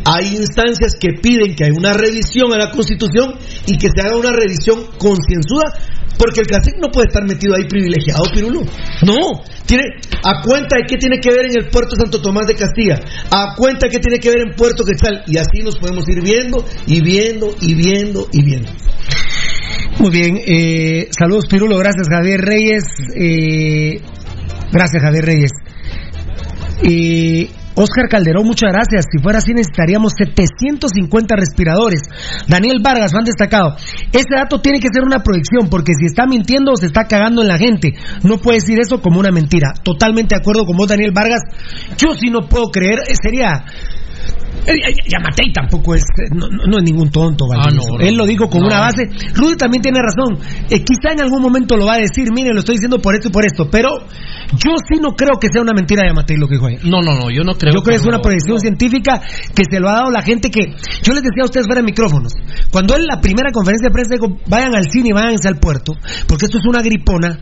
hay 0.06 0.36
instancias 0.36 0.94
que 0.98 1.14
piden 1.20 1.56
que 1.56 1.64
haya 1.64 1.74
una 1.76 1.92
revisión 1.92 2.52
a 2.52 2.58
la 2.58 2.70
Constitución 2.70 3.34
y 3.66 3.76
que 3.76 3.88
se 3.88 4.06
haga 4.06 4.16
una 4.16 4.30
revisión 4.30 4.86
concienzuda, 4.98 5.74
porque 6.16 6.40
el 6.40 6.46
CACIC 6.46 6.76
no 6.80 6.88
puede 6.90 7.08
estar 7.08 7.24
metido 7.26 7.54
ahí 7.54 7.66
privilegiado, 7.68 8.22
Pirulo. 8.32 8.60
No, 9.02 9.42
tiene 9.66 9.82
a 10.22 10.42
cuenta 10.42 10.76
de 10.76 10.84
qué 10.88 10.96
tiene 10.96 11.18
que 11.18 11.30
ver 11.30 11.46
en 11.46 11.58
el 11.58 11.68
puerto 11.70 11.96
Santo 11.96 12.22
Tomás 12.22 12.46
de 12.46 12.54
Castilla, 12.54 13.00
a 13.30 13.54
cuenta 13.56 13.86
de 13.86 13.92
qué 13.92 13.98
tiene 13.98 14.18
que 14.18 14.30
ver 14.30 14.40
en 14.46 14.54
Puerto 14.54 14.84
Quetzal, 14.84 15.24
y 15.26 15.38
así 15.38 15.62
nos 15.62 15.76
podemos 15.76 16.08
ir 16.08 16.22
viendo 16.22 16.64
y 16.86 17.02
viendo 17.02 17.54
y 17.60 17.74
viendo 17.74 18.28
y 18.32 18.42
viendo. 18.44 18.70
Muy 19.98 20.10
bien, 20.10 20.38
eh, 20.46 21.08
saludos 21.10 21.46
Pirulo, 21.48 21.78
gracias 21.78 22.08
Javier 22.08 22.40
Reyes. 22.40 22.84
Eh, 23.16 24.00
gracias 24.70 25.02
Javier 25.02 25.24
Reyes. 25.24 25.50
Y 26.82 27.48
Oscar 27.76 28.08
Calderón, 28.08 28.46
muchas 28.46 28.72
gracias. 28.72 29.04
Si 29.12 29.22
fuera 29.22 29.38
así 29.38 29.52
necesitaríamos 29.52 30.14
750 30.16 31.36
respiradores. 31.36 32.00
Daniel 32.48 32.80
Vargas, 32.82 33.14
han 33.14 33.24
destacado. 33.24 33.76
Ese 34.12 34.34
dato 34.34 34.60
tiene 34.60 34.80
que 34.80 34.88
ser 34.92 35.04
una 35.04 35.22
proyección 35.22 35.68
porque 35.68 35.92
si 35.94 36.06
está 36.06 36.26
mintiendo 36.26 36.74
se 36.76 36.86
está 36.86 37.04
cagando 37.04 37.42
en 37.42 37.48
la 37.48 37.58
gente. 37.58 37.92
No 38.22 38.38
puede 38.38 38.58
decir 38.58 38.80
eso 38.80 39.00
como 39.00 39.20
una 39.20 39.30
mentira. 39.30 39.74
Totalmente 39.82 40.34
de 40.34 40.40
acuerdo 40.40 40.64
con 40.64 40.76
vos, 40.76 40.88
Daniel 40.88 41.12
Vargas. 41.12 41.42
Yo 41.98 42.14
sí 42.14 42.30
no 42.30 42.48
puedo 42.48 42.66
creer, 42.72 43.00
eh, 43.08 43.14
sería... 43.22 43.64
Eh, 44.66 44.74
Yamatei 45.08 45.52
tampoco 45.52 45.94
es, 45.94 46.02
eh, 46.02 46.34
no, 46.34 46.78
es 46.78 46.82
ningún 46.82 47.10
tonto. 47.10 47.44
Ah, 47.54 47.68
no. 47.72 48.00
Él 48.00 48.16
lo 48.16 48.26
dijo 48.26 48.48
con 48.48 48.60
No. 48.62 48.66
una 48.68 48.80
base. 48.80 49.08
Rudy 49.34 49.56
también 49.56 49.82
tiene 49.82 50.00
razón. 50.00 50.38
Eh, 50.70 50.82
quizá 50.82 51.12
en 51.12 51.20
algún 51.20 51.40
momento 51.42 51.76
lo 51.76 51.86
va 51.86 51.94
a 51.94 51.98
decir, 51.98 52.32
mire, 52.32 52.52
lo 52.52 52.60
estoy 52.60 52.76
diciendo 52.76 52.98
por 53.00 53.14
esto 53.14 53.28
y 53.28 53.30
por 53.32 53.44
esto, 53.46 53.68
pero 53.70 53.88
yo 54.52 54.70
sí 54.90 54.98
no 55.00 55.10
creo 55.14 55.38
que 55.40 55.48
sea 55.52 55.62
una 55.62 55.72
mentira 55.72 56.02
de 56.02 56.08
Yamatei 56.08 56.36
lo 56.36 56.48
que 56.48 56.54
dijo 56.54 56.66
ayer. 56.66 56.84
No, 56.84 57.00
no, 57.02 57.14
no, 57.18 57.30
yo 57.30 57.44
no 57.44 57.54
creo. 57.54 57.74
Yo 57.74 57.82
creo 57.82 57.98
que 57.98 58.02
es 58.02 58.06
una 58.06 58.20
proyección 58.20 58.58
científica 58.60 59.20
que 59.54 59.64
se 59.70 59.78
lo 59.80 59.88
ha 59.88 59.92
dado 59.92 60.10
la 60.10 60.22
gente 60.22 60.50
que. 60.50 60.62
Yo 61.02 61.12
les 61.12 61.22
decía 61.22 61.42
a 61.42 61.46
ustedes 61.46 61.66
fuera 61.66 61.80
de 61.80 61.86
micrófonos. 61.86 62.32
Cuando 62.72 62.94
él 62.96 63.06
la 63.06 63.20
primera 63.20 63.50
conferencia 63.52 63.88
de 63.88 63.92
prensa 63.92 64.14
dijo, 64.14 64.36
vayan 64.48 64.74
al 64.74 64.84
cine 64.90 65.10
y 65.10 65.12
váyanse 65.12 65.48
al 65.48 65.58
puerto, 65.58 65.92
porque 66.26 66.46
esto 66.46 66.58
es 66.58 66.64
una 66.66 66.82
gripona. 66.82 67.38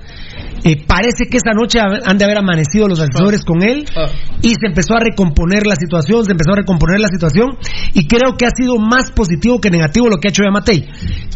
eh, 0.67 0.83
parece 0.87 1.27
que 1.31 1.37
esa 1.37 1.53
noche 1.53 1.79
ha- 1.79 2.01
han 2.11 2.17
de 2.17 2.25
haber 2.25 2.39
amanecido 2.39 2.89
los 2.89 2.99
asesores 2.99 3.45
con 3.45 3.63
él 3.63 3.85
Ah. 3.97 4.07
y 4.41 4.49
se 4.55 4.67
empezó 4.67 4.95
a 4.95 5.01
recomponer 5.01 5.67
la 5.67 5.75
situación, 5.77 6.25
se 6.25 6.33
empezó 6.33 6.53
a 6.53 6.57
recomponer 6.57 7.01
la 7.05 7.09
situación 7.09 7.57
y 7.95 8.07
creo 8.07 8.37
que 8.39 8.47
ha 8.47 8.51
sido 8.57 8.77
más 8.79 9.11
positivo 9.13 9.61
que 9.61 9.71
negativo 9.71 10.09
lo 10.09 10.17
que 10.19 10.29
ha 10.29 10.31
hecho 10.31 10.43
Yamatei. 10.45 10.85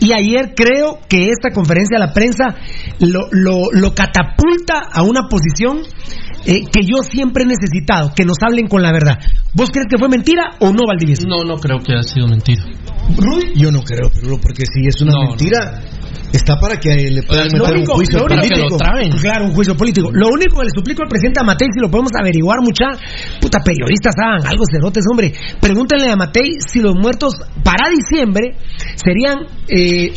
Y 0.00 0.12
ayer 0.12 0.54
creo 0.56 0.98
que 1.08 1.28
esta 1.30 1.50
conferencia 1.52 1.96
a 1.96 2.00
la 2.06 2.12
prensa 2.12 2.44
lo, 3.00 3.28
lo- 3.30 3.70
lo 3.72 3.94
catapulta 3.94 4.82
a 4.92 5.02
una 5.02 5.28
posición 5.28 5.78
eh, 6.46 6.62
que 6.72 6.82
yo 6.82 7.02
siempre 7.02 7.44
he 7.44 7.46
necesitado, 7.46 8.12
que 8.14 8.24
nos 8.24 8.36
hablen 8.42 8.68
con 8.68 8.82
la 8.82 8.92
verdad. 8.92 9.18
¿Vos 9.54 9.70
crees 9.70 9.86
que 9.90 9.98
fue 9.98 10.08
mentira 10.08 10.56
o 10.60 10.72
no, 10.72 10.86
Valdivieso? 10.86 11.26
No, 11.28 11.44
no 11.44 11.56
creo 11.56 11.78
que 11.78 11.92
haya 11.92 12.02
sido 12.02 12.28
mentira. 12.28 12.64
Rudy, 13.16 13.52
yo 13.56 13.70
no 13.72 13.80
creo, 13.82 14.10
Pirulo, 14.10 14.38
porque 14.40 14.64
si 14.66 14.86
es 14.86 15.00
una 15.02 15.12
No, 15.12 15.28
mentira, 15.30 15.82
está 16.32 16.56
para 16.60 16.76
que 16.78 16.90
le 17.10 17.22
puedan 17.22 17.48
meter 17.52 17.60
único- 17.78 17.92
un 17.92 17.96
juicio 17.98 18.18
político. 18.42 18.76
Claro, 19.20 19.44
un 19.46 19.52
juicio 19.54 19.76
político. 19.76 20.10
Lo 20.12 20.28
único 20.28 20.58
que 20.58 20.64
le 20.64 20.70
suplico 20.74 21.02
al 21.02 21.08
presidente 21.08 21.40
a 21.40 21.44
Matei, 21.44 21.68
si 21.72 21.80
lo 21.80 21.90
podemos 21.90 22.10
averiguar, 22.18 22.58
mucha 22.62 22.86
puta 23.40 23.58
periodistas 23.64 24.14
hagan 24.18 24.46
algo, 24.46 24.64
cerotes, 24.70 25.04
hombre. 25.10 25.32
Pregúntenle 25.60 26.10
a 26.10 26.16
Matei 26.16 26.50
si 26.60 26.80
los 26.80 26.94
muertos 26.94 27.34
para 27.64 27.90
diciembre 27.90 28.56
serían 28.96 29.46
eh, 29.68 30.12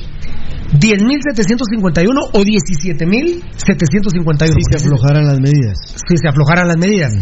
10.751 0.74 2.30
o 2.32 2.44
17.751. 2.44 4.48
Si 4.48 4.64
se 4.70 4.76
aflojaran 4.78 5.26
las 5.26 5.40
medidas. 5.40 5.78
Si 6.08 6.18
se 6.18 6.30
aflojaran 6.30 6.68
las 6.68 6.78
medidas. 6.78 7.14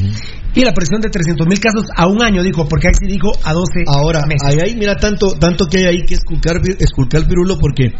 Y 0.53 0.63
la 0.63 0.73
presión 0.73 1.01
de 1.01 1.09
300.000 1.09 1.59
casos 1.59 1.85
a 1.95 2.07
un 2.07 2.23
año, 2.23 2.43
dijo, 2.43 2.67
porque 2.67 2.87
ahí 2.87 2.93
sí 2.99 3.07
dijo 3.07 3.31
a 3.43 3.53
12 3.53 3.83
Ahora, 3.87 4.25
meses. 4.25 4.59
ahí 4.61 4.75
mira, 4.75 4.95
tanto, 4.95 5.27
tanto 5.39 5.67
que 5.67 5.77
hay 5.79 5.85
ahí 5.85 6.05
que 6.05 6.15
esculcar, 6.15 6.59
esculcar 6.79 7.27
Pirulo, 7.27 7.57
porque, 7.59 7.93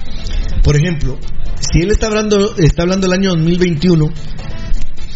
por 0.64 0.76
ejemplo, 0.76 1.18
si 1.60 1.82
él 1.82 1.92
está 1.92 2.08
hablando, 2.08 2.56
está 2.58 2.82
hablando 2.84 3.08
del 3.08 3.20
año 3.20 3.30
2021, 3.32 4.06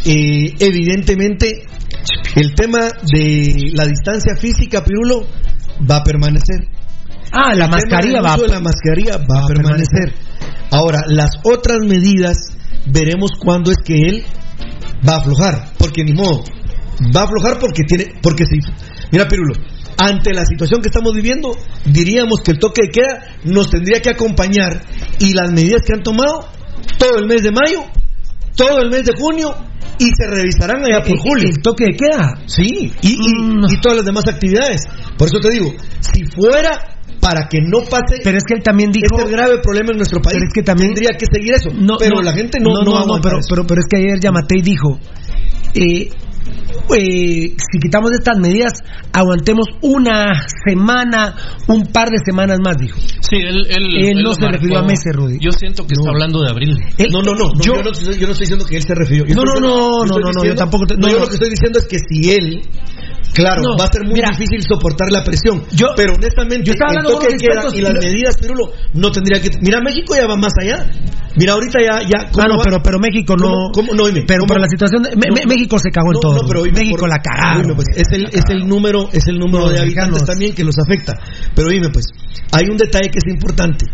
eh, 0.05 0.53
evidentemente 0.59 1.63
el 2.35 2.53
tema 2.53 2.89
de 3.11 3.71
la 3.73 3.85
distancia 3.85 4.35
física, 4.35 4.83
Pirulo, 4.83 5.25
va 5.89 5.97
a 5.97 6.03
permanecer. 6.03 6.67
Ah, 7.33 7.53
la 7.55 7.67
mascarilla 7.67 8.21
va 8.21 8.37
la 8.37 8.59
mascarilla 8.59 9.17
va, 9.17 9.43
a 9.43 9.47
permanecer. 9.47 10.13
Ahora, 10.71 10.99
las 11.07 11.29
otras 11.43 11.77
medidas 11.85 12.37
veremos 12.85 13.31
cuándo 13.43 13.71
es 13.71 13.77
que 13.83 13.95
él 14.07 14.23
va 15.07 15.15
a 15.15 15.17
aflojar, 15.17 15.73
porque 15.77 16.03
ni 16.03 16.13
modo, 16.13 16.43
va 17.15 17.21
a 17.21 17.23
aflojar 17.23 17.59
porque 17.59 17.83
tiene, 17.87 18.13
porque 18.21 18.45
si, 18.45 18.59
mira 19.11 19.27
Pirulo, 19.27 19.53
ante 19.97 20.33
la 20.33 20.45
situación 20.45 20.81
que 20.81 20.89
estamos 20.89 21.13
viviendo, 21.13 21.51
diríamos 21.85 22.41
que 22.43 22.51
el 22.51 22.59
toque 22.59 22.83
de 22.87 22.89
queda 22.91 23.21
nos 23.45 23.69
tendría 23.69 23.99
que 24.01 24.09
acompañar 24.11 24.81
y 25.19 25.33
las 25.33 25.51
medidas 25.51 25.81
que 25.85 25.93
han 25.93 26.03
tomado 26.03 26.47
todo 26.99 27.17
el 27.19 27.25
mes 27.27 27.41
de 27.43 27.51
mayo, 27.51 27.83
todo 28.55 28.79
el 28.81 28.89
mes 28.89 29.03
de 29.05 29.13
junio 29.17 29.55
y 29.99 30.05
se 30.05 30.27
revisarán 30.27 30.83
allá 30.83 31.01
por 31.01 31.13
¿El- 31.13 31.19
julio. 31.19 31.49
¿El 31.49 31.61
toque 31.61 31.85
de 31.85 31.95
queda? 31.97 32.33
Sí, 32.45 32.91
y, 33.01 33.09
y- 33.13 33.41
Mm. 33.43 33.65
y 33.69 33.81
todas 33.81 33.97
las 33.97 34.05
demás 34.05 34.23
actividades. 34.27 34.81
Por 35.17 35.27
eso 35.27 35.39
te 35.39 35.49
digo, 35.51 35.73
si 35.99 36.23
fuera 36.25 36.92
para 37.23 37.47
que 37.47 37.59
no 37.61 37.79
pase 37.89 38.19
Pero 38.23 38.37
es 38.37 38.43
que 38.43 38.55
él 38.55 38.63
también 38.63 38.91
dijo... 38.91 39.17
este 39.17 39.31
grave 39.31 39.59
problema 39.63 39.91
en 39.91 39.97
nuestro 39.97 40.19
país, 40.21 40.35
Pero 40.35 40.47
es 40.47 40.53
que 40.53 40.61
también- 40.63 40.93
tendría 40.93 41.17
que 41.17 41.25
seguir 41.31 41.53
eso. 41.53 41.69
No, 41.73 41.95
pero 41.97 42.21
la 42.21 42.33
gente 42.33 42.59
no, 42.59 42.83
no, 42.83 43.19
pero, 43.21 43.39
eso. 43.39 43.47
pero, 43.49 43.65
pero 43.65 43.79
es 43.79 43.87
que 43.89 43.97
ayer 43.97 44.19
Yamatei 44.19 44.61
dijo, 44.61 44.99
eh, 45.73 46.09
eh, 46.95 47.55
si 47.55 47.79
quitamos 47.81 48.11
estas 48.11 48.37
medidas, 48.37 48.73
aguantemos 49.13 49.65
una 49.81 50.33
semana, 50.67 51.33
un 51.67 51.83
par 51.93 52.09
de 52.09 52.17
semanas 52.25 52.59
más, 52.63 52.75
dijo. 52.77 52.99
Sí, 52.99 53.37
él, 53.37 53.65
él, 53.69 54.05
Él 54.17 54.23
no 54.23 54.33
se 54.35 54.45
refirió 54.47 54.79
a 54.79 54.83
meses, 54.83 55.13
Rudy. 55.15 55.37
Yo 55.39 55.51
siento 55.51 55.83
que 55.87 55.95
No. 55.95 56.01
está 56.01 56.11
hablando 56.11 56.41
de 56.43 56.49
abril. 56.51 56.75
Él- 56.97 57.07
no, 57.11 57.21
no, 57.21 57.31
no, 57.33 57.47
no, 57.55 57.61
yo- 57.63 57.75
yo, 57.75 57.83
no, 57.83 57.91
estoy- 57.91 58.17
yo 58.19 58.25
no 58.27 58.33
estoy 58.33 58.45
diciendo 58.45 58.65
que 58.65 58.75
él 58.75 58.83
se 58.83 58.93
refirió. 58.95 59.25
Yo 59.25 59.35
No, 59.35 59.43
no, 59.43 59.53
no, 59.59 60.05
yo 60.05 60.19
no, 60.19 60.19
no, 60.19 60.31
no, 60.33 60.43
yo 60.45 60.55
tampoco 60.55 60.85
te- 60.87 60.97
no, 60.97 61.07
yo 61.07 61.13
no. 61.13 61.19
lo 61.21 61.27
que 61.27 61.33
estoy 61.35 61.49
diciendo 61.49 61.79
es 61.79 61.87
que 61.87 61.97
si 61.99 62.31
él, 62.31 62.61
claro, 63.33 63.61
No, 63.61 63.77
va 63.77 63.85
a 63.85 63.91
ser 63.91 64.03
muy 64.05 64.13
mira. 64.13 64.29
difícil 64.31 64.61
soportar 64.63 65.11
la 65.11 65.23
presión. 65.23 65.63
Yo- 65.71 65.93
pero 65.95 66.13
honestamente, 66.13 66.63
yo 66.65 66.73
estaba 66.73 66.91
el 66.91 66.97
hablando 66.99 67.17
con 67.17 67.27
toque 67.27 67.33
de 67.33 67.39
queda 67.39 67.61
y 67.73 67.81
las 67.81 67.93
medidas, 67.93 68.37
Pirulo, 68.37 68.71
no 68.93 69.11
tendría 69.11 69.41
que. 69.41 69.49
Mira, 69.61 69.79
México 69.81 70.15
ya 70.15 70.27
va 70.27 70.35
más 70.35 70.53
allá. 70.61 70.85
Mira, 71.35 71.53
ahorita 71.53 71.79
ya. 71.81 72.01
ya 72.03 72.29
¿cómo 72.31 72.43
Ah, 72.43 72.47
no, 72.47 72.57
va? 72.57 72.63
pero, 72.63 72.77
pero 72.83 72.99
México 72.99 73.35
no. 73.35 73.45
¿Cómo- 73.45 73.71
cómo? 73.73 73.93
No, 73.95 74.03
oíme, 74.03 74.23
pero, 74.27 74.43
pero 74.47 74.59
la 74.59 74.67
situación. 74.69 75.01
de- 75.03 75.15
No. 75.15 75.33
México 75.47 75.79
se 75.79 75.89
cagó 75.89 76.13
en 76.13 76.19
todo. 76.21 76.41
no, 76.43 76.47
pero 76.47 76.61
México 76.63 76.99
por- 76.99 77.09
la 77.09 77.17
cagaron. 77.19 77.75
pues, 77.75 77.87
es, 77.95 78.07
el, 78.11 78.25
es 78.31 78.43
el 78.49 78.67
número, 78.67 79.09
es 79.11 79.25
el 79.27 79.39
número 79.39 79.69
de 79.69 79.79
habitantes 79.79 80.23
también 80.25 80.53
que 80.53 80.63
los 80.63 80.75
afecta. 80.77 81.13
Pero 81.55 81.69
dime, 81.69 81.89
pues, 81.89 82.05
hay 82.51 82.69
un 82.69 82.77
detalle 82.77 83.09
que 83.09 83.17
es 83.17 83.33
importante. 83.33 83.85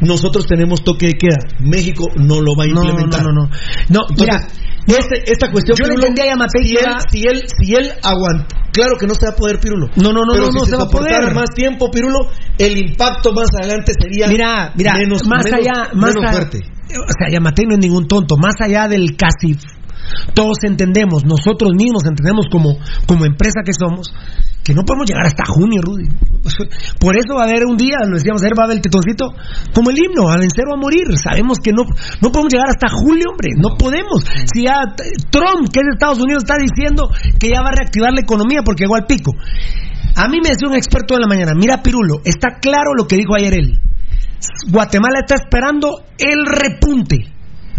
Nosotros 0.00 0.46
tenemos 0.46 0.82
toque 0.82 1.06
de 1.08 1.12
queda. 1.14 1.38
México 1.60 2.06
no 2.16 2.40
lo 2.40 2.54
va 2.56 2.64
a 2.64 2.66
No, 2.66 2.74
no, 2.74 2.88
implementar. 2.88 3.22
no, 3.22 3.32
no. 3.32 3.48
No, 3.88 4.00
mira. 4.18 4.36
Entonces, 4.84 5.06
este- 5.20 5.32
esta 5.32 5.50
cuestión, 5.52 5.76
yo 5.78 5.84
le 5.84 5.90
Pirulo, 5.90 6.08
entendí 6.08 6.22
a 6.22 6.32
Yamatei 6.32 6.64
si 6.64 6.74
él, 6.76 6.84
si 7.08 7.22
él, 7.28 7.42
si 7.46 7.72
él 7.74 7.92
aguanta, 8.02 8.46
claro 8.72 8.96
que 8.98 9.06
no 9.06 9.14
se 9.14 9.26
va 9.26 9.32
a 9.32 9.36
poder, 9.36 9.60
Pirulo. 9.60 9.86
No, 9.94 10.12
no, 10.12 10.24
no, 10.26 10.32
Pero 10.32 10.46
no, 10.46 10.52
si 10.52 10.58
no 10.58 10.64
se, 10.64 10.70
se 10.70 10.76
va 10.76 10.82
a 10.82 10.88
poder. 10.88 11.34
más 11.34 11.50
tiempo, 11.54 11.88
Pirulo, 11.90 12.18
el 12.58 12.76
impacto 12.78 13.32
más 13.32 13.48
adelante 13.56 13.92
sería 14.00 14.26
Mira, 14.26 14.72
mira, 14.74 14.94
menos, 14.94 15.24
más 15.28 15.44
menos- 15.44 15.60
allá, 15.60 15.90
más 15.94 16.14
menos 16.16 16.24
a- 16.28 16.32
fuerte. 16.32 16.58
O 16.90 17.12
sea, 17.16 17.30
Yamatei 17.32 17.64
no 17.66 17.74
es 17.74 17.78
ningún 17.80 18.08
tonto. 18.08 18.34
Más 18.36 18.54
allá 18.60 18.88
del 18.88 19.16
CACIF, 19.16 19.62
todos 20.34 20.58
entendemos, 20.64 21.24
nosotros 21.24 21.72
mismos 21.76 22.02
entendemos 22.04 22.46
como, 22.50 22.76
como 23.06 23.24
empresa 23.24 23.60
que 23.64 23.72
somos, 23.72 24.12
que 24.64 24.74
no 24.74 24.82
podemos 24.84 25.06
llegar 25.08 25.26
hasta 25.26 25.44
junio, 25.46 25.80
Rudy. 25.82 26.08
Por 27.00 27.16
eso 27.16 27.34
va 27.34 27.42
a 27.42 27.44
haber 27.46 27.64
un 27.66 27.76
día, 27.76 27.96
lo 28.06 28.16
decíamos 28.16 28.42
ayer, 28.42 28.54
va 28.58 28.62
a 28.62 28.66
haber 28.66 28.76
el 28.78 28.82
tetoncito, 28.82 29.34
como 29.74 29.90
el 29.90 29.98
himno, 29.98 30.28
a 30.30 30.36
vencer 30.38 30.64
o 30.70 30.74
a 30.74 30.76
morir. 30.76 31.06
Sabemos 31.18 31.58
que 31.62 31.72
no, 31.72 31.82
no 32.20 32.30
podemos 32.30 32.52
llegar 32.52 32.68
hasta 32.68 32.88
julio, 32.88 33.30
hombre, 33.30 33.50
no 33.56 33.76
podemos. 33.76 34.24
Si 34.52 34.62
ya 34.64 34.82
Trump, 35.30 35.68
que 35.72 35.80
es 35.80 35.86
de 35.86 35.92
Estados 35.94 36.18
Unidos, 36.20 36.44
está 36.44 36.56
diciendo 36.58 37.08
que 37.38 37.48
ya 37.50 37.62
va 37.62 37.70
a 37.70 37.76
reactivar 37.78 38.12
la 38.12 38.20
economía 38.20 38.60
porque 38.64 38.84
llegó 38.84 38.96
al 38.96 39.06
pico. 39.06 39.32
A 40.16 40.28
mí 40.28 40.38
me 40.42 40.50
decía 40.50 40.68
un 40.68 40.74
experto 40.76 41.14
de 41.14 41.20
la 41.20 41.26
mañana, 41.26 41.52
mira 41.54 41.82
Pirulo, 41.82 42.20
está 42.24 42.58
claro 42.60 42.94
lo 42.96 43.06
que 43.06 43.16
dijo 43.16 43.34
ayer 43.34 43.54
él. 43.54 43.78
Guatemala 44.70 45.20
está 45.20 45.36
esperando 45.36 46.02
el 46.18 46.44
repunte. 46.46 47.16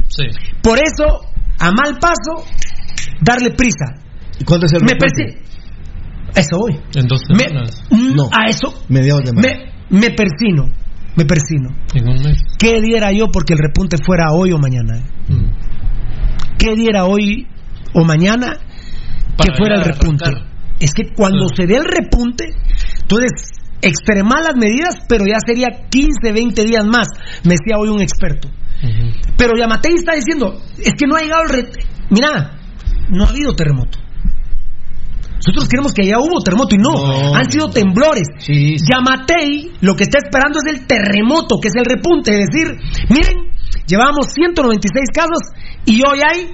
Sí. 0.08 0.26
Por 0.62 0.80
eso, 0.80 1.22
a 1.60 1.72
mal 1.72 1.98
paso, 2.00 2.46
darle 3.22 3.52
prisa. 3.52 4.00
¿Y 4.40 4.44
cuándo 4.46 4.66
es 4.66 4.74
el 4.74 4.82
Me 4.84 4.94
repunte? 4.94 5.06
persi- 5.24 5.43
Eso 6.36 6.58
voy. 6.58 6.74
En 6.96 7.06
dos 7.08 7.22
Me- 7.30 7.44
semanas. 7.48 7.84
no, 7.92 8.30
a 8.32 8.50
eso 8.50 8.74
Mediados 8.90 9.24
de 9.24 9.34
mayo. 9.34 9.48
me, 9.90 10.00
me 10.00 10.10
persino. 10.12 10.64
Me 11.16 11.26
persino. 11.26 11.70
En 11.94 12.08
un 12.10 12.22
mes. 12.24 12.38
¿Qué 12.58 12.82
diera 12.82 13.12
yo 13.12 13.28
porque 13.32 13.54
el 13.54 13.60
repunte 13.60 13.98
fuera 14.04 14.32
hoy 14.32 14.52
o 14.52 14.58
mañana? 14.58 14.98
eh? 14.98 15.04
Mm. 15.30 16.58
¿Qué 16.58 16.76
diera 16.76 17.06
hoy 17.06 17.48
o 17.94 18.04
mañana 18.04 18.58
que 19.38 19.46
Para 19.46 19.58
fuera 19.58 19.76
ya 19.78 19.82
el 19.84 19.88
repunte? 19.94 20.26
arrancar. 20.26 20.54
Es 20.80 20.94
que 20.94 21.14
cuando 21.16 21.48
Sí. 21.50 21.56
se 21.62 21.68
dé 21.68 21.76
el 21.76 21.86
repunte, 21.86 22.46
entonces 23.02 23.32
extremar 23.82 24.44
las 24.44 24.56
medidas, 24.56 24.96
pero 25.08 25.26
ya 25.26 25.38
sería 25.46 25.68
15, 25.90 26.32
20 26.34 26.64
días 26.66 26.86
más, 26.86 27.08
me 27.44 27.52
decía 27.52 27.78
hoy 27.78 27.90
un 27.90 28.02
experto. 28.02 28.48
Ujú. 28.82 29.12
Pero 29.38 29.54
Yamatei 29.58 29.94
está 29.96 30.14
diciendo, 30.16 30.60
es 30.78 30.94
que 30.98 31.06
no 31.06 31.16
ha 31.16 31.22
llegado 31.22 31.44
el... 31.44 31.50
re- 31.50 31.70
Mira, 32.10 32.58
no 33.10 33.24
ha 33.26 33.30
habido 33.30 33.54
terremoto. 33.56 34.00
Nosotros 35.46 35.68
queremos 35.68 35.94
que 35.94 36.06
ya 36.08 36.20
hubo 36.20 36.42
terremoto 36.42 36.76
y 36.76 36.78
no, 36.78 36.92
No. 36.94 37.36
han 37.36 37.50
sido 37.52 37.70
temblores. 37.70 38.24
Sí, 38.40 38.78
sí. 38.78 38.86
Yamatei 38.92 39.72
lo 39.82 39.96
que 39.96 40.04
está 40.04 40.20
esperando 40.24 40.60
es 40.64 40.74
el 40.74 40.88
terremoto, 40.88 41.58
que 41.62 41.68
es 41.68 41.76
el 41.76 41.86
repunte. 41.86 42.32
Es 42.32 42.48
decir, 42.50 42.78
miren, 43.10 43.52
llevamos 43.88 44.28
196 44.34 45.10
casos 45.14 45.42
y 45.86 46.02
hoy 46.08 46.20
hay 46.26 46.48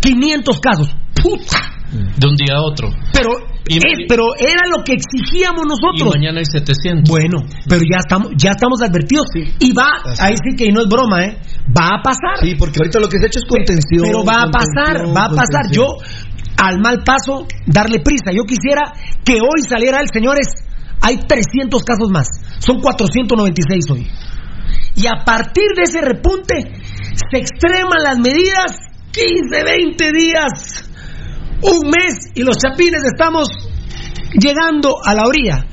500 0.00 0.60
casos. 0.60 0.94
¡Puta! 1.22 1.60
De 1.92 2.26
un 2.26 2.34
día 2.36 2.56
a 2.56 2.62
otro. 2.62 2.88
Pero, 3.12 3.28
Y- 3.68 3.76
es- 3.76 4.06
pero 4.08 4.34
era 4.38 4.62
lo 4.74 4.82
que 4.82 4.94
exigíamos 4.94 5.64
Y 5.64 5.68
nosotros. 5.68 6.14
mañana 6.16 6.38
hay 6.40 6.46
700. 6.46 7.04
Bueno, 7.08 7.44
pero 7.68 7.82
ya 7.84 7.98
estamos, 7.98 8.30
ya 8.36 8.50
estamos 8.56 8.80
advertidos. 8.80 9.26
Y 9.60 9.72
va, 9.74 10.00
Así. 10.02 10.22
ahí 10.24 10.34
sí 10.42 10.56
que 10.56 10.64
y 10.64 10.72
no 10.72 10.80
es 10.80 10.88
broma, 10.88 11.22
¿eh? 11.26 11.36
Va 11.68 12.00
a 12.00 12.02
pasar. 12.02 12.40
Sí, 12.40 12.54
porque 12.58 12.78
ahorita 12.80 12.98
lo 12.98 13.08
que 13.08 13.18
se 13.18 13.24
ha 13.24 13.26
hecho 13.28 13.40
es 13.40 13.44
contención. 13.44 14.04
Pero 14.08 14.24
va 14.24 14.42
a 14.44 14.50
pasar, 14.50 15.04
va 15.14 15.24
a 15.26 15.28
pasar. 15.28 15.70
Yo, 15.70 15.84
al 16.62 16.78
mal 16.78 17.02
paso, 17.02 17.48
darle 17.66 17.98
prisa. 17.98 18.30
Yo 18.30 18.44
quisiera 18.44 18.92
que 19.24 19.40
hoy 19.40 19.66
saliera 19.68 20.00
el, 20.00 20.06
señores, 20.12 20.46
hay 21.00 21.16
300 21.18 21.82
casos 21.82 22.08
más. 22.08 22.28
Son 22.60 22.80
496 22.80 23.84
hoy. 23.90 24.06
Y 24.94 25.06
a 25.08 25.24
partir 25.24 25.66
de 25.74 25.82
ese 25.82 26.00
repunte, 26.00 26.54
se 27.30 27.36
extreman 27.36 28.04
las 28.04 28.18
medidas 28.18 28.78
15, 29.10 29.64
20 29.64 30.10
días, 30.12 30.88
un 31.62 31.90
mes, 31.90 32.30
y 32.34 32.44
los 32.44 32.56
chapines 32.58 33.02
estamos 33.12 33.48
llegando 34.32 34.98
a 35.04 35.14
la 35.14 35.24
orilla. 35.26 35.66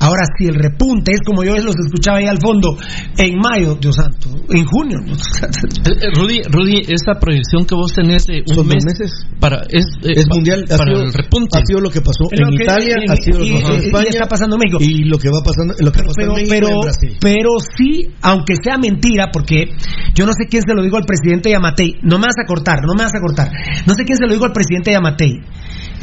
Ahora, 0.00 0.22
si 0.38 0.46
el 0.46 0.54
repunte 0.54 1.12
es 1.12 1.20
como 1.24 1.44
yo 1.44 1.54
los 1.56 1.76
escuchaba 1.76 2.18
ahí 2.18 2.26
al 2.26 2.40
fondo, 2.40 2.76
en 3.18 3.36
mayo, 3.38 3.76
Dios 3.80 3.94
santo, 3.96 4.28
en 4.48 4.64
junio. 4.64 4.98
¿no? 5.04 5.12
Eh, 5.12 5.92
eh, 6.00 6.10
Rudy, 6.14 6.42
Rudy, 6.50 6.80
esa 6.88 7.20
proyección 7.20 7.66
que 7.66 7.74
vos 7.74 7.92
tenés 7.92 8.24
de 8.26 8.40
un 8.40 8.54
Son 8.54 8.56
dos 8.56 8.66
mes 8.66 8.84
meses. 8.84 9.10
para 9.38 9.62
es, 9.68 9.84
eh, 10.02 10.12
Es 10.16 10.26
mundial. 10.28 10.64
ha 10.72 10.76
para 10.76 10.90
sido- 10.90 11.02
el 11.04 11.12
repunte. 11.12 11.58
Ha 11.58 11.66
sido 11.66 11.80
lo 11.80 11.90
que 11.90 12.00
pasó 12.00 12.24
en 12.32 12.56
que- 12.56 12.64
Italia, 12.64 12.96
ha 13.08 13.16
sido 13.16 13.38
lo 13.40 13.44
que 13.44 13.52
pasó 13.60 13.74
en 13.74 13.80
y- 13.80 13.84
y 13.84 13.86
España. 13.86 14.08
está 14.08 14.26
pasando 14.26 14.56
en 14.56 14.60
México. 14.60 14.78
Y 14.80 15.04
lo 15.04 15.18
que 15.18 15.28
va 15.28 15.42
pasando, 15.42 15.74
lo 15.78 15.92
que 15.92 16.02
pasó 16.02 16.14
pero, 16.16 16.30
en 16.32 16.34
México 16.34 16.54
pero, 16.54 16.68
y 16.68 16.72
en 16.72 16.80
Brasil. 16.80 17.16
pero 17.20 17.50
sí, 17.76 18.08
aunque 18.22 18.54
sea 18.62 18.78
mentira, 18.78 19.30
porque 19.32 19.66
yo 20.14 20.24
no 20.26 20.32
sé 20.32 20.46
quién 20.48 20.62
se 20.62 20.74
lo 20.74 20.82
dijo 20.82 20.96
al 20.96 21.04
presidente 21.04 21.50
Yamatei, 21.50 21.96
no 22.02 22.18
me 22.18 22.26
vas 22.26 22.36
a 22.42 22.46
cortar, 22.46 22.78
no 22.86 22.94
me 22.94 23.02
vas 23.04 23.14
a 23.14 23.20
cortar, 23.20 23.50
no 23.86 23.94
sé 23.94 24.04
quién 24.04 24.16
se 24.16 24.26
lo 24.26 24.32
dijo 24.32 24.44
al 24.46 24.52
presidente 24.52 24.92
Yamatei, 24.92 25.40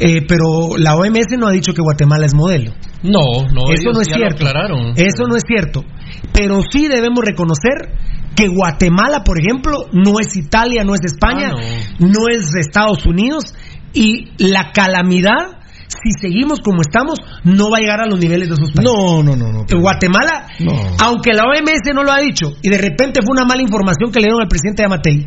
eh, 0.00 0.22
pero 0.28 0.76
la 0.76 0.94
OMS 0.96 1.36
no 1.38 1.46
ha 1.48 1.52
dicho 1.52 1.72
que 1.74 1.82
Guatemala 1.82 2.26
es 2.26 2.34
modelo. 2.34 2.72
No, 3.02 3.20
no, 3.52 3.72
Eso 3.72 3.82
ellos 3.90 3.94
no 3.94 4.00
es 4.00 4.08
ya 4.08 4.16
lo 4.16 4.26
cierto. 4.28 4.46
aclararon. 4.46 4.92
Eso 4.96 5.24
no 5.28 5.36
es 5.36 5.42
cierto. 5.46 5.84
Pero 6.32 6.60
sí 6.70 6.88
debemos 6.88 7.24
reconocer 7.24 7.92
que 8.34 8.48
Guatemala, 8.48 9.24
por 9.24 9.38
ejemplo, 9.40 9.86
no 9.92 10.20
es 10.20 10.36
Italia, 10.36 10.84
no 10.84 10.94
es 10.94 11.00
España, 11.04 11.50
Ah, 11.54 11.60
no. 11.98 12.28
es 12.30 12.54
Estados 12.54 13.04
Unidos 13.06 13.54
y 13.92 14.28
la 14.38 14.70
calamidad, 14.72 15.58
si 15.88 16.10
seguimos 16.20 16.60
como 16.60 16.80
estamos, 16.82 17.18
no 17.44 17.70
va 17.70 17.78
a 17.78 17.80
llegar 17.80 18.00
a 18.00 18.06
los 18.06 18.20
niveles 18.20 18.48
de 18.48 18.54
esos 18.54 18.70
países. 18.72 18.84
No, 18.94 19.22
no, 19.22 19.34
no, 19.34 19.50
no. 19.52 19.64
En 19.68 19.80
Guatemala, 19.80 20.46
No. 20.60 20.72
aunque 21.00 21.32
la 21.32 21.44
OMS 21.44 21.92
no 21.94 22.04
lo 22.04 22.12
ha 22.12 22.18
dicho 22.20 22.52
y 22.62 22.68
de 22.68 22.78
repente 22.78 23.20
fue 23.24 23.32
una 23.36 23.44
mala 23.44 23.62
información 23.62 24.12
que 24.12 24.20
le 24.20 24.26
dieron 24.26 24.42
al 24.42 24.48
presidente 24.48 24.82
Yamatei, 24.82 25.26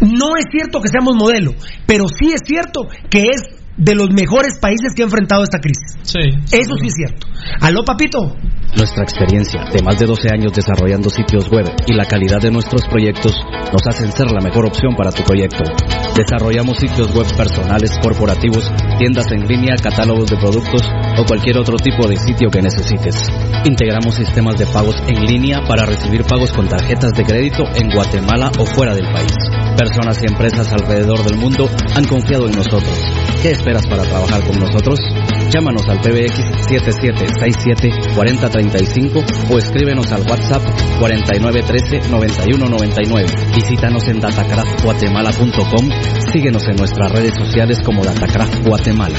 no 0.00 0.36
es 0.36 0.44
cierto 0.50 0.80
que 0.80 0.88
seamos 0.88 1.14
modelo, 1.16 1.52
pero 1.86 2.06
sí 2.08 2.32
es 2.32 2.42
cierto 2.44 2.88
que 3.10 3.22
es 3.22 3.57
de 3.78 3.94
los 3.94 4.10
mejores 4.10 4.58
países 4.58 4.92
que 4.94 5.02
ha 5.02 5.06
enfrentado 5.06 5.42
esta 5.42 5.60
crisis. 5.60 5.96
Sí. 6.02 6.20
Eso 6.52 6.74
sí 6.76 6.88
es 6.88 6.94
cierto. 6.94 7.26
Aló, 7.60 7.84
papito. 7.84 8.36
Nuestra 8.76 9.02
experiencia 9.02 9.64
de 9.72 9.82
más 9.82 9.98
de 9.98 10.04
12 10.04 10.28
años 10.30 10.52
desarrollando 10.52 11.08
sitios 11.08 11.48
web 11.48 11.64
y 11.86 11.94
la 11.94 12.04
calidad 12.04 12.40
de 12.40 12.50
nuestros 12.50 12.86
proyectos 12.86 13.32
nos 13.72 13.82
hacen 13.88 14.12
ser 14.12 14.30
la 14.30 14.40
mejor 14.40 14.66
opción 14.66 14.94
para 14.94 15.10
tu 15.10 15.22
proyecto. 15.22 15.64
Desarrollamos 16.14 16.76
sitios 16.78 17.14
web 17.14 17.26
personales, 17.34 17.98
corporativos, 18.02 18.70
tiendas 18.98 19.26
en 19.32 19.46
línea, 19.46 19.76
catálogos 19.76 20.28
de 20.28 20.36
productos 20.36 20.82
o 21.18 21.24
cualquier 21.24 21.58
otro 21.58 21.76
tipo 21.76 22.06
de 22.06 22.16
sitio 22.16 22.50
que 22.50 22.60
necesites. 22.60 23.16
Integramos 23.64 24.14
sistemas 24.14 24.58
de 24.58 24.66
pagos 24.66 24.96
en 25.06 25.24
línea 25.24 25.62
para 25.66 25.86
recibir 25.86 26.24
pagos 26.24 26.52
con 26.52 26.68
tarjetas 26.68 27.12
de 27.12 27.24
crédito 27.24 27.64
en 27.74 27.88
Guatemala 27.90 28.50
o 28.58 28.66
fuera 28.66 28.94
del 28.94 29.10
país. 29.12 29.32
Personas 29.76 30.20
y 30.22 30.26
empresas 30.26 30.72
alrededor 30.72 31.22
del 31.24 31.36
mundo 31.36 31.70
han 31.94 32.04
confiado 32.04 32.48
en 32.48 32.56
nosotros. 32.56 32.98
¿Qué 33.42 33.54
esperas 33.68 33.86
para 33.86 34.02
trabajar 34.02 34.42
con 34.46 34.58
nosotros? 34.58 34.98
Llámanos 35.50 35.86
al 35.88 36.00
PBX 36.00 36.38
7767-4035 36.70 39.50
o 39.50 39.58
escríbenos 39.58 40.10
al 40.12 40.22
WhatsApp 40.22 40.62
4913-9199. 41.00 43.54
Visítanos 43.54 44.08
en 44.08 44.20
datacraftguatemala.com. 44.20 45.90
Síguenos 46.32 46.66
en 46.68 46.76
nuestras 46.76 47.12
redes 47.12 47.34
sociales 47.34 47.78
como 47.84 48.02
Datacraft 48.02 48.66
Guatemala. 48.66 49.18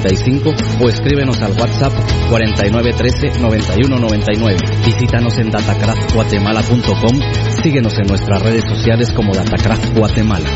7767-4035 0.00 0.80
o 0.80 0.88
escríbenos 0.88 1.42
al 1.42 1.52
WhatsApp 1.52 1.92
4913-9199. 2.30 4.84
Visítanos 4.84 5.38
en 5.38 5.50
datacraftguatemala.com. 5.50 7.20
Síguenos 7.62 7.98
en 7.98 8.06
nuestras 8.06 8.42
redes 8.42 8.64
sociales 8.64 9.12
como 9.12 9.34
Datacraft 9.34 9.94
Guatemala. 9.96 10.48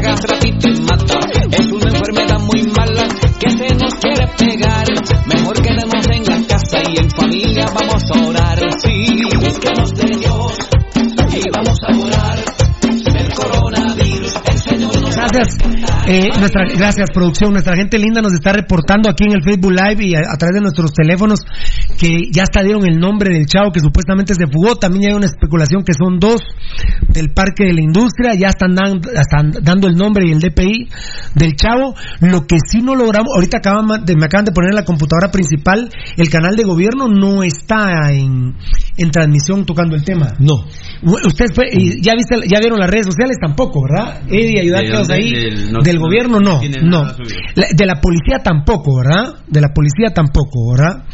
Si 0.00 0.06
te 0.06 0.08
agarra 0.08 0.36
a 0.36 0.40
ti 0.40 0.52
te 0.52 0.80
mata. 0.80 1.18
Es 1.50 1.72
una 1.72 1.90
enfermedad 1.90 2.40
muy 2.40 2.62
mala 2.62 3.08
que 3.38 3.50
se 3.50 3.74
nos 3.74 3.94
quiere 3.94 4.26
pegar. 4.38 4.86
Mejor 5.26 5.62
quedemos 5.62 6.06
en 6.08 6.24
la 6.24 6.46
casa 6.46 6.78
y 6.88 6.96
en 6.98 7.10
familia 7.10 7.66
vamos 7.74 8.02
a 8.10 8.26
orar. 8.26 8.58
Sí, 8.82 9.22
busquemos 9.36 9.94
de 9.94 10.16
Dios 10.16 10.58
y 11.32 11.50
vamos 11.50 11.78
a 11.86 11.98
orar. 11.98 12.38
El 12.82 13.34
coronavirus, 13.34 14.34
el 14.46 14.58
Señor 14.58 15.00
nos 15.00 15.14
gracias. 15.14 15.99
Eh, 16.12 16.28
nuestra, 16.40 16.64
gracias, 16.76 17.08
producción. 17.14 17.52
Nuestra 17.52 17.76
gente 17.76 17.96
linda 17.96 18.20
nos 18.20 18.32
está 18.32 18.52
reportando 18.52 19.08
aquí 19.08 19.24
en 19.24 19.32
el 19.36 19.44
Facebook 19.44 19.70
Live 19.70 20.04
y 20.04 20.14
a, 20.16 20.20
a 20.32 20.36
través 20.36 20.54
de 20.54 20.60
nuestros 20.60 20.92
teléfonos 20.92 21.38
que 21.98 22.16
ya 22.32 22.42
hasta 22.42 22.64
dieron 22.64 22.84
el 22.84 22.98
nombre 22.98 23.32
del 23.32 23.46
chavo 23.46 23.70
que 23.70 23.78
supuestamente 23.78 24.34
se 24.34 24.46
fugó. 24.50 24.74
También 24.74 25.10
hay 25.10 25.16
una 25.16 25.26
especulación 25.26 25.84
que 25.84 25.92
son 25.94 26.18
dos 26.18 26.40
del 27.06 27.30
Parque 27.30 27.64
de 27.64 27.74
la 27.74 27.82
Industria. 27.82 28.34
Ya 28.34 28.48
están, 28.48 28.74
dan- 28.74 29.00
están 29.14 29.52
dando 29.62 29.86
el 29.86 29.94
nombre 29.94 30.26
y 30.26 30.32
el 30.32 30.40
DPI 30.40 30.88
del 31.36 31.54
chavo. 31.54 31.94
Lo 32.20 32.44
que 32.44 32.56
sí 32.68 32.82
no 32.82 32.96
logramos, 32.96 33.28
ahorita 33.36 33.58
acaban 33.58 34.04
de, 34.04 34.16
me 34.16 34.24
acaban 34.24 34.46
de 34.46 34.52
poner 34.52 34.70
en 34.70 34.76
la 34.76 34.84
computadora 34.84 35.30
principal, 35.30 35.90
el 36.16 36.28
canal 36.28 36.56
de 36.56 36.64
gobierno 36.64 37.06
no 37.06 37.44
está 37.44 38.10
en, 38.10 38.56
en 38.96 39.10
transmisión 39.12 39.64
tocando 39.64 39.94
el 39.94 40.02
tema. 40.02 40.32
No. 40.40 40.64
Usted 41.02 41.46
fue, 41.54 41.66
y 41.72 42.02
ya 42.02 42.14
viste, 42.14 42.34
ya 42.48 42.58
vieron 42.58 42.80
las 42.80 42.90
redes 42.90 43.06
sociales 43.06 43.36
tampoco, 43.40 43.80
¿verdad? 43.88 44.22
Eddie, 44.28 44.60
ayudar 44.60 44.82
¿De 44.84 44.90
todos 44.90 45.06
dónde? 45.06 45.22
ahí. 45.24 45.30
Del- 45.32 45.72
no- 45.72 45.80
del 45.82 45.99
gobierno 46.00 46.40
no, 46.40 46.60
no. 46.82 47.02
La- 47.54 47.66
de 47.74 47.86
la 47.86 48.00
policía 48.00 48.38
tampoco, 48.42 48.96
¿verdad? 48.96 49.34
De 49.46 49.60
la 49.60 49.68
policía 49.74 50.08
tampoco, 50.14 50.72
¿verdad? 50.72 51.04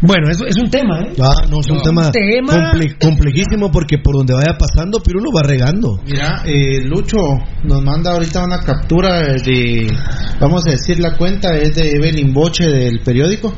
Bueno, 0.00 0.28
eso 0.30 0.44
es 0.46 0.56
un 0.56 0.68
tema, 0.68 1.00
¿eh? 1.00 1.12
Ah, 1.20 1.46
no, 1.48 1.60
es 1.60 1.68
un 1.70 1.76
No, 1.76 1.82
tema, 1.82 2.06
un 2.06 2.12
tema- 2.12 2.72
comple- 2.72 2.96
complejísimo 3.00 3.70
porque 3.70 3.98
por 3.98 4.16
donde 4.16 4.34
vaya 4.34 4.56
pasando, 4.58 5.00
Pirulo 5.00 5.30
va 5.34 5.42
regando. 5.42 6.00
Mira, 6.04 6.42
eh, 6.44 6.80
Lucho 6.84 7.18
nos 7.64 7.82
manda 7.84 8.12
ahorita 8.12 8.44
una 8.44 8.58
captura 8.60 9.20
de, 9.34 9.86
vamos 10.40 10.66
a 10.66 10.72
decir, 10.72 10.98
la 10.98 11.16
cuenta 11.16 11.56
es 11.56 11.74
de 11.74 11.90
Evelyn 11.92 12.32
Boche 12.34 12.64
del 12.68 13.00
periódico. 13.00 13.54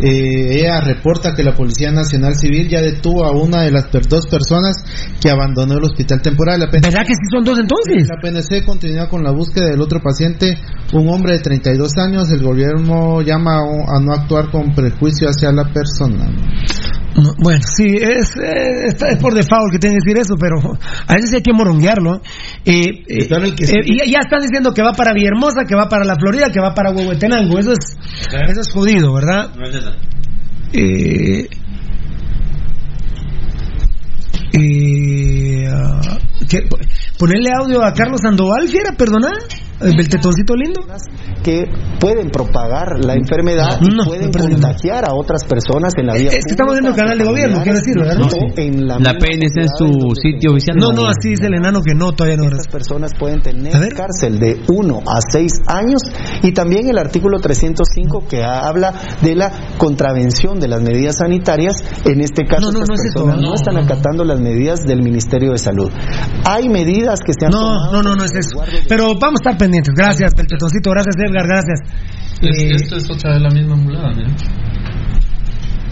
Eh, 0.00 0.56
ella 0.58 0.80
reporta 0.80 1.34
que 1.36 1.44
la 1.44 1.54
Policía 1.54 1.92
Nacional 1.92 2.34
Civil 2.34 2.68
ya 2.68 2.80
detuvo 2.80 3.24
a 3.24 3.30
una 3.30 3.62
de 3.62 3.70
las 3.70 3.86
per- 3.86 4.06
dos 4.08 4.26
personas 4.26 4.74
que 5.20 5.30
abandonó 5.30 5.74
el 5.78 5.84
hospital 5.84 6.20
temporal. 6.20 6.58
La 6.60 6.66
PNC, 6.68 6.86
¿Verdad 6.90 7.06
que 7.06 7.14
sí 7.14 7.26
son 7.30 7.44
dos 7.44 7.58
entonces? 7.58 8.08
la 8.08 8.20
PNC 8.20 8.64
continúa 8.66 9.08
con 9.08 9.22
la 9.22 9.30
búsqueda 9.30 9.66
del 9.70 9.80
otro 9.80 10.00
paciente, 10.00 10.58
un 10.92 11.08
hombre 11.08 11.34
de 11.34 11.40
32 11.40 11.92
años. 11.98 12.30
El 12.30 12.42
gobierno 12.42 13.22
llama 13.22 13.54
a 13.86 14.00
no 14.00 14.12
actuar 14.12 14.50
con 14.50 14.74
prejuicio 14.74 15.28
hacia 15.28 15.52
la 15.52 15.64
persona. 15.72 16.26
No, 17.16 17.32
bueno, 17.38 17.60
sí, 17.76 17.84
es, 17.86 18.34
eh, 18.36 18.86
es 18.88 19.18
por 19.20 19.34
default 19.34 19.70
que 19.72 19.78
tienen 19.78 19.98
que 20.00 20.12
decir 20.12 20.20
eso, 20.20 20.34
pero 20.38 20.56
a 21.06 21.14
veces 21.14 21.32
hay 21.34 21.42
que 21.42 21.52
moronguearlo. 21.52 22.20
Eh, 22.64 23.04
eh, 23.08 23.28
eh, 23.28 23.80
y 23.84 24.10
ya- 24.10 24.20
están 24.20 24.40
diciendo 24.42 24.72
que 24.74 24.82
va 24.82 24.92
para 24.92 25.12
Villahermosa, 25.12 25.64
que 25.68 25.76
va 25.76 25.88
para 25.88 26.04
la 26.04 26.16
Florida, 26.16 26.50
que 26.52 26.60
va 26.60 26.74
para 26.74 26.90
Huehuetenango. 26.90 27.58
Eso 27.58 27.72
es, 27.72 27.96
eso 28.50 28.60
es 28.60 28.72
jodido, 28.72 29.12
¿verdad? 29.14 29.50
No 29.56 29.64
es. 29.66 29.74
Eh, 30.72 31.48
eh, 34.52 35.64
ah, 35.70 36.18
ponerle 37.18 37.50
audio 37.56 37.82
a 37.84 37.92
Carlos 37.92 38.20
Sandoval, 38.22 38.68
fiera, 38.68 38.92
perdona, 38.96 39.30
el 39.84 40.08
tetoncito 40.08 40.54
lindo. 40.56 40.80
que 41.42 41.64
pueden 42.00 42.30
propagar 42.30 43.04
la 43.04 43.14
enfermedad 43.14 43.78
y 43.80 44.04
pueden 44.06 44.32
contagiar 44.32 45.04
a 45.08 45.14
otras 45.14 45.44
personas 45.44 45.92
en 45.98 46.06
la 46.06 46.14
vía 46.14 46.30
Es 46.30 46.44
que 46.46 46.52
estamos 46.52 46.72
viendo 46.74 46.90
el 46.90 46.96
canal 46.96 47.18
de 47.18 47.24
gobierno, 47.24 47.60
quiero 47.62 47.78
decir, 47.78 47.94
¿verdad? 47.98 48.16
No, 48.16 48.30
Sí. 48.30 48.38
en 48.56 48.86
la, 48.86 48.98
La 48.98 49.12
PNC 49.12 49.60
en 49.60 49.68
comunidad 49.68 50.08
su 50.08 50.14
sitio 50.20 50.50
oficial. 50.52 50.76
No, 50.78 50.92
no, 50.92 51.06
así 51.06 51.30
dice 51.30 51.46
el 51.46 51.54
enano 51.54 51.82
que 51.82 51.94
no, 51.94 52.12
todavía 52.12 52.36
no. 52.38 52.44
estas 52.44 52.68
personas 52.68 53.12
pueden 53.18 53.42
tener 53.42 53.72
cárcel 53.94 54.38
de 54.38 54.60
1 54.68 55.00
a 55.06 55.18
6 55.30 55.52
años 55.66 56.00
y 56.42 56.52
también 56.52 56.88
el 56.88 56.98
artículo 56.98 57.38
305 57.38 58.24
que 58.28 58.42
habla 58.42 58.92
de 59.22 59.34
la 59.36 59.50
contravención 59.78 60.58
de 60.58 60.68
las 60.68 60.82
medidas 60.82 61.16
sanitarias 61.18 61.74
en 62.04 62.20
este 62.20 62.44
caso 62.46 62.72
No, 62.72 62.72
no, 62.72 62.78
estas 62.80 62.88
no 62.88 62.94
es 62.94 63.00
eso, 63.10 63.24
personas 63.24 63.42
no, 63.42 63.54
están 63.54 63.74
no. 63.74 63.80
acatando 63.82 64.24
las 64.24 64.40
medidas 64.40 64.80
del 64.86 65.02
Ministerio 65.02 65.52
de 65.52 65.58
Salud 65.58 65.90
hay 66.46 66.68
medidas 66.68 67.20
que 67.24 67.32
se 67.38 67.46
han 67.46 67.52
No, 67.52 67.58
tomado 67.60 67.92
no, 67.92 68.02
no, 68.02 68.16
no 68.16 68.24
es 68.24 68.32
eso. 68.34 68.58
Pero 68.88 69.14
vamos 69.18 69.40
a 69.40 69.50
estar 69.50 69.58
pendientes. 69.58 69.73
Gracias, 69.96 70.32
el 70.38 70.46
tetoncito. 70.46 70.90
Gracias, 70.90 71.16
Edgar. 71.18 71.46
Gracias. 71.46 71.80
Es- 72.40 72.58
Eh, 72.62 72.72
esto 72.74 72.96
es 72.96 73.10
otra 73.10 73.32
vez 73.34 73.42
la 73.42 73.50
misma 73.50 73.76
mulada, 73.76 74.12
mira. 74.14 74.30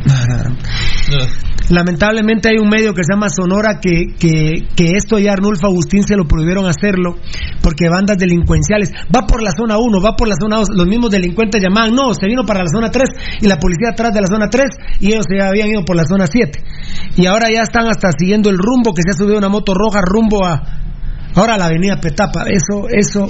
Lamentablemente 1.70 2.48
hay 2.48 2.56
un 2.58 2.68
medio 2.68 2.92
que 2.92 3.02
se 3.04 3.12
llama 3.14 3.28
Sonora 3.30 3.78
que, 3.80 4.14
que, 4.18 4.66
que 4.74 4.90
esto 4.96 5.18
ya 5.18 5.32
Arnulfo 5.32 5.68
Agustín 5.68 6.02
se 6.02 6.16
lo 6.16 6.24
prohibieron 6.26 6.66
hacerlo 6.66 7.16
porque 7.62 7.88
bandas 7.88 8.18
delincuenciales 8.18 8.90
va 9.14 9.26
por 9.26 9.42
la 9.42 9.52
zona 9.56 9.78
1, 9.78 10.02
va 10.02 10.16
por 10.16 10.26
la 10.28 10.34
zona 10.34 10.56
2, 10.56 10.68
los 10.76 10.86
mismos 10.86 11.10
delincuentes 11.10 11.62
llamaban, 11.62 11.94
no, 11.94 12.12
se 12.14 12.26
vino 12.26 12.44
para 12.44 12.64
la 12.64 12.68
zona 12.70 12.90
3 12.90 13.08
y 13.42 13.46
la 13.46 13.58
policía 13.58 13.90
atrás 13.92 14.12
de 14.12 14.20
la 14.20 14.26
zona 14.26 14.50
3 14.50 14.64
y 15.00 15.12
ellos 15.12 15.24
se 15.28 15.40
habían 15.40 15.68
ido 15.68 15.84
por 15.84 15.94
la 15.96 16.04
zona 16.04 16.26
7 16.26 16.62
y 17.16 17.26
ahora 17.26 17.46
ya 17.54 17.62
están 17.62 17.86
hasta 17.86 18.10
siguiendo 18.18 18.50
el 18.50 18.58
rumbo 18.58 18.92
que 18.92 19.02
se 19.02 19.10
ha 19.10 19.14
subido 19.14 19.38
una 19.38 19.48
moto 19.48 19.72
roja 19.72 20.00
rumbo 20.04 20.44
a 20.44 20.81
Ahora 21.34 21.56
la 21.56 21.66
avenida 21.66 21.96
Petapa, 22.00 22.44
eso, 22.48 22.86
eso, 22.90 23.26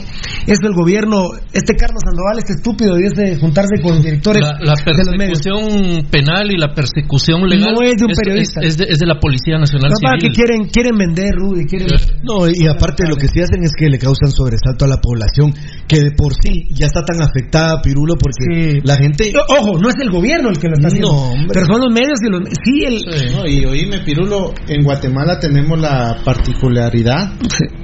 eso 0.46 0.66
el 0.66 0.74
gobierno, 0.74 1.30
este 1.52 1.74
Carlos 1.76 2.00
Sandoval, 2.04 2.38
este 2.38 2.54
estúpido, 2.54 2.94
debe 2.96 3.36
juntarse 3.38 3.80
con 3.82 3.94
los 3.96 4.02
directores 4.04 4.42
La, 4.42 4.58
la 4.60 4.74
de 4.74 5.04
los 5.04 5.16
medios. 5.16 5.40
persecución 5.42 6.06
penal 6.10 6.50
y 6.50 6.56
la 6.58 6.74
persecución 6.74 7.42
legal 7.48 7.74
No 7.74 7.82
es 7.82 7.96
de 7.96 8.04
un 8.04 8.12
periodista. 8.12 8.60
Es, 8.62 8.76
de, 8.78 8.84
es 8.88 8.98
de 8.98 9.06
la 9.06 9.18
Policía 9.20 9.58
Nacional 9.58 9.90
No, 9.90 9.96
para 10.02 10.16
que 10.18 10.32
Civil. 10.32 10.34
quieren, 10.36 10.60
quieren 10.70 10.96
vender, 10.98 11.30
Rudy, 11.34 11.66
quieren... 11.66 11.88
No, 12.24 12.48
y 12.48 12.66
aparte 12.66 13.06
lo 13.06 13.16
que 13.16 13.28
sí 13.28 13.40
hacen 13.40 13.62
es 13.62 13.72
que 13.76 13.86
le 13.88 13.98
causan 13.98 14.30
sobresalto 14.30 14.84
a 14.84 14.88
la 14.88 14.96
población, 15.00 15.52
que 15.86 15.98
de 16.00 16.10
por 16.16 16.32
sí 16.34 16.66
ya 16.70 16.86
está 16.86 17.04
tan 17.04 17.22
afectada, 17.22 17.80
Pirulo, 17.82 18.14
porque 18.16 18.32
Sí. 18.72 18.80
la 18.84 18.96
gente... 18.96 19.32
Ojo, 19.58 19.78
no 19.78 19.88
es 19.88 19.94
el 20.00 20.10
gobierno 20.10 20.50
el 20.50 20.58
que 20.58 20.68
lo 20.68 20.74
está 20.74 20.88
haciendo. 20.88 21.08
No, 21.12 21.22
hombre. 21.32 21.50
pero 21.52 21.66
son 21.66 21.80
los 21.80 21.92
medios 21.92 22.18
y 22.26 22.30
los... 22.30 22.40
Sí, 22.64 22.84
el... 22.84 23.32
No, 23.36 23.46
y 23.46 23.64
oíme, 23.64 24.00
Pirulo, 24.04 24.52
en 24.68 24.82
Guatemala 24.82 25.38
tenemos 25.38 25.78
la 25.80 26.16
particularidad 26.24 27.32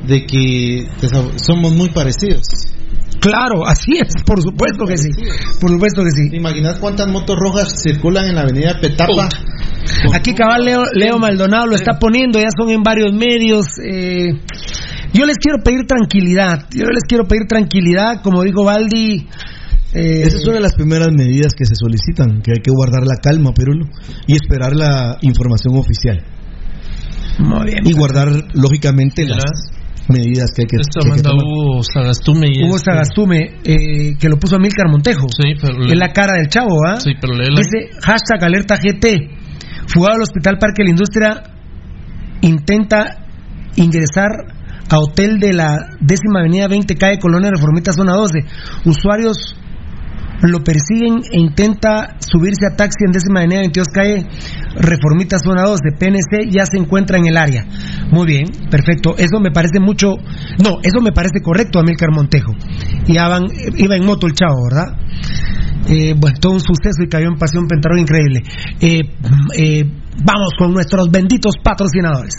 de 0.08 0.24
que 0.26 0.86
somos 1.46 1.74
muy 1.74 1.90
parecidos. 1.90 2.42
Claro, 3.20 3.66
así 3.66 3.92
es, 4.00 4.14
por 4.24 4.40
supuesto 4.40 4.84
que 4.86 4.96
sí. 4.96 5.10
Por 5.60 5.70
supuesto 5.70 6.02
que 6.04 6.10
sí. 6.10 6.30
¿Te 6.30 6.36
imaginas 6.36 6.78
cuántas 6.78 7.08
motos 7.08 7.36
rojas 7.38 7.82
circulan 7.82 8.26
en 8.26 8.34
la 8.36 8.42
avenida 8.42 8.78
Petapa? 8.80 9.28
Aquí 10.14 10.34
cabal 10.34 10.64
Leo, 10.64 10.84
Leo 10.94 11.18
Maldonado 11.18 11.66
lo 11.66 11.74
está 11.74 11.98
poniendo, 11.98 12.38
ya 12.38 12.48
son 12.56 12.70
en 12.70 12.82
varios 12.82 13.12
medios. 13.12 13.66
eh, 13.84 14.32
yo 15.12 15.26
les 15.26 15.36
quiero 15.38 15.58
pedir 15.64 15.86
tranquilidad, 15.86 16.66
yo 16.70 16.84
les 16.86 17.02
quiero 17.08 17.24
pedir 17.24 17.46
tranquilidad, 17.48 18.22
como 18.22 18.42
dijo 18.44 18.62
Baldi. 18.64 19.26
eh, 19.94 20.22
Esa 20.24 20.36
es 20.36 20.44
una 20.44 20.54
de 20.56 20.60
las 20.60 20.74
primeras 20.74 21.08
medidas 21.10 21.54
que 21.56 21.64
se 21.64 21.74
solicitan, 21.74 22.42
que 22.42 22.52
hay 22.52 22.62
que 22.62 22.70
guardar 22.70 23.02
la 23.04 23.16
calma, 23.16 23.52
Pirulo, 23.52 23.86
y 24.26 24.34
esperar 24.36 24.76
la 24.76 25.16
información 25.22 25.76
oficial. 25.76 26.22
Muy 27.38 27.66
bien. 27.70 27.86
Y 27.86 27.92
guardar, 27.94 28.28
lógicamente, 28.52 29.24
las 29.26 29.72
medidas 30.08 30.50
que 30.54 30.62
hay 30.62 30.66
que, 30.66 30.76
que 30.76 31.16
que 31.16 31.22
tomar. 31.22 31.44
Hugo 31.44 31.82
Sagastume 31.82 32.46
Hugo 32.64 32.76
este- 32.76 32.90
Sagastume, 32.90 33.38
eh, 33.64 34.16
que 34.18 34.28
lo 34.28 34.36
puso 34.38 34.56
a 34.56 34.58
Milcar 34.58 34.88
Montejo. 34.90 35.26
Sí, 35.30 35.54
pero 35.60 35.78
le- 35.78 35.92
Es 35.92 35.98
la 35.98 36.12
cara 36.12 36.34
del 36.34 36.48
chavo, 36.48 36.74
¿ah? 36.86 36.96
Sí, 37.00 37.12
pero 37.20 37.34
léela. 37.34 37.60
Dice 37.60 37.90
hashtag 38.00 38.42
alerta 38.44 38.76
GT. 38.76 39.30
Fugado 39.86 40.16
al 40.16 40.22
Hospital 40.22 40.58
Parque 40.58 40.82
de 40.82 40.84
la 40.84 40.90
Industria 40.90 41.42
intenta 42.42 43.24
ingresar 43.76 44.30
a 44.90 44.98
hotel 44.98 45.38
de 45.38 45.52
la 45.52 45.76
décima 46.00 46.40
avenida 46.40 46.66
20 46.68 46.94
calle 46.96 47.18
Colonia 47.18 47.50
Reformita 47.50 47.92
zona 47.92 48.14
12. 48.14 48.40
Usuarios 48.84 49.54
lo 50.42 50.62
persiguen 50.62 51.22
e 51.32 51.40
intenta 51.40 52.16
subirse 52.20 52.66
a 52.66 52.76
taxi 52.76 53.04
en 53.04 53.12
décima 53.12 53.40
avenida 53.40 53.60
22 53.60 53.88
calle 53.88 54.26
Reformita 54.76 55.38
zona 55.38 55.62
12. 55.62 55.96
PNC 55.98 56.50
ya 56.50 56.64
se 56.66 56.78
encuentra 56.78 57.18
en 57.18 57.26
el 57.26 57.36
área. 57.36 57.66
Muy 58.10 58.26
bien, 58.26 58.46
perfecto. 58.70 59.16
Eso 59.16 59.40
me 59.40 59.50
parece 59.50 59.80
mucho. 59.80 60.14
No, 60.62 60.78
eso 60.82 61.00
me 61.00 61.12
parece 61.12 61.42
correcto 61.42 61.80
a 61.80 61.82
Milcar 61.82 62.12
Montejo. 62.12 62.52
Ya 63.06 63.28
iba 63.76 63.96
en 63.96 64.04
moto 64.04 64.26
el 64.26 64.34
chavo, 64.34 64.64
¿verdad? 64.70 64.96
Eh, 65.88 66.14
bueno, 66.16 66.36
todo 66.40 66.52
un 66.52 66.60
suceso 66.60 67.02
y 67.02 67.08
cayó 67.08 67.28
en 67.28 67.36
pasión 67.36 67.66
pentarón 67.66 67.98
increíble. 67.98 68.42
Eh, 68.80 69.02
mm, 69.02 69.48
eh, 69.56 69.84
vamos 70.22 70.50
con 70.58 70.72
nuestros 70.72 71.10
benditos 71.10 71.54
patrocinadores. 71.62 72.34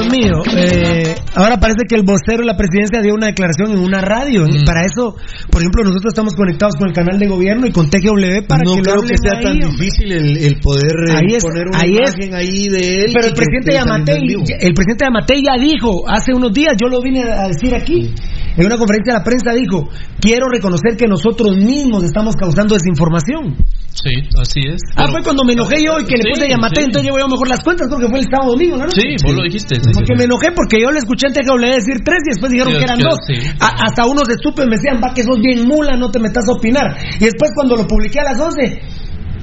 Dios 0.00 0.12
mío. 0.12 0.42
eh, 0.56 1.14
ahora 1.34 1.58
parece 1.58 1.84
que 1.88 1.94
el 1.96 2.02
vocero 2.02 2.38
de 2.40 2.46
la 2.46 2.56
presidencia 2.56 3.00
dio 3.02 3.14
una 3.14 3.26
declaración 3.26 3.72
en 3.72 3.78
una 3.78 4.00
radio. 4.00 4.44
Mm. 4.46 4.64
Para 4.64 4.84
eso, 4.84 5.16
por 5.50 5.60
ejemplo, 5.60 5.84
nosotros 5.84 6.12
estamos 6.12 6.34
conectados 6.34 6.74
con 6.76 6.88
el 6.88 6.94
canal 6.94 7.18
de 7.18 7.26
gobierno 7.28 7.66
y 7.66 7.72
con 7.72 7.88
TGW 7.90 8.46
para 8.48 8.62
no 8.64 8.74
que 8.74 8.78
lo 8.78 8.82
creo 8.82 9.02
que 9.02 9.16
sea 9.22 9.40
tan 9.40 9.58
difícil 9.58 10.12
el, 10.12 10.36
el 10.36 10.60
poder 10.60 10.92
eh, 11.08 11.12
Ahí 11.16 11.34
es, 11.36 11.44
poner 11.44 11.68
una 11.68 11.78
ahí 11.80 11.96
es. 12.02 12.14
imagen 12.16 12.34
ahí 12.34 12.68
de 12.68 13.04
él. 13.04 13.10
Pero 13.12 13.26
y 13.26 13.28
el 13.30 13.34
presidente 13.34 13.72
Yamatei, 13.74 14.22
el 14.60 14.74
presidente 14.74 15.04
Yamatei 15.04 15.42
ya 15.42 15.62
dijo 15.62 16.08
hace 16.08 16.32
unos 16.34 16.52
días, 16.52 16.74
yo 16.80 16.88
lo 16.88 17.00
vine 17.02 17.22
a 17.22 17.48
decir 17.48 17.74
aquí, 17.74 18.12
en 18.56 18.66
una 18.66 18.76
conferencia 18.76 19.12
de 19.14 19.18
la 19.18 19.24
prensa 19.24 19.52
dijo, 19.52 19.88
quiero 20.20 20.46
reconocer 20.48 20.96
que 20.96 21.06
nosotros 21.06 21.56
mismos 21.56 22.04
estamos 22.04 22.36
causando 22.36 22.74
desinformación. 22.74 23.56
Sí, 23.92 24.14
así 24.40 24.60
es. 24.70 24.80
Ah, 24.96 25.06
fue 25.10 25.20
cuando 25.22 25.42
me 25.44 25.52
enojé 25.52 25.82
yo 25.82 25.98
y 25.98 26.04
que 26.04 26.16
le 26.16 26.22
Sí, 26.22 26.30
puse 26.30 26.44
a 26.46 26.48
Yamate, 26.54 26.80
sí. 26.80 26.86
entonces 26.86 27.04
llevo 27.10 27.18
yo 27.18 27.28
mejor 27.28 27.48
las 27.48 27.60
cuentas 27.60 27.88
porque 27.90 28.06
fue 28.08 28.20
el 28.20 28.26
sábado 28.30 28.52
domingo, 28.54 28.76
¿no? 28.78 28.88
Sí, 28.88 29.16
vos 29.22 29.34
lo 29.34 29.42
dijiste. 29.42 29.74
sí, 29.76 29.90
Porque 29.92 30.14
sí. 30.14 30.18
me 30.18 30.24
enojé 30.24 30.52
porque 30.52 30.80
yo 30.80 30.90
le 30.90 30.98
escuché 30.98 31.26
en 31.26 31.34
TGW 31.34 31.58
decir 31.74 31.98
tres 32.06 32.22
y 32.24 32.30
después 32.32 32.52
dijeron 32.52 32.72
que 32.72 32.84
eran 32.86 32.96
que- 32.98 33.04
dos. 33.04 33.18
sí. 33.26 33.34
A- 33.60 33.76
hasta 33.90 34.06
unos 34.06 34.28
estúpidos 34.30 34.70
me 34.70 34.76
decían, 34.78 35.00
va 35.02 35.12
que 35.12 35.22
sos 35.24 35.36
bien 35.42 35.66
mula, 35.66 35.96
no 35.98 36.08
te 36.10 36.18
metas 36.20 36.46
a 36.48 36.52
opinar. 36.52 36.86
Y 37.18 37.24
después 37.28 37.50
cuando 37.54 37.76
lo 37.76 37.84
publiqué 37.86 38.20
a 38.20 38.24
las 38.30 38.38
11 38.40 38.80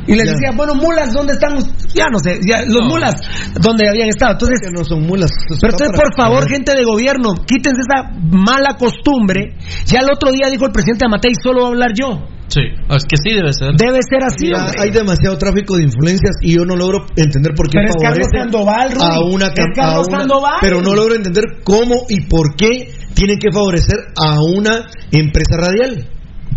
y 0.07 0.15
les 0.15 0.25
Ya. 0.25 0.31
decía, 0.31 0.51
bueno, 0.55 0.73
mulas, 0.75 1.11
¿dónde 1.13 1.33
están? 1.33 1.57
us-?" 1.57 1.93
Ya 1.93 2.07
no 2.07 2.17
sé, 2.17 2.39
ya, 2.47 2.63
los 2.65 2.87
No. 2.87 2.89
mulas, 2.95 3.13
¿dónde 3.61 3.83
habían 3.89 4.07
estado? 4.09 4.31
Entonces, 4.39 4.59
Que 4.63 4.71
no 4.71 4.83
son 4.85 5.05
mulas. 5.05 5.29
pero 5.59 5.73
entonces, 5.75 5.91
por 5.91 6.09
favor, 6.15 6.47
gente 6.49 6.71
de 6.73 6.83
gobierno, 6.87 7.35
quítense 7.45 7.81
esa 7.83 8.09
mala 8.31 8.75
costumbre. 8.79 9.57
Ya 9.85 9.99
el 9.99 10.07
otro 10.09 10.31
día 10.31 10.47
dijo 10.49 10.65
el 10.65 10.71
presidente 10.71 11.05
Amatei, 11.05 11.33
solo 11.43 11.61
va 11.61 11.67
a 11.67 11.71
hablar 11.71 11.91
yo. 11.93 12.25
Sí, 12.49 12.61
es 12.89 13.03
que 13.05 13.17
sí 13.17 13.35
debe 13.35 13.51
ser. 13.53 13.73
Debe 13.75 13.99
ser 14.09 14.23
así, 14.23 14.53
hombre. 14.53 14.73
hay 14.79 14.91
demasiado 14.91 15.37
tráfico 15.37 15.75
de 15.75 15.83
influencias 15.83 16.35
y 16.41 16.55
yo 16.55 16.63
no 16.65 16.75
logro 16.75 17.05
entender 17.15 17.53
por 17.53 17.67
qué 17.69 17.79
Pero 17.79 17.89
es 17.89 17.95
Carlos 18.01 18.27
favorece 18.27 18.39
Sandoval, 18.39 18.91
Rudy. 18.91 19.03
a 19.03 19.19
una 19.19 19.47
Es 19.47 19.53
Carlos 19.75 20.07
a 20.07 20.09
una- 20.09 20.19
Sandoval. 20.19 20.57
pero 20.61 20.81
no 20.81 20.93
logro 20.95 21.15
entender 21.15 21.43
cómo 21.63 22.05
y 22.09 22.21
por 22.27 22.55
qué 22.55 22.91
tienen 23.13 23.37
que 23.39 23.51
favorecer 23.51 23.97
a 24.15 24.37
una 24.41 24.85
empresa 25.11 25.57
radial. 25.57 26.07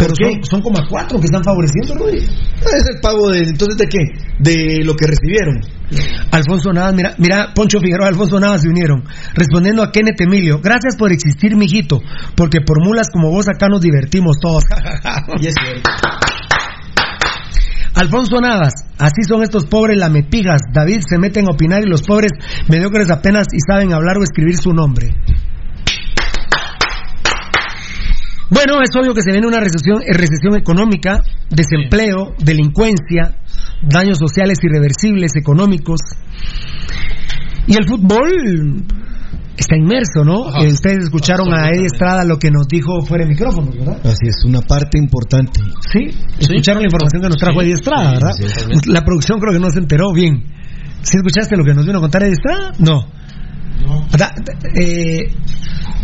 Pero 0.01 0.15
son, 0.17 0.45
son 0.45 0.63
como 0.63 0.79
a 0.79 0.89
cuatro 0.89 1.21
que 1.21 1.27
están 1.27 1.45
favoreciendo, 1.45 1.95
Rudy. 1.95 2.17
Es 2.17 2.87
el 2.89 3.01
pago 3.03 3.29
de 3.29 3.41
entonces 3.41 3.77
de 3.77 3.87
qué? 3.87 3.99
De 4.39 4.83
lo 4.83 4.95
que 4.97 5.07
recibieron. 5.07 5.61
Alfonso 6.33 6.73
Navas, 6.73 6.95
mira, 6.95 7.15
mira, 7.19 7.53
Poncho 7.55 7.81
Figueroa 7.81 8.09
Alfonso 8.09 8.41
Navas 8.41 8.63
se 8.63 8.69
unieron. 8.69 9.05
Respondiendo 9.35 9.83
a 9.83 9.93
Kenneth 9.93 10.21
Emilio, 10.21 10.61
gracias 10.63 10.97
por 10.97 11.13
existir, 11.13 11.55
mijito, 11.55 12.01
porque 12.35 12.61
por 12.65 12.83
mulas 12.83 13.09
como 13.13 13.31
vos 13.31 13.47
acá 13.49 13.69
nos 13.69 13.83
divertimos 13.83 14.37
todos. 14.41 14.65
Y 15.41 15.47
es 15.47 15.55
cierto. 15.55 15.91
Alfonso 17.95 18.41
Navas, 18.41 18.73
así 18.99 19.23
son 19.29 19.43
estos 19.43 19.67
pobres 19.67 19.99
lamepijas. 19.99 20.63
David 20.73 21.01
se 21.07 21.19
meten 21.19 21.47
a 21.47 21.53
opinar 21.53 21.83
y 21.83 21.91
los 21.91 22.03
pobres 22.03 22.31
mediocres 22.69 23.11
apenas 23.11 23.47
y 23.53 23.59
saben 23.69 23.93
hablar 23.93 24.17
o 24.19 24.23
escribir 24.23 24.57
su 24.57 24.73
nombre. 24.73 25.09
Bueno, 28.51 28.83
es 28.83 28.91
obvio 29.01 29.15
que 29.15 29.23
se 29.23 29.31
viene 29.31 29.47
una 29.47 29.61
recesión, 29.61 30.03
eh, 30.03 30.13
recesión 30.13 30.57
económica, 30.57 31.23
desempleo, 31.49 32.35
delincuencia, 32.39 33.39
daños 33.83 34.19
sociales 34.19 34.59
irreversibles, 34.63 35.37
económicos. 35.37 36.01
Y 37.67 37.75
el 37.75 37.87
fútbol 37.87 38.85
está 39.57 39.77
inmerso, 39.77 40.25
¿no? 40.25 40.49
Ajá. 40.49 40.65
Eh, 40.65 40.73
ustedes 40.73 41.05
escucharon 41.05 41.53
a 41.55 41.69
Eddie 41.71 41.87
Estrada 41.87 42.25
lo 42.25 42.39
que 42.39 42.51
nos 42.51 42.67
dijo 42.67 43.01
fuera 43.03 43.25
de 43.25 43.31
micrófonos, 43.31 43.77
¿verdad? 43.77 44.01
Así 44.05 44.27
es, 44.27 44.45
una 44.45 44.61
parte 44.63 44.99
importante. 44.99 45.61
Sí, 45.93 46.11
escucharon 46.39 46.83
la 46.83 46.89
información 46.89 47.23
que 47.23 47.29
nos 47.29 47.37
trajo 47.37 47.61
Sí, 47.61 47.67
Eddie 47.67 47.75
Estrada, 47.75 48.13
¿verdad? 48.13 48.33
sí, 48.33 48.91
la 48.91 49.03
producción 49.05 49.39
creo 49.39 49.53
que 49.53 49.61
no 49.61 49.71
se 49.71 49.79
enteró 49.79 50.13
bien. 50.13 50.43
¿Sí 51.03 51.17
escuchaste 51.17 51.57
lo 51.57 51.65
que 51.65 51.73
nos 51.75 51.87
vino 51.87 51.99
a 51.99 52.01
contar 52.01 52.23
Eddie 52.23 52.33
Estrada? 52.33 52.73
No. 52.79 53.07
Da- 54.17 54.35
eh, 54.75 55.21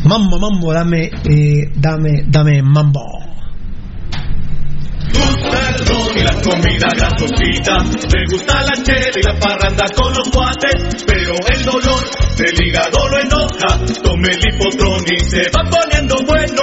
mambo, 0.05 0.39
mambo, 0.39 0.73
dame, 0.73 1.11
eh, 1.29 1.71
dame, 1.77 2.25
dame 2.29 2.63
mambo. 2.63 3.27
y 6.17 6.21
la 6.23 6.33
comida 6.41 6.89
grasosita. 6.97 7.79
Me 8.13 8.25
gusta 8.31 8.63
la 8.63 8.83
chela 8.83 9.11
y 9.15 9.23
la 9.23 9.39
parranda 9.39 9.85
con 9.95 10.13
los 10.15 10.29
cuates. 10.31 11.05
Pero 11.07 11.35
el 11.49 11.65
dolor 11.65 12.01
del 12.37 12.67
hígado 12.67 13.09
lo 13.09 13.21
enoja. 13.21 13.79
Tome 14.03 14.29
el 14.29 14.55
hipotrón 14.55 15.05
y 15.11 15.19
se 15.21 15.43
va 15.51 15.63
poniendo 15.71 16.15
bueno. 16.27 16.63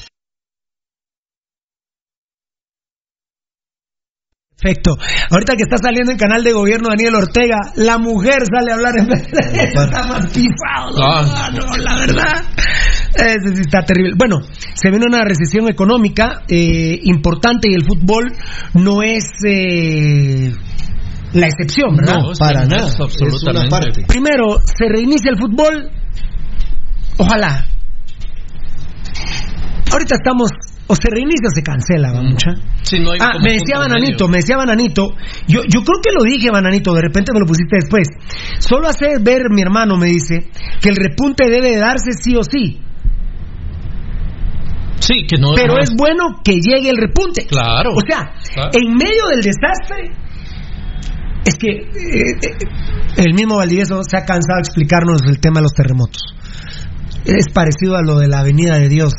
Perfecto. 4.61 4.95
Ahorita 5.31 5.55
que 5.55 5.63
está 5.63 5.77
saliendo 5.77 6.11
en 6.11 6.17
canal 6.19 6.43
de 6.43 6.53
gobierno 6.53 6.89
Daniel 6.89 7.15
Ortega, 7.15 7.57
la 7.75 7.97
mujer 7.97 8.43
sale 8.45 8.71
a 8.71 8.75
hablar 8.75 8.93
en 8.99 9.07
vez 9.07 9.31
de 9.31 9.63
está 9.63 10.03
más 10.05 10.27
pifado. 10.27 11.01
Ah. 11.01 11.49
No, 11.51 11.65
no, 11.65 11.77
la 11.77 11.95
verdad. 11.95 12.43
Sí 13.15 13.61
está 13.61 13.83
terrible. 13.83 14.13
Bueno, 14.17 14.37
se 14.75 14.89
viene 14.89 15.05
una 15.07 15.23
recesión 15.23 15.67
económica 15.67 16.43
eh, 16.47 16.99
importante 17.03 17.69
y 17.71 17.73
el 17.73 17.85
fútbol 17.85 18.31
no 18.75 19.01
es 19.01 19.25
eh, 19.47 20.53
la 21.33 21.47
excepción, 21.47 21.95
¿verdad? 21.95 22.19
No, 22.19 22.31
para 22.37 22.65
nada. 22.65 22.87
Es 22.87 22.95
una 22.95 23.05
absolutamente. 23.05 23.69
parte. 23.69 24.03
Primero, 24.07 24.59
se 24.63 24.87
reinicia 24.87 25.31
el 25.31 25.37
fútbol. 25.37 25.89
Ojalá. 27.17 27.65
Ahorita 29.91 30.15
estamos, 30.15 30.49
o 30.91 30.95
se 30.95 31.09
reinicia 31.09 31.47
o 31.47 31.55
se 31.55 31.63
cancela, 31.63 32.11
va 32.11 32.21
mucha. 32.21 32.51
Sí, 32.81 32.99
no 32.99 33.11
hay 33.11 33.19
Ah, 33.21 33.39
me 33.41 33.53
decía 33.53 33.79
Bananito, 33.79 34.25
medio. 34.25 34.27
me 34.27 34.37
decía 34.39 34.57
Bananito. 34.57 35.15
Yo, 35.47 35.61
yo 35.63 35.83
creo 35.83 36.01
que 36.03 36.11
lo 36.11 36.23
dije, 36.23 36.51
Bananito, 36.51 36.93
de 36.93 37.01
repente 37.01 37.31
me 37.33 37.39
lo 37.39 37.45
pusiste 37.45 37.77
después. 37.79 38.07
Solo 38.59 38.89
hacer 38.89 39.21
ver, 39.21 39.43
mi 39.49 39.61
hermano 39.61 39.95
me 39.95 40.07
dice, 40.07 40.49
que 40.81 40.89
el 40.89 40.97
repunte 40.97 41.49
debe 41.49 41.71
de 41.71 41.77
darse 41.77 42.11
sí 42.13 42.35
o 42.35 42.43
sí. 42.43 42.81
Sí, 44.99 45.25
que 45.27 45.37
no. 45.37 45.53
Pero 45.55 45.73
no 45.75 45.79
es 45.79 45.91
bueno 45.97 46.41
que 46.43 46.59
llegue 46.59 46.89
el 46.89 46.97
repunte. 46.97 47.45
Claro. 47.47 47.91
O 47.95 48.01
sea, 48.07 48.33
Claro. 48.53 48.69
en 48.73 48.93
medio 48.93 49.27
del 49.31 49.41
desastre, 49.41 50.11
es 51.45 51.55
que 51.55 51.69
eh, 51.69 52.37
eh, 52.43 52.67
el 53.17 53.33
mismo 53.33 53.57
Valdivieso 53.57 54.03
se 54.03 54.17
ha 54.17 54.25
cansado 54.25 54.57
de 54.57 54.61
explicarnos 54.67 55.21
el 55.27 55.39
tema 55.39 55.59
de 55.59 55.63
los 55.63 55.73
terremotos. 55.73 56.21
Es 57.25 57.47
parecido 57.53 57.95
a 57.97 58.01
lo 58.03 58.19
de 58.19 58.27
la 58.27 58.39
Avenida 58.39 58.77
de 58.77 58.89
Dios. 58.89 59.13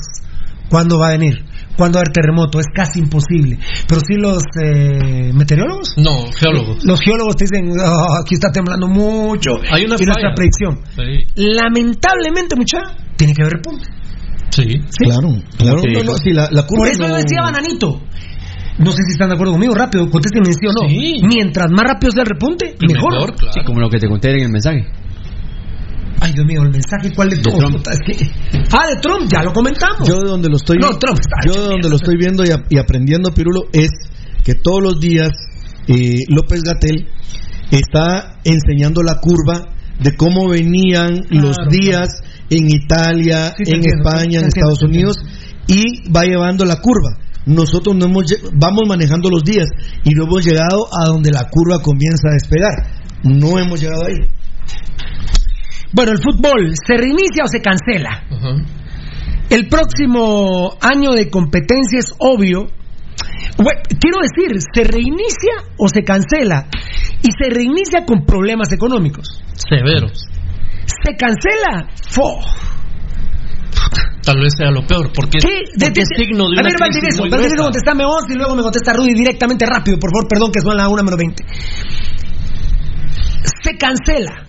¿Cuándo 0.69 0.99
va 0.99 1.09
a 1.09 1.12
venir? 1.12 1.44
¿Cuándo 1.77 1.97
va 1.97 2.01
a 2.01 2.03
haber 2.05 2.12
terremoto? 2.12 2.61
Es 2.61 2.66
casi 2.74 2.99
imposible. 3.01 3.59
Pero 3.89 4.01
sí 4.07 4.15
los 4.16 4.43
eh, 4.62 5.32
meteorólogos. 5.32 5.94
No, 5.97 6.31
geólogos. 6.39 6.85
Los 6.85 7.01
geólogos 7.01 7.36
te 7.36 7.44
dicen, 7.44 7.70
"Oh, 7.81 8.20
aquí 8.23 8.35
está 8.35 8.51
temblando 8.53 8.89
mucho. 8.89 9.53
Hay 9.70 9.85
una 9.86 9.97
y 9.99 10.05
nuestra 10.05 10.35
predicción. 10.35 10.81
Sí. 10.94 11.24
Lamentablemente, 11.36 12.57
mucha, 12.57 12.78
tiene 13.16 13.35
que 13.35 13.43
haber 13.43 13.55
repunte. 13.55 13.86
Sí. 14.51 14.66
Claro, 14.99 15.28
claro. 15.57 15.78
Sí. 15.81 15.89
No, 15.94 16.03
no, 16.05 16.15
sí, 16.19 16.31
la, 16.32 16.49
la 16.51 16.66
curva 16.66 16.85
Por 16.85 16.89
eso 16.89 17.03
no- 17.03 17.09
yo 17.09 17.15
decía 17.16 17.40
Bananito. 17.43 18.03
No 18.78 18.90
sé 18.90 19.03
si 19.07 19.12
están 19.12 19.28
de 19.28 19.35
acuerdo 19.35 19.53
conmigo, 19.53 19.74
rápido, 19.74 20.09
contéstenme 20.11 20.53
sí 20.53 20.66
o 20.66 20.73
no. 20.73 20.89
Sí. 20.89 21.20
Mientras 21.27 21.70
más 21.70 21.85
rápido 21.86 22.11
sea 22.12 22.23
el 22.23 22.28
repunte, 22.31 22.74
mejor. 22.86 23.12
Mejor, 23.12 23.35
claro. 23.36 23.53
Sí, 23.55 23.61
como 23.65 23.81
lo 23.81 23.89
que 23.90 23.99
te 23.99 24.09
conté 24.09 24.31
en 24.31 24.40
el 24.44 24.49
mensaje. 24.51 24.86
Ay, 26.24 26.32
Dios 26.32 26.47
mío, 26.47 26.62
el 26.62 26.70
mensaje, 26.70 27.12
¿cuál 27.15 27.31
de 27.31 27.39
todos? 27.39 27.59
Trump. 27.59 27.85
Es 27.90 27.99
que- 28.07 28.31
Ah, 28.73 28.86
de 28.89 28.97
Trump, 29.01 29.28
ya 29.31 29.43
lo 29.43 29.53
comentamos. 29.53 30.07
Yo 30.09 30.20
de 30.20 30.28
donde 30.31 30.49
lo 30.49 30.57
estoy, 30.57 30.78
No, 30.78 30.90
Trump 30.99 31.19
está 31.19 31.36
yo 31.47 31.53
de 31.62 31.69
donde 31.69 31.89
lo 31.89 31.97
estoy 31.97 32.16
viendo 32.16 32.44
y, 32.44 32.51
a- 32.51 32.65
y 32.70 32.78
aprendiendo, 32.78 33.32
Pirulo, 33.35 33.62
es 33.73 33.90
que 34.44 34.55
todos 34.55 34.81
los 34.82 35.01
días 35.01 35.31
eh, 35.89 36.19
López 36.28 36.62
Gatel 36.62 37.09
está 37.73 38.39
enseñando 38.44 39.03
la 39.03 39.16
curva 39.20 39.69
de 39.99 40.15
cómo 40.16 40.49
venían 40.49 41.23
los 41.31 41.57
días 41.70 42.23
en 42.51 42.69
Italia, 42.70 43.53
Sí, 43.57 43.65
en 43.66 43.77
entiendo, 43.77 44.09
España, 44.09 44.40
en 44.40 44.47
Estados 44.47 44.82
Unidos 44.82 45.16
y 45.66 46.09
va 46.11 46.23
llevando 46.23 46.65
la 46.65 46.77
curva. 46.77 47.19
Nosotros 47.47 47.97
no 47.97 48.05
hemos, 48.07 48.24
vamos 48.55 48.82
manejando 48.86 49.28
los 49.28 49.43
días 49.43 49.66
y 50.05 50.11
no 50.15 50.24
hemos 50.24 50.44
llegado 50.44 50.86
a 50.93 51.07
donde 51.09 51.31
la 51.32 51.49
curva 51.51 51.81
comienza 51.82 52.28
a 52.28 52.35
despegar. 52.35 52.73
No 53.24 53.59
hemos 53.59 53.81
llegado 53.81 54.05
ahí. 54.07 54.15
Bueno, 55.93 56.12
el 56.12 56.19
fútbol, 56.23 56.73
¿se 56.86 56.97
reinicia 56.97 57.44
o 57.44 57.48
se 57.48 57.60
cancela? 57.60 58.24
El 59.51 59.69
próximo 59.69 60.74
año 60.81 61.12
de 61.12 61.28
competencia 61.31 61.98
es 61.98 62.14
obvio. 62.19 62.66
Bueno, 63.59 63.81
quiero 64.01 64.19
decir, 64.23 64.59
¿se 64.74 64.85
reinicia 64.85 65.74
o 65.78 65.89
se 65.89 66.02
cancela? 66.02 66.66
Y 67.23 67.28
se 67.32 67.51
reinicia 67.51 68.05
con 68.06 68.24
problemas 68.24 68.73
económicos. 68.73 69.43
Severos. 69.69 70.24
Se 70.86 71.14
cancela. 71.16 71.89
¡Fo! 72.10 72.39
Tal 74.24 74.40
vez 74.40 74.55
sea 74.56 74.70
lo 74.70 74.86
peor. 74.86 75.10
Porque, 75.12 75.39
¿Qué? 75.39 75.48
De- 75.77 75.86
porque 75.86 75.93
de- 75.93 76.02
es 76.02 76.09
signo 76.16 76.44
de 76.48 76.56
a 76.56 76.60
una 76.60 76.62
ver, 76.62 76.73
crisis 76.74 76.81
Valdivieso, 76.81 77.23
Valdivieso, 77.23 77.62
contestame 77.64 78.05
vos 78.06 78.24
y 78.31 78.35
luego 78.35 78.55
me 78.56 78.62
contesta 78.62 78.93
Rudy 78.94 79.12
directamente 79.14 79.66
rápido, 79.66 79.98
por 79.98 80.10
favor, 80.10 80.28
perdón 80.28 80.51
que 80.52 80.60
son 80.60 80.77
las 80.77 80.89
1 80.89 81.02
menos 81.02 81.19
20. 81.19 81.44
Se 83.62 83.77
cancela. 83.77 84.47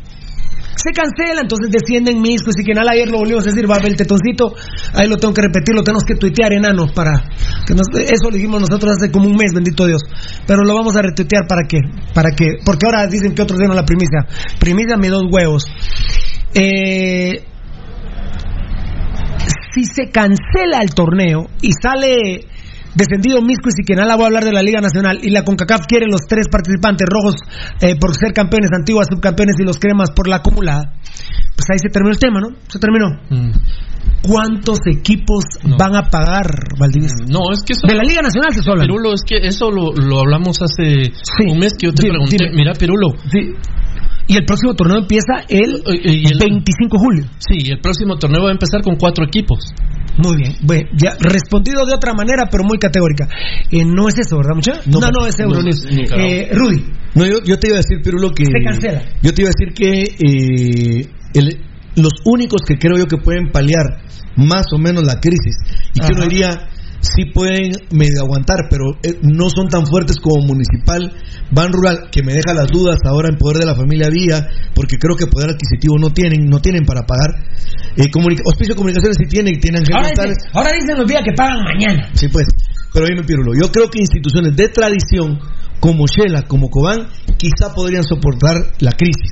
Se 0.84 0.92
cancela, 0.92 1.42
entonces 1.42 1.72
descienden 1.72 2.22
miscos 2.22 2.56
y 2.60 2.64
que 2.64 2.74
nada 2.74 2.92
ayer 2.92 3.10
lo 3.10 3.20
volvimos 3.20 3.48
a 3.48 3.52
decir, 3.52 3.70
va 3.70 3.78
el 3.78 3.96
tetoncito, 3.96 4.54
ahí 4.94 5.08
lo 5.08 5.16
tengo 5.16 5.34
que 5.34 5.42
repetir, 5.42 5.74
lo 5.74 5.84
tenemos 5.84 6.04
que 6.04 6.16
tuitear 6.16 6.52
enanos 6.52 6.92
para 6.92 7.24
que 7.66 7.74
eso 7.74 8.30
lo 8.30 8.36
dijimos 8.36 8.60
nosotros 8.60 8.98
hace 8.98 9.10
como 9.10 9.28
un 9.28 9.36
mes, 9.38 9.54
bendito 9.54 9.86
Dios. 9.86 10.02
Pero 10.46 10.64
lo 10.64 10.76
vamos 10.76 10.96
a 10.98 11.02
retuitear 11.02 11.48
para 11.48 11.64
que, 11.68 11.80
para 12.14 12.32
que, 12.32 12.58
porque 12.66 12.86
ahora 12.86 13.08
dicen 13.08 13.34
que 13.34 13.42
otros 13.42 13.60
dieron 13.60 13.78
la 13.78 13.86
primicia. 13.86 14.28
Primicia 14.60 14.98
me 14.98 15.08
dos 15.08 15.24
huevos. 15.32 15.66
eh, 16.54 17.46
si 19.74 19.86
se 19.86 20.12
cancela 20.12 20.82
el 20.82 20.94
torneo 20.94 21.48
y 21.62 21.72
sale 21.72 22.46
descendido 22.96 23.42
Misco 23.42 23.70
y 23.70 23.72
Siquenala, 23.72 24.16
voy 24.16 24.24
a 24.24 24.28
hablar 24.28 24.44
de 24.46 24.54
la 24.54 24.62
Liga 24.64 24.82
Nacional, 24.82 25.20
y 25.22 25.30
la 25.30 25.44
CONCACAF 25.44 25.86
quiere 25.88 26.06
los 26.08 26.22
tres 26.28 26.48
participantes 26.52 27.08
rojos 27.10 27.36
eh, 27.82 27.96
por 28.00 28.14
ser 28.16 28.34
campeones, 28.34 28.70
antiguas 28.74 29.08
subcampeones 29.12 29.56
y 29.60 29.64
los 29.64 29.78
cremas 29.80 30.12
por 30.12 30.28
la 30.28 30.38
acumulada, 30.38 30.94
pues 31.56 31.66
ahí 31.72 31.80
se 31.80 31.90
terminó 31.90 32.12
el 32.14 32.20
tema, 32.20 32.40
¿no? 32.40 32.50
Se 32.68 32.80
terminó. 32.80 33.08
Mm. 33.30 33.52
¿Cuántos 34.24 34.80
equipos 34.86 35.44
van 35.78 35.96
a 35.96 36.04
pagar, 36.10 36.48
Valdivieso? 36.80 37.16
No, 37.28 37.52
es 37.52 37.62
que 37.64 37.74
eso. 37.74 37.86
De 37.88 37.96
la 37.96 38.04
Liga 38.04 38.22
Nacional 38.22 38.54
se 38.54 38.62
solo. 38.62 38.82
Pirulo, 38.82 39.14
es 39.14 39.22
que 39.26 39.36
eso 39.38 39.70
lo, 39.70 39.92
lo 39.94 40.20
hablamos 40.20 40.62
hace 40.62 41.12
un 41.50 41.60
mes 41.60 41.74
que 41.78 41.88
yo 41.88 41.94
te 41.94 42.04
Dime, 42.04 42.14
pregunté. 42.14 42.38
dime. 42.40 42.56
Mira, 42.56 42.74
Pirulo. 42.74 43.08
Y 44.28 44.38
el 44.38 44.46
próximo 44.46 44.74
torneo 44.76 45.00
empieza 45.00 45.44
el, 45.50 45.84
el- 45.86 46.40
25 46.40 46.98
de 46.98 47.04
julio. 47.04 47.26
Sí, 47.40 47.70
el 47.72 47.80
próximo 47.82 48.16
torneo 48.16 48.44
va 48.44 48.50
a 48.50 48.54
empezar 48.54 48.82
con 48.82 48.96
cuatro 48.96 49.26
equipos. 49.26 49.60
Muy 50.18 50.38
bien, 50.38 50.54
bueno, 50.62 50.90
ya 50.96 51.16
respondido 51.20 51.86
de 51.86 51.94
otra 51.96 52.14
manera, 52.14 52.48
pero 52.52 52.64
muy 52.64 52.78
categórica. 52.78 53.28
Eh, 53.72 53.84
no 53.86 54.08
es 54.08 54.18
eso, 54.20 54.38
¿verdad, 54.38 54.56
muchacha? 54.56 54.82
No, 54.86 55.00
no, 55.00 55.26
es 55.26 55.40
Euronews. 55.40 55.86
Eh, 55.90 56.50
Rudy, 56.54 56.86
No, 57.16 57.26
yo, 57.26 57.42
yo 57.44 57.58
te 57.60 57.68
iba 57.68 57.78
a 57.78 57.82
decir, 57.82 57.98
Pirulo, 58.04 58.32
que. 58.32 58.46
Se 58.46 58.64
cancela. 58.64 59.02
Yo 59.22 59.34
te 59.34 59.42
iba 59.42 59.50
a 59.50 59.54
decir 59.58 59.74
que 59.74 60.04
eh, 60.04 61.10
el- 61.34 61.60
los 61.96 62.14
únicos 62.26 62.62
que 62.68 62.78
creo 62.78 62.98
yo 62.98 63.06
que 63.06 63.18
pueden 63.18 63.52
paliar 63.52 63.86
más 64.36 64.66
o 64.74 64.78
menos 64.80 65.04
la 65.04 65.20
crisis, 65.20 65.56
y 65.94 66.00
que 66.00 66.06
Ajá. 66.06 66.14
uno 66.16 66.24
diría, 66.28 66.50
sí 67.04 67.26
pueden 67.34 67.76
medio 67.92 68.24
aguantar, 68.24 68.68
pero 68.70 68.96
eh, 69.04 69.20
no 69.22 69.50
son 69.50 69.68
tan 69.68 69.86
fuertes 69.86 70.18
como 70.18 70.48
Municipal, 70.48 71.12
Ban 71.52 71.72
Rural, 71.72 72.10
que 72.10 72.24
me 72.24 72.34
deja 72.34 72.54
las 72.54 72.68
dudas 72.68 72.98
ahora 73.06 73.28
en 73.30 73.38
poder 73.38 73.58
de 73.58 73.66
la 73.66 73.76
familia 73.76 74.08
Vía, 74.10 74.48
porque 74.74 74.98
creo 74.98 75.16
que 75.18 75.28
poder 75.28 75.52
adquisitivo 75.52 76.00
no 76.00 76.12
tienen, 76.12 76.48
no 76.48 76.60
tienen 76.60 76.86
para 76.86 77.02
pagar. 77.02 77.44
Eh, 77.98 78.08
Hospicio 78.46 78.74
de 78.74 78.78
Comunicaciones 78.78 79.18
sí 79.20 79.28
tienen, 79.28 79.60
tienen 79.60 79.84
ahora, 79.94 80.10
dicen, 80.10 80.34
ahora 80.54 80.72
dicen 80.72 80.98
los 80.98 81.08
días 81.08 81.22
que 81.24 81.34
pagan 81.36 81.60
mañana. 81.64 82.10
Sí, 82.14 82.28
pues. 82.30 82.48
Pero 82.94 83.06
dime, 83.08 83.24
Pirulo, 83.24 83.54
yo 83.54 83.72
creo 83.72 83.90
que 83.90 84.00
instituciones 84.00 84.56
de 84.56 84.70
tradición 84.70 85.40
como 85.80 86.06
Shela, 86.08 86.44
como 86.44 86.70
Cobán, 86.70 87.10
quizá 87.38 87.74
podrían 87.74 88.04
soportar 88.04 88.56
la 88.80 88.92
crisis. 88.94 89.32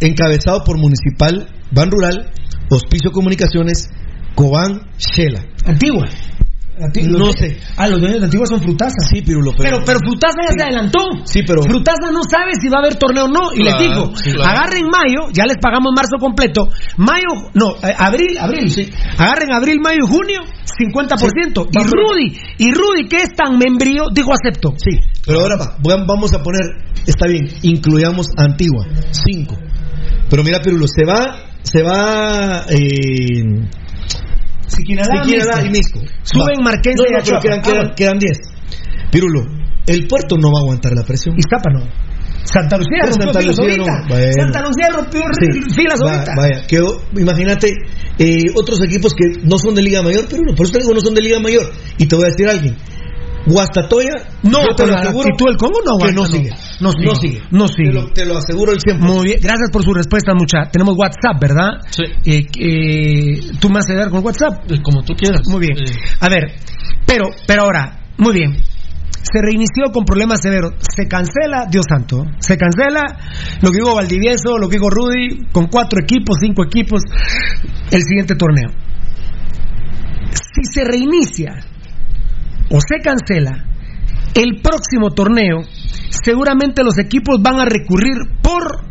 Encabezado 0.00 0.62
por 0.64 0.76
Municipal, 0.76 1.48
Ban 1.70 1.90
Rural, 1.90 2.30
Hospicio 2.68 3.12
Comunicaciones, 3.12 3.88
Cobán, 4.34 4.90
Shela. 4.98 5.44
Antigua. 5.64 6.08
No 7.08 7.32
sé. 7.32 7.58
Ah, 7.76 7.88
los 7.88 8.00
dueños 8.00 8.18
de 8.20 8.24
Antigua 8.26 8.46
son 8.46 8.60
Frutasa. 8.60 8.94
Sí, 9.10 9.22
Pirulo, 9.22 9.52
pero. 9.56 9.70
Pero, 9.76 9.84
pero 9.84 9.98
Frutasa 10.00 10.36
ya 10.48 10.52
se 10.56 10.62
adelantó. 10.64 11.00
Sí, 11.24 11.42
pero. 11.46 11.62
Frutasa 11.62 12.10
no 12.12 12.22
sabe 12.24 12.52
si 12.60 12.68
va 12.68 12.78
a 12.78 12.80
haber 12.80 12.96
torneo 12.96 13.24
o 13.24 13.28
no. 13.28 13.52
Y 13.54 13.62
Claro, 13.62 13.78
les 13.78 13.88
digo, 13.88 14.12
sí, 14.16 14.32
claro. 14.32 14.50
agarren 14.50 14.84
mayo, 14.90 15.30
ya 15.32 15.44
les 15.46 15.56
pagamos 15.58 15.92
marzo 15.94 16.16
completo. 16.18 16.68
Mayo, 16.96 17.50
no, 17.54 17.76
eh, 17.82 17.94
abril, 17.96 18.36
abril, 18.38 18.70
sí. 18.70 18.90
Agarren 19.18 19.52
abril, 19.52 19.78
mayo 19.82 19.98
y 20.04 20.08
junio, 20.08 20.40
50%. 20.78 21.68
Y 21.70 21.84
Rudy, 21.84 22.38
y 22.58 22.72
Rudy, 22.72 23.08
que 23.08 23.16
es 23.22 23.32
tan 23.34 23.58
membrío, 23.58 24.04
dijo 24.12 24.30
acepto. 24.32 24.74
Sí, 24.76 24.98
pero 25.26 25.40
ahora 25.40 25.56
va, 25.56 25.76
vamos 26.06 26.32
a 26.34 26.42
poner, 26.42 26.62
está 27.06 27.26
bien, 27.26 27.48
incluyamos 27.62 28.28
Antigua, 28.36 28.86
5. 29.10 29.56
Pero 30.30 30.42
mira, 30.44 30.60
Pirulo, 30.60 30.86
se 30.88 31.04
va, 31.04 31.36
se 31.62 31.82
va. 31.82 32.64
Eh, 32.70 33.42
Siquinalá, 34.76 35.24
Siquinalá 35.24 35.66
y 35.66 35.70
Misco. 35.70 36.00
Suben 36.22 36.58
No, 36.62 36.70
y 36.70 37.40
quedan, 37.42 37.60
quedan, 37.62 37.94
quedan 37.94 38.18
10. 38.18 38.38
Pirulo, 39.10 39.42
el 39.86 40.06
puerto 40.06 40.36
no 40.38 40.48
va 40.52 40.60
a 40.60 40.62
aguantar 40.62 40.92
la 40.94 41.02
presión. 41.04 41.34
Iztapa 41.38 41.70
no. 41.72 41.80
Santa 42.44 42.76
Lucía 42.76 42.98
Pero 43.02 43.12
rompió 43.12 43.32
Santa 43.32 43.40
filas 43.40 43.58
Lucía 43.58 43.72
ahorita. 43.72 43.92
no. 44.02 44.08
Bueno. 44.08 44.32
Santa 44.32 44.62
Lucía 44.62 44.88
rompió 44.92 45.20
Sí. 45.40 45.74
filas 45.74 46.00
Va- 46.04 46.12
ahorita. 46.12 46.32
Vaya, 46.36 46.66
quedó, 46.66 47.02
imagínate 47.16 47.72
eh, 48.18 48.42
otros 48.56 48.82
equipos 48.82 49.12
que 49.14 49.40
no 49.44 49.58
son 49.58 49.74
de 49.74 49.82
Liga 49.82 50.02
Mayor, 50.02 50.26
pero 50.28 50.42
no, 50.42 50.54
por 50.54 50.66
eso 50.66 50.72
te 50.72 50.80
digo 50.80 50.92
no 50.94 51.00
son 51.00 51.14
de 51.14 51.20
Liga 51.22 51.38
Mayor. 51.38 51.70
Y 51.98 52.06
te 52.06 52.16
voy 52.16 52.24
a 52.24 52.28
decir 52.28 52.48
a 52.48 52.52
alguien, 52.52 52.76
Guastatoya, 53.46 54.12
No, 54.44 54.60
yo 54.62 54.74
te 54.76 54.86
lo 54.86 54.94
aseguro 54.94 55.28
actitud 55.28 55.46
del 55.46 55.56
Congo 55.56 55.80
no 55.84 55.92
aguanta, 55.92 56.14
no 56.14 56.20
no. 56.22 56.26
sigue. 56.26 56.50
No 56.80 56.92
sigue. 56.92 57.04
No 57.06 57.14
sigue. 57.16 57.42
No 57.50 57.68
sigue. 57.68 57.88
Te 57.90 57.94
lo, 57.94 58.06
te 58.12 58.24
lo 58.26 58.38
aseguro 58.38 58.72
el 58.72 58.82
tiempo. 58.82 59.04
Muy 59.04 59.24
bien, 59.24 59.38
gracias 59.42 59.70
por 59.72 59.82
su 59.82 59.92
respuesta, 59.92 60.32
mucha. 60.34 60.70
Tenemos 60.70 60.94
WhatsApp, 60.96 61.40
¿verdad? 61.40 61.70
Sí. 61.90 62.04
Eh, 62.24 62.46
eh, 62.58 63.40
¿Tú 63.60 63.68
me 63.68 63.74
vas 63.76 63.88
a 63.88 63.92
ayudar 63.92 64.10
con 64.10 64.24
WhatsApp? 64.24 64.70
Eh, 64.70 64.80
Como 64.82 65.02
tú 65.02 65.14
quieras. 65.14 65.42
Muy 65.48 65.60
bien. 65.60 65.76
Eh, 65.78 65.92
A 66.20 66.28
ver, 66.28 66.54
pero, 67.06 67.24
pero 67.46 67.62
ahora, 67.62 68.00
muy 68.18 68.32
bien. 68.32 68.54
Se 69.24 69.40
reinició 69.40 69.90
con 69.92 70.04
problemas 70.04 70.40
severos. 70.42 70.74
Se 70.78 71.06
cancela, 71.08 71.66
Dios 71.70 71.84
santo. 71.88 72.24
Se 72.38 72.56
cancela 72.56 73.02
lo 73.60 73.70
que 73.70 73.78
dijo 73.78 73.94
Valdivieso, 73.94 74.58
lo 74.58 74.68
que 74.68 74.76
dijo 74.76 74.90
Rudy, 74.90 75.46
con 75.52 75.66
cuatro 75.66 76.00
equipos, 76.00 76.36
cinco 76.40 76.64
equipos, 76.64 77.02
el 77.90 78.02
siguiente 78.02 78.34
torneo. 78.34 78.70
Si 80.32 80.62
se 80.72 80.84
reinicia 80.84 81.54
o 82.72 82.78
se 82.80 83.02
cancela 83.02 83.66
el 84.34 84.62
próximo 84.62 85.10
torneo, 85.10 85.60
seguramente 86.08 86.82
los 86.82 86.98
equipos 86.98 87.36
van 87.42 87.60
a 87.60 87.66
recurrir 87.66 88.16
por 88.42 88.84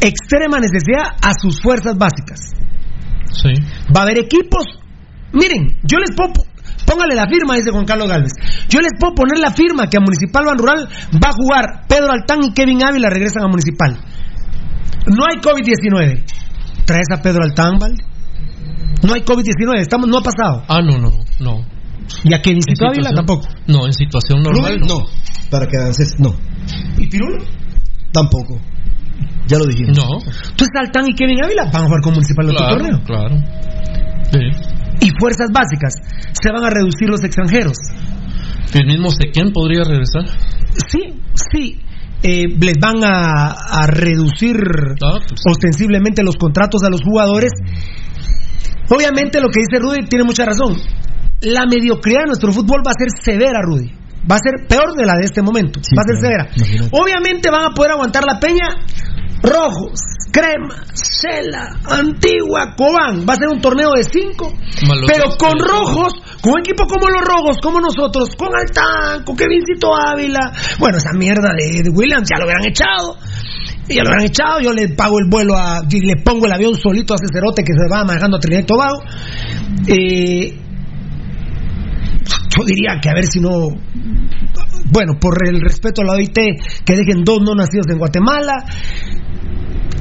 extrema 0.00 0.58
necesidad 0.58 1.16
a 1.22 1.32
sus 1.40 1.60
fuerzas 1.60 1.96
básicas. 1.96 2.52
sí. 3.32 3.52
Va 3.94 4.00
a 4.00 4.02
haber 4.04 4.18
equipos. 4.18 4.64
Miren, 5.32 5.78
yo 5.82 5.98
les 5.98 6.14
puedo. 6.14 6.32
Póngale 6.86 7.14
la 7.14 7.26
firma, 7.28 7.56
dice 7.56 7.70
Juan 7.70 7.84
Carlos 7.84 8.08
Galvez. 8.08 8.32
Yo 8.68 8.80
les 8.80 8.92
puedo 8.98 9.14
poner 9.14 9.38
la 9.38 9.50
firma 9.50 9.88
que 9.88 9.98
a 9.98 10.00
Municipal 10.00 10.44
Ban 10.46 10.58
Rural 10.58 10.88
va 11.14 11.28
a 11.28 11.32
jugar 11.32 11.86
Pedro 11.86 12.12
Altán 12.12 12.42
y 12.44 12.52
Kevin 12.52 12.82
Ávila 12.82 13.10
regresan 13.10 13.44
a 13.44 13.48
Municipal. 13.48 13.98
No 15.06 15.24
hay 15.28 15.40
COVID-19. 15.40 16.24
¿Traes 16.86 17.08
a 17.12 17.20
Pedro 17.20 17.44
Altán, 17.44 17.78
Valde? 17.78 18.02
No 19.02 19.12
hay 19.12 19.20
COVID-19, 19.20 19.80
estamos, 19.80 20.08
no 20.08 20.18
ha 20.18 20.22
pasado. 20.22 20.64
Ah, 20.66 20.80
no, 20.80 20.98
no, 20.98 21.10
no. 21.40 21.77
¿Y 22.24 22.34
a 22.34 22.40
Kevincito 22.42 22.84
En 22.86 22.90
Ávila 22.90 23.10
tampoco? 23.14 23.48
No, 23.66 23.86
en 23.86 23.92
situación 23.92 24.42
normal. 24.42 24.80
no. 24.86 25.04
Para 25.50 25.66
que 25.66 25.76
avances, 25.78 26.14
no. 26.18 26.34
¿Y 26.98 27.06
Pirulo? 27.08 27.44
Tampoco. 28.12 28.60
Ya 29.46 29.58
lo 29.58 29.64
dijimos. 29.66 29.96
No. 29.96 30.18
Entonces 30.20 30.68
Altán 30.78 31.04
y 31.08 31.14
Kevin 31.14 31.42
Ávila 31.44 31.64
van 31.72 31.82
a 31.82 31.86
jugar 31.86 32.00
con 32.02 32.14
Municipal 32.14 32.44
en 32.48 32.54
otro 32.56 32.66
Claro, 32.66 32.78
torneo. 32.82 33.04
claro. 33.04 33.36
Sí. 34.32 35.06
Y 35.06 35.10
fuerzas 35.18 35.48
básicas. 35.52 35.94
Se 36.42 36.50
van 36.52 36.64
a 36.64 36.70
reducir 36.70 37.08
los 37.08 37.22
extranjeros. 37.24 37.76
El 38.74 38.86
mismo 38.86 39.10
Sequén 39.10 39.52
podría 39.52 39.84
regresar. 39.84 40.24
Sí, 40.88 41.00
sí. 41.52 41.80
Eh, 42.22 42.46
les 42.60 42.74
van 42.80 43.02
a, 43.04 43.52
a 43.52 43.86
reducir 43.86 44.56
Ah, 45.02 45.18
pues. 45.26 45.40
ostensiblemente 45.48 46.22
los 46.24 46.36
contratos 46.36 46.82
a 46.82 46.90
los 46.90 47.00
jugadores. 47.02 47.52
Obviamente 48.90 49.40
lo 49.40 49.48
que 49.48 49.60
dice 49.60 49.80
Rudy 49.80 50.06
tiene 50.08 50.24
mucha 50.24 50.44
razón. 50.44 50.76
La 51.40 51.66
mediocridad 51.66 52.20
de 52.20 52.26
nuestro 52.26 52.52
fútbol 52.52 52.82
va 52.86 52.90
a 52.90 52.98
ser 52.98 53.08
severa, 53.22 53.60
Rudy. 53.62 53.92
Va 54.30 54.36
a 54.36 54.38
ser 54.38 54.66
peor 54.68 54.94
de 54.96 55.06
la 55.06 55.14
de 55.14 55.24
este 55.24 55.42
momento. 55.42 55.80
Sí, 55.82 55.94
va 55.94 56.02
a 56.02 56.08
ser 56.08 56.16
severa. 56.20 56.50
imagínate. 56.54 56.90
Obviamente 56.92 57.50
van 57.50 57.70
a 57.70 57.74
poder 57.74 57.92
aguantar 57.92 58.24
la 58.24 58.40
peña 58.40 58.66
rojos, 59.42 60.00
crema, 60.32 60.82
Cela, 60.92 61.78
Antigua, 61.84 62.74
Cobán. 62.76 63.24
Va 63.28 63.34
a 63.34 63.36
ser 63.36 63.48
un 63.48 63.60
torneo 63.60 63.92
de 63.94 64.04
cinco. 64.04 64.52
Pero 65.06 65.36
con 65.38 65.58
rojos, 65.58 66.14
con 66.40 66.52
un 66.54 66.60
equipo 66.60 66.84
como 66.86 67.08
los 67.08 67.22
rojos, 67.22 67.56
como 67.62 67.80
nosotros, 67.80 68.34
con 68.36 68.48
Altán, 68.54 69.24
con 69.24 69.36
Kevincito 69.36 69.94
Ávila. 69.94 70.52
Bueno, 70.78 70.98
esa 70.98 71.12
mierda 71.12 71.50
de, 71.56 71.82
de 71.82 71.90
Williams 71.90 72.28
ya 72.28 72.38
lo 72.38 72.46
hubieran 72.46 72.64
echado. 72.66 73.16
Y 73.88 73.94
ya 73.94 74.02
lo 74.02 74.10
hubieran 74.10 74.26
echado, 74.26 74.60
yo 74.60 74.72
le 74.72 74.88
pago 74.90 75.18
el 75.18 75.30
vuelo 75.30 75.56
a. 75.56 75.80
y 75.88 76.00
le 76.00 76.16
pongo 76.22 76.46
el 76.46 76.52
avión 76.52 76.74
solito 76.74 77.14
a 77.14 77.16
ese 77.16 77.32
cerote 77.32 77.62
que 77.62 77.72
se 77.72 77.88
va 77.90 78.04
manejando 78.04 78.36
a 78.36 78.40
Trinidad 78.40 78.62
y 78.62 78.66
Tobago. 78.66 79.02
Eh, 79.86 80.67
yo 82.58 82.64
diría 82.64 82.98
que 83.00 83.08
a 83.10 83.14
ver 83.14 83.26
si 83.26 83.40
no. 83.40 83.50
Bueno, 84.90 85.14
por 85.20 85.46
el 85.46 85.60
respeto 85.60 86.02
a 86.02 86.04
la 86.04 86.12
OIT, 86.14 86.38
que 86.84 86.96
dejen 86.96 87.24
dos 87.24 87.40
no 87.42 87.54
nacidos 87.54 87.86
en 87.90 87.98
Guatemala. 87.98 88.54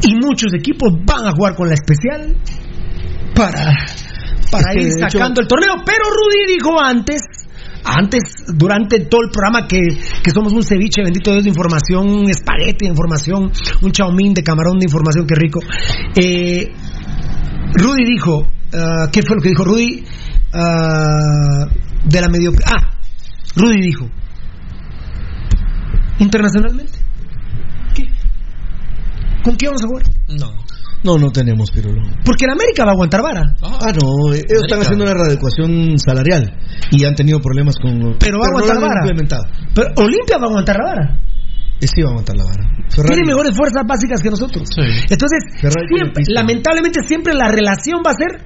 Y 0.04 0.14
muchos 0.16 0.54
equipos 0.54 0.94
van 1.06 1.26
a 1.28 1.32
jugar 1.32 1.56
con 1.56 1.68
la 1.68 1.74
especial 1.74 2.36
para, 3.36 3.74
para 4.52 4.72
Es 4.72 4.76
que, 4.76 4.82
ir 4.84 4.88
hecho- 5.04 5.18
sacando 5.18 5.42
el 5.42 5.48
torneo. 5.48 5.74
Pero 5.86 6.04
Rudy 6.06 6.54
dijo 6.56 6.80
antes, 6.80 7.22
antes, 7.84 8.22
durante 8.56 9.00
todo 9.06 9.22
el 9.24 9.32
programa, 9.32 9.68
que, 9.68 9.80
que 10.24 10.32
somos 10.32 10.54
un 10.54 10.62
ceviche, 10.64 11.02
bendito 11.04 11.32
Dios, 11.32 11.44
de 11.44 11.50
información, 11.50 12.10
un 12.10 12.30
espagueti 12.30 12.86
de 12.86 12.92
información, 12.92 13.52
un 13.82 13.92
chaumín 13.92 14.34
de 14.34 14.44
camarón 14.44 14.78
de 14.80 14.86
información, 14.86 15.26
qué 15.26 15.36
rico. 15.36 15.60
Eh, 16.16 16.72
Rudy 17.74 18.06
dijo, 18.06 18.48
ah, 18.74 19.10
¿qué 19.12 19.22
fue 19.24 19.36
lo 19.36 19.42
que 19.42 19.50
dijo 19.50 19.64
Rudy? 19.66 20.04
Ah, 20.54 21.66
de 22.08 22.22
la 22.22 22.28
mediocridad. 22.30 22.72
Ah, 22.76 22.98
Rudy 23.56 23.82
dijo, 23.82 24.10
internacionalmente, 26.20 27.00
¿qué? 27.96 28.04
¿Con 29.44 29.56
qué 29.58 29.68
vamos 29.68 29.84
a 29.84 29.88
jugar? 29.88 30.04
No. 30.30 30.68
No, 31.04 31.16
no 31.18 31.32
tenemos, 31.32 31.70
Pirulo. 31.72 32.02
Porque 32.26 32.46
el 32.46 32.52
América 32.52 32.84
va 32.84 32.90
a 32.92 32.94
aguantar 32.94 33.22
vara. 33.22 33.44
Ah, 33.62 33.94
no, 33.94 34.34
eh, 34.34 34.42
ellos 34.50 34.64
están 34.66 34.82
haciendo 34.82 35.06
una 35.06 35.14
readecuación 35.14 35.98
salarial 36.00 36.58
y 36.92 37.06
han 37.06 37.14
tenido 37.14 37.40
problemas 37.40 37.76
con. 37.80 38.18
Pero 38.20 38.40
va 38.40 38.48
a 38.48 38.50
no 38.50 38.58
aguantar 38.58 38.76
han 38.78 38.82
vara. 38.82 39.00
implementado. 39.06 39.44
Pero 39.76 39.88
Olimpia 39.96 40.38
va 40.38 40.46
a 40.46 40.50
aguantar 40.50 40.76
la 40.78 40.86
vara. 40.86 41.20
Ese 41.80 42.02
iba 42.02 42.10
a 42.10 42.14
montar 42.14 42.36
la 42.36 42.44
vara. 42.44 42.64
Ferrari. 42.90 43.14
Tiene 43.14 43.28
mejores 43.28 43.56
fuerzas 43.56 43.84
básicas 43.88 44.22
que 44.24 44.32
nosotros. 44.32 44.68
Sí. 44.74 44.82
Entonces, 45.14 45.40
siempre, 45.62 46.24
lamentablemente, 46.34 47.02
siempre 47.08 47.36
la 47.36 47.48
relación 47.50 48.02
va 48.02 48.12
a 48.12 48.18
ser 48.18 48.42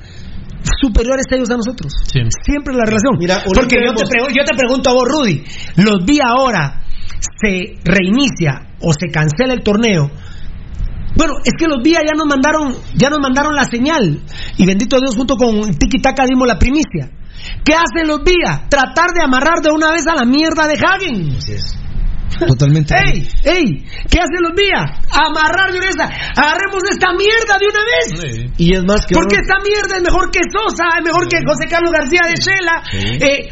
superiores 0.81 1.25
ellos 1.31 1.49
a 1.49 1.57
nosotros. 1.57 1.93
Sí. 2.03 2.19
Siempre 2.43 2.73
la 2.73 2.85
relación. 2.85 3.17
Mira, 3.17 3.43
Porque 3.43 3.77
yo 3.83 3.93
te, 3.93 4.03
yo 4.33 4.43
te 4.43 4.55
pregunto 4.55 4.89
a 4.89 4.93
vos, 4.93 5.05
Rudy, 5.07 5.43
los 5.77 6.05
vi 6.05 6.19
ahora, 6.23 6.83
se 7.19 7.79
reinicia 7.83 8.75
o 8.79 8.93
se 8.93 9.07
cancela 9.07 9.53
el 9.53 9.63
torneo. 9.63 10.09
Bueno, 11.15 11.33
es 11.43 11.53
que 11.57 11.67
los 11.67 11.83
días 11.83 12.01
ya 12.05 12.15
nos 12.15 12.25
mandaron, 12.25 12.73
ya 12.95 13.09
nos 13.09 13.19
mandaron 13.19 13.55
la 13.55 13.65
señal. 13.65 14.21
Y 14.57 14.65
bendito 14.65 14.97
Dios, 14.99 15.15
junto 15.15 15.35
con 15.35 15.73
Tiki 15.75 15.99
Taka 16.01 16.25
dimos 16.25 16.47
la 16.47 16.57
primicia. 16.57 17.11
¿Qué 17.65 17.73
hacen 17.73 18.07
los 18.07 18.23
días? 18.23 18.69
Tratar 18.69 19.11
de 19.13 19.21
amarrar 19.21 19.61
de 19.61 19.71
una 19.71 19.91
vez 19.91 20.07
a 20.07 20.15
la 20.15 20.25
mierda 20.25 20.67
de 20.67 20.75
Hagen. 20.75 21.35
Así 21.37 21.53
es. 21.53 21.80
Totalmente. 22.39 22.95
¡Ey! 22.95 23.27
¡Ey! 23.43 23.85
¿Qué 24.09 24.19
hacen 24.19 24.41
los 24.41 24.55
días? 24.55 24.83
Amarrar 25.11 25.71
de 25.71 25.77
una 25.79 25.87
vez. 25.87 25.99
a- 25.99 26.41
Agarremos 26.41 26.81
esta 26.89 27.11
mierda 27.13 27.57
de 27.59 27.67
una 27.67 27.83
vez. 27.85 28.35
Sí. 28.35 28.51
Y 28.57 28.75
es 28.75 28.83
más 28.83 29.05
que. 29.05 29.13
Porque 29.15 29.37
esta 29.37 29.55
mierda 29.63 29.97
es 29.97 30.03
mejor 30.03 30.31
que 30.31 30.39
Sosa, 30.51 30.85
es 30.97 31.03
mejor 31.05 31.27
que 31.27 31.37
José 31.45 31.67
Carlos 31.69 31.91
García 31.91 32.21
de 32.25 32.33
Shela. 32.41 32.83
Sí. 32.89 33.25
Eh, 33.25 33.49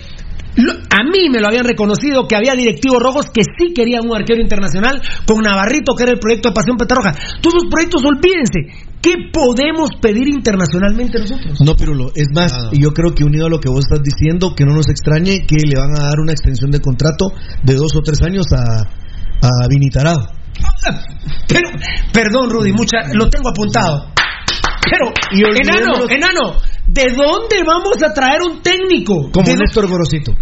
lo- 0.56 0.74
a 0.74 1.04
mí 1.12 1.30
me 1.30 1.40
lo 1.40 1.48
habían 1.48 1.66
reconocido 1.66 2.28
que 2.28 2.36
había 2.36 2.54
directivos 2.54 3.02
rojos 3.02 3.28
que 3.32 3.42
sí 3.44 3.74
querían 3.74 4.06
un 4.10 4.16
arquero 4.16 4.42
internacional 4.42 5.02
con 5.26 5.42
Navarrito, 5.42 5.94
que 5.96 6.04
era 6.04 6.12
el 6.14 6.20
proyecto 6.20 6.50
de 6.50 6.56
Pasión 6.56 6.76
Petarroja. 6.78 7.12
Todos 7.42 7.64
los 7.64 7.72
proyectos, 7.72 8.04
olvídense. 8.04 8.89
¿Qué 9.02 9.14
podemos 9.32 9.90
pedir 10.02 10.28
internacionalmente 10.28 11.20
nosotros? 11.20 11.58
No, 11.66 11.76
Pirulo, 11.76 12.12
es 12.16 12.28
más, 12.34 12.52
Nada. 12.52 12.70
y 12.74 12.82
yo 12.84 12.92
creo 12.92 13.14
que 13.16 13.24
unido 13.24 13.46
a 13.46 13.50
lo 13.50 13.60
que 13.60 13.70
vos 13.70 13.80
estás 13.86 14.02
diciendo, 14.04 14.54
que 14.56 14.66
no 14.66 14.74
nos 14.76 14.90
extrañe 14.90 15.46
que 15.48 15.56
le 15.66 15.80
van 15.80 15.96
a 15.98 16.04
dar 16.10 16.20
una 16.22 16.34
extensión 16.34 16.70
de 16.72 16.82
contrato 16.82 17.28
de 17.64 17.76
dos 17.76 17.96
o 17.96 18.02
tres 18.02 18.22
años 18.22 18.46
a, 18.52 18.82
a 19.42 19.68
Vinitarado. 19.70 20.28
Pero, 21.48 21.70
perdón, 22.14 22.50
Rudy, 22.50 22.74
mucha, 22.74 22.98
lo 23.14 23.30
tengo 23.30 23.50
apuntado. 23.50 24.12
Pero, 24.84 25.12
enano, 25.32 26.10
enano, 26.10 26.58
¿de 26.88 27.04
dónde 27.16 27.64
vamos 27.66 28.02
a 28.04 28.14
traer 28.14 28.42
un 28.42 28.62
técnico? 28.62 29.30
Como 29.32 29.46
¿De 29.46 29.54
dó- 29.56 29.60
Néstor 29.60 29.88
Gorosito. 29.88 30.34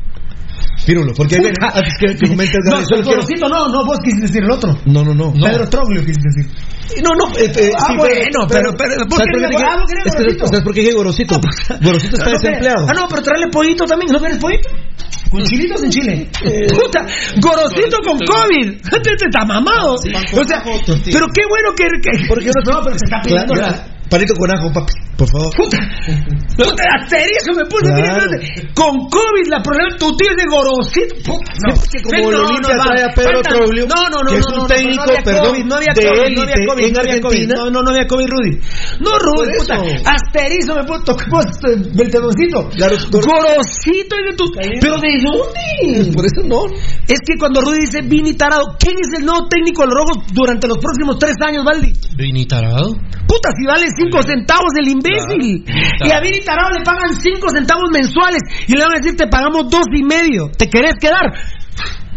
Pirulo, 0.88 1.12
porque 1.14 1.36
ahí 1.36 1.42
viene, 1.42 1.58
antes 1.62 1.94
que, 2.00 2.08
que 2.16 2.26
el 2.32 2.38
No, 2.72 3.04
Gorosito, 3.04 3.50
no, 3.50 3.68
no, 3.68 3.86
vos 3.86 3.98
quisiste 4.00 4.28
decir 4.28 4.44
el 4.44 4.52
otro. 4.52 4.72
No, 4.86 5.04
no, 5.04 5.14
no. 5.14 5.34
Pedro 5.34 5.68
Troglio 5.68 6.00
quisiste 6.00 6.30
decir. 6.34 7.04
No, 7.04 7.10
no, 7.14 7.28
eh, 7.38 7.52
eh, 7.54 7.72
Ah, 7.76 7.88
sí, 7.92 7.98
bueno, 7.98 8.48
pero- 8.48 8.72
pero- 8.78 9.06
¿por 9.10 9.18
¿sabes 9.20 9.28
qué 9.28 9.32
por 9.34 9.42
no- 9.42 9.50
qué 9.50 9.66
ah. 9.68 10.48
¿Sabes 10.48 10.64
por 10.64 10.74
qué 10.74 10.80
dije 10.80 10.94
Gorosito? 10.94 11.40
Gorosito 11.84 12.16
está 12.16 12.32
desempleado. 12.32 12.88
Ah, 12.90 12.94
no, 12.96 13.08
pero 13.10 13.22
traerle 13.22 13.48
pollito 13.52 13.84
también. 13.86 14.12
¿No 14.14 14.20
querés 14.20 14.38
pollito? 14.38 14.70
¿Con 15.30 15.44
chilitos 15.44 15.84
en 15.84 15.90
Chile? 15.92 16.30
Puta, 16.74 17.06
gorosito 17.42 17.98
con 18.06 18.18
COVID. 18.18 18.80
Este 18.80 19.26
está 19.28 19.44
mamado. 19.46 19.96
O 19.96 19.98
sea, 20.46 20.64
pero 21.12 21.28
qué 21.36 21.42
bueno 21.50 21.76
que. 21.76 21.84
que- 22.02 22.28
Porque 22.30 22.46
no, 22.66 22.72
no, 22.72 22.82
pero 22.86 22.98
se 22.98 23.06
está 23.06 23.22
pidiendo 23.22 23.54
la. 23.56 23.97
Palito 24.10 24.34
con 24.40 24.50
ajo, 24.50 24.72
papi, 24.72 24.94
por 25.18 25.28
favor. 25.30 25.52
Puta, 25.58 25.78
puta, 26.56 26.84
asterisco 27.02 27.52
me 27.56 27.66
puse. 27.66 27.92
Claro. 27.92 28.24
espérate. 28.24 28.72
Con 28.74 28.94
COVID, 29.12 29.48
la 29.52 29.62
problema 29.62 29.98
tu 29.98 30.16
tío 30.16 30.30
es 30.32 30.38
de 30.38 30.46
gorosito. 30.48 31.16
Puta, 31.28 31.52
no. 31.68 31.76
Porque 31.76 32.00
como 32.04 32.30
el 32.30 32.36
Olimpia 32.36 32.78
va. 32.78 32.84
trae 32.88 33.04
a 33.04 33.10
Pedro 33.14 33.42
Faltan- 33.42 33.52
Troglio, 33.58 33.86
No, 33.88 34.02
no, 34.10 34.18
no, 34.24 34.30
que 34.32 34.38
no, 34.38 34.40
es 34.40 34.46
un 34.48 34.56
no, 34.56 34.62
no, 34.62 34.68
técnico, 34.68 35.04
no 35.04 35.12
había 35.12 35.24
perdón, 35.24 35.46
COVID, 35.48 35.66
no 35.66 35.76
había 35.76 35.94
de 35.94 36.02
COVID, 36.08 36.36
no 36.38 36.42
había 36.42 36.56
COVID, 36.68 36.84
en 36.88 36.94
no 36.94 37.00
había 37.02 37.22
COVID. 37.22 37.48
No, 37.52 37.70
no, 37.70 37.80
no 37.84 37.90
había 37.92 38.08
COVID, 38.08 38.28
Rudy. 38.28 38.54
No, 39.04 39.12
Rudy, 39.20 39.52
Por 39.52 39.58
puta, 39.60 39.76
eso. 39.76 40.08
asterisco 40.08 40.72
me 40.76 40.84
puso, 40.88 41.12
puesto 41.30 41.68
el 41.68 42.10
tedoncito. 42.12 42.58
Claro, 42.78 42.96
gor- 43.12 43.26
Gorosito 43.28 44.14
es 44.16 44.26
de 44.32 44.34
tu. 44.38 44.46
¿Pero 44.56 44.96
de 45.04 45.12
dónde? 45.20 46.14
Por 46.16 46.26
eso 46.26 46.42
no. 46.48 46.64
Es 47.08 47.20
que 47.28 47.36
cuando 47.38 47.60
Rudy 47.62 47.80
dice 47.82 48.02
Vini 48.04 48.34
Tarado, 48.34 48.76
¿quién 48.80 48.96
es 49.04 49.20
el 49.20 49.26
nuevo 49.26 49.48
técnico 49.48 49.82
de 49.84 49.88
los 49.92 49.96
rojos 50.00 50.18
durante 50.34 50.68
los 50.68 50.78
próximos 50.80 51.20
tres 51.20 51.36
años, 51.44 51.64
Valdi? 51.66 51.92
Vini 52.16 52.46
Tarado. 52.46 52.96
Puta, 53.28 53.50
si 53.60 53.66
vale 53.68 53.88
cinco 53.98 54.22
centavos 54.24 54.72
el 54.80 54.88
imbécil. 54.90 55.64
Claro. 55.66 56.06
Y 56.06 56.12
a 56.12 56.20
Vini 56.22 56.40
Tarado 56.46 56.70
le 56.78 56.84
pagan 56.86 57.14
cinco 57.20 57.50
centavos 57.50 57.90
mensuales 57.92 58.42
y 58.68 58.74
le 58.74 58.84
van 58.84 58.94
a 58.96 59.00
decir 59.02 59.16
te 59.18 59.28
pagamos 59.28 59.70
dos 59.70 59.86
y 59.94 60.04
medio. 60.04 60.50
¿Te 60.58 60.70
querés 60.70 60.94
quedar? 61.00 61.34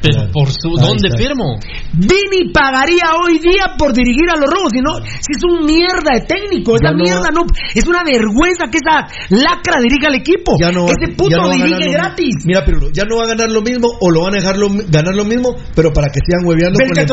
Pero 0.02 0.32
por 0.32 0.48
su. 0.48 0.70
¿Dónde 0.80 1.10
firmo? 1.14 1.60
Vini 1.92 2.48
pagaría 2.54 3.12
hoy 3.20 3.36
día 3.38 3.76
por 3.76 3.92
dirigir 3.92 4.30
a 4.32 4.36
los 4.40 4.48
rojos, 4.48 4.72
si 4.72 4.80
no, 4.80 4.96
si 4.96 5.36
es 5.36 5.44
un 5.44 5.66
mierda 5.66 6.16
de 6.16 6.22
técnico, 6.24 6.72
esa 6.76 6.92
no 6.92 7.04
mierda 7.04 7.28
va- 7.28 7.36
no, 7.36 7.42
es 7.74 7.86
una 7.86 8.00
vergüenza 8.02 8.64
que 8.72 8.78
esa 8.80 9.04
lacra 9.28 9.76
dirija 9.82 10.08
al 10.08 10.14
equipo. 10.14 10.56
Ya 10.58 10.72
no 10.72 10.86
va- 10.86 10.92
Ese 10.96 11.12
puto 11.12 11.36
no 11.36 11.50
dirige 11.52 11.84
lo- 11.84 11.92
gratis. 11.92 12.32
Mira, 12.46 12.64
Pirulo, 12.64 12.88
ya 12.94 13.04
no 13.04 13.16
va 13.18 13.24
a 13.24 13.28
ganar 13.28 13.50
lo 13.52 13.60
mismo 13.60 13.88
o 14.00 14.10
lo 14.10 14.22
van 14.24 14.32
a 14.32 14.38
dejar 14.40 14.56
lo- 14.56 14.70
ganar 14.88 15.14
lo 15.14 15.26
mismo, 15.26 15.54
pero 15.76 15.92
para 15.92 16.08
que 16.08 16.20
sigan 16.24 16.48
hueveando 16.48 16.78
con 16.80 16.96
la 16.96 17.02
que 17.04 17.06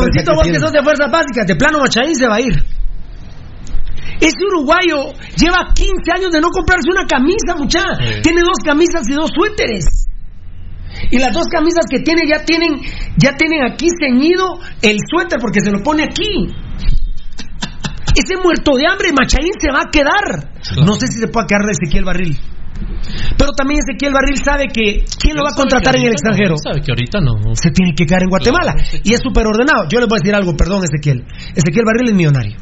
que 0.53 0.59
sos 0.61 0.71
de 0.71 0.83
fuerzas 0.83 1.11
básicas, 1.11 1.45
de 1.45 1.55
plano 1.57 1.79
Machaín 1.79 2.15
se 2.15 2.25
va 2.25 2.35
a 2.35 2.41
ir. 2.41 2.55
Ese 4.19 4.45
uruguayo 4.49 5.13
lleva 5.37 5.73
15 5.73 6.11
años 6.15 6.31
de 6.31 6.41
no 6.41 6.49
comprarse 6.49 6.89
una 6.89 7.05
camisa, 7.05 7.55
muchacha. 7.57 7.95
Sí. 7.95 8.21
Tiene 8.23 8.41
dos 8.41 8.57
camisas 8.65 9.07
y 9.09 9.13
dos 9.13 9.29
suéteres. 9.33 10.07
Y 11.11 11.19
las 11.19 11.33
dos 11.33 11.47
camisas 11.47 11.85
que 11.89 11.99
tiene 11.99 12.23
ya 12.27 12.43
tienen, 12.43 12.81
ya 13.17 13.35
tienen 13.35 13.63
aquí 13.63 13.87
ceñido 14.01 14.59
el 14.81 14.97
suéter 15.09 15.39
porque 15.39 15.61
se 15.61 15.71
lo 15.71 15.83
pone 15.83 16.03
aquí. 16.03 16.49
Ese 18.15 18.35
muerto 18.41 18.75
de 18.75 18.87
hambre, 18.89 19.13
Machaín 19.13 19.53
se 19.59 19.71
va 19.71 19.81
a 19.85 19.91
quedar. 19.91 20.49
No 20.83 20.93
sé 20.93 21.07
si 21.07 21.19
se 21.19 21.27
puede 21.27 21.45
quedar 21.45 21.61
de 21.65 21.71
Ezequiel 21.77 22.03
Barril. 22.03 22.35
Pero 23.37 23.51
también 23.51 23.79
Ezequiel 23.79 24.13
Barril 24.13 24.37
sabe 24.43 24.65
que 24.73 25.05
¿quién 25.19 25.37
lo 25.37 25.43
va 25.43 25.51
a 25.51 25.55
contratar 25.55 25.95
en 25.95 26.01
el 26.01 26.07
ahorita 26.07 26.29
no, 26.29 26.33
extranjero? 26.33 26.55
Sabe 26.57 26.81
que 26.81 26.91
ahorita 26.91 27.19
no. 27.21 27.33
se 27.53 27.71
tiene 27.71 27.93
que 27.93 28.05
quedar 28.05 28.23
en 28.23 28.29
Guatemala. 28.29 28.73
Y 29.03 29.13
es 29.13 29.21
súper 29.21 29.45
ordenado. 29.45 29.85
Yo 29.89 29.99
les 29.99 30.09
voy 30.09 30.17
a 30.17 30.21
decir 30.21 30.33
algo, 30.33 30.55
perdón, 30.57 30.81
Ezequiel. 30.83 31.25
Ezequiel 31.53 31.85
Barril 31.85 32.09
es 32.09 32.15
millonario. 32.15 32.57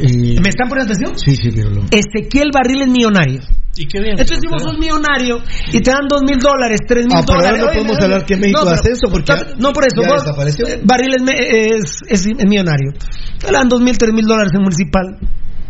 Eh, 0.00 0.40
¿Me 0.40 0.48
están 0.48 0.68
poniendo 0.68 0.92
atención? 0.94 1.18
Sí, 1.18 1.36
sí, 1.36 1.50
Pirulo. 1.50 1.84
Ezequiel 1.90 2.50
Barril 2.52 2.82
es 2.82 2.88
millonario. 2.88 3.40
¿Y 3.76 3.86
qué 3.86 4.00
bien? 4.00 4.12
Entonces, 4.18 4.38
si 4.40 4.48
vos 4.48 4.62
sos 4.62 4.76
millonario 4.78 5.38
y 5.72 5.80
te 5.80 5.90
dan 5.90 6.08
dos 6.08 6.22
mil 6.22 6.38
dólares, 6.38 6.80
tres 6.86 7.06
mil 7.06 7.16
Ah, 7.16 7.22
pero 7.24 7.38
ahora 7.38 7.50
dólares. 7.50 7.60
no 7.60 7.66
oye, 7.70 7.74
podemos 7.78 7.96
oye, 7.96 8.04
hablar 8.04 8.26
que 8.26 8.36
México 8.36 8.60
pero- 8.64 8.74
hace 8.74 8.90
eso, 8.90 9.06
porque 9.10 9.32
No, 9.58 9.72
por 9.72 9.84
eso. 9.86 10.02
vos- 10.02 10.82
Barril 10.84 11.14
es, 11.14 12.02
es- 12.08 12.26
es 12.26 12.26
millonario. 12.46 12.92
Te 13.38 13.52
dan 13.52 13.68
dos 13.68 13.80
mil, 13.80 13.96
tres 13.96 14.12
mil 14.12 14.24
dólares 14.26 14.52
en 14.54 14.62
municipal. 14.62 15.18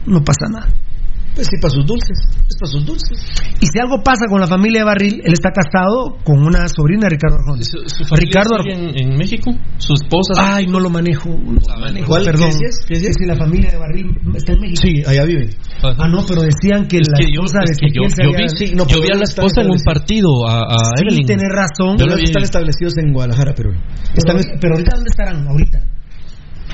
No 0.07 0.25
pasa 0.25 0.47
nada. 0.51 0.69
Pues 1.39 1.47
sí, 1.47 1.57
para 1.63 1.71
sus 1.71 1.87
dulces. 1.87 2.19
Es 2.51 2.57
para 2.59 2.67
sus 2.73 2.83
dulces. 2.85 3.15
Y 3.63 3.67
si 3.71 3.79
algo 3.79 4.03
pasa 4.03 4.27
con 4.29 4.41
la 4.41 4.49
familia 4.49 4.81
de 4.81 4.87
Barril, 4.87 5.23
él 5.23 5.33
está 5.33 5.51
casado 5.55 6.19
con 6.25 6.43
una 6.43 6.67
sobrina 6.67 7.07
de 7.07 7.11
Ricardo 7.15 7.37
Arjona. 7.39 7.63
¿Su, 7.63 7.79
su 7.87 8.03
familia 8.03 8.27
Ricardo 8.43 8.59
sigue 8.59 8.75
en, 8.75 8.99
en 9.13 9.17
México? 9.17 9.53
¿Su 9.79 9.95
esposa? 9.95 10.35
Ay, 10.35 10.67
no 10.67 10.81
lo 10.81 10.91
manejo. 10.91 11.31
No 11.31 11.63
lo 11.63 11.79
manejo. 11.79 12.09
¿Cuál? 12.09 12.25
Perdón. 12.25 12.51
¿Qué 12.51 12.67
decías? 12.67 12.75
¿Qué 12.89 12.95
decías? 12.99 13.17
Que 13.17 13.23
si 13.23 13.29
la 13.31 13.37
familia 13.37 13.71
de 13.71 13.79
Barril 13.79 14.07
está 14.35 14.53
en 14.53 14.61
México. 14.61 14.81
Sí, 14.83 15.03
allá 15.07 15.25
vive. 15.25 15.51
Ajá. 15.79 15.95
Ah, 15.97 16.09
no, 16.09 16.27
pero 16.27 16.43
decían 16.43 16.89
que 16.89 16.99
Es 16.99 17.07
la 17.09 17.19
que 17.19 17.31
yo, 17.31 17.43
esposa 17.47 17.59
de 17.63 17.71
es 17.71 17.79
que 17.79 17.87
yo, 17.95 18.03
se 18.11 18.23
yo 18.25 18.29
había- 18.35 18.47
vi, 18.51 18.59
Sí, 18.59 18.75
no, 18.75 18.85
yo 18.89 18.99
vi 18.99 19.07
a 19.07 19.15
la 19.15 19.23
¿dónde 19.23 19.25
están 19.31 19.47
esposa 19.47 19.61
en 19.63 19.71
un 19.71 19.79
partido 19.87 20.29
a, 20.49 20.63
a 20.75 20.79
Sí, 20.99 21.05
Evelyn. 21.07 21.27
tenés 21.27 21.53
razón. 21.55 21.99
Yo 21.99 22.05
Pero 22.05 22.17
vi. 22.19 22.25
están 22.25 22.43
establecidos 22.43 22.99
en 22.99 23.13
Guadalajara, 23.15 23.55
pero 23.55 23.71
están 24.17 24.37
Pero, 24.43 24.59
pero 24.61 24.73
ahorita, 24.75 24.97
¿dónde 24.97 25.11
estarán? 25.15 25.47
Ahorita. 25.47 25.79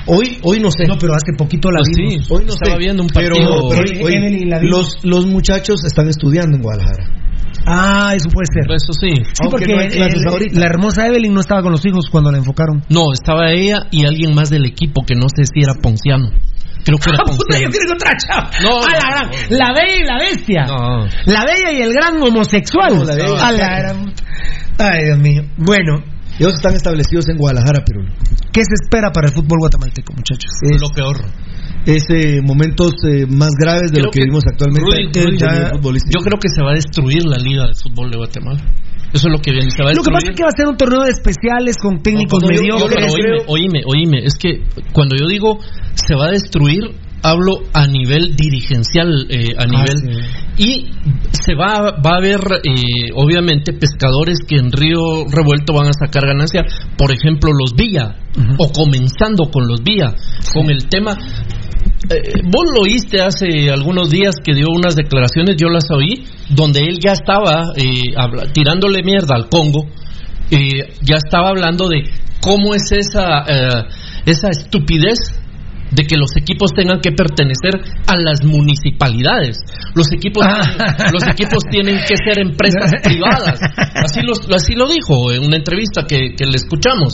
Hoy 0.07 0.39
hoy 0.43 0.59
no 0.59 0.69
sé. 0.71 0.85
No, 0.87 0.97
pero 0.97 1.13
hace 1.13 1.33
poquito 1.37 1.69
la 1.71 1.79
Pues 1.79 1.89
vimos. 1.95 2.25
sí, 2.27 2.33
hoy 2.33 2.45
no 2.45 2.53
estaba 2.53 2.73
sé. 2.73 2.77
viendo 2.79 3.03
un 3.03 3.09
partido. 3.09 3.35
pero 3.69 4.03
hoy- 4.05 4.13
Evelyn 4.15 4.49
la 4.49 4.59
vimos. 4.59 4.97
los 5.03 5.05
los 5.05 5.25
muchachos 5.27 5.83
están 5.85 6.07
estudiando 6.09 6.55
en 6.57 6.61
Guadalajara. 6.63 7.09
Ah, 7.67 8.13
eso 8.15 8.29
puede 8.29 8.45
ser. 8.53 8.71
Eso 8.71 8.93
sí. 8.93 9.09
Sí, 9.15 9.31
aunque 9.41 9.65
porque 9.65 9.73
no 9.73 9.81
el- 9.81 10.53
la 10.59 10.65
hermosa 10.65 11.07
Evelyn 11.07 11.33
no 11.33 11.39
estaba 11.39 11.61
con 11.63 11.71
los 11.71 11.83
hijos 11.85 12.09
cuando 12.11 12.31
la 12.31 12.37
enfocaron. 12.37 12.83
No, 12.89 13.11
estaba 13.13 13.51
ella 13.51 13.87
y 13.91 14.05
alguien 14.05 14.35
más 14.35 14.49
del 14.49 14.65
equipo 14.65 15.03
que 15.05 15.15
no 15.15 15.27
sé 15.35 15.45
si 15.45 15.61
era 15.63 15.73
Ponciano. 15.73 16.29
Creo 16.83 16.99
que 16.99 17.09
era 17.09 17.19
Ah, 17.25 17.31
puta, 17.31 17.57
yo 17.59 17.67
otra 17.95 18.11
chava. 18.17 18.51
No, 18.61 18.83
A 18.83 18.91
la, 18.91 18.99
no, 18.99 19.29
gran- 19.31 19.31
la 19.57 19.73
bella 19.73 19.95
y 19.97 20.03
la 20.05 20.17
bestia. 20.19 20.65
No. 20.65 21.05
La 21.25 21.43
bella 21.45 21.71
y 21.73 21.81
el 21.81 21.93
gran 21.93 22.21
homosexual. 22.21 22.93
No, 22.95 23.03
la 23.05 23.15
bella 23.15 23.29
y 23.29 23.39
A 23.39 23.51
la 23.51 23.57
la 23.57 23.79
gran- 23.79 24.13
Ay, 24.77 25.05
Dios 25.05 25.17
mío. 25.19 25.43
Bueno, 25.57 26.03
Ellos 26.39 26.53
están 26.53 26.73
establecidos 26.75 27.29
en 27.29 27.37
Guadalajara, 27.37 27.83
pero 27.85 28.01
¿qué 28.51 28.61
se 28.63 28.75
espera 28.83 29.11
para 29.11 29.27
el 29.29 29.33
fútbol 29.33 29.59
guatemalteco, 29.59 30.13
muchachos? 30.13 30.51
es, 30.63 30.81
Lo 30.81 30.89
peor. 30.89 31.17
es, 31.85 32.03
eh, 32.09 32.41
momentos 32.43 32.91
eh, 33.07 33.25
más 33.25 33.51
graves 33.57 33.91
de 33.91 33.99
Creo 33.99 34.05
lo 34.05 34.11
que 34.11 34.19
que 34.19 34.23
vivimos 34.25 34.43
actualmente. 34.45 34.83
Rudy- 34.83 35.01
en 35.15 35.19
el 35.19 35.25
Rudy, 35.25 35.37
ya- 35.37 35.71
yo 36.11 36.19
creo 36.23 36.39
que 36.39 36.49
se 36.49 36.61
va 36.61 36.71
a 36.71 36.75
destruir 36.75 37.23
la 37.25 37.37
liga 37.37 37.67
de 37.67 37.73
fútbol 37.75 38.11
de 38.11 38.17
Guatemala. 38.17 38.59
Eso 39.13 39.27
es 39.29 39.31
lo 39.31 39.39
que 39.39 39.51
viene. 39.51 39.71
Se 39.71 39.81
va 39.81 39.91
a 39.91 39.93
Lo 39.93 40.03
que 40.03 40.11
pasa 40.11 40.27
es 40.29 40.35
que 40.35 40.43
va 40.43 40.49
a 40.51 40.57
ser 40.57 40.67
un 40.67 40.75
torneo 40.75 41.03
de 41.05 41.11
especiales 41.11 41.77
con 41.77 42.01
técnicos 42.03 42.41
No, 42.43 42.49
mediocres. 42.49 43.13
oíme, 43.13 43.39
oíme, 43.47 43.79
oíme. 43.87 44.25
Es 44.25 44.35
que 44.35 44.59
cuando 44.91 45.15
yo 45.15 45.27
digo 45.27 45.59
se 45.95 46.15
va 46.15 46.27
a 46.27 46.31
destruir, 46.31 46.83
hablo 47.29 47.59
a 47.73 47.87
nivel 47.87 48.35
dirigencial, 48.35 49.25
eh, 49.29 49.49
a 49.57 49.65
nivel. 49.65 49.95
Y 50.57 50.85
se 51.31 51.53
va, 51.55 51.91
va 51.99 52.11
a 52.13 52.17
haber, 52.17 52.39
eh, 52.63 53.11
obviamente, 53.15 53.73
pescadores 53.73 54.39
que 54.47 54.55
en 54.57 54.71
Río 54.71 55.25
Revuelto 55.29 55.73
van 55.73 55.87
a 55.87 55.93
sacar 55.93 56.25
ganancia. 56.25 56.61
Por 56.97 57.11
ejemplo, 57.11 57.51
los 57.51 57.73
Villa, 57.75 58.15
o 58.57 58.71
comenzando 58.71 59.49
con 59.51 59.67
los 59.67 59.83
Villa, 59.83 60.13
con 60.53 60.69
el 60.69 60.87
tema. 60.87 61.17
eh, 62.09 62.41
vos 62.45 62.65
lo 62.73 62.81
oíste 62.81 63.19
hace 63.21 63.69
algunos 63.71 64.09
días 64.09 64.35
que 64.43 64.53
dio 64.53 64.67
unas 64.69 64.95
declaraciones, 64.95 65.55
yo 65.57 65.69
las 65.69 65.89
oí, 65.91 66.23
donde 66.49 66.81
él 66.81 66.99
ya 67.03 67.13
estaba 67.13 67.73
eh, 67.75 68.13
habla- 68.15 68.45
tirándole 68.53 69.01
mierda 69.03 69.35
al 69.35 69.49
Congo, 69.49 69.87
eh, 70.51 70.93
ya 71.01 71.15
estaba 71.17 71.49
hablando 71.49 71.87
de 71.89 72.03
cómo 72.41 72.75
es 72.75 72.91
esa, 72.91 73.43
esa 74.25 74.49
estupidez 74.49 75.17
de 75.95 76.03
que 76.05 76.17
los 76.17 76.35
equipos 76.35 76.71
tengan 76.73 76.99
que 76.99 77.11
pertenecer 77.11 77.79
a 78.07 78.15
las 78.17 78.43
municipalidades. 78.43 79.57
Los 79.95 80.11
equipos, 80.11 80.45
Ah. 80.45 81.09
los 81.13 81.23
equipos 81.27 81.63
tienen 81.69 81.97
que 82.07 82.15
ser 82.17 82.39
empresas 82.39 82.91
privadas. 83.03 83.59
Así, 84.03 84.21
los- 84.21 84.47
así 84.53 84.73
lo 84.75 84.87
dijo 84.87 85.31
en 85.31 85.45
una 85.45 85.55
entrevista 85.57 86.03
que, 86.07 86.35
que 86.37 86.45
le 86.45 86.55
escuchamos. 86.57 87.13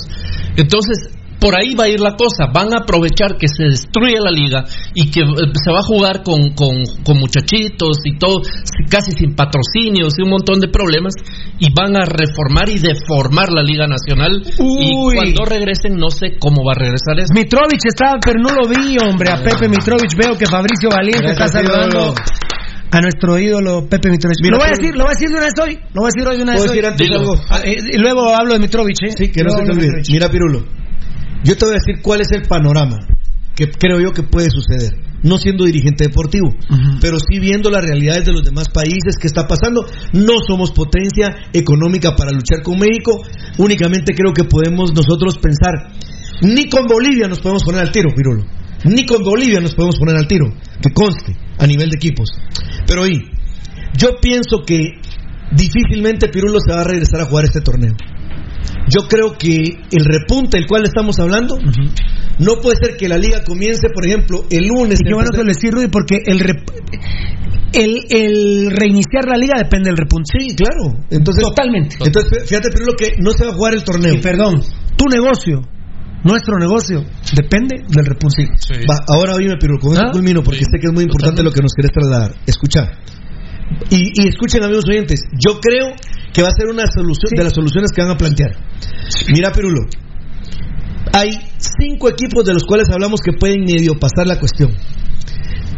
Entonces, 0.58 0.98
por 1.42 1.56
ahí 1.58 1.74
va 1.74 1.86
a 1.86 1.90
ir 1.90 2.00
la 2.00 2.16
cosa. 2.16 2.46
Van 2.54 2.72
a 2.72 2.84
aprovechar 2.84 3.36
que 3.36 3.48
se 3.48 3.64
destruye 3.66 4.22
la 4.22 4.30
liga 4.30 4.64
y 4.94 5.10
que 5.10 5.22
eh, 5.22 5.52
se 5.58 5.72
va 5.72 5.80
a 5.80 5.84
jugar 5.84 6.22
con, 6.22 6.54
con, 6.54 6.86
con 7.04 7.18
muchachitos 7.18 7.98
y 8.06 8.18
todo, 8.20 8.42
casi 8.90 9.12
sin 9.12 9.34
patrocinios 9.36 10.14
y 10.18 10.22
un 10.22 10.30
montón 10.30 10.60
de 10.60 10.68
problemas. 10.70 11.16
Y 11.58 11.74
van 11.74 11.98
a 11.98 12.06
reformar 12.06 12.70
y 12.70 12.78
deformar 12.78 13.52
la 13.52 13.64
Liga 13.64 13.88
Nacional. 13.88 14.44
Uy. 14.60 14.86
Y 14.86 15.16
cuando 15.16 15.46
regresen, 15.46 15.98
no 15.98 16.12
sé 16.12 16.38
cómo 16.40 16.64
va 16.64 16.74
a 16.74 16.80
regresar 16.80 17.20
eso. 17.20 17.34
Mitrovic 17.34 17.82
estaba, 17.86 18.20
pero 18.24 18.40
no 18.40 18.54
lo 18.54 18.68
vi, 18.70 18.98
hombre. 19.02 19.32
A 19.32 19.38
Pepe 19.38 19.68
Mitrovic 19.68 20.16
veo 20.16 20.38
que 20.38 20.46
Fabricio 20.46 20.90
Valiente 20.90 21.34
Gracias, 21.34 21.56
está 21.56 21.64
saludando 21.64 22.14
a 22.92 23.02
nuestro 23.02 23.40
ídolo 23.40 23.88
Pepe 23.90 24.10
Mitrovic. 24.12 24.38
Mira, 24.42 24.52
lo 24.52 24.58
voy 24.60 24.68
a 24.68 24.78
decir, 24.78 24.96
lo 24.96 25.04
voy 25.06 25.12
a 25.12 25.16
decir 25.16 25.30
de 25.30 25.36
una 25.36 25.46
vez 25.46 25.54
hoy. 25.62 25.80
Lo 25.94 26.02
voy 26.02 26.06
a 26.06 26.12
decir 26.14 26.28
hoy 26.28 26.38
de 26.38 26.44
una 26.44 26.52
vez 26.54 26.62
¿Puedo 26.62 26.72
hoy. 26.72 26.78
decir 26.78 26.92
antes 26.92 27.08
Dilo. 27.08 27.20
algo? 27.20 27.34
Ah, 27.50 27.62
eh, 27.64 27.76
y 27.94 27.98
luego 27.98 28.36
hablo 28.36 28.54
de 28.54 28.60
Mitrovic, 28.60 28.98
¿eh? 29.04 29.14
Sí, 29.18 29.32
que 29.32 29.44
no 29.44 29.50
se 29.50 29.64
te 29.64 29.72
olvide. 29.72 30.02
Mira, 30.10 30.30
Pirulo, 30.30 30.66
yo 31.44 31.56
te 31.58 31.66
voy 31.66 31.76
a 31.76 31.80
decir 31.86 32.02
cuál 32.02 32.22
es 32.22 32.32
el 32.32 32.44
panorama 32.44 33.00
que 33.56 33.70
creo 33.70 34.00
yo 34.00 34.12
que 34.12 34.24
puede 34.24 34.50
suceder. 34.50 34.94
No 35.24 35.38
siendo 35.38 35.66
dirigente 35.66 36.06
deportivo, 36.06 36.50
pero 37.00 37.20
sí 37.20 37.40
viendo 37.40 37.70
las 37.70 37.84
realidades 37.84 38.26
de 38.26 38.32
los 38.32 38.44
demás 38.44 38.70
países 38.70 39.18
que 39.22 39.28
está 39.28 39.46
pasando. 39.48 39.86
No 40.14 40.40
somos 40.48 40.72
potencia 40.72 41.28
económica 41.54 42.16
para 42.16 42.32
luchar 42.32 42.64
con 42.64 42.80
México. 42.80 43.22
Únicamente 43.60 44.16
creo 44.16 44.34
que 44.34 44.46
podemos 44.46 44.94
nosotros 44.96 45.38
pensar. 45.38 45.94
Ni 46.42 46.68
con 46.70 46.88
Bolivia 46.88 47.28
nos 47.28 47.40
podemos 47.40 47.64
poner 47.64 47.82
al 47.82 47.92
tiro, 47.92 48.10
Pirulo. 48.16 48.46
Ni 48.86 49.06
con 49.06 49.24
Bolivia 49.24 49.60
nos 49.62 49.76
podemos 49.76 50.00
poner 50.00 50.16
al 50.16 50.28
tiro. 50.28 50.48
Que 50.82 50.92
conste, 50.92 51.38
a 51.60 51.68
nivel 51.68 51.92
de 51.92 51.98
equipos. 51.98 52.30
Pero 52.88 53.04
oí, 53.04 53.22
yo 53.96 54.18
pienso 54.20 54.64
que 54.66 54.80
difícilmente 55.52 56.30
Pirulo 56.30 56.58
se 56.66 56.74
va 56.74 56.82
a 56.82 56.86
regresar 56.86 57.22
a 57.22 57.26
jugar 57.26 57.46
este 57.46 57.62
torneo. 57.62 57.94
Yo 58.88 59.08
creo 59.08 59.38
que 59.38 59.54
el 59.92 60.06
repunte 60.06 60.58
del 60.58 60.68
cual 60.68 60.84
estamos 60.84 61.20
hablando 61.20 61.58
no 62.40 62.56
puede 62.62 62.78
ser 62.82 62.98
que 62.98 63.08
la 63.08 63.18
liga 63.18 63.44
comience, 63.44 63.88
por 63.94 64.06
ejemplo, 64.06 64.44
el 64.50 64.68
lunes. 64.68 65.00
Y 65.02 65.08
qué 65.08 65.14
bueno 65.14 65.30
que 65.32 65.38
lo 65.38 65.44
decís, 65.46 65.72
Rudy, 65.72 65.88
porque 65.88 66.18
el, 66.26 66.40
rep- 66.40 66.64
el, 67.74 67.98
el 68.10 68.72
reiniciar 68.72 69.26
la 69.28 69.38
liga 69.38 69.56
depende 69.58 69.90
del 69.90 69.98
repunte. 69.98 70.30
Sí, 70.38 70.56
claro. 70.56 70.98
Entonces, 71.10 71.44
Totalmente. 71.44 71.96
Entonces, 72.04 72.50
fíjate, 72.50 72.70
Pirulo, 72.72 72.94
que 72.98 73.12
no 73.20 73.32
se 73.32 73.46
va 73.46 73.52
a 73.52 73.56
jugar 73.56 73.74
el 73.74 73.84
torneo. 73.84 74.14
Y 74.14 74.18
perdón, 74.18 74.62
tu 74.98 75.06
negocio, 75.06 75.62
nuestro 76.24 76.58
negocio, 76.58 77.04
depende 77.34 77.78
del 77.88 78.06
repunte. 78.06 78.48
Va, 78.90 78.98
ahora 79.08 79.36
oíme, 79.36 79.56
Pirulo, 79.58 79.80
con 79.80 79.94
eso 79.94 80.04
¿Ah? 80.08 80.12
culmino 80.12 80.44
porque 80.44 80.60
Sí. 80.60 80.66
sé 80.66 80.80
que 80.82 80.88
es 80.88 80.94
muy 80.94 81.04
importante 81.04 81.44
lo 81.44 81.52
que 81.52 81.62
nos 81.62 81.72
querés 81.74 81.92
trasladar. 81.92 82.36
Escucha. 82.46 82.92
Y, 83.90 84.12
y 84.24 84.28
escuchen, 84.28 84.64
amigos 84.64 84.86
oyentes, 84.88 85.22
yo 85.40 85.60
creo 85.60 85.88
que 86.34 86.42
va 86.42 86.50
a 86.50 86.52
ser 86.58 86.68
una 86.70 86.84
solución 86.94 87.30
Sí. 87.30 87.36
de 87.38 87.44
las 87.44 87.54
soluciones 87.54 87.92
que 87.94 88.02
van 88.02 88.12
a 88.12 88.18
plantear. 88.18 88.52
Mira, 89.34 89.52
Pirulo, 89.52 89.82
hay 91.14 91.30
cinco 91.58 92.10
equipos 92.10 92.46
de 92.46 92.54
los 92.54 92.64
cuales 92.64 92.88
hablamos 92.90 93.20
que 93.22 93.34
pueden 93.34 93.62
medio 93.66 94.00
pasar 94.00 94.28
la 94.28 94.40
cuestión. 94.40 94.72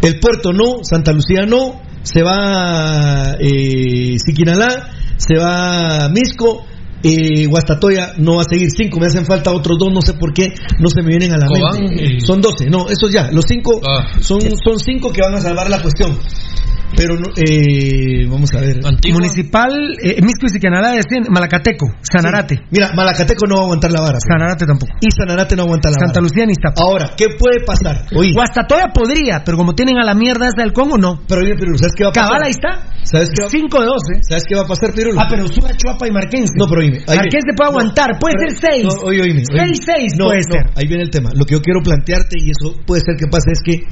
El 0.01 0.19
Puerto 0.19 0.51
no, 0.53 0.83
Santa 0.83 1.11
Lucía 1.13 1.45
no, 1.47 1.81
se 2.03 2.21
va 2.23 3.35
eh, 3.39 4.17
Siquinalá, 4.23 4.89
se 5.17 5.37
va 5.39 6.09
Misco, 6.09 6.65
eh, 7.01 7.47
Guastatoya 7.47 8.13
no 8.17 8.35
va 8.35 8.41
a 8.41 8.45
seguir 8.49 8.69
cinco, 8.69 8.99
me 8.99 9.07
hacen 9.07 9.25
falta 9.25 9.51
otros 9.51 9.77
dos, 9.79 9.91
no 9.93 10.01
sé 10.01 10.13
por 10.13 10.33
qué, 10.33 10.47
no 10.79 10.89
se 10.89 11.01
me 11.01 11.09
vienen 11.09 11.31
a 11.33 11.37
la 11.37 11.47
Cobán 11.47 11.83
mente. 11.83 12.15
y- 12.15 12.19
Son 12.21 12.41
doce, 12.41 12.69
no, 12.69 12.87
esos 12.89 13.11
ya, 13.11 13.29
los 13.31 13.45
cinco 13.47 13.79
Ah. 13.87 14.07
son, 14.21 14.41
son 14.41 14.77
cinco 14.79 15.11
que 15.11 15.21
van 15.21 15.35
a 15.35 15.39
salvar 15.41 15.69
la 15.69 15.81
cuestión. 15.81 16.17
Pero, 16.95 17.15
no, 17.15 17.29
eh, 17.35 18.25
vamos 18.29 18.53
a 18.53 18.59
ver. 18.61 18.79
Antigua. 18.85 19.19
Municipal, 19.19 19.71
eh, 20.01 20.17
y 20.21 20.49
Siquinalá 20.49 20.91
decían 20.91 21.23
Malacateco, 21.29 21.87
Sanarate. 22.01 22.59
Mira, 22.71 22.91
Malacateco 22.95 23.47
no 23.47 23.55
va 23.55 23.61
a 23.61 23.65
aguantar 23.65 23.91
la 23.91 24.01
vara. 24.01 24.19
Sanarate 24.19 24.65
tampoco. 24.65 24.91
Y 25.01 25.07
Sanarate 25.11 25.55
no 25.55 25.63
aguanta 25.63 25.89
la 25.89 25.95
Santa 25.99 26.19
vara. 26.19 26.21
Lucía 26.21 26.45
ni 26.45 26.51
Iztapa. 26.51 26.81
Ahora, 26.83 27.11
¿qué 27.17 27.27
puede 27.39 27.63
pasar? 27.65 28.05
Oye, 28.15 28.31
Guastatoya 28.33 28.89
podría, 28.93 29.41
pero 29.43 29.57
como 29.57 29.73
tienen 29.73 29.97
a 29.97 30.03
la 30.05 30.13
mierda 30.15 30.47
esa 30.47 30.61
del 30.61 30.73
Congo, 30.73 30.97
no. 30.97 31.21
pero 31.27 31.41
oye, 31.41 31.55
Pirulo, 31.55 31.77
¿sabes 31.77 31.93
qué 31.95 32.03
va 32.03 32.09
a 32.09 32.13
pasar? 32.13 32.27
Cabal, 32.29 32.43
ahí 32.45 32.51
está. 32.51 32.93
¿Sabes 33.03 33.29
qué 33.35 33.43
va, 33.43 33.49
5 33.49 33.79
de 33.81 33.85
12. 33.85 34.23
¿Sabes 34.29 34.43
qué 34.47 34.55
va 34.55 34.61
a 34.61 34.67
pasar, 34.67 34.93
Pirulo? 34.93 35.19
Ah, 35.19 35.27
pero 35.29 35.47
sube 35.47 35.69
a 35.69 35.75
Chuapa 35.75 36.07
y 36.07 36.11
Marquense. 36.11 36.53
No, 36.57 36.65
pero 36.67 36.81
oíme. 36.81 36.99
Marquense 37.07 37.51
puede 37.55 37.71
No, 37.71 37.77
aguantar, 37.77 38.09
puede 38.19 38.35
pero- 38.37 38.55
ser 38.55 38.71
6. 38.73 38.83
No, 38.85 39.07
oye, 39.09 39.21
oíme. 39.21 39.41
oíme. 39.49 39.73
6-6 39.73 40.17
No, 40.17 40.25
puede 40.25 40.43
ser. 40.43 40.63
ahí 40.75 40.87
viene 40.87 41.03
el 41.03 41.09
tema. 41.09 41.29
Lo 41.35 41.45
que 41.45 41.53
yo 41.55 41.61
quiero 41.61 41.81
plantearte, 41.83 42.35
y 42.39 42.51
eso 42.51 42.75
puede 42.85 43.01
ser 43.05 43.15
que 43.17 43.27
pase, 43.27 43.51
es 43.51 43.61
que 43.63 43.83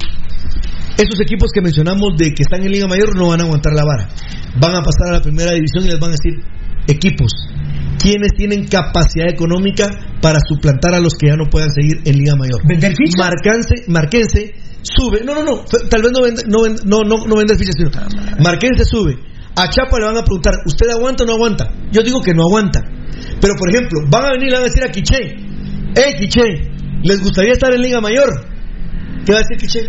esos 0.96 1.20
equipos 1.20 1.50
que 1.54 1.60
mencionamos 1.60 2.16
de 2.16 2.32
que 2.34 2.42
están 2.42 2.62
en 2.62 2.70
Liga 2.72 2.86
Mayor 2.86 3.16
no 3.16 3.28
van 3.28 3.40
a 3.40 3.44
aguantar 3.44 3.72
la 3.74 3.84
vara. 3.84 4.08
Van 4.60 4.74
a 4.74 4.80
pasar 4.82 5.08
a 5.08 5.12
la 5.12 5.20
primera 5.22 5.52
división 5.52 5.84
y 5.84 5.88
les 5.88 5.98
van 5.98 6.10
a 6.10 6.16
decir, 6.20 6.34
equipos, 6.86 7.32
¿quiénes 7.98 8.32
tienen 8.36 8.66
capacidad 8.66 9.28
económica 9.28 9.88
para 10.20 10.38
suplantar 10.46 10.94
a 10.94 11.00
los 11.00 11.14
que 11.14 11.28
ya 11.28 11.36
no 11.36 11.46
puedan 11.50 11.70
seguir 11.70 12.00
en 12.04 12.16
Liga 12.18 12.36
Mayor? 12.36 12.60
¿Vender 12.66 12.94
fichas? 12.96 13.18
Marcanse, 13.18 13.74
Marquense 13.88 14.54
sube, 14.82 15.22
no, 15.24 15.34
no, 15.34 15.44
no, 15.44 15.64
tal 15.88 16.02
vez 16.02 16.10
no 16.12 16.22
vende, 16.22 16.42
no, 16.48 16.58
vende- 16.62 16.82
no, 16.84 16.98
no, 17.06 17.26
no 17.26 17.36
vender 17.36 17.56
fichas, 17.56 17.76
sino 17.76 17.90
Marquense 18.42 18.84
sube. 18.84 19.16
A 19.54 19.68
Chapa 19.68 19.98
le 19.98 20.06
van 20.06 20.16
a 20.16 20.22
preguntar, 20.24 20.54
¿usted 20.66 20.88
aguanta 20.90 21.24
o 21.24 21.26
no 21.26 21.34
aguanta? 21.34 21.68
Yo 21.92 22.02
digo 22.02 22.20
que 22.22 22.32
no 22.34 22.42
aguanta. 22.44 22.80
Pero, 23.40 23.54
por 23.58 23.68
ejemplo, 23.70 24.00
van 24.10 24.24
a 24.24 24.30
venir 24.32 24.46
y 24.48 24.50
le 24.50 24.56
van 24.56 24.62
a 24.64 24.68
decir 24.68 24.82
a 24.82 24.90
Quiche, 24.90 25.18
¡Eh, 25.94 26.14
Quiche! 26.18 26.42
¿Les 27.04 27.20
gustaría 27.20 27.52
estar 27.52 27.70
en 27.74 27.82
Liga 27.82 28.00
Mayor? 28.00 28.28
¿Qué 29.26 29.32
va 29.32 29.40
a 29.40 29.42
decir 29.42 29.58
Quiche? 29.58 29.80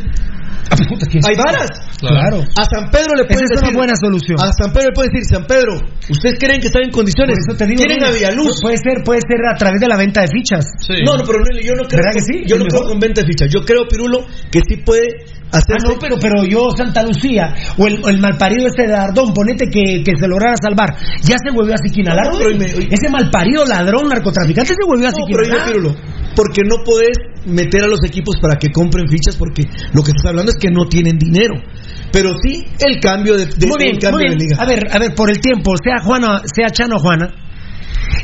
Ah, 0.71 0.75
puta, 0.87 1.05
¿quién 1.07 1.21
Hay 1.27 1.35
varas. 1.35 1.69
Claro. 1.99 2.39
A 2.59 2.63
San 2.65 2.89
Pedro 2.91 3.15
le 3.15 3.25
pueden 3.25 3.43
es 3.45 3.49
decir. 3.51 3.67
una 3.69 3.77
buena 3.77 3.95
solución. 3.95 4.37
A 4.39 4.51
San 4.53 4.71
Pedro 4.71 4.89
le 4.89 4.95
pueden 4.95 5.11
decir, 5.13 5.25
San 5.29 5.45
Pedro, 5.45 5.73
¿ustedes 6.09 6.35
creen 6.39 6.59
que 6.61 6.67
están 6.67 6.83
en 6.83 6.91
condiciones? 6.91 7.35
Por 7.45 7.55
eso 7.55 7.57
te 7.57 7.65
digo, 7.67 7.77
Tienen 7.79 7.97
mira, 7.97 8.09
a 8.09 8.11
Villaluz. 8.11 8.61
Puede 8.61 8.77
ser, 8.77 9.03
puede 9.03 9.21
ser 9.21 9.39
a 9.47 9.55
través 9.57 9.79
de 9.79 9.87
la 9.87 9.97
venta 9.97 10.21
de 10.21 10.27
fichas. 10.27 10.65
Sí. 10.79 10.93
No, 11.05 11.17
no, 11.17 11.23
pero 11.25 11.39
yo 11.61 11.73
no 11.75 11.83
creo. 11.87 11.99
¿Verdad 12.03 12.13
que 12.15 12.21
sí? 12.23 12.43
Yo 12.47 12.57
no 12.57 12.63
Es 12.65 12.69
creo 12.71 12.81
mejor. 12.81 12.91
con 12.91 12.99
venta 12.99 13.21
de 13.21 13.27
fichas. 13.27 13.49
Yo 13.51 13.61
creo, 13.65 13.87
Pirulo, 13.87 14.25
que 14.51 14.59
sí 14.67 14.77
puede 14.85 15.07
Ah, 15.53 15.59
no, 15.83 15.99
pero, 15.99 16.15
pero 16.19 16.43
yo, 16.45 16.71
Santa 16.75 17.03
Lucía, 17.03 17.53
o 17.77 17.87
el, 17.87 18.01
el 18.07 18.19
malparido 18.19 18.67
este 18.67 18.87
de 18.87 18.95
Ardón, 18.95 19.33
ponete 19.33 19.65
que, 19.67 20.01
que 20.03 20.11
se 20.19 20.27
lograra 20.27 20.55
salvar. 20.61 20.95
Ya 21.23 21.35
se 21.43 21.51
volvió 21.53 21.75
a 21.75 21.77
Siquinalá. 21.77 22.23
No, 22.23 22.39
no. 22.39 22.65
Ese 22.65 23.09
malparido 23.09 23.63
ladrón, 23.65 24.09
narcotraficante, 24.09 24.73
se 24.73 24.85
volvió 24.87 25.07
a 25.07 25.11
No, 25.11 25.17
yo, 25.27 25.65
Pirulo, 25.65 25.95
porque 26.35 26.61
no 26.67 26.77
podés 26.83 27.17
meter 27.45 27.83
a 27.83 27.87
los 27.87 27.99
equipos 28.05 28.35
para 28.41 28.55
que 28.57 28.71
compren 28.71 29.07
fichas, 29.07 29.35
porque 29.35 29.63
lo 29.93 30.01
que 30.01 30.11
estás 30.11 30.25
hablando 30.29 30.51
es 30.51 30.57
que 30.57 30.71
no 30.71 30.85
tienen 30.87 31.17
dinero. 31.17 31.53
Pero 32.11 32.29
sí 32.43 32.63
el 32.85 32.99
cambio 32.99 33.37
de, 33.37 33.45
de- 33.45 33.67
muy 33.67 33.77
bien, 33.77 33.95
el 33.95 33.99
cambio 34.01 34.19
muy 34.19 34.27
bien. 34.27 34.37
de 34.37 34.45
liga. 34.45 34.57
A 34.61 34.65
ver, 34.65 34.87
a 34.91 34.99
ver, 34.99 35.13
por 35.15 35.29
el 35.29 35.39
tiempo, 35.39 35.73
sea 35.83 35.99
Juana, 36.03 36.41
sea 36.45 36.69
Chano 36.69 36.95
o 36.95 36.99
Juana. 36.99 37.31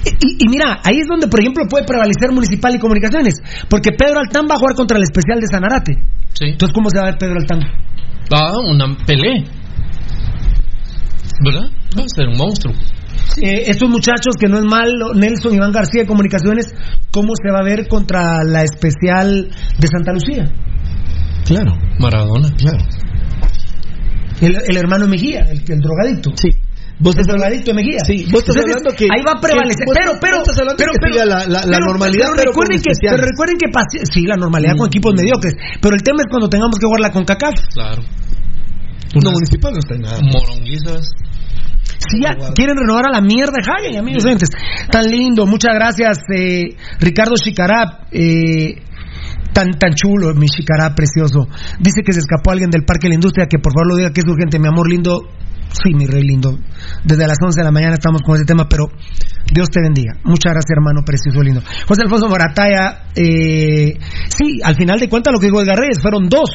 Y, 0.06 0.46
y 0.46 0.50
mira, 0.50 0.80
ahí 0.84 1.00
es 1.00 1.08
donde, 1.08 1.28
por 1.28 1.40
ejemplo, 1.40 1.66
puede 1.70 1.86
prevalecer 1.86 2.32
Municipal 2.32 2.76
y 2.76 2.80
Comunicaciones. 2.80 3.36
Porque 3.70 3.92
Pedro 3.92 4.20
Altán 4.20 4.48
va 4.50 4.56
a 4.56 4.60
jugar 4.60 4.76
contra 4.76 4.98
el 4.98 5.04
especial 5.04 5.40
de 5.40 5.48
Sanarate. 5.48 5.94
Sí. 6.34 6.46
Entonces, 6.52 6.74
¿cómo 6.74 6.90
se 6.90 6.98
va 7.00 7.08
a 7.08 7.10
ver 7.12 7.18
Pedro 7.20 7.36
Altán? 7.40 7.60
Ah, 8.32 8.58
una 8.68 8.96
pelea. 9.06 9.44
¿Verdad? 11.44 11.70
Va 11.98 12.04
a 12.04 12.10
ser 12.16 12.28
un 12.28 12.38
monstruo. 12.38 12.74
Eh, 13.42 13.64
estos 13.68 13.90
muchachos 13.90 14.36
que 14.40 14.48
no 14.48 14.58
es 14.58 14.66
malo, 14.66 15.14
Nelson 15.14 15.54
Iván 15.54 15.72
García 15.72 16.02
de 16.02 16.08
Comunicaciones, 16.08 16.68
¿cómo 17.12 17.34
se 17.42 17.52
va 17.52 17.60
a 17.60 17.64
ver 17.64 17.88
contra 17.88 18.44
la 18.44 18.64
especial 18.64 19.50
de 19.78 19.88
Santa 19.88 20.14
Lucía? 20.14 20.52
Claro, 21.46 21.74
Maradona. 22.00 22.50
claro. 22.58 22.78
El, 24.42 24.56
el 24.68 24.78
hermano 24.78 25.08
Mejía, 25.08 25.42
el, 25.50 25.64
el 25.68 25.80
drogadicto. 25.80 26.32
Sí. 26.36 26.50
Vos 27.00 27.16
estás 27.16 27.32
hablando. 27.34 27.74
Mejía. 27.74 28.00
Sí, 28.06 28.28
vos 28.30 28.44
estás 28.44 28.56
Entonces, 28.60 28.76
hablando 28.76 28.92
que. 28.92 29.06
ahí 29.08 29.24
va 29.24 29.32
a 29.32 29.42
prevalecer. 29.42 29.86
que 29.88 29.94
pero, 29.96 30.12
pero, 30.20 30.38
estás 30.44 30.60
hablando 30.60 30.78
pero, 30.78 30.92
que 30.92 31.00
pero- 31.00 31.14
siga 31.16 31.26
la, 31.26 31.40
la- 31.48 31.64
la 31.64 31.78
pero- 31.80 31.86
normalidad, 31.96 32.28
pero 32.28 32.36
pero, 32.36 32.52
recuerden 32.52 32.78
con 32.78 32.84
que, 32.84 32.92
pero 33.00 33.24
recuerden 33.24 33.58
que 33.58 33.70
pase- 33.72 34.04
sí, 34.12 34.22
la 34.28 34.36
normalidad 34.36 34.76
con 34.76 34.88
equipos 34.88 35.14
mediocres. 35.16 35.56
Pero 35.80 35.96
el 35.96 36.04
tema 36.04 36.20
es 36.20 36.28
cuando 36.30 36.50
tengamos 36.50 36.76
que 36.78 36.86
jugar 36.86 37.00
la 37.02 37.12
CONCACAF. 37.12 37.56
Claro. 37.74 38.02
No, 39.16 39.32
municipal 39.32 39.72
no 39.74 39.80
está 39.80 39.96
en 39.96 40.02
nada. 40.02 40.20
Moronguizas. 40.22 41.10
Si 42.00 42.22
ya 42.22 42.36
quieren 42.54 42.76
renovar 42.78 43.08
a 43.08 43.12
la 43.12 43.22
mierda, 43.22 43.58
Hagen, 43.64 43.98
amigos 43.98 44.24
oyentes. 44.26 44.50
Tan 44.92 45.10
lindo, 45.10 45.46
muchas 45.48 45.74
gracias, 45.74 46.20
eh, 46.36 46.76
Ricardo 47.00 47.36
Chicará. 47.36 48.06
eh, 48.12 48.76
tan, 49.54 49.72
tan 49.80 49.94
chulo, 49.96 50.34
mi 50.36 50.48
Chicará 50.48 50.94
precioso. 50.94 51.48
Dice 51.80 52.02
que 52.06 52.14
se 52.14 52.20
escapó 52.20 52.52
alguien 52.52 52.70
del 52.70 52.86
Parque 52.86 53.08
de 53.08 53.10
la 53.10 53.16
Industria, 53.16 53.48
que 53.50 53.58
por 53.58 53.74
favor 53.74 53.88
lo 53.88 53.96
diga 53.96 54.12
que 54.12 54.22
es 54.22 54.28
urgente, 54.28 54.60
mi 54.60 54.68
amor 54.68 54.88
lindo. 54.90 55.28
Sí, 55.72 55.94
mi 55.94 56.06
rey 56.08 56.24
lindo. 56.24 56.58
Desde 57.04 57.28
las 57.28 57.38
11 57.44 57.60
de 57.62 57.64
la 57.66 57.72
mañana 57.72 57.94
estamos 57.94 58.22
con 58.24 58.36
ese 58.36 58.46
tema, 58.46 58.68
pero 58.68 58.86
Dios 59.54 59.70
te 59.70 59.82
bendiga. 59.82 60.14
Muchas 60.24 60.52
gracias, 60.54 60.72
hermano 60.76 61.02
precioso 61.06 61.42
lindo. 61.44 61.62
José 61.88 62.02
Alfonso 62.04 62.28
Morataya, 62.28 63.04
eh, 63.16 63.98
sí, 64.30 64.60
al 64.64 64.76
final 64.76 65.00
de 65.00 65.10
cuentas 65.10 65.32
lo 65.34 65.40
que 65.40 65.48
dijo 65.48 65.62
Edgar 65.62 65.78
Reyes 65.78 66.02
fueron 66.02 66.28
dos, 66.28 66.50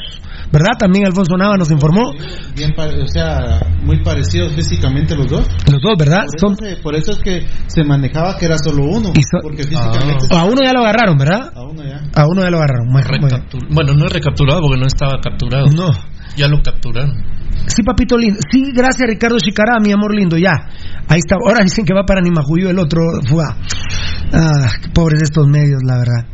¿verdad? 0.53 0.73
También 0.79 1.07
Alfonso 1.07 1.37
Nava 1.37 1.57
nos 1.57 1.71
informó. 1.71 2.13
Bien, 2.57 2.73
o 2.77 3.07
sea, 3.09 3.61
muy 3.83 4.03
parecidos 4.03 4.53
físicamente 4.55 5.15
los 5.17 5.27
dos. 5.29 5.47
Los 5.71 5.81
dos, 5.81 5.95
¿verdad? 5.99 6.25
Por, 6.27 6.41
Son, 6.41 6.53
eso 6.53 6.65
se- 6.77 6.83
por 6.83 6.95
eso 6.97 7.13
es 7.13 7.19
que 7.19 7.47
se 7.67 7.85
manejaba 7.85 8.37
que 8.37 8.47
era 8.47 8.59
solo 8.59 8.85
uno. 8.85 9.11
Y 9.15 9.23
so- 9.23 9.39
porque 9.43 9.63
físicamente 9.65 10.27
a 10.31 10.45
uno 10.45 10.57
ya 10.65 10.73
lo 10.73 10.81
agarraron, 10.81 11.17
¿verdad? 11.17 11.53
a 11.55 11.63
uno 11.63 11.83
A 12.15 12.27
uno 12.27 12.43
ya 12.43 12.51
lo 12.51 12.57
agarraron. 12.59 12.87
Muy- 12.89 13.03
muy 13.21 13.31
Bueno, 13.71 13.95
no 13.95 14.07
es 14.07 14.13
recapturado 14.13 14.61
porque 14.61 14.81
no 14.81 14.87
estaba 14.87 15.21
capturado. 15.21 15.67
No. 15.71 15.91
Ya 16.37 16.49
lo 16.49 16.63
capturaron. 16.63 17.15
Sí, 17.67 17.83
papito 17.83 18.17
lindo. 18.17 18.41
Sí, 18.51 18.73
gracias 18.75 19.09
Ricardo 19.09 19.39
Chicará, 19.39 19.79
mi 19.81 19.93
amor 19.93 20.15
lindo. 20.15 20.37
Ya. 20.37 20.53
Ahí 21.09 21.19
está. 21.19 21.37
Ahora 21.37 21.63
dicen 21.63 21.85
que 21.85 21.95
va 21.95 22.05
para 22.05 22.21
Nimajuyo 22.21 22.71
el 22.71 22.79
otro. 22.79 23.01
Fuga. 23.29 23.57
Ah, 24.33 24.69
pobres 24.93 25.23
estos 25.23 25.47
medios, 25.47 25.81
la 25.85 25.99
verdad. 25.99 26.27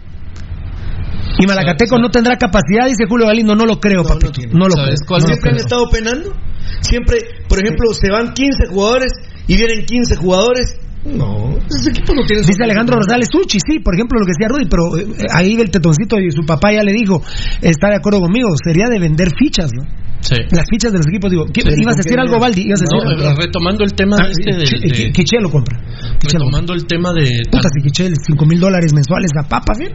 Y 1.38 1.46
Malacateco 1.46 1.98
no 1.98 2.10
tendrá 2.10 2.36
capacidad, 2.36 2.86
dice 2.86 3.04
Julio 3.08 3.26
Galindo. 3.26 3.54
No 3.54 3.64
lo 3.64 3.78
creo, 3.78 4.02
papito. 4.02 4.40
No, 4.52 4.66
lo 4.66 4.74
creo. 4.74 4.86
¿Sabes 4.86 5.00
cuál 5.06 5.22
No 5.22 5.28
lo 5.28 5.34
Siempre 5.34 5.50
han 5.50 5.56
creo. 5.56 5.66
estado 5.66 5.90
penando. 5.90 6.32
Siempre, 6.80 7.18
por 7.48 7.60
ejemplo, 7.62 7.92
se 7.94 8.10
van 8.10 8.32
15 8.32 8.66
jugadores 8.68 9.12
y 9.46 9.56
vienen 9.56 9.84
15 9.86 10.16
jugadores. 10.16 10.76
No, 11.04 11.56
esos 11.56 11.86
equipos 11.88 12.14
no 12.14 12.22
tienen. 12.26 12.44
Dice 12.44 12.62
Alejandro 12.62 12.96
Rosales 12.96 13.28
Suchi, 13.32 13.58
sí, 13.58 13.78
por 13.80 13.94
ejemplo, 13.94 14.18
lo 14.20 14.26
que 14.26 14.32
decía 14.36 14.48
Rudy, 14.48 14.68
pero 14.68 14.98
eh, 14.98 15.26
ahí 15.34 15.54
el 15.54 15.70
tetoncito 15.70 16.18
y 16.20 16.30
su 16.30 16.42
papá 16.44 16.72
ya 16.72 16.82
le 16.82 16.92
dijo, 16.92 17.22
está 17.62 17.88
de 17.88 17.96
acuerdo 17.96 18.20
conmigo, 18.20 18.48
sería 18.62 18.84
de 18.90 18.98
vender 18.98 19.28
fichas, 19.38 19.70
¿no? 19.72 19.84
Sí. 20.20 20.36
Las 20.52 20.66
fichas 20.70 20.92
de 20.92 20.98
los 20.98 21.06
equipos, 21.08 21.30
digo, 21.30 21.46
¿qué- 21.46 21.62
Sí, 21.62 21.80
ibas 21.80 21.94
a 21.94 22.02
decir 22.04 22.20
algo, 22.20 22.38
Valdi? 22.38 22.62
¿Ibas 22.68 22.82
a 22.82 22.84
decir 22.84 22.98
No, 23.02 23.08
algo? 23.10 23.30
eh, 23.30 23.34
retomando 23.46 23.84
el 23.84 23.94
tema 23.94 24.16
Ah, 24.20 24.28
este 24.28 24.52
de, 24.58 24.64
Qui- 24.66 25.04
de- 25.06 25.12
Quiche 25.12 25.40
lo 25.40 25.48
compra. 25.50 25.78
Quiche 25.80 26.36
lo 26.36 26.44
compra. 26.44 26.60
retomando 26.60 26.74
el 26.74 26.84
tema 26.86 27.12
de 27.14 27.30
Puta, 27.50 27.68
si 27.74 27.80
Quiche 27.82 28.10
5 28.26 28.44
mil 28.44 28.60
dólares 28.60 28.92
mensuales 28.92 29.30
a 29.42 29.48
papas, 29.48 29.80
¿eh? 29.80 29.88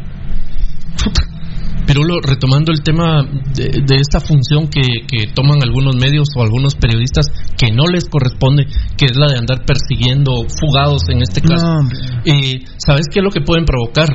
Pirulo, 1.86 2.20
retomando 2.22 2.72
el 2.72 2.82
tema 2.82 3.24
de, 3.24 3.84
de 3.86 3.96
esta 3.96 4.20
función 4.20 4.68
que, 4.68 4.82
que 5.08 5.28
toman 5.34 5.62
algunos 5.64 5.96
medios 5.96 6.28
o 6.36 6.44
algunos 6.44 6.76
periodistas 6.76 7.28
que 7.58 7.72
no 7.72 7.86
les 7.88 8.06
corresponde, 8.10 8.66
que 8.98 9.06
es 9.06 9.16
la 9.16 9.28
de 9.28 9.38
andar 9.38 9.66
persiguiendo 9.66 10.32
fugados 10.60 11.04
en 11.10 11.22
este 11.22 11.42
caso. 11.42 11.66
No. 11.66 11.90
Eh, 12.26 12.62
¿Sabes 12.78 13.06
qué 13.12 13.20
es 13.20 13.24
lo 13.24 13.32
que 13.32 13.42
pueden 13.42 13.66
provocar? 13.66 14.10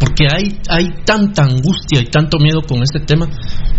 Porque 0.00 0.24
hay, 0.32 0.58
hay 0.68 0.88
tanta 1.04 1.44
angustia 1.44 2.00
y 2.00 2.06
tanto 2.06 2.38
miedo 2.38 2.62
con 2.66 2.82
este 2.82 3.00
tema, 3.04 3.28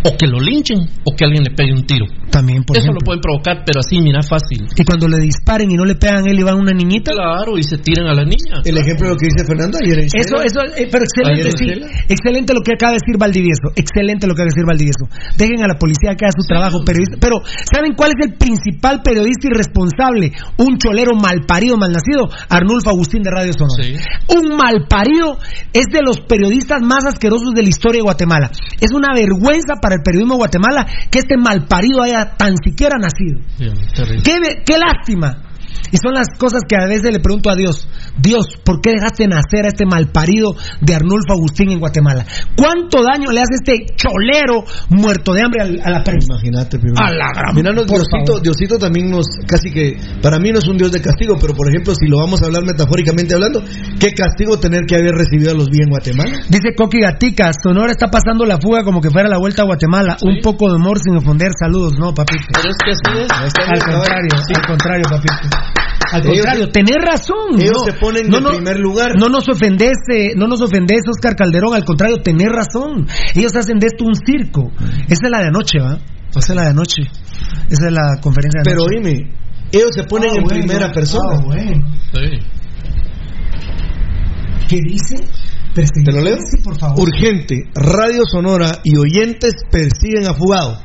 o 0.06 0.18
que 0.18 0.28
lo 0.28 0.40
linchen 0.40 0.78
o 1.04 1.16
que 1.18 1.26
alguien 1.26 1.44
le 1.44 1.56
pegue 1.56 1.74
un 1.74 1.84
tiro. 1.84 2.06
También, 2.30 2.64
por 2.64 2.78
Eso 2.78 2.86
ejemplo. 2.88 3.02
lo 3.02 3.06
pueden 3.06 3.22
provocar, 3.22 3.66
pero 3.66 3.82
así, 3.82 4.00
mira, 4.00 4.22
fácil. 4.24 4.64
Y 4.78 4.86
cuando 4.86 5.10
le 5.10 5.20
disparen 5.20 5.70
y 5.70 5.76
no 5.76 5.84
le 5.84 5.96
pegan 5.96 6.24
a 6.24 6.32
él 6.32 6.40
y 6.40 6.44
va 6.44 6.56
una 6.56 6.72
niñita. 6.72 7.12
Claro, 7.12 7.58
y 7.58 7.64
se 7.64 7.78
tiran 7.78 8.08
a 8.08 8.14
la 8.14 8.24
niña. 8.24 8.64
El 8.64 8.78
ejemplo 8.78 9.10
de 9.10 9.14
lo 9.14 9.18
que 9.20 9.28
dice 9.28 9.44
Fernando 9.46 9.78
ayer 9.84 10.00
en 10.00 10.06
Eso, 10.14 10.40
eso, 10.40 10.62
eh, 10.78 10.88
pero 10.88 11.04
excelente, 11.04 11.44
Ayer 11.44 11.52
en 11.52 11.58
sí. 11.58 12.06
Excelente 12.08 12.54
lo 12.54 12.62
que 12.62 12.74
acaba 12.74 12.94
de 12.94 13.00
decir 13.04 13.18
Valdivieso. 13.20 13.68
Excelente 13.76 14.28
lo 14.28 14.34
que 14.34 14.42
acaba 14.42 14.48
de 14.48 14.56
decir 14.56 14.66
Valdivieso. 14.66 15.06
Dejen 15.38 15.60
a 15.66 15.68
la 15.68 15.76
policía 15.76 16.16
que 16.16 16.24
haga 16.24 16.38
su 16.38 16.48
trabajo 16.48 16.86
periodista. 16.86 17.18
Pero, 17.20 17.42
¿saben 17.68 17.94
cuál 17.98 18.14
es 18.16 18.20
el 18.30 18.38
principal 18.38 19.02
periodista 19.04 19.52
irresponsable? 19.52 20.32
Un 20.58 20.78
cholero 20.78 21.12
malparido, 21.20 21.76
malnacido. 21.76 22.30
Arnulfo 22.48 22.90
Agustín 22.96 23.24
de 23.24 23.32
Radio 23.32 23.52
Sonora. 23.52 23.84
Sí. 23.84 23.96
Un 24.32 24.56
malparido 24.56 25.36
es 25.74 25.86
de 25.92 26.00
los 26.02 26.11
periodistas 26.20 26.82
más 26.82 27.06
asquerosos 27.06 27.52
de 27.54 27.64
la 27.64 27.70
historia 27.70 28.00
de 28.00 28.04
Guatemala. 28.04 28.52
Es 28.80 28.92
una 28.94 29.14
vergüenza 29.14 29.76
para 29.82 29.96
el 29.96 30.02
periodismo 30.04 30.36
de 30.36 30.40
Guatemala 30.40 30.86
que 31.10 31.20
este 31.20 31.38
malparido 31.38 32.02
haya 32.02 32.36
tan 32.38 32.56
siquiera 32.64 32.98
nacido. 32.98 33.40
Bien, 33.58 34.64
qué 34.66 34.78
lástima. 34.78 35.51
Y 35.92 35.98
son 35.98 36.14
las 36.14 36.28
cosas 36.38 36.62
que 36.68 36.76
a 36.76 36.86
veces 36.88 37.12
le 37.12 37.20
pregunto 37.20 37.50
a 37.50 37.56
Dios. 37.56 37.88
Dios, 38.18 38.58
¿por 38.64 38.82
qué 38.82 38.92
dejaste 38.92 39.28
nacer 39.28 39.66
a 39.66 39.70
este 39.70 39.86
malparido 39.86 40.56
de 40.82 40.96
Arnulfo 40.96 41.34
Agustín 41.34 41.72
en 41.72 41.80
Guatemala? 41.80 42.26
¿Cuánto 42.56 43.04
daño 43.04 43.32
le 43.32 43.42
hace 43.42 43.56
este 43.56 43.86
cholero 43.96 44.64
muerto 44.90 45.34
de 45.34 45.42
hambre 45.44 45.62
al- 45.62 45.82
a, 45.84 45.90
la 45.90 46.04
prensa? 46.04 46.28
Imagínate, 46.32 46.80
primero. 46.80 47.04
A 47.06 47.12
la 47.12 47.28
gran- 47.34 47.56
Mira, 47.56 47.72
Diosito. 47.72 48.40
Diosito 48.40 48.78
también 48.78 49.10
nos, 49.10 49.26
casi 49.48 49.72
que, 49.72 49.98
para 50.22 50.40
mí 50.40 50.52
no 50.52 50.60
es 50.60 50.68
un 50.68 50.78
Dios 50.78 50.92
de 50.92 51.02
castigo, 51.02 51.36
pero 51.40 51.54
por 51.54 51.70
ejemplo, 51.70 51.94
si 51.96 52.08
lo 52.08 52.18
vamos 52.20 52.42
a 52.42 52.46
hablar 52.46 52.64
metafóricamente 52.64 53.34
hablando, 53.34 53.64
¿qué 54.00 54.12
castigo 54.14 54.58
tener 54.60 54.84
que 54.88 54.96
haber 54.96 55.14
recibido 55.16 55.52
a 55.52 55.54
los 55.54 55.70
bien 55.70 55.84
en 55.86 55.90
Guatemala? 55.90 56.32
Dice 56.50 56.74
Coqui 56.76 57.00
Gatica, 57.02 57.52
Sonora 57.54 57.92
está 57.92 58.08
pasando 58.08 58.46
la 58.46 58.58
fuga 58.62 58.84
como 58.84 59.02
que 59.02 59.10
fuera 59.10 59.28
la 59.30 59.38
vuelta 59.40 59.64
a 59.64 59.66
Guatemala. 59.66 60.18
Un 60.22 60.40
poco 60.42 60.70
de 60.70 60.76
humor 60.76 61.00
sin 61.00 61.16
ofender. 61.18 61.52
Saludos, 61.60 61.94
no, 62.00 62.14
papito. 62.14 62.44
Pero 62.54 62.70
es 62.70 62.78
que 62.84 62.92
así 62.92 63.20
es. 63.24 63.32
Al 63.32 63.80
contrario, 63.84 64.30
al 64.56 64.68
contrario, 64.68 65.04
papito. 65.10 65.58
Al 66.12 66.24
contrario, 66.24 66.70
tenés 66.70 66.98
razón. 67.02 67.56
ellos 67.60 67.78
no, 67.80 67.84
se 67.86 67.94
ponen 67.94 68.28
no, 68.30 68.38
de 68.38 68.42
no, 68.44 68.50
primer 68.52 68.80
lugar. 68.80 69.12
No 69.18 69.28
nos 69.30 69.48
ofendes, 69.50 69.94
eh, 70.14 70.34
no 70.36 70.48
nos 70.48 70.62
ofendes, 70.62 71.02
Oscar 71.10 71.36
Calderón. 71.36 71.74
Al 71.74 71.86
contrario, 71.86 72.18
tenés 72.18 72.50
razón. 72.50 73.08
Ellos 73.36 73.56
hacen 73.56 73.80
de 73.80 73.88
esto 73.88 74.04
un 74.04 74.16
circo. 74.16 74.72
Esa 75.08 75.26
es 75.26 75.30
la 75.32 75.40
de 75.40 75.48
anoche, 75.48 75.80
¿va? 75.80 75.98
Esa 76.30 76.40
es 76.54 76.56
la 76.56 76.62
de 76.64 76.70
anoche. 76.70 77.02
Esa 77.70 77.88
es 77.88 77.94
la 77.94 78.20
conferencia 78.22 78.62
de 78.64 78.70
Pero 78.70 78.82
anoche. 78.84 78.96
oíme, 78.98 79.34
ellos 79.72 79.90
se 79.96 80.04
ponen 80.04 80.30
Ah, 80.32 80.36
en 80.38 80.44
bueno. 80.44 80.60
primera 80.66 80.92
persona. 80.92 81.38
Ah, 81.38 81.42
bueno. 81.46 81.88
Sí. 82.14 82.40
¿Qué 84.70 84.78
dice? 84.82 85.16
¿Te 85.74 86.12
lo 86.12 86.22
leo? 86.22 86.36
Sí, 86.38 86.62
por 86.64 86.78
favor. 86.78 87.00
Urgente, 87.00 87.70
Radio 87.74 88.24
Sonora 88.30 88.80
y 88.84 88.98
oyentes 88.98 89.54
persiguen 89.72 90.28
a 90.28 90.34
fugado. 90.34 90.78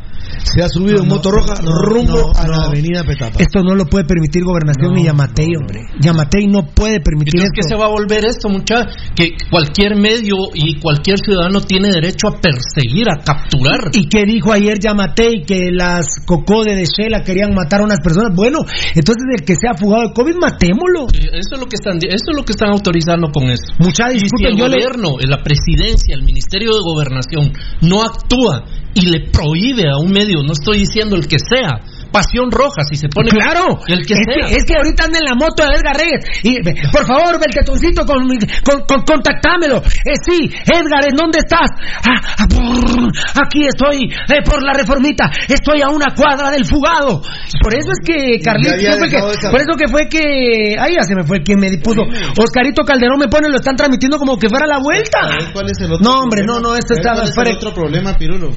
Se 0.42 0.62
ha 0.62 0.68
subido 0.68 1.02
en 1.02 1.08
moto 1.08 1.30
roja 1.30 1.54
rumbo 1.62 2.32
a 2.36 2.46
la 2.48 2.64
avenida 2.66 3.02
Petapa. 3.04 3.40
Esto 3.40 3.62
no 3.62 3.74
lo 3.74 3.86
puede 3.86 4.04
permitir 4.04 4.44
Gobernación 4.44 4.94
ni 4.94 5.04
Yamatei, 5.04 5.54
hombre. 5.56 5.80
Yamatei 6.00 6.46
no 6.46 6.66
puede 6.66 7.00
permitir 7.00 7.34
Entonces, 7.36 7.50
¿qué 7.54 7.60
esto. 7.60 7.74
se 7.76 7.80
va 7.80 7.86
a 7.86 7.90
volver 7.90 8.24
esto, 8.24 8.48
muchachos? 8.48 8.94
Que 9.14 9.30
cualquier 9.50 9.96
medio 9.96 10.36
y 10.54 10.78
cualquier 10.80 11.18
ciudadano 11.18 11.60
tiene 11.60 11.88
derecho 11.90 12.28
a 12.28 12.40
perseguir, 12.40 13.08
a 13.10 13.22
capturar. 13.22 13.90
¿Y 13.92 14.08
qué 14.08 14.24
dijo 14.24 14.52
ayer 14.52 14.78
Yamatei? 14.78 15.42
Que 15.46 15.70
las 15.72 16.06
cocode 16.26 16.74
de 16.74 16.84
Shela 16.86 17.22
querían 17.22 17.54
matar 17.54 17.80
a 17.80 17.84
unas 17.84 18.00
personas. 18.00 18.32
Bueno, 18.34 18.60
entonces 18.94 19.24
el 19.38 19.44
que 19.44 19.54
sea 19.56 19.74
fugado 19.74 20.08
de 20.08 20.12
COVID, 20.14 20.34
matémoslo. 20.40 21.06
Eso 21.12 21.54
es 21.54 21.60
lo 21.60 21.66
que 21.66 21.76
están, 21.76 21.96
eso 21.98 22.30
es 22.30 22.36
lo 22.36 22.44
que 22.44 22.52
están 22.52 22.70
autorizando 22.70 23.30
con 23.32 23.44
eso. 23.44 23.72
Mucha 23.78 24.12
Y 24.12 24.18
si 24.20 24.26
el 24.46 24.56
yo 24.56 24.68
le- 24.68 24.74
gobierno, 24.76 25.16
la 25.26 25.42
presidencia, 25.42 26.14
el 26.14 26.22
Ministerio 26.22 26.74
de 26.74 26.80
Gobernación 26.82 27.52
no 27.82 28.02
actúa 28.02 28.64
y 28.96 29.02
le 29.02 29.28
prohíbe 29.30 29.90
a 29.90 29.98
un 29.98 30.10
medio, 30.10 30.42
no 30.42 30.52
estoy 30.52 30.78
diciendo 30.78 31.16
el 31.16 31.28
que 31.28 31.36
sea, 31.38 31.82
Pasión 32.16 32.50
Roja, 32.50 32.80
si 32.88 32.96
se 32.96 33.08
pone 33.08 33.28
Claro, 33.28 33.80
el 33.86 34.06
que 34.06 34.14
es, 34.14 34.20
sea. 34.24 34.48
que, 34.48 34.56
es 34.56 34.64
que 34.64 34.72
ahorita 34.76 35.04
anda 35.04 35.18
en 35.18 35.24
la 35.28 35.34
moto 35.36 35.60
de 35.68 35.76
Edgar 35.76 35.96
Reyes. 36.00 36.24
Y, 36.42 36.62
por 36.90 37.04
favor, 37.04 37.36
Beltetoncito, 37.38 38.06
con, 38.06 38.24
con, 38.64 38.80
con- 38.88 39.04
contactámelo. 39.04 39.82
Eh, 40.04 40.16
sí, 40.24 40.48
Edgar, 40.64 41.04
¿en 41.04 41.14
dónde 41.16 41.38
estás? 41.44 41.68
Ah, 42.08 42.40
ah, 42.40 42.46
brrr, 42.48 43.12
aquí 43.44 43.66
estoy, 43.68 44.08
eh, 44.08 44.40
por 44.48 44.62
la 44.62 44.72
reformita. 44.72 45.28
Estoy 45.48 45.82
a 45.82 45.88
una 45.92 46.06
cuadra 46.16 46.50
del 46.50 46.64
fugado. 46.64 47.20
Por 47.60 47.74
eso 47.74 47.92
es 47.92 48.00
que 48.00 48.40
Carlitos, 48.40 48.74
había 48.74 48.90
¿qué 48.92 48.96
fue 48.98 49.08
que- 49.08 49.16
dejado 49.16 49.32
esa- 49.32 49.50
por 49.50 49.60
eso 49.60 49.72
que 49.76 49.88
fue 49.88 50.08
que, 50.08 50.76
ahí 50.80 50.94
ya 50.96 51.02
se 51.04 51.14
me 51.14 51.24
fue 51.24 51.42
quien 51.42 51.60
me 51.60 51.68
puso. 51.78 52.00
Oscarito 52.40 52.82
Calderón 52.84 53.18
me 53.18 53.28
pone, 53.28 53.48
lo 53.48 53.56
están 53.56 53.76
transmitiendo 53.76 54.16
como 54.18 54.38
que 54.38 54.48
fuera 54.48 54.66
la 54.66 54.78
vuelta. 54.78 55.18
¿Sabes 55.22 55.50
cuál 55.52 55.66
es 55.70 55.78
el 55.80 55.92
otro 55.92 56.04
No, 56.04 56.20
hombre, 56.20 56.42
problema? 56.44 56.60
no, 56.62 56.68
no, 56.72 56.74
esto 56.76 56.94
¿Sabes 56.94 57.28
está 57.28 57.34
cuál 57.34 57.46
es 57.48 57.52
el 57.52 57.56
otro 57.58 57.74
problema, 57.74 58.16
Pirulo? 58.16 58.50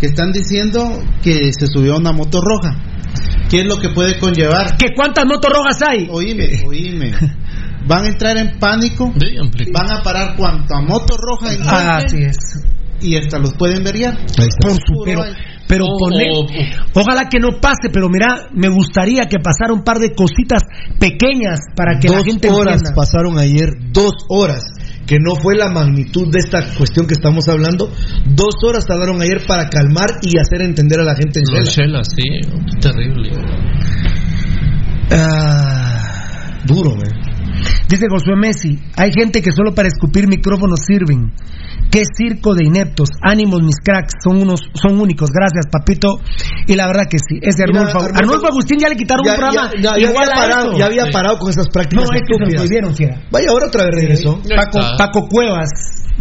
Que 0.00 0.06
están 0.06 0.30
diciendo 0.32 1.02
que 1.22 1.52
se 1.52 1.66
subió 1.66 1.94
a 1.94 1.98
una 1.98 2.12
moto 2.12 2.40
roja. 2.42 2.76
¿Qué 3.48 3.60
es 3.60 3.66
lo 3.66 3.78
que 3.78 3.90
puede 3.90 4.18
conllevar? 4.18 4.76
¿Que 4.76 4.94
cuántas 4.94 5.24
motos 5.26 5.50
rojas 5.52 5.80
hay? 5.82 6.08
Oíme, 6.10 6.62
oíme. 6.66 7.12
Van 7.86 8.04
a 8.04 8.08
entrar 8.08 8.36
en 8.36 8.58
pánico, 8.58 9.12
Sí, 9.20 9.36
van 9.72 9.90
a 9.92 10.02
parar 10.02 10.34
cuanta 10.36 10.80
moto 10.80 11.16
roja 11.16 11.52
encuentren 11.52 11.88
Ah, 11.88 11.96
así 12.04 12.16
es. 12.18 12.36
y 13.00 13.16
hasta 13.16 13.38
los 13.38 13.52
pueden 13.54 13.84
veriar. 13.84 14.16
Por 14.60 14.72
su, 14.72 15.02
pero, 15.04 15.22
pero 15.68 15.84
O- 15.86 15.96
poner- 15.96 16.28
ojalá 16.94 17.28
que 17.28 17.38
no 17.38 17.60
pase, 17.60 17.88
pero 17.92 18.08
mira, 18.08 18.48
me 18.52 18.68
gustaría 18.68 19.26
que 19.26 19.36
pasara 19.38 19.72
un 19.72 19.84
par 19.84 19.98
de 19.98 20.12
cositas 20.14 20.62
pequeñas 20.98 21.60
para 21.76 21.98
que 22.00 22.08
dos 22.08 22.16
la 22.18 22.24
gente 22.24 22.50
horas 22.50 22.76
entienda. 22.78 22.96
pasaron 22.96 23.38
ayer, 23.38 23.68
dos 23.92 24.12
horas, 24.28 24.64
que 25.06 25.18
no 25.20 25.36
fue 25.36 25.56
la 25.56 25.70
magnitud 25.70 26.30
de 26.30 26.38
esta 26.38 26.74
cuestión 26.76 27.06
que 27.06 27.14
estamos 27.14 27.48
hablando. 27.48 27.92
Dos 28.24 28.54
horas 28.66 28.86
tardaron 28.86 29.20
ayer 29.22 29.46
para 29.46 29.68
calmar 29.68 30.08
y 30.22 30.38
hacer 30.38 30.62
entender 30.62 31.00
a 31.00 31.04
la 31.04 31.14
gente 31.14 31.40
en 31.40 31.64
Shela. 31.64 32.02
sí, 32.04 32.22
terrible. 32.80 33.30
Ah, 35.10 36.60
Duro, 36.64 36.96
man. 36.96 37.25
Dice 37.88 38.06
Josué 38.10 38.36
Messi, 38.36 38.78
hay 38.96 39.10
gente 39.12 39.42
que 39.42 39.52
solo 39.52 39.74
para 39.74 39.88
escupir 39.88 40.28
micrófonos 40.28 40.80
sirven. 40.86 41.32
Qué 41.90 42.02
circo 42.16 42.54
de 42.54 42.64
ineptos, 42.66 43.10
ánimos 43.22 43.62
mis 43.62 43.76
cracks, 43.82 44.14
son 44.24 44.38
unos, 44.42 44.60
son 44.74 45.00
únicos, 45.00 45.30
gracias 45.30 45.66
papito. 45.70 46.18
Y 46.66 46.74
la 46.74 46.86
verdad 46.88 47.04
que 47.08 47.18
sí, 47.18 47.38
ese 47.40 47.64
Mira, 47.66 47.80
Arnulfo, 47.82 47.98
Arnulfo- 48.00 48.18
Arnulfo 48.18 48.46
Agustín 48.48 48.78
ya 48.80 48.88
le 48.88 48.96
quitaron 48.96 49.24
Ya, 49.24 49.32
un 49.32 49.38
programa 49.38 49.70
ya- 49.74 49.80
ya- 49.80 49.98
ya 49.98 50.10
igual 50.10 50.28
había 50.30 50.34
parado, 50.42 50.68
eso. 50.70 50.78
ya 50.78 50.86
había 50.86 51.10
parado 51.12 51.38
con 51.38 51.50
esas 51.50 51.68
prácticas 51.68 52.04
No, 52.10 52.16
es 52.16 52.22
que 52.22 52.58
se 52.58 52.96
fiera. 52.96 53.20
Vaya, 53.30 53.46
ahora 53.50 53.66
otra 53.68 53.84
vez 53.84 53.94
regresó. 53.94 54.40
Paco. 54.56 54.78
Paco 54.98 55.28
Cuevas, 55.28 55.68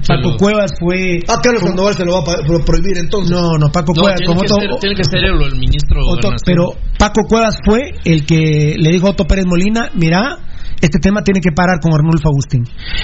Paco 0.07 0.37
Cuevas 0.37 0.71
fue... 0.79 1.19
Ah, 1.27 1.39
Carlos 1.41 1.63
Sandoval 1.63 1.93
se 1.95 2.05
lo 2.05 2.13
va 2.13 2.19
a 2.33 2.65
prohibir 2.65 2.97
entonces. 2.97 3.31
No, 3.31 3.57
no, 3.57 3.71
Paco 3.71 3.93
No, 3.95 4.01
Cuevas, 4.03 4.19
tiene, 4.19 4.27
como 4.27 4.41
que 4.41 4.53
otro- 4.53 4.61
ser, 4.61 4.79
tiene 4.81 4.95
que 4.95 5.03
ser 5.03 5.19
el, 5.23 5.41
el 5.41 5.55
ministro 5.57 5.99
de 6.03 6.11
Otto, 6.11 6.29
pero 6.45 6.73
Paco 6.99 7.21
Cuevas 7.27 7.57
fue 7.65 7.91
el 8.05 8.25
que 8.25 8.75
le 8.77 8.89
dijo 8.91 9.07
a 9.07 9.11
Otto 9.11 9.25
Pérez 9.25 9.45
Molina, 9.47 9.89
mira, 9.95 10.37
este 10.85 10.99
tema 10.99 11.21
tiene 11.21 11.41
que 11.41 11.51
parar 11.51 11.79
con 11.79 11.93
Arnulfo 11.93 12.29
Agustín. 12.29 12.63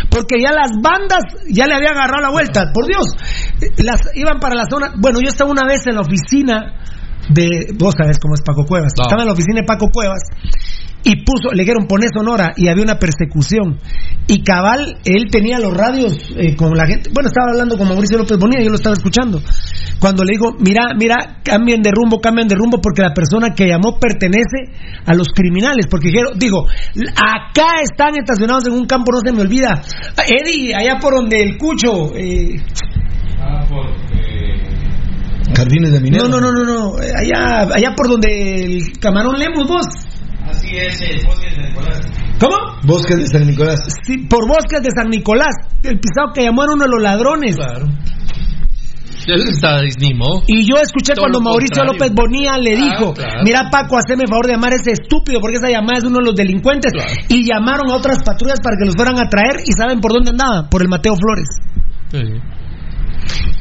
Porque 0.10 0.42
ya 0.42 0.52
las 0.52 0.72
bandas 0.82 1.24
ya 1.50 1.68
le 1.68 1.76
había 1.76 1.92
agarrado 1.92 2.22
la 2.22 2.32
vuelta, 2.32 2.72
por 2.74 2.86
Dios. 2.86 3.06
Las 3.78 4.02
iban 4.16 4.40
para 4.40 4.56
la 4.56 4.66
zona. 4.66 4.94
Bueno, 4.98 5.20
yo 5.22 5.30
estaba 5.30 5.52
una 5.52 5.68
vez 5.68 5.86
en 5.88 5.96
la 5.96 6.02
oficina 6.02 6.74
de. 7.30 7.74
Vos 7.78 7.96
sabés 7.98 8.20
cómo 8.20 8.36
es 8.36 8.42
Paco 8.42 8.66
Cuevas. 8.66 8.94
No. 8.98 9.04
Estaba 9.04 9.24
en 9.24 9.28
la 9.28 9.34
oficina 9.34 9.62
de 9.62 9.68
Paco 9.68 9.90
Cuevas 9.92 10.22
y 11.04 11.24
puso, 11.24 11.52
le 11.54 11.64
dijeron 11.64 11.88
poné 11.88 12.08
Sonora 12.14 12.52
y 12.56 12.68
había 12.68 12.84
una 12.84 13.00
persecución. 13.00 13.80
Y 14.28 14.44
cabal, 14.44 14.98
él 15.04 15.28
tenía 15.32 15.60
los 15.60 15.76
radios 15.76 16.14
eh, 16.38 16.56
con 16.56 16.76
la 16.76 16.86
gente, 16.86 17.10
bueno, 17.14 17.30
estaba 17.30 17.52
hablando 17.52 17.78
con 17.78 17.88
Mauricio 17.88 18.18
López 18.18 18.38
Bonilla, 18.38 18.64
yo 18.64 18.70
lo 18.70 18.76
estaba 18.76 18.94
escuchando. 18.94 19.42
Cuando 20.00 20.24
le 20.24 20.32
dijo, 20.34 20.56
mira, 20.60 20.94
mira, 20.98 21.42
cambien 21.44 21.82
de 21.82 21.92
rumbo, 21.92 22.20
cambien 22.20 22.48
de 22.48 22.56
rumbo, 22.56 22.80
porque 22.82 23.02
la 23.04 23.14
persona 23.14 23.54
que 23.54 23.68
llamó 23.68 24.00
pertenece 24.00 24.74
a 25.06 25.14
los 25.14 25.28
criminales. 25.30 25.86
Porque 25.90 26.08
dijeron, 26.08 26.40
digo, 26.40 26.66
acá 27.16 27.82
están 27.84 28.16
estacionados 28.16 28.66
en 28.66 28.74
un 28.74 28.86
campo, 28.86 29.12
no 29.12 29.20
se 29.24 29.32
me 29.32 29.42
olvida. 29.42 29.82
Eddie, 30.28 30.74
allá 30.74 30.98
por 31.00 31.14
donde 31.14 31.44
el 31.44 31.58
cucho. 31.58 32.16
Eh, 32.16 32.56
Ah, 33.42 33.66
por. 33.68 33.86
Eh, 34.16 35.54
Jardines 35.56 35.92
de 35.92 36.00
Minero. 36.00 36.28
no, 36.28 36.40
no, 36.40 36.52
no, 36.52 36.64
no, 36.64 36.74
no, 36.74 37.02
eh, 37.02 37.12
allá, 37.18 37.68
allá 37.74 37.94
por 37.96 38.08
donde 38.08 38.66
el 38.66 39.00
camarón 39.00 39.38
Lemus, 39.38 39.68
vos. 39.68 39.86
Así 40.50 40.68
es 40.76 41.02
el 41.02 41.26
bosque 41.26 41.48
de 41.50 41.56
San 41.56 41.66
Nicolás. 41.70 42.00
¿Cómo? 42.40 42.56
Bosques 42.84 43.18
de 43.18 43.28
San 43.28 43.48
Nicolás. 43.48 43.80
Sí, 44.06 44.18
por 44.30 44.48
bosques 44.48 44.82
de 44.82 44.90
San 44.96 45.10
Nicolás. 45.10 45.54
El 45.84 46.00
pisado 46.00 46.34
que 46.34 46.44
llamó 46.44 46.64
era 46.64 46.74
uno 46.74 46.84
de 46.86 46.90
los 46.92 47.02
ladrones. 47.02 47.56
Claro. 47.56 47.86
Él 49.28 49.44
está 49.48 49.80
disnimo. 49.82 50.42
Y 50.48 50.66
yo 50.68 50.78
escuché 50.82 51.14
Todo 51.14 51.24
cuando 51.30 51.42
Mauricio 51.42 51.86
contrario. 51.86 51.94
López 51.94 52.12
Bonilla 52.16 52.58
le 52.58 52.74
Ah, 52.74 52.82
dijo, 52.82 53.14
claro. 53.14 53.44
mira 53.44 53.70
Paco, 53.72 53.96
haceme 53.98 54.24
el 54.24 54.30
favor 54.30 54.48
de 54.48 54.54
llamar 54.54 54.74
a 54.74 54.78
ese 54.78 54.92
estúpido 54.94 55.40
porque 55.40 55.58
esa 55.58 55.70
llamada 55.70 55.98
es 55.98 56.04
de 56.04 56.10
uno 56.10 56.18
de 56.20 56.26
los 56.26 56.36
delincuentes. 56.36 56.92
Claro. 56.92 57.12
Y 57.30 57.46
llamaron 57.46 57.92
a 57.92 57.96
otras 57.96 58.18
patrullas 58.26 58.58
para 58.64 58.78
que 58.78 58.86
los 58.86 58.96
fueran 58.96 59.20
a 59.20 59.30
traer 59.30 59.62
y 59.64 59.72
saben 59.78 60.02
por 60.02 60.12
dónde 60.12 60.32
andaban, 60.32 60.68
por 60.70 60.82
el 60.82 60.90
Mateo 60.90 61.14
Flores. 61.16 61.48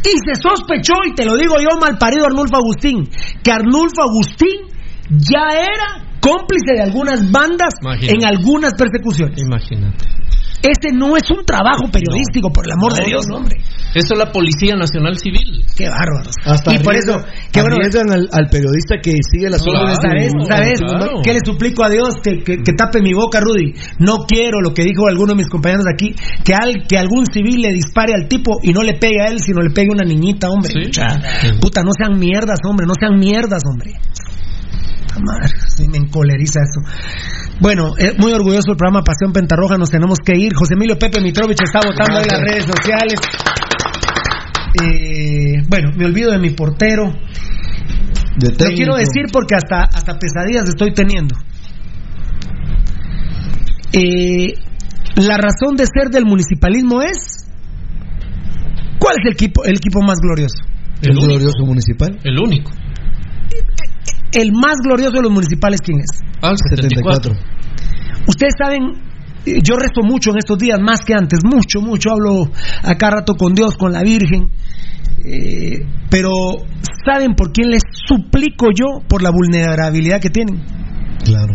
Y 0.03 0.17
se 0.25 0.35
sospechó, 0.41 0.95
y 1.07 1.15
te 1.15 1.27
lo 1.27 1.37
digo 1.37 1.57
yo, 1.61 1.79
malparido 1.79 2.25
Arnulfo 2.25 2.57
Agustín, 2.57 3.07
que 3.45 3.53
Arnulfo 3.53 4.01
Agustín 4.03 4.65
ya 5.11 5.45
era 5.59 6.07
cómplice 6.21 6.75
de 6.75 6.83
algunas 6.83 7.31
bandas 7.33 7.75
Imagínate. 7.83 8.15
en 8.17 8.25
algunas 8.25 8.75
persecuciones. 8.75 9.41
Imagínate. 9.43 10.05
Este 10.63 10.93
no 10.93 11.17
es 11.17 11.23
un 11.31 11.43
trabajo 11.47 11.89
periodístico, 11.91 12.53
por 12.53 12.67
el 12.67 12.73
amor 12.73 12.93
de 12.93 13.05
Dios, 13.07 13.25
no. 13.31 13.37
hombre. 13.39 13.57
Eso 13.95 14.13
es 14.13 14.19
la 14.19 14.31
Policía 14.31 14.77
Nacional 14.77 15.17
Civil. 15.19 15.65
Qué 15.75 15.89
bárbaros. 15.89 16.35
Hasta 16.45 16.75
y 16.75 16.79
por 16.81 16.95
eso, 16.95 17.17
qué 17.51 17.63
bueno, 17.63 17.77
arriesgan 17.77 18.13
al, 18.13 18.29
al 18.31 18.51
periodista 18.51 18.97
que 19.03 19.13
sigue 19.33 19.49
las 19.49 19.63
órdenes 19.67 19.97
¿Sabes? 20.03 20.33
¿Sabes? 20.47 20.81
claro. 20.81 21.23
¿Qué 21.25 21.33
le 21.33 21.39
suplico 21.43 21.83
a 21.83 21.89
Dios? 21.89 22.17
Que, 22.23 22.45
que- 22.45 22.59
que 22.63 22.73
tape 22.75 23.01
mi 23.01 23.15
boca, 23.15 23.41
Rudy. 23.41 23.73
No 24.01 24.27
quiero 24.29 24.61
lo 24.61 24.75
que 24.75 24.83
dijo 24.85 25.09
alguno 25.09 25.33
de 25.33 25.37
mis 25.39 25.49
compañeros 25.49 25.85
aquí, 25.91 26.15
que, 26.45 26.53
al, 26.55 26.87
que 26.87 26.99
algún 26.99 27.25
civil 27.25 27.63
le 27.63 27.73
dispare 27.73 28.13
al 28.13 28.29
tipo 28.29 28.59
y 28.63 28.75
no 28.75 28.83
le 28.83 28.99
pegue 28.99 29.23
a 29.23 29.29
él, 29.31 29.39
sino 29.41 29.63
le 29.63 29.71
pegue 29.71 29.89
a 29.89 29.95
una 29.95 30.05
niñita, 30.05 30.51
hombre. 30.51 30.75
Sí. 30.75 31.01
Puta, 31.59 31.83
no 31.83 31.93
sean 31.97 32.19
mierdas, 32.19 32.59
hombre, 32.69 32.85
no 32.87 32.93
sean 33.01 33.19
mierdas, 33.19 33.63
hombre. 33.65 33.93
Puta 35.11 35.21
Madre, 35.21 35.49
sí 35.77 35.89
me 35.89 35.99
encoleriza 35.99 36.61
esto. 36.63 36.81
Bueno, 37.61 37.93
eh, 37.99 38.15
muy 38.19 38.33
orgulloso 38.33 38.69
del 38.69 38.77
programa 38.77 39.03
Pasión 39.03 39.33
Pentarroja, 39.33 39.77
nos 39.77 39.91
tenemos 39.91 40.19
que 40.25 40.39
ir. 40.39 40.55
José 40.55 40.75
Emilio 40.75 40.99
Pepe 40.99 41.21
Mitrovich 41.21 41.59
está 41.63 41.81
votando 41.81 42.21
en 42.21 42.27
las 42.27 42.41
redes 42.41 42.65
sociales. 42.65 43.21
Eh, 44.83 45.63
bueno, 45.69 45.91
me 45.97 46.07
olvido 46.07 46.31
de 46.31 46.39
mi 46.39 46.51
portero. 46.51 47.13
de 48.37 48.51
Lo 48.51 48.75
quiero 48.75 48.97
decir 48.97 49.27
porque 49.33 49.57
hasta, 49.57 49.83
hasta 49.83 50.19
pesadillas 50.19 50.69
estoy 50.69 50.95
teniendo. 50.95 51.35
Eh, 53.93 54.55
la 55.17 55.37
razón 55.37 55.77
de 55.77 55.85
ser 55.87 56.11
del 56.11 56.25
municipalismo 56.25 57.03
es. 57.03 57.47
¿Cuál 58.99 59.17
es 59.19 59.27
el 59.27 59.33
equipo, 59.33 59.65
el 59.65 59.77
equipo 59.77 60.01
más 60.03 60.19
glorioso? 60.21 60.63
El, 61.03 61.11
El 61.11 61.19
glorioso 61.19 61.65
municipal. 61.65 62.19
El 62.23 62.39
único. 62.39 62.71
El 64.33 64.53
más 64.53 64.77
glorioso 64.85 65.17
de 65.17 65.23
los 65.23 65.33
municipales, 65.33 65.81
¿quién 65.81 65.99
es? 65.99 66.21
Ah, 66.43 66.51
el 66.51 66.79
74. 66.79 67.33
Ustedes 68.27 68.55
saben, 68.57 68.83
eh, 69.47 69.59
yo 69.63 69.77
rezo 69.77 70.03
mucho 70.03 70.31
en 70.31 70.39
estos 70.39 70.59
días, 70.59 70.79
más 70.81 71.01
que 71.05 71.15
antes, 71.15 71.41
mucho, 71.45 71.81
mucho. 71.81 72.11
Hablo 72.11 72.51
acá 72.83 73.11
rato 73.11 73.35
con 73.35 73.55
Dios, 73.55 73.77
con 73.77 73.93
la 73.93 74.03
Virgen. 74.03 74.51
Eh, 75.25 75.85
pero, 76.11 76.31
¿saben 77.05 77.35
por 77.35 77.53
quién 77.53 77.71
les 77.71 77.83
suplico 78.07 78.67
yo? 78.75 79.01
Por 79.09 79.23
la 79.23 79.31
vulnerabilidad 79.31 80.21
que 80.21 80.31
tienen. 80.31 80.63
Claro. 81.25 81.55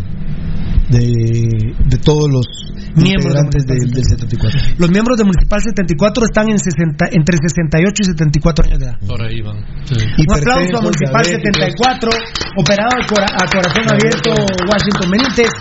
De, 0.90 1.00
de 1.00 1.98
todos 1.98 2.30
los 2.30 2.65
Miembros 2.96 3.26
integrantes 3.36 3.66
del 3.66 3.80
del, 3.80 3.92
del 3.92 4.06
74. 4.06 4.60
Los 4.78 4.90
miembros 4.92 5.18
de 5.18 5.24
Municipal 5.26 5.60
74 5.62 6.26
están 6.26 6.50
en 6.50 6.60
60, 6.60 7.06
entre 7.12 7.36
68 7.38 7.94
y 8.00 8.06
74 8.06 8.66
años 8.66 8.80
de 8.80 8.86
edad. 8.86 8.98
Por 9.08 9.22
ahí 9.22 9.42
van. 9.42 9.58
Sí. 9.86 9.96
Un 10.00 10.32
aplauso 10.32 10.78
a 10.78 10.82
Municipal 10.82 11.24
diabéticos. 11.24 11.66
74, 11.76 12.10
operado 12.58 12.94
a 12.96 13.06
cora- 13.08 13.34
a 13.36 13.46
corazón 13.52 13.86
abierto 13.92 14.30
Washington 14.32 15.10
Benítez. 15.12 15.52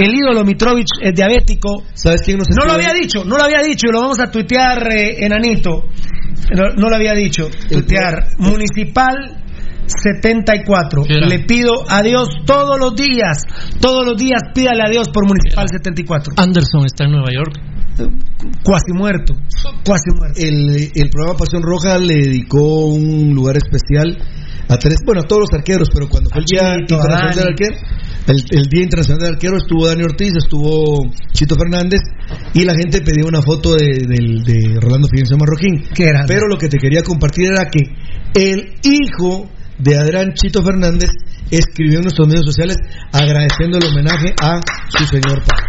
El 0.00 0.14
ídolo 0.14 0.44
Mitrovich 0.44 0.88
es 1.02 1.14
diabético. 1.14 1.82
¿Sabes 1.94 2.22
quién 2.22 2.38
nos 2.38 2.48
No 2.50 2.64
lo 2.64 2.72
había 2.72 2.92
dicho, 2.92 3.24
no 3.24 3.36
lo 3.36 3.44
había 3.44 3.62
dicho 3.62 3.86
y 3.88 3.92
lo 3.92 4.00
vamos 4.00 4.20
a 4.20 4.30
tuitear, 4.30 4.78
eh, 4.92 5.24
enanito. 5.26 5.84
No, 6.54 6.62
no 6.76 6.88
lo 6.88 6.94
había 6.96 7.12
dicho. 7.14 7.48
Tuitear. 7.68 8.28
Municipal 8.38 9.37
74. 9.88 11.02
Mira. 11.08 11.26
Le 11.26 11.40
pido 11.40 11.72
a 11.88 12.02
Dios 12.02 12.28
todos 12.46 12.78
los 12.78 12.94
días, 12.94 13.38
todos 13.80 14.06
los 14.06 14.16
días 14.16 14.40
pídale 14.54 14.82
a 14.86 14.90
Dios 14.90 15.08
por 15.08 15.26
Municipal 15.26 15.66
74. 15.68 16.34
Anderson 16.36 16.84
está 16.86 17.04
en 17.04 17.12
Nueva 17.12 17.28
York. 17.32 17.54
Cuasi 18.62 18.92
muerto, 18.94 19.34
cuasi 19.84 20.10
muerto. 20.16 20.38
El, 20.40 20.90
el 20.94 21.10
programa 21.10 21.36
Pasión 21.36 21.62
Roja 21.62 21.98
le 21.98 22.14
dedicó 22.14 22.86
un 22.86 23.34
lugar 23.34 23.56
especial 23.56 24.16
a 24.68 24.76
tres, 24.78 24.98
bueno, 25.04 25.22
a 25.22 25.24
todos 25.24 25.42
los 25.50 25.52
arqueros, 25.58 25.88
pero 25.92 26.08
cuando 26.08 26.30
fue 26.30 26.40
el 26.40 26.44
Día 26.44 26.76
Chito, 26.76 26.94
Internacional 26.94 27.34
del. 27.34 27.48
Arquero, 27.48 27.76
el, 28.28 28.44
el 28.50 28.64
Día 28.68 28.82
Internacional 28.84 29.20
del 29.24 29.34
Arquero 29.34 29.56
estuvo 29.56 29.86
Dani 29.88 30.02
Ortiz, 30.04 30.32
estuvo 30.36 31.10
Chito 31.32 31.56
Fernández 31.56 32.00
y 32.54 32.64
la 32.64 32.74
gente 32.74 33.00
pedía 33.00 33.24
una 33.26 33.42
foto 33.42 33.74
de, 33.74 33.86
del- 34.06 34.44
de 34.44 34.78
Rolando 34.80 35.08
Fidencio 35.10 35.36
Marroquín. 35.36 35.84
Pero 36.28 36.46
lo 36.46 36.56
que 36.56 36.68
te 36.68 36.78
quería 36.78 37.02
compartir 37.02 37.46
era 37.50 37.64
que 37.68 37.80
el 38.34 38.74
hijo 38.84 39.50
de 39.78 39.96
Adrián 39.96 40.32
Chito 40.34 40.62
Fernández 40.62 41.10
escribió 41.50 41.96
en 41.98 42.02
nuestros 42.02 42.28
medios 42.28 42.44
sociales 42.46 42.76
agradeciendo 43.12 43.78
el 43.78 43.84
homenaje 43.86 44.34
a 44.42 44.60
su 44.88 45.04
señor 45.06 45.42
padre. 45.44 45.64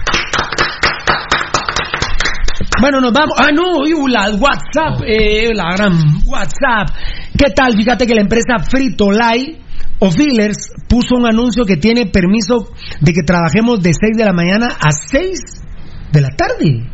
Bueno, 2.81 3.01
nos 3.01 3.11
vamos. 3.11 3.35
Ah, 3.37 3.49
no, 3.53 3.83
la 4.07 4.29
WhatsApp, 4.35 5.03
eh, 5.05 5.49
la 5.53 5.73
gran 5.75 5.93
WhatsApp. 6.25 6.95
¿Qué 7.37 7.51
tal? 7.53 7.73
Fíjate 7.75 8.05
que 8.07 8.15
la 8.15 8.21
empresa 8.21 8.57
Frito 8.59 9.11
Lay 9.11 9.59
o 9.99 10.09
Fillers 10.11 10.71
puso 10.87 11.15
un 11.15 11.25
anuncio 11.27 11.65
que 11.65 11.75
tiene 11.75 12.05
permiso 12.05 12.69
de 13.01 13.11
que 13.11 13.21
trabajemos 13.25 13.81
de 13.81 13.91
6 13.93 14.17
de 14.17 14.23
la 14.25 14.31
mañana 14.33 14.67
a 14.79 14.91
6 14.91 15.39
de 16.11 16.21
la 16.21 16.29
tarde. 16.29 16.89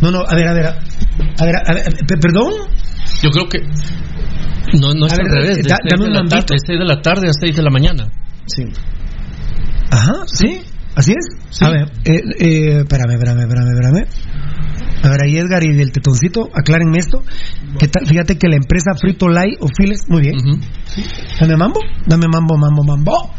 No, 0.00 0.10
no, 0.12 0.20
a 0.20 0.34
ver, 0.34 0.46
a 0.48 0.52
ver, 0.54 0.66
a 0.66 1.44
ver, 1.44 1.56
a 1.56 1.74
ver, 1.74 1.84
pe- 2.06 2.16
perdón. 2.20 2.52
Yo 3.22 3.30
creo 3.30 3.48
que. 3.48 3.58
No, 4.78 4.92
no 4.94 5.06
es 5.06 5.12
A 5.12 5.16
ver, 5.16 5.26
al 5.26 5.32
revés. 5.42 5.56
De, 5.58 5.62
da- 5.68 5.76
6 5.82 5.90
dame 5.90 6.04
de 6.04 6.10
un 6.10 6.14
la 6.24 6.28
tarde, 6.28 6.46
de 6.50 6.58
6 6.66 6.78
de 6.78 6.84
la 6.84 7.02
tarde 7.02 7.28
a 7.28 7.32
6 7.32 7.56
de 7.56 7.62
la 7.62 7.70
mañana. 7.70 8.08
Sí. 8.46 8.64
Ajá, 9.90 10.14
sí, 10.26 10.60
así 10.96 11.12
es. 11.12 11.62
A 11.62 11.70
ver, 11.70 11.92
eh, 12.04 12.20
eh, 12.38 12.78
espérame, 12.80 13.12
espérame, 13.12 13.40
espérame, 13.42 13.70
espérame. 13.72 14.06
A 15.02 15.08
ver, 15.10 15.22
ahí 15.22 15.36
Edgar 15.36 15.62
y 15.62 15.72
del 15.76 15.92
tetoncito, 15.92 16.50
aclárenme 16.52 16.98
esto. 16.98 17.22
¿Qué 17.78 17.86
tal? 17.86 18.06
Fíjate 18.06 18.36
que 18.38 18.48
la 18.48 18.56
empresa 18.56 18.92
Frito 19.00 19.28
Lay 19.28 19.50
o 19.60 19.68
Fillers, 19.68 20.08
muy 20.08 20.22
bien. 20.22 20.36
Dame 21.40 21.56
mambo, 21.56 21.80
dame 22.06 22.26
mambo, 22.26 22.56
mambo, 22.56 22.82
mambo. 22.82 23.34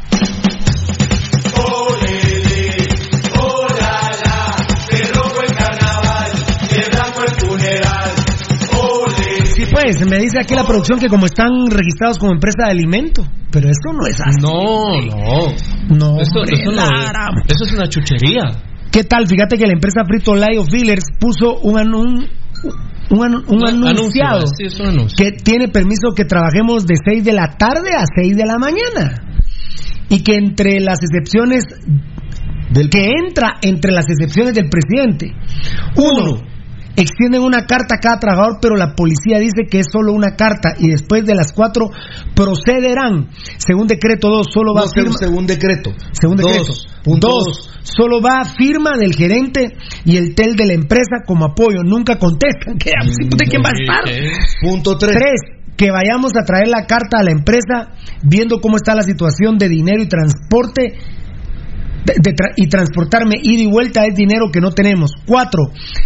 Pues, 9.96 10.10
me 10.10 10.18
dice 10.20 10.40
aquí 10.42 10.56
la 10.56 10.66
producción 10.66 11.00
que 11.00 11.08
como 11.08 11.26
están 11.26 11.52
registrados 11.70 12.18
como 12.20 12.34
empresa 12.34 12.66
de 12.66 12.72
alimento, 12.72 13.26
pero 13.52 13.70
esto 13.70 13.92
no 13.94 14.06
es 14.08 14.20
así. 14.20 14.42
No, 14.42 15.00
no. 15.02 15.96
No, 15.96 16.22
Eso, 16.22 16.40
hombre, 16.40 16.56
eso, 16.62 16.72
no 16.72 16.84
eso 17.48 17.64
es 17.66 17.74
una 17.74 17.88
chuchería. 17.88 18.44
¿Qué 18.92 19.04
tal? 19.04 19.28
Fíjate 19.28 19.58
que 19.58 19.66
la 19.68 19.74
empresa 19.74 20.02
Frito 20.08 20.34
Lay 20.36 20.58
of 20.58 20.68
Fillers 20.70 21.06
puso 21.20 21.60
un, 21.60 21.76
anun- 21.76 22.28
un, 23.12 23.20
anu- 23.20 23.44
un 23.48 23.64
anunciado 23.88 24.38
Anuncio, 24.40 24.56
sí, 24.58 24.64
es 24.66 24.80
un 24.80 24.88
anuncio. 24.88 25.16
que 25.18 25.32
tiene 25.34 25.68
permiso 25.68 26.10
que 26.16 26.26
trabajemos 26.26 26.86
de 26.88 26.96
6 27.06 27.24
de 27.24 27.34
la 27.34 27.50
tarde 27.58 27.92
a 27.98 28.04
6 28.22 28.36
de 28.36 28.46
la 28.46 28.58
mañana. 28.58 29.24
Y 30.10 30.24
que 30.24 30.36
entre 30.36 30.80
las 30.80 31.00
excepciones 31.02 31.64
Del 32.72 32.90
que 32.90 33.12
entra 33.26 33.56
entre 33.62 33.92
las 33.92 34.06
excepciones 34.10 34.54
del 34.54 34.70
presidente. 34.70 35.34
Uno, 35.96 36.42
extienden 36.98 37.42
una 37.42 37.66
carta 37.66 37.96
a 37.96 38.00
cada 38.00 38.20
trabajador, 38.20 38.58
pero 38.62 38.76
la 38.76 38.94
policía 38.96 39.40
dice 39.40 39.70
que 39.70 39.80
es 39.80 39.88
solo 39.92 40.12
una 40.14 40.36
carta 40.36 40.74
y 40.78 40.90
después 40.90 41.26
de 41.26 41.36
las 41.36 41.54
cuatro 41.54 41.90
procederán. 42.36 43.30
Según 43.58 43.88
decreto 43.88 44.30
2, 44.30 44.48
solo 44.54 44.74
va 44.74 44.82
No, 44.82 44.88
a 44.88 44.92
firma. 44.94 45.16
según 45.18 45.46
decreto. 45.48 45.94
Según 46.12 46.38
decreto. 46.38 46.66
Dos. 46.68 46.88
Punto 47.04 47.28
Dos, 47.30 47.70
solo 47.84 48.22
va 48.22 48.42
a 48.42 48.46
firma 48.46 48.98
del 48.98 49.14
gerente 49.16 49.78
y 50.04 50.18
el 50.18 50.36
tel 50.36 50.56
de 50.56 50.66
la 50.66 50.74
empresa 50.74 51.24
como 51.26 51.46
apoyo. 51.46 51.84
Nunca 51.86 52.18
contestan. 52.18 52.78
¿Qué? 52.78 52.92
¿De 52.92 53.46
quién 53.46 53.62
va 53.64 53.70
a 53.70 53.80
estar? 53.80 54.04
Punto 54.62 54.98
tres. 54.98 55.14
Tres, 55.16 55.40
que 55.78 55.92
vayamos 55.92 56.32
a 56.36 56.44
traer 56.44 56.68
la 56.68 56.86
carta 56.86 57.20
a 57.20 57.24
la 57.24 57.32
empresa 57.32 57.94
viendo 58.24 58.60
cómo 58.60 58.76
está 58.76 58.96
la 58.96 59.04
situación 59.04 59.58
de 59.58 59.70
dinero 59.70 60.02
y 60.02 60.08
transporte 60.10 60.98
de- 62.06 62.14
de 62.22 62.32
tra- 62.36 62.54
y 62.56 62.68
transportarme 62.68 63.36
ida 63.42 63.64
y 63.64 63.68
vuelta 63.68 64.06
es 64.06 64.16
dinero 64.16 64.50
que 64.52 64.62
no 64.62 64.72
tenemos. 64.72 65.12
Cuatro, 65.26 65.64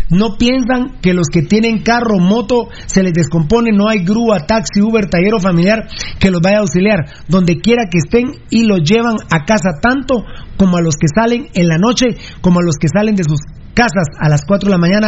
no 0.09 0.35
piensan 0.37 0.99
que 1.01 1.13
los 1.13 1.27
que 1.31 1.41
tienen 1.43 1.83
carro, 1.83 2.17
moto, 2.19 2.67
se 2.87 3.03
les 3.03 3.13
descompone, 3.13 3.71
no 3.71 3.87
hay 3.89 4.03
grúa, 4.03 4.39
taxi, 4.47 4.81
Uber, 4.81 5.09
taller 5.09 5.33
o 5.35 5.39
familiar 5.39 5.87
que 6.19 6.31
los 6.31 6.41
vaya 6.41 6.57
a 6.57 6.61
auxiliar, 6.61 6.99
donde 7.27 7.57
quiera 7.59 7.83
que 7.91 7.99
estén 7.99 8.31
y 8.49 8.63
los 8.65 8.81
llevan 8.83 9.15
a 9.29 9.45
casa 9.45 9.71
tanto 9.81 10.23
como 10.57 10.77
a 10.77 10.81
los 10.81 10.95
que 10.95 11.07
salen 11.13 11.47
en 11.53 11.67
la 11.67 11.77
noche, 11.77 12.07
como 12.41 12.59
a 12.59 12.63
los 12.63 12.75
que 12.79 12.87
salen 12.87 13.15
de 13.15 13.23
sus 13.23 13.39
casas 13.73 14.07
a 14.19 14.27
las 14.27 14.43
4 14.45 14.67
de 14.67 14.71
la 14.71 14.77
mañana 14.77 15.07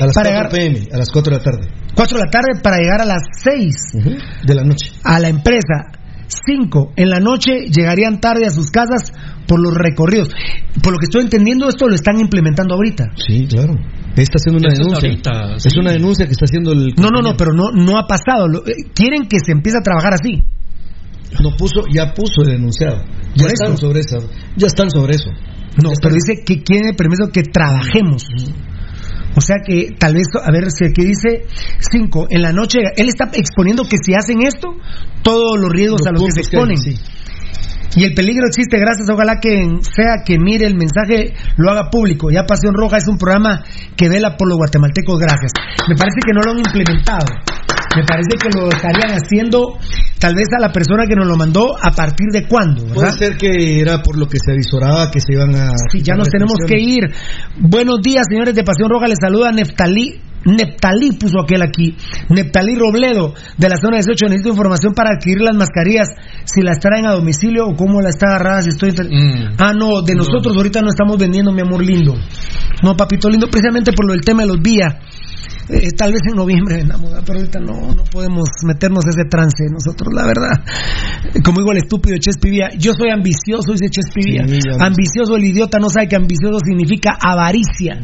A 0.00 0.06
las 0.06 0.14
para 0.14 0.30
4 0.30 0.30
llegar 0.30 0.48
pm, 0.50 0.88
a 0.92 0.96
las 0.98 1.08
4 1.12 1.32
de 1.32 1.38
la 1.38 1.42
tarde 1.44 1.68
4 1.96 2.16
de 2.18 2.24
la 2.24 2.30
tarde 2.30 2.60
para 2.62 2.76
llegar 2.78 3.00
a 3.00 3.04
las 3.04 3.22
6 3.42 3.74
de 4.46 4.54
la 4.54 4.62
noche. 4.64 4.92
a 5.02 5.18
la 5.18 5.28
empresa. 5.28 5.90
5 6.28 6.92
en 6.96 7.10
la 7.10 7.20
noche 7.20 7.66
llegarían 7.70 8.20
tarde 8.20 8.46
a 8.46 8.50
sus 8.50 8.70
casas 8.70 9.12
por 9.46 9.60
los 9.60 9.74
recorridos. 9.74 10.28
Por 10.82 10.92
lo 10.92 10.98
que 10.98 11.04
estoy 11.04 11.22
entendiendo, 11.22 11.68
esto 11.68 11.86
lo 11.88 11.94
están 11.94 12.18
implementando 12.18 12.74
ahorita. 12.74 13.10
Sí, 13.16 13.46
claro. 13.46 13.74
Está 14.16 14.36
haciendo 14.36 14.58
una 14.64 14.72
denuncia. 14.74 15.08
ahorita, 15.08 15.56
Es 15.56 15.76
una 15.76 15.90
denuncia 15.92 16.26
que 16.26 16.32
está 16.32 16.44
haciendo 16.44 16.72
el. 16.72 16.94
No, 16.96 17.08
no, 17.10 17.20
no, 17.20 17.36
pero 17.36 17.52
no, 17.52 17.70
no 17.72 17.98
ha 17.98 18.06
pasado. 18.06 18.48
Lo- 18.48 18.66
eh, 18.66 18.74
quieren 18.94 19.26
que 19.28 19.38
se 19.44 19.52
empiece 19.52 19.78
a 19.78 19.82
trabajar 19.82 20.14
así. 20.14 20.42
No 21.42 21.56
puso, 21.56 21.82
ya 21.92 22.14
puso 22.14 22.42
el 22.42 22.50
denunciado. 22.50 23.02
Ya 23.34 23.46
están 23.46 23.72
eso. 23.72 23.88
sobre 23.88 24.00
eso. 24.00 24.18
Ya 24.56 24.66
están 24.68 24.88
sobre 24.90 25.16
eso. 25.16 25.30
No, 25.82 25.90
pero 26.00 26.14
dice 26.14 26.44
que 26.46 26.62
quiere 26.62 26.94
permiso 26.96 27.30
que 27.32 27.42
trabajemos. 27.42 28.24
O 29.36 29.40
sea 29.40 29.56
que 29.64 29.88
tal 29.98 30.14
vez, 30.14 30.26
a 30.42 30.50
ver 30.50 30.70
si 30.70 30.84
aquí 30.84 31.04
dice 31.04 31.46
5 31.78 32.26
en 32.30 32.42
la 32.42 32.52
noche, 32.52 32.78
él 32.96 33.08
está 33.08 33.30
exponiendo 33.32 33.84
que 33.84 33.96
si 33.98 34.14
hacen 34.14 34.42
esto, 34.46 34.76
todos 35.22 35.58
los 35.58 35.70
riesgos 35.70 36.00
Los 36.00 36.08
a 36.08 36.12
los 36.12 36.24
que 36.24 36.32
se 36.32 36.40
exponen. 36.40 36.76
que 36.82 36.90
hay, 36.90 36.96
sí. 36.96 37.02
Y 37.96 38.02
el 38.02 38.14
peligro 38.14 38.46
existe, 38.48 38.78
gracias, 38.78 39.08
ojalá 39.08 39.38
que 39.38 39.54
sea 39.82 40.24
que 40.26 40.36
mire 40.38 40.66
el 40.66 40.74
mensaje, 40.74 41.34
lo 41.56 41.70
haga 41.70 41.90
público. 41.90 42.28
Ya 42.30 42.44
Pasión 42.44 42.74
Roja 42.74 42.96
es 42.96 43.06
un 43.06 43.18
programa 43.18 43.62
que 43.96 44.08
vela 44.08 44.36
por 44.36 44.48
los 44.48 44.58
guatemaltecos, 44.58 45.16
gracias. 45.18 45.52
Me 45.88 45.94
parece 45.94 46.18
que 46.26 46.32
no 46.34 46.40
lo 46.42 46.50
han 46.52 46.58
implementado. 46.58 47.26
Me 47.96 48.04
parece 48.04 48.36
que 48.40 48.48
lo 48.58 48.68
estarían 48.68 49.12
haciendo, 49.12 49.78
tal 50.18 50.34
vez 50.34 50.48
a 50.56 50.60
la 50.60 50.72
persona 50.72 51.04
que 51.06 51.14
nos 51.14 51.26
lo 51.26 51.36
mandó, 51.36 51.76
a 51.80 51.92
partir 51.92 52.28
de 52.32 52.46
cuándo, 52.48 52.84
Puede 52.92 53.12
ser 53.12 53.36
que 53.36 53.80
era 53.80 54.02
por 54.02 54.18
lo 54.18 54.26
que 54.26 54.38
se 54.38 54.52
avisoraba 54.52 55.10
que 55.10 55.20
se 55.20 55.34
iban 55.34 55.54
a. 55.54 55.72
Sí, 55.90 56.02
ya 56.02 56.14
nos 56.14 56.28
tenemos 56.28 56.54
que 56.66 56.80
ir. 56.80 57.04
Buenos 57.58 58.00
días, 58.02 58.24
señores 58.28 58.54
de 58.54 58.64
Pasión 58.64 58.88
Roja. 58.90 59.08
Les 59.08 59.18
saluda 59.20 59.52
Neftalí. 59.52 60.20
Neptalí 60.44 61.12
puso 61.12 61.40
aquel 61.40 61.62
aquí. 61.62 61.96
Neptalí 62.28 62.74
Robledo, 62.74 63.32
de 63.56 63.68
la 63.68 63.76
zona 63.76 63.96
18. 63.96 64.26
Necesito 64.26 64.50
información 64.50 64.92
para 64.92 65.16
adquirir 65.16 65.40
las 65.40 65.56
mascarillas. 65.56 66.08
Si 66.44 66.60
las 66.60 66.78
traen 66.78 67.06
a 67.06 67.12
domicilio 67.12 67.66
o 67.66 67.74
cómo 67.74 68.00
la 68.02 68.10
está 68.10 68.26
agarrada. 68.28 68.62
Si 68.62 68.70
estoy. 68.70 68.92
Mm. 68.92 69.56
Ah, 69.58 69.72
no, 69.72 70.02
de 70.02 70.14
nosotros 70.14 70.54
ahorita 70.56 70.82
no 70.82 70.88
estamos 70.88 71.16
vendiendo, 71.18 71.52
mi 71.52 71.62
amor 71.62 71.82
lindo. 71.82 72.14
No, 72.82 72.96
papito 72.96 73.30
lindo, 73.30 73.48
precisamente 73.48 73.92
por 73.92 74.06
lo 74.06 74.12
del 74.12 74.22
tema 74.22 74.42
de 74.42 74.48
los 74.48 74.60
vías. 74.60 74.94
Eh, 75.68 75.90
tal 75.96 76.12
vez 76.12 76.20
en 76.28 76.36
noviembre 76.36 76.76
vendamos, 76.76 77.10
¿verdad? 77.10 77.24
pero 77.26 77.38
ahorita 77.38 77.58
no, 77.60 77.94
no 77.94 78.04
podemos 78.04 78.48
meternos 78.66 79.04
ese 79.06 79.24
trance 79.28 79.64
nosotros, 79.70 80.12
la 80.12 80.26
verdad. 80.26 80.64
Como 81.44 81.60
digo 81.60 81.72
el 81.72 81.78
estúpido 81.78 82.16
Chespivía, 82.18 82.70
yo 82.76 82.92
soy 82.92 83.10
ambicioso, 83.10 83.72
dice 83.72 83.88
Chespivía. 83.90 84.46
Sí, 84.46 84.58
ambicioso, 84.78 85.36
el 85.36 85.44
idiota 85.44 85.78
no 85.78 85.88
sabe 85.88 86.08
que 86.08 86.16
ambicioso 86.16 86.58
significa 86.64 87.16
avaricia. 87.20 87.98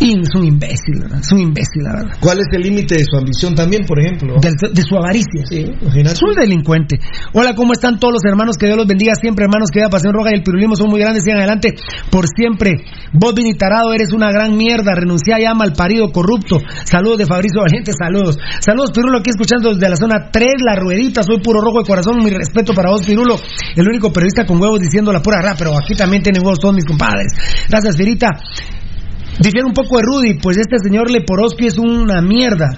Y 0.00 0.12
es 0.20 0.34
un 0.34 0.44
imbécil, 0.44 1.00
¿verdad? 1.00 1.18
Es 1.20 1.32
un 1.32 1.40
imbécil, 1.40 1.82
la 1.82 1.92
verdad. 1.92 2.16
¿Cuál 2.20 2.38
es 2.38 2.46
el 2.52 2.62
límite 2.62 2.94
de 2.94 3.04
su 3.04 3.16
ambición 3.16 3.54
también, 3.54 3.82
por 3.84 3.98
ejemplo? 3.98 4.36
De 4.38 4.82
su 4.82 4.96
avaricia. 4.96 5.42
Sí, 5.48 5.66
imagínate. 5.80 6.14
Es 6.14 6.22
un 6.22 6.34
delincuente. 6.34 7.00
Hola, 7.32 7.54
¿cómo 7.56 7.72
están 7.72 7.98
todos 7.98 8.14
los 8.14 8.24
hermanos? 8.24 8.56
Que 8.56 8.66
Dios 8.66 8.78
los 8.78 8.86
bendiga 8.86 9.14
siempre, 9.14 9.44
hermanos. 9.44 9.70
Que 9.72 9.80
la 9.80 9.90
Pasión 9.90 10.14
Roja 10.14 10.30
y 10.30 10.38
el 10.38 10.42
Pirulismo 10.44 10.76
son 10.76 10.88
muy 10.88 11.00
grandes. 11.00 11.24
Sigan 11.24 11.38
adelante 11.38 11.74
por 12.10 12.26
siempre. 12.28 12.84
Vos, 13.12 13.34
Vini 13.34 13.54
Tarado, 13.54 13.92
eres 13.92 14.12
una 14.12 14.30
gran 14.30 14.56
mierda. 14.56 14.94
Renuncia 14.94 15.36
ya 15.40 15.54
mal 15.54 15.72
parido, 15.72 16.12
corrupto. 16.12 16.60
Saludos 16.84 17.18
de 17.18 17.26
Fabricio 17.26 17.60
Valiente, 17.60 17.92
saludos. 17.92 18.38
Saludos, 18.60 18.92
Pirulo, 18.94 19.18
aquí 19.18 19.30
escuchando 19.30 19.74
desde 19.74 19.88
la 19.88 19.96
zona 19.96 20.30
3, 20.30 20.46
La 20.64 20.76
Ruedita. 20.76 21.24
Soy 21.24 21.40
puro 21.40 21.60
rojo 21.60 21.80
de 21.80 21.84
corazón. 21.84 22.22
Mi 22.22 22.30
respeto 22.30 22.72
para 22.72 22.90
vos, 22.90 23.04
Pirulo. 23.04 23.34
El 23.74 23.88
único 23.88 24.12
periodista 24.12 24.46
con 24.46 24.60
huevos 24.60 24.78
diciendo 24.78 25.12
la 25.12 25.20
pura 25.20 25.42
rap, 25.42 25.56
pero 25.58 25.76
aquí 25.76 25.94
también 25.94 26.22
tienen 26.22 26.42
huevos 26.42 26.60
todos 26.60 26.74
mis 26.74 26.84
compadres. 26.84 27.32
Gracias, 27.68 27.96
Firita. 27.96 28.28
Difiere 29.40 29.66
un 29.66 29.72
poco 29.74 29.96
de 29.98 30.02
Rudy, 30.04 30.38
pues 30.42 30.56
este 30.58 30.78
señor 30.78 31.10
Leporowski 31.10 31.66
es 31.66 31.78
una 31.78 32.20
mierda. 32.20 32.76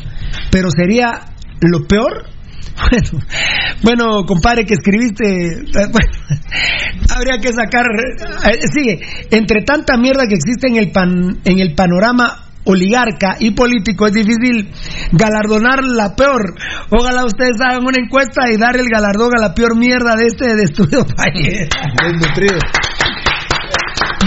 Pero 0.51 0.69
sería 0.71 1.21
lo 1.61 1.87
peor. 1.87 2.25
Bueno, 2.91 3.25
bueno, 3.83 4.27
compadre, 4.27 4.65
que 4.65 4.73
escribiste. 4.75 5.25
eh, 5.27 5.91
habría 7.15 7.39
que 7.39 7.53
sacar. 7.53 7.85
eh, 7.85 8.61
sigue. 8.73 9.01
Entre 9.31 9.63
tanta 9.65 9.99
mierda 9.99 10.27
que 10.27 10.37
existe 10.37 10.69
en 10.69 10.77
el, 10.77 10.91
pan, 10.91 11.41
en 11.45 11.59
el 11.59 11.75
panorama 11.75 12.47
oligarca 12.65 13.37
y 13.39 13.51
político, 13.51 14.07
es 14.07 14.13
difícil 14.15 14.71
galardonar 15.13 15.83
la 15.85 16.15
peor. 16.15 16.55
Ojalá 16.91 17.25
ustedes 17.25 17.61
hagan 17.61 17.85
una 17.85 17.99
encuesta 18.03 18.51
y 18.51 18.57
dar 18.57 18.77
el 18.77 18.87
galardón 18.89 19.31
a 19.37 19.41
la 19.41 19.55
peor 19.55 19.77
mierda 19.77 20.15
de 20.17 20.27
este 20.27 20.55
destruido 20.57 21.05
país. 21.05 21.69
Desnutrido. 22.03 22.59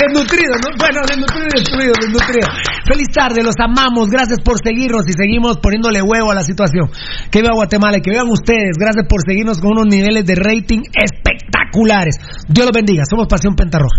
Desnutrido, 0.03 0.51
¿no? 0.59 0.75
Bueno, 0.77 0.99
desnutrido 1.07 1.47
y 1.47 1.59
destruido, 1.59 1.93
desnutrido. 1.95 2.47
Feliz 2.85 3.07
tarde, 3.13 3.41
los 3.41 3.55
amamos, 3.57 4.09
gracias 4.09 4.39
por 4.43 4.57
seguirnos 4.61 5.07
y 5.07 5.13
seguimos 5.13 5.57
poniéndole 5.59 6.01
huevo 6.01 6.31
a 6.31 6.35
la 6.35 6.43
situación. 6.43 6.91
Que 7.31 7.41
vea 7.41 7.51
Guatemala 7.53 7.97
y 7.97 8.01
que 8.01 8.11
vean 8.11 8.27
ustedes, 8.27 8.75
gracias 8.77 9.05
por 9.07 9.21
seguirnos 9.25 9.59
con 9.61 9.71
unos 9.71 9.87
niveles 9.87 10.25
de 10.25 10.35
rating 10.35 10.81
espectaculares. 10.91 12.17
Dios 12.49 12.65
los 12.65 12.73
bendiga, 12.73 13.03
somos 13.09 13.27
Pasión 13.27 13.55
Pentarroja. 13.55 13.95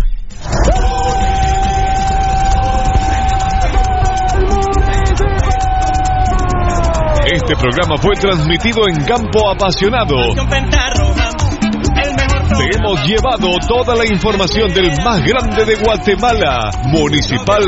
Este 7.33 7.55
programa 7.55 7.97
fue 7.97 8.13
transmitido 8.15 8.87
en 8.87 9.03
Campo 9.05 9.49
Apasionado. 9.49 10.15
Hemos 12.73 13.05
llevado 13.05 13.47
toda 13.67 13.95
la 13.95 14.05
información 14.05 14.73
del 14.73 14.89
más 15.03 15.21
grande 15.23 15.65
de 15.65 15.75
Guatemala, 15.75 16.71
Municipal 16.85 17.61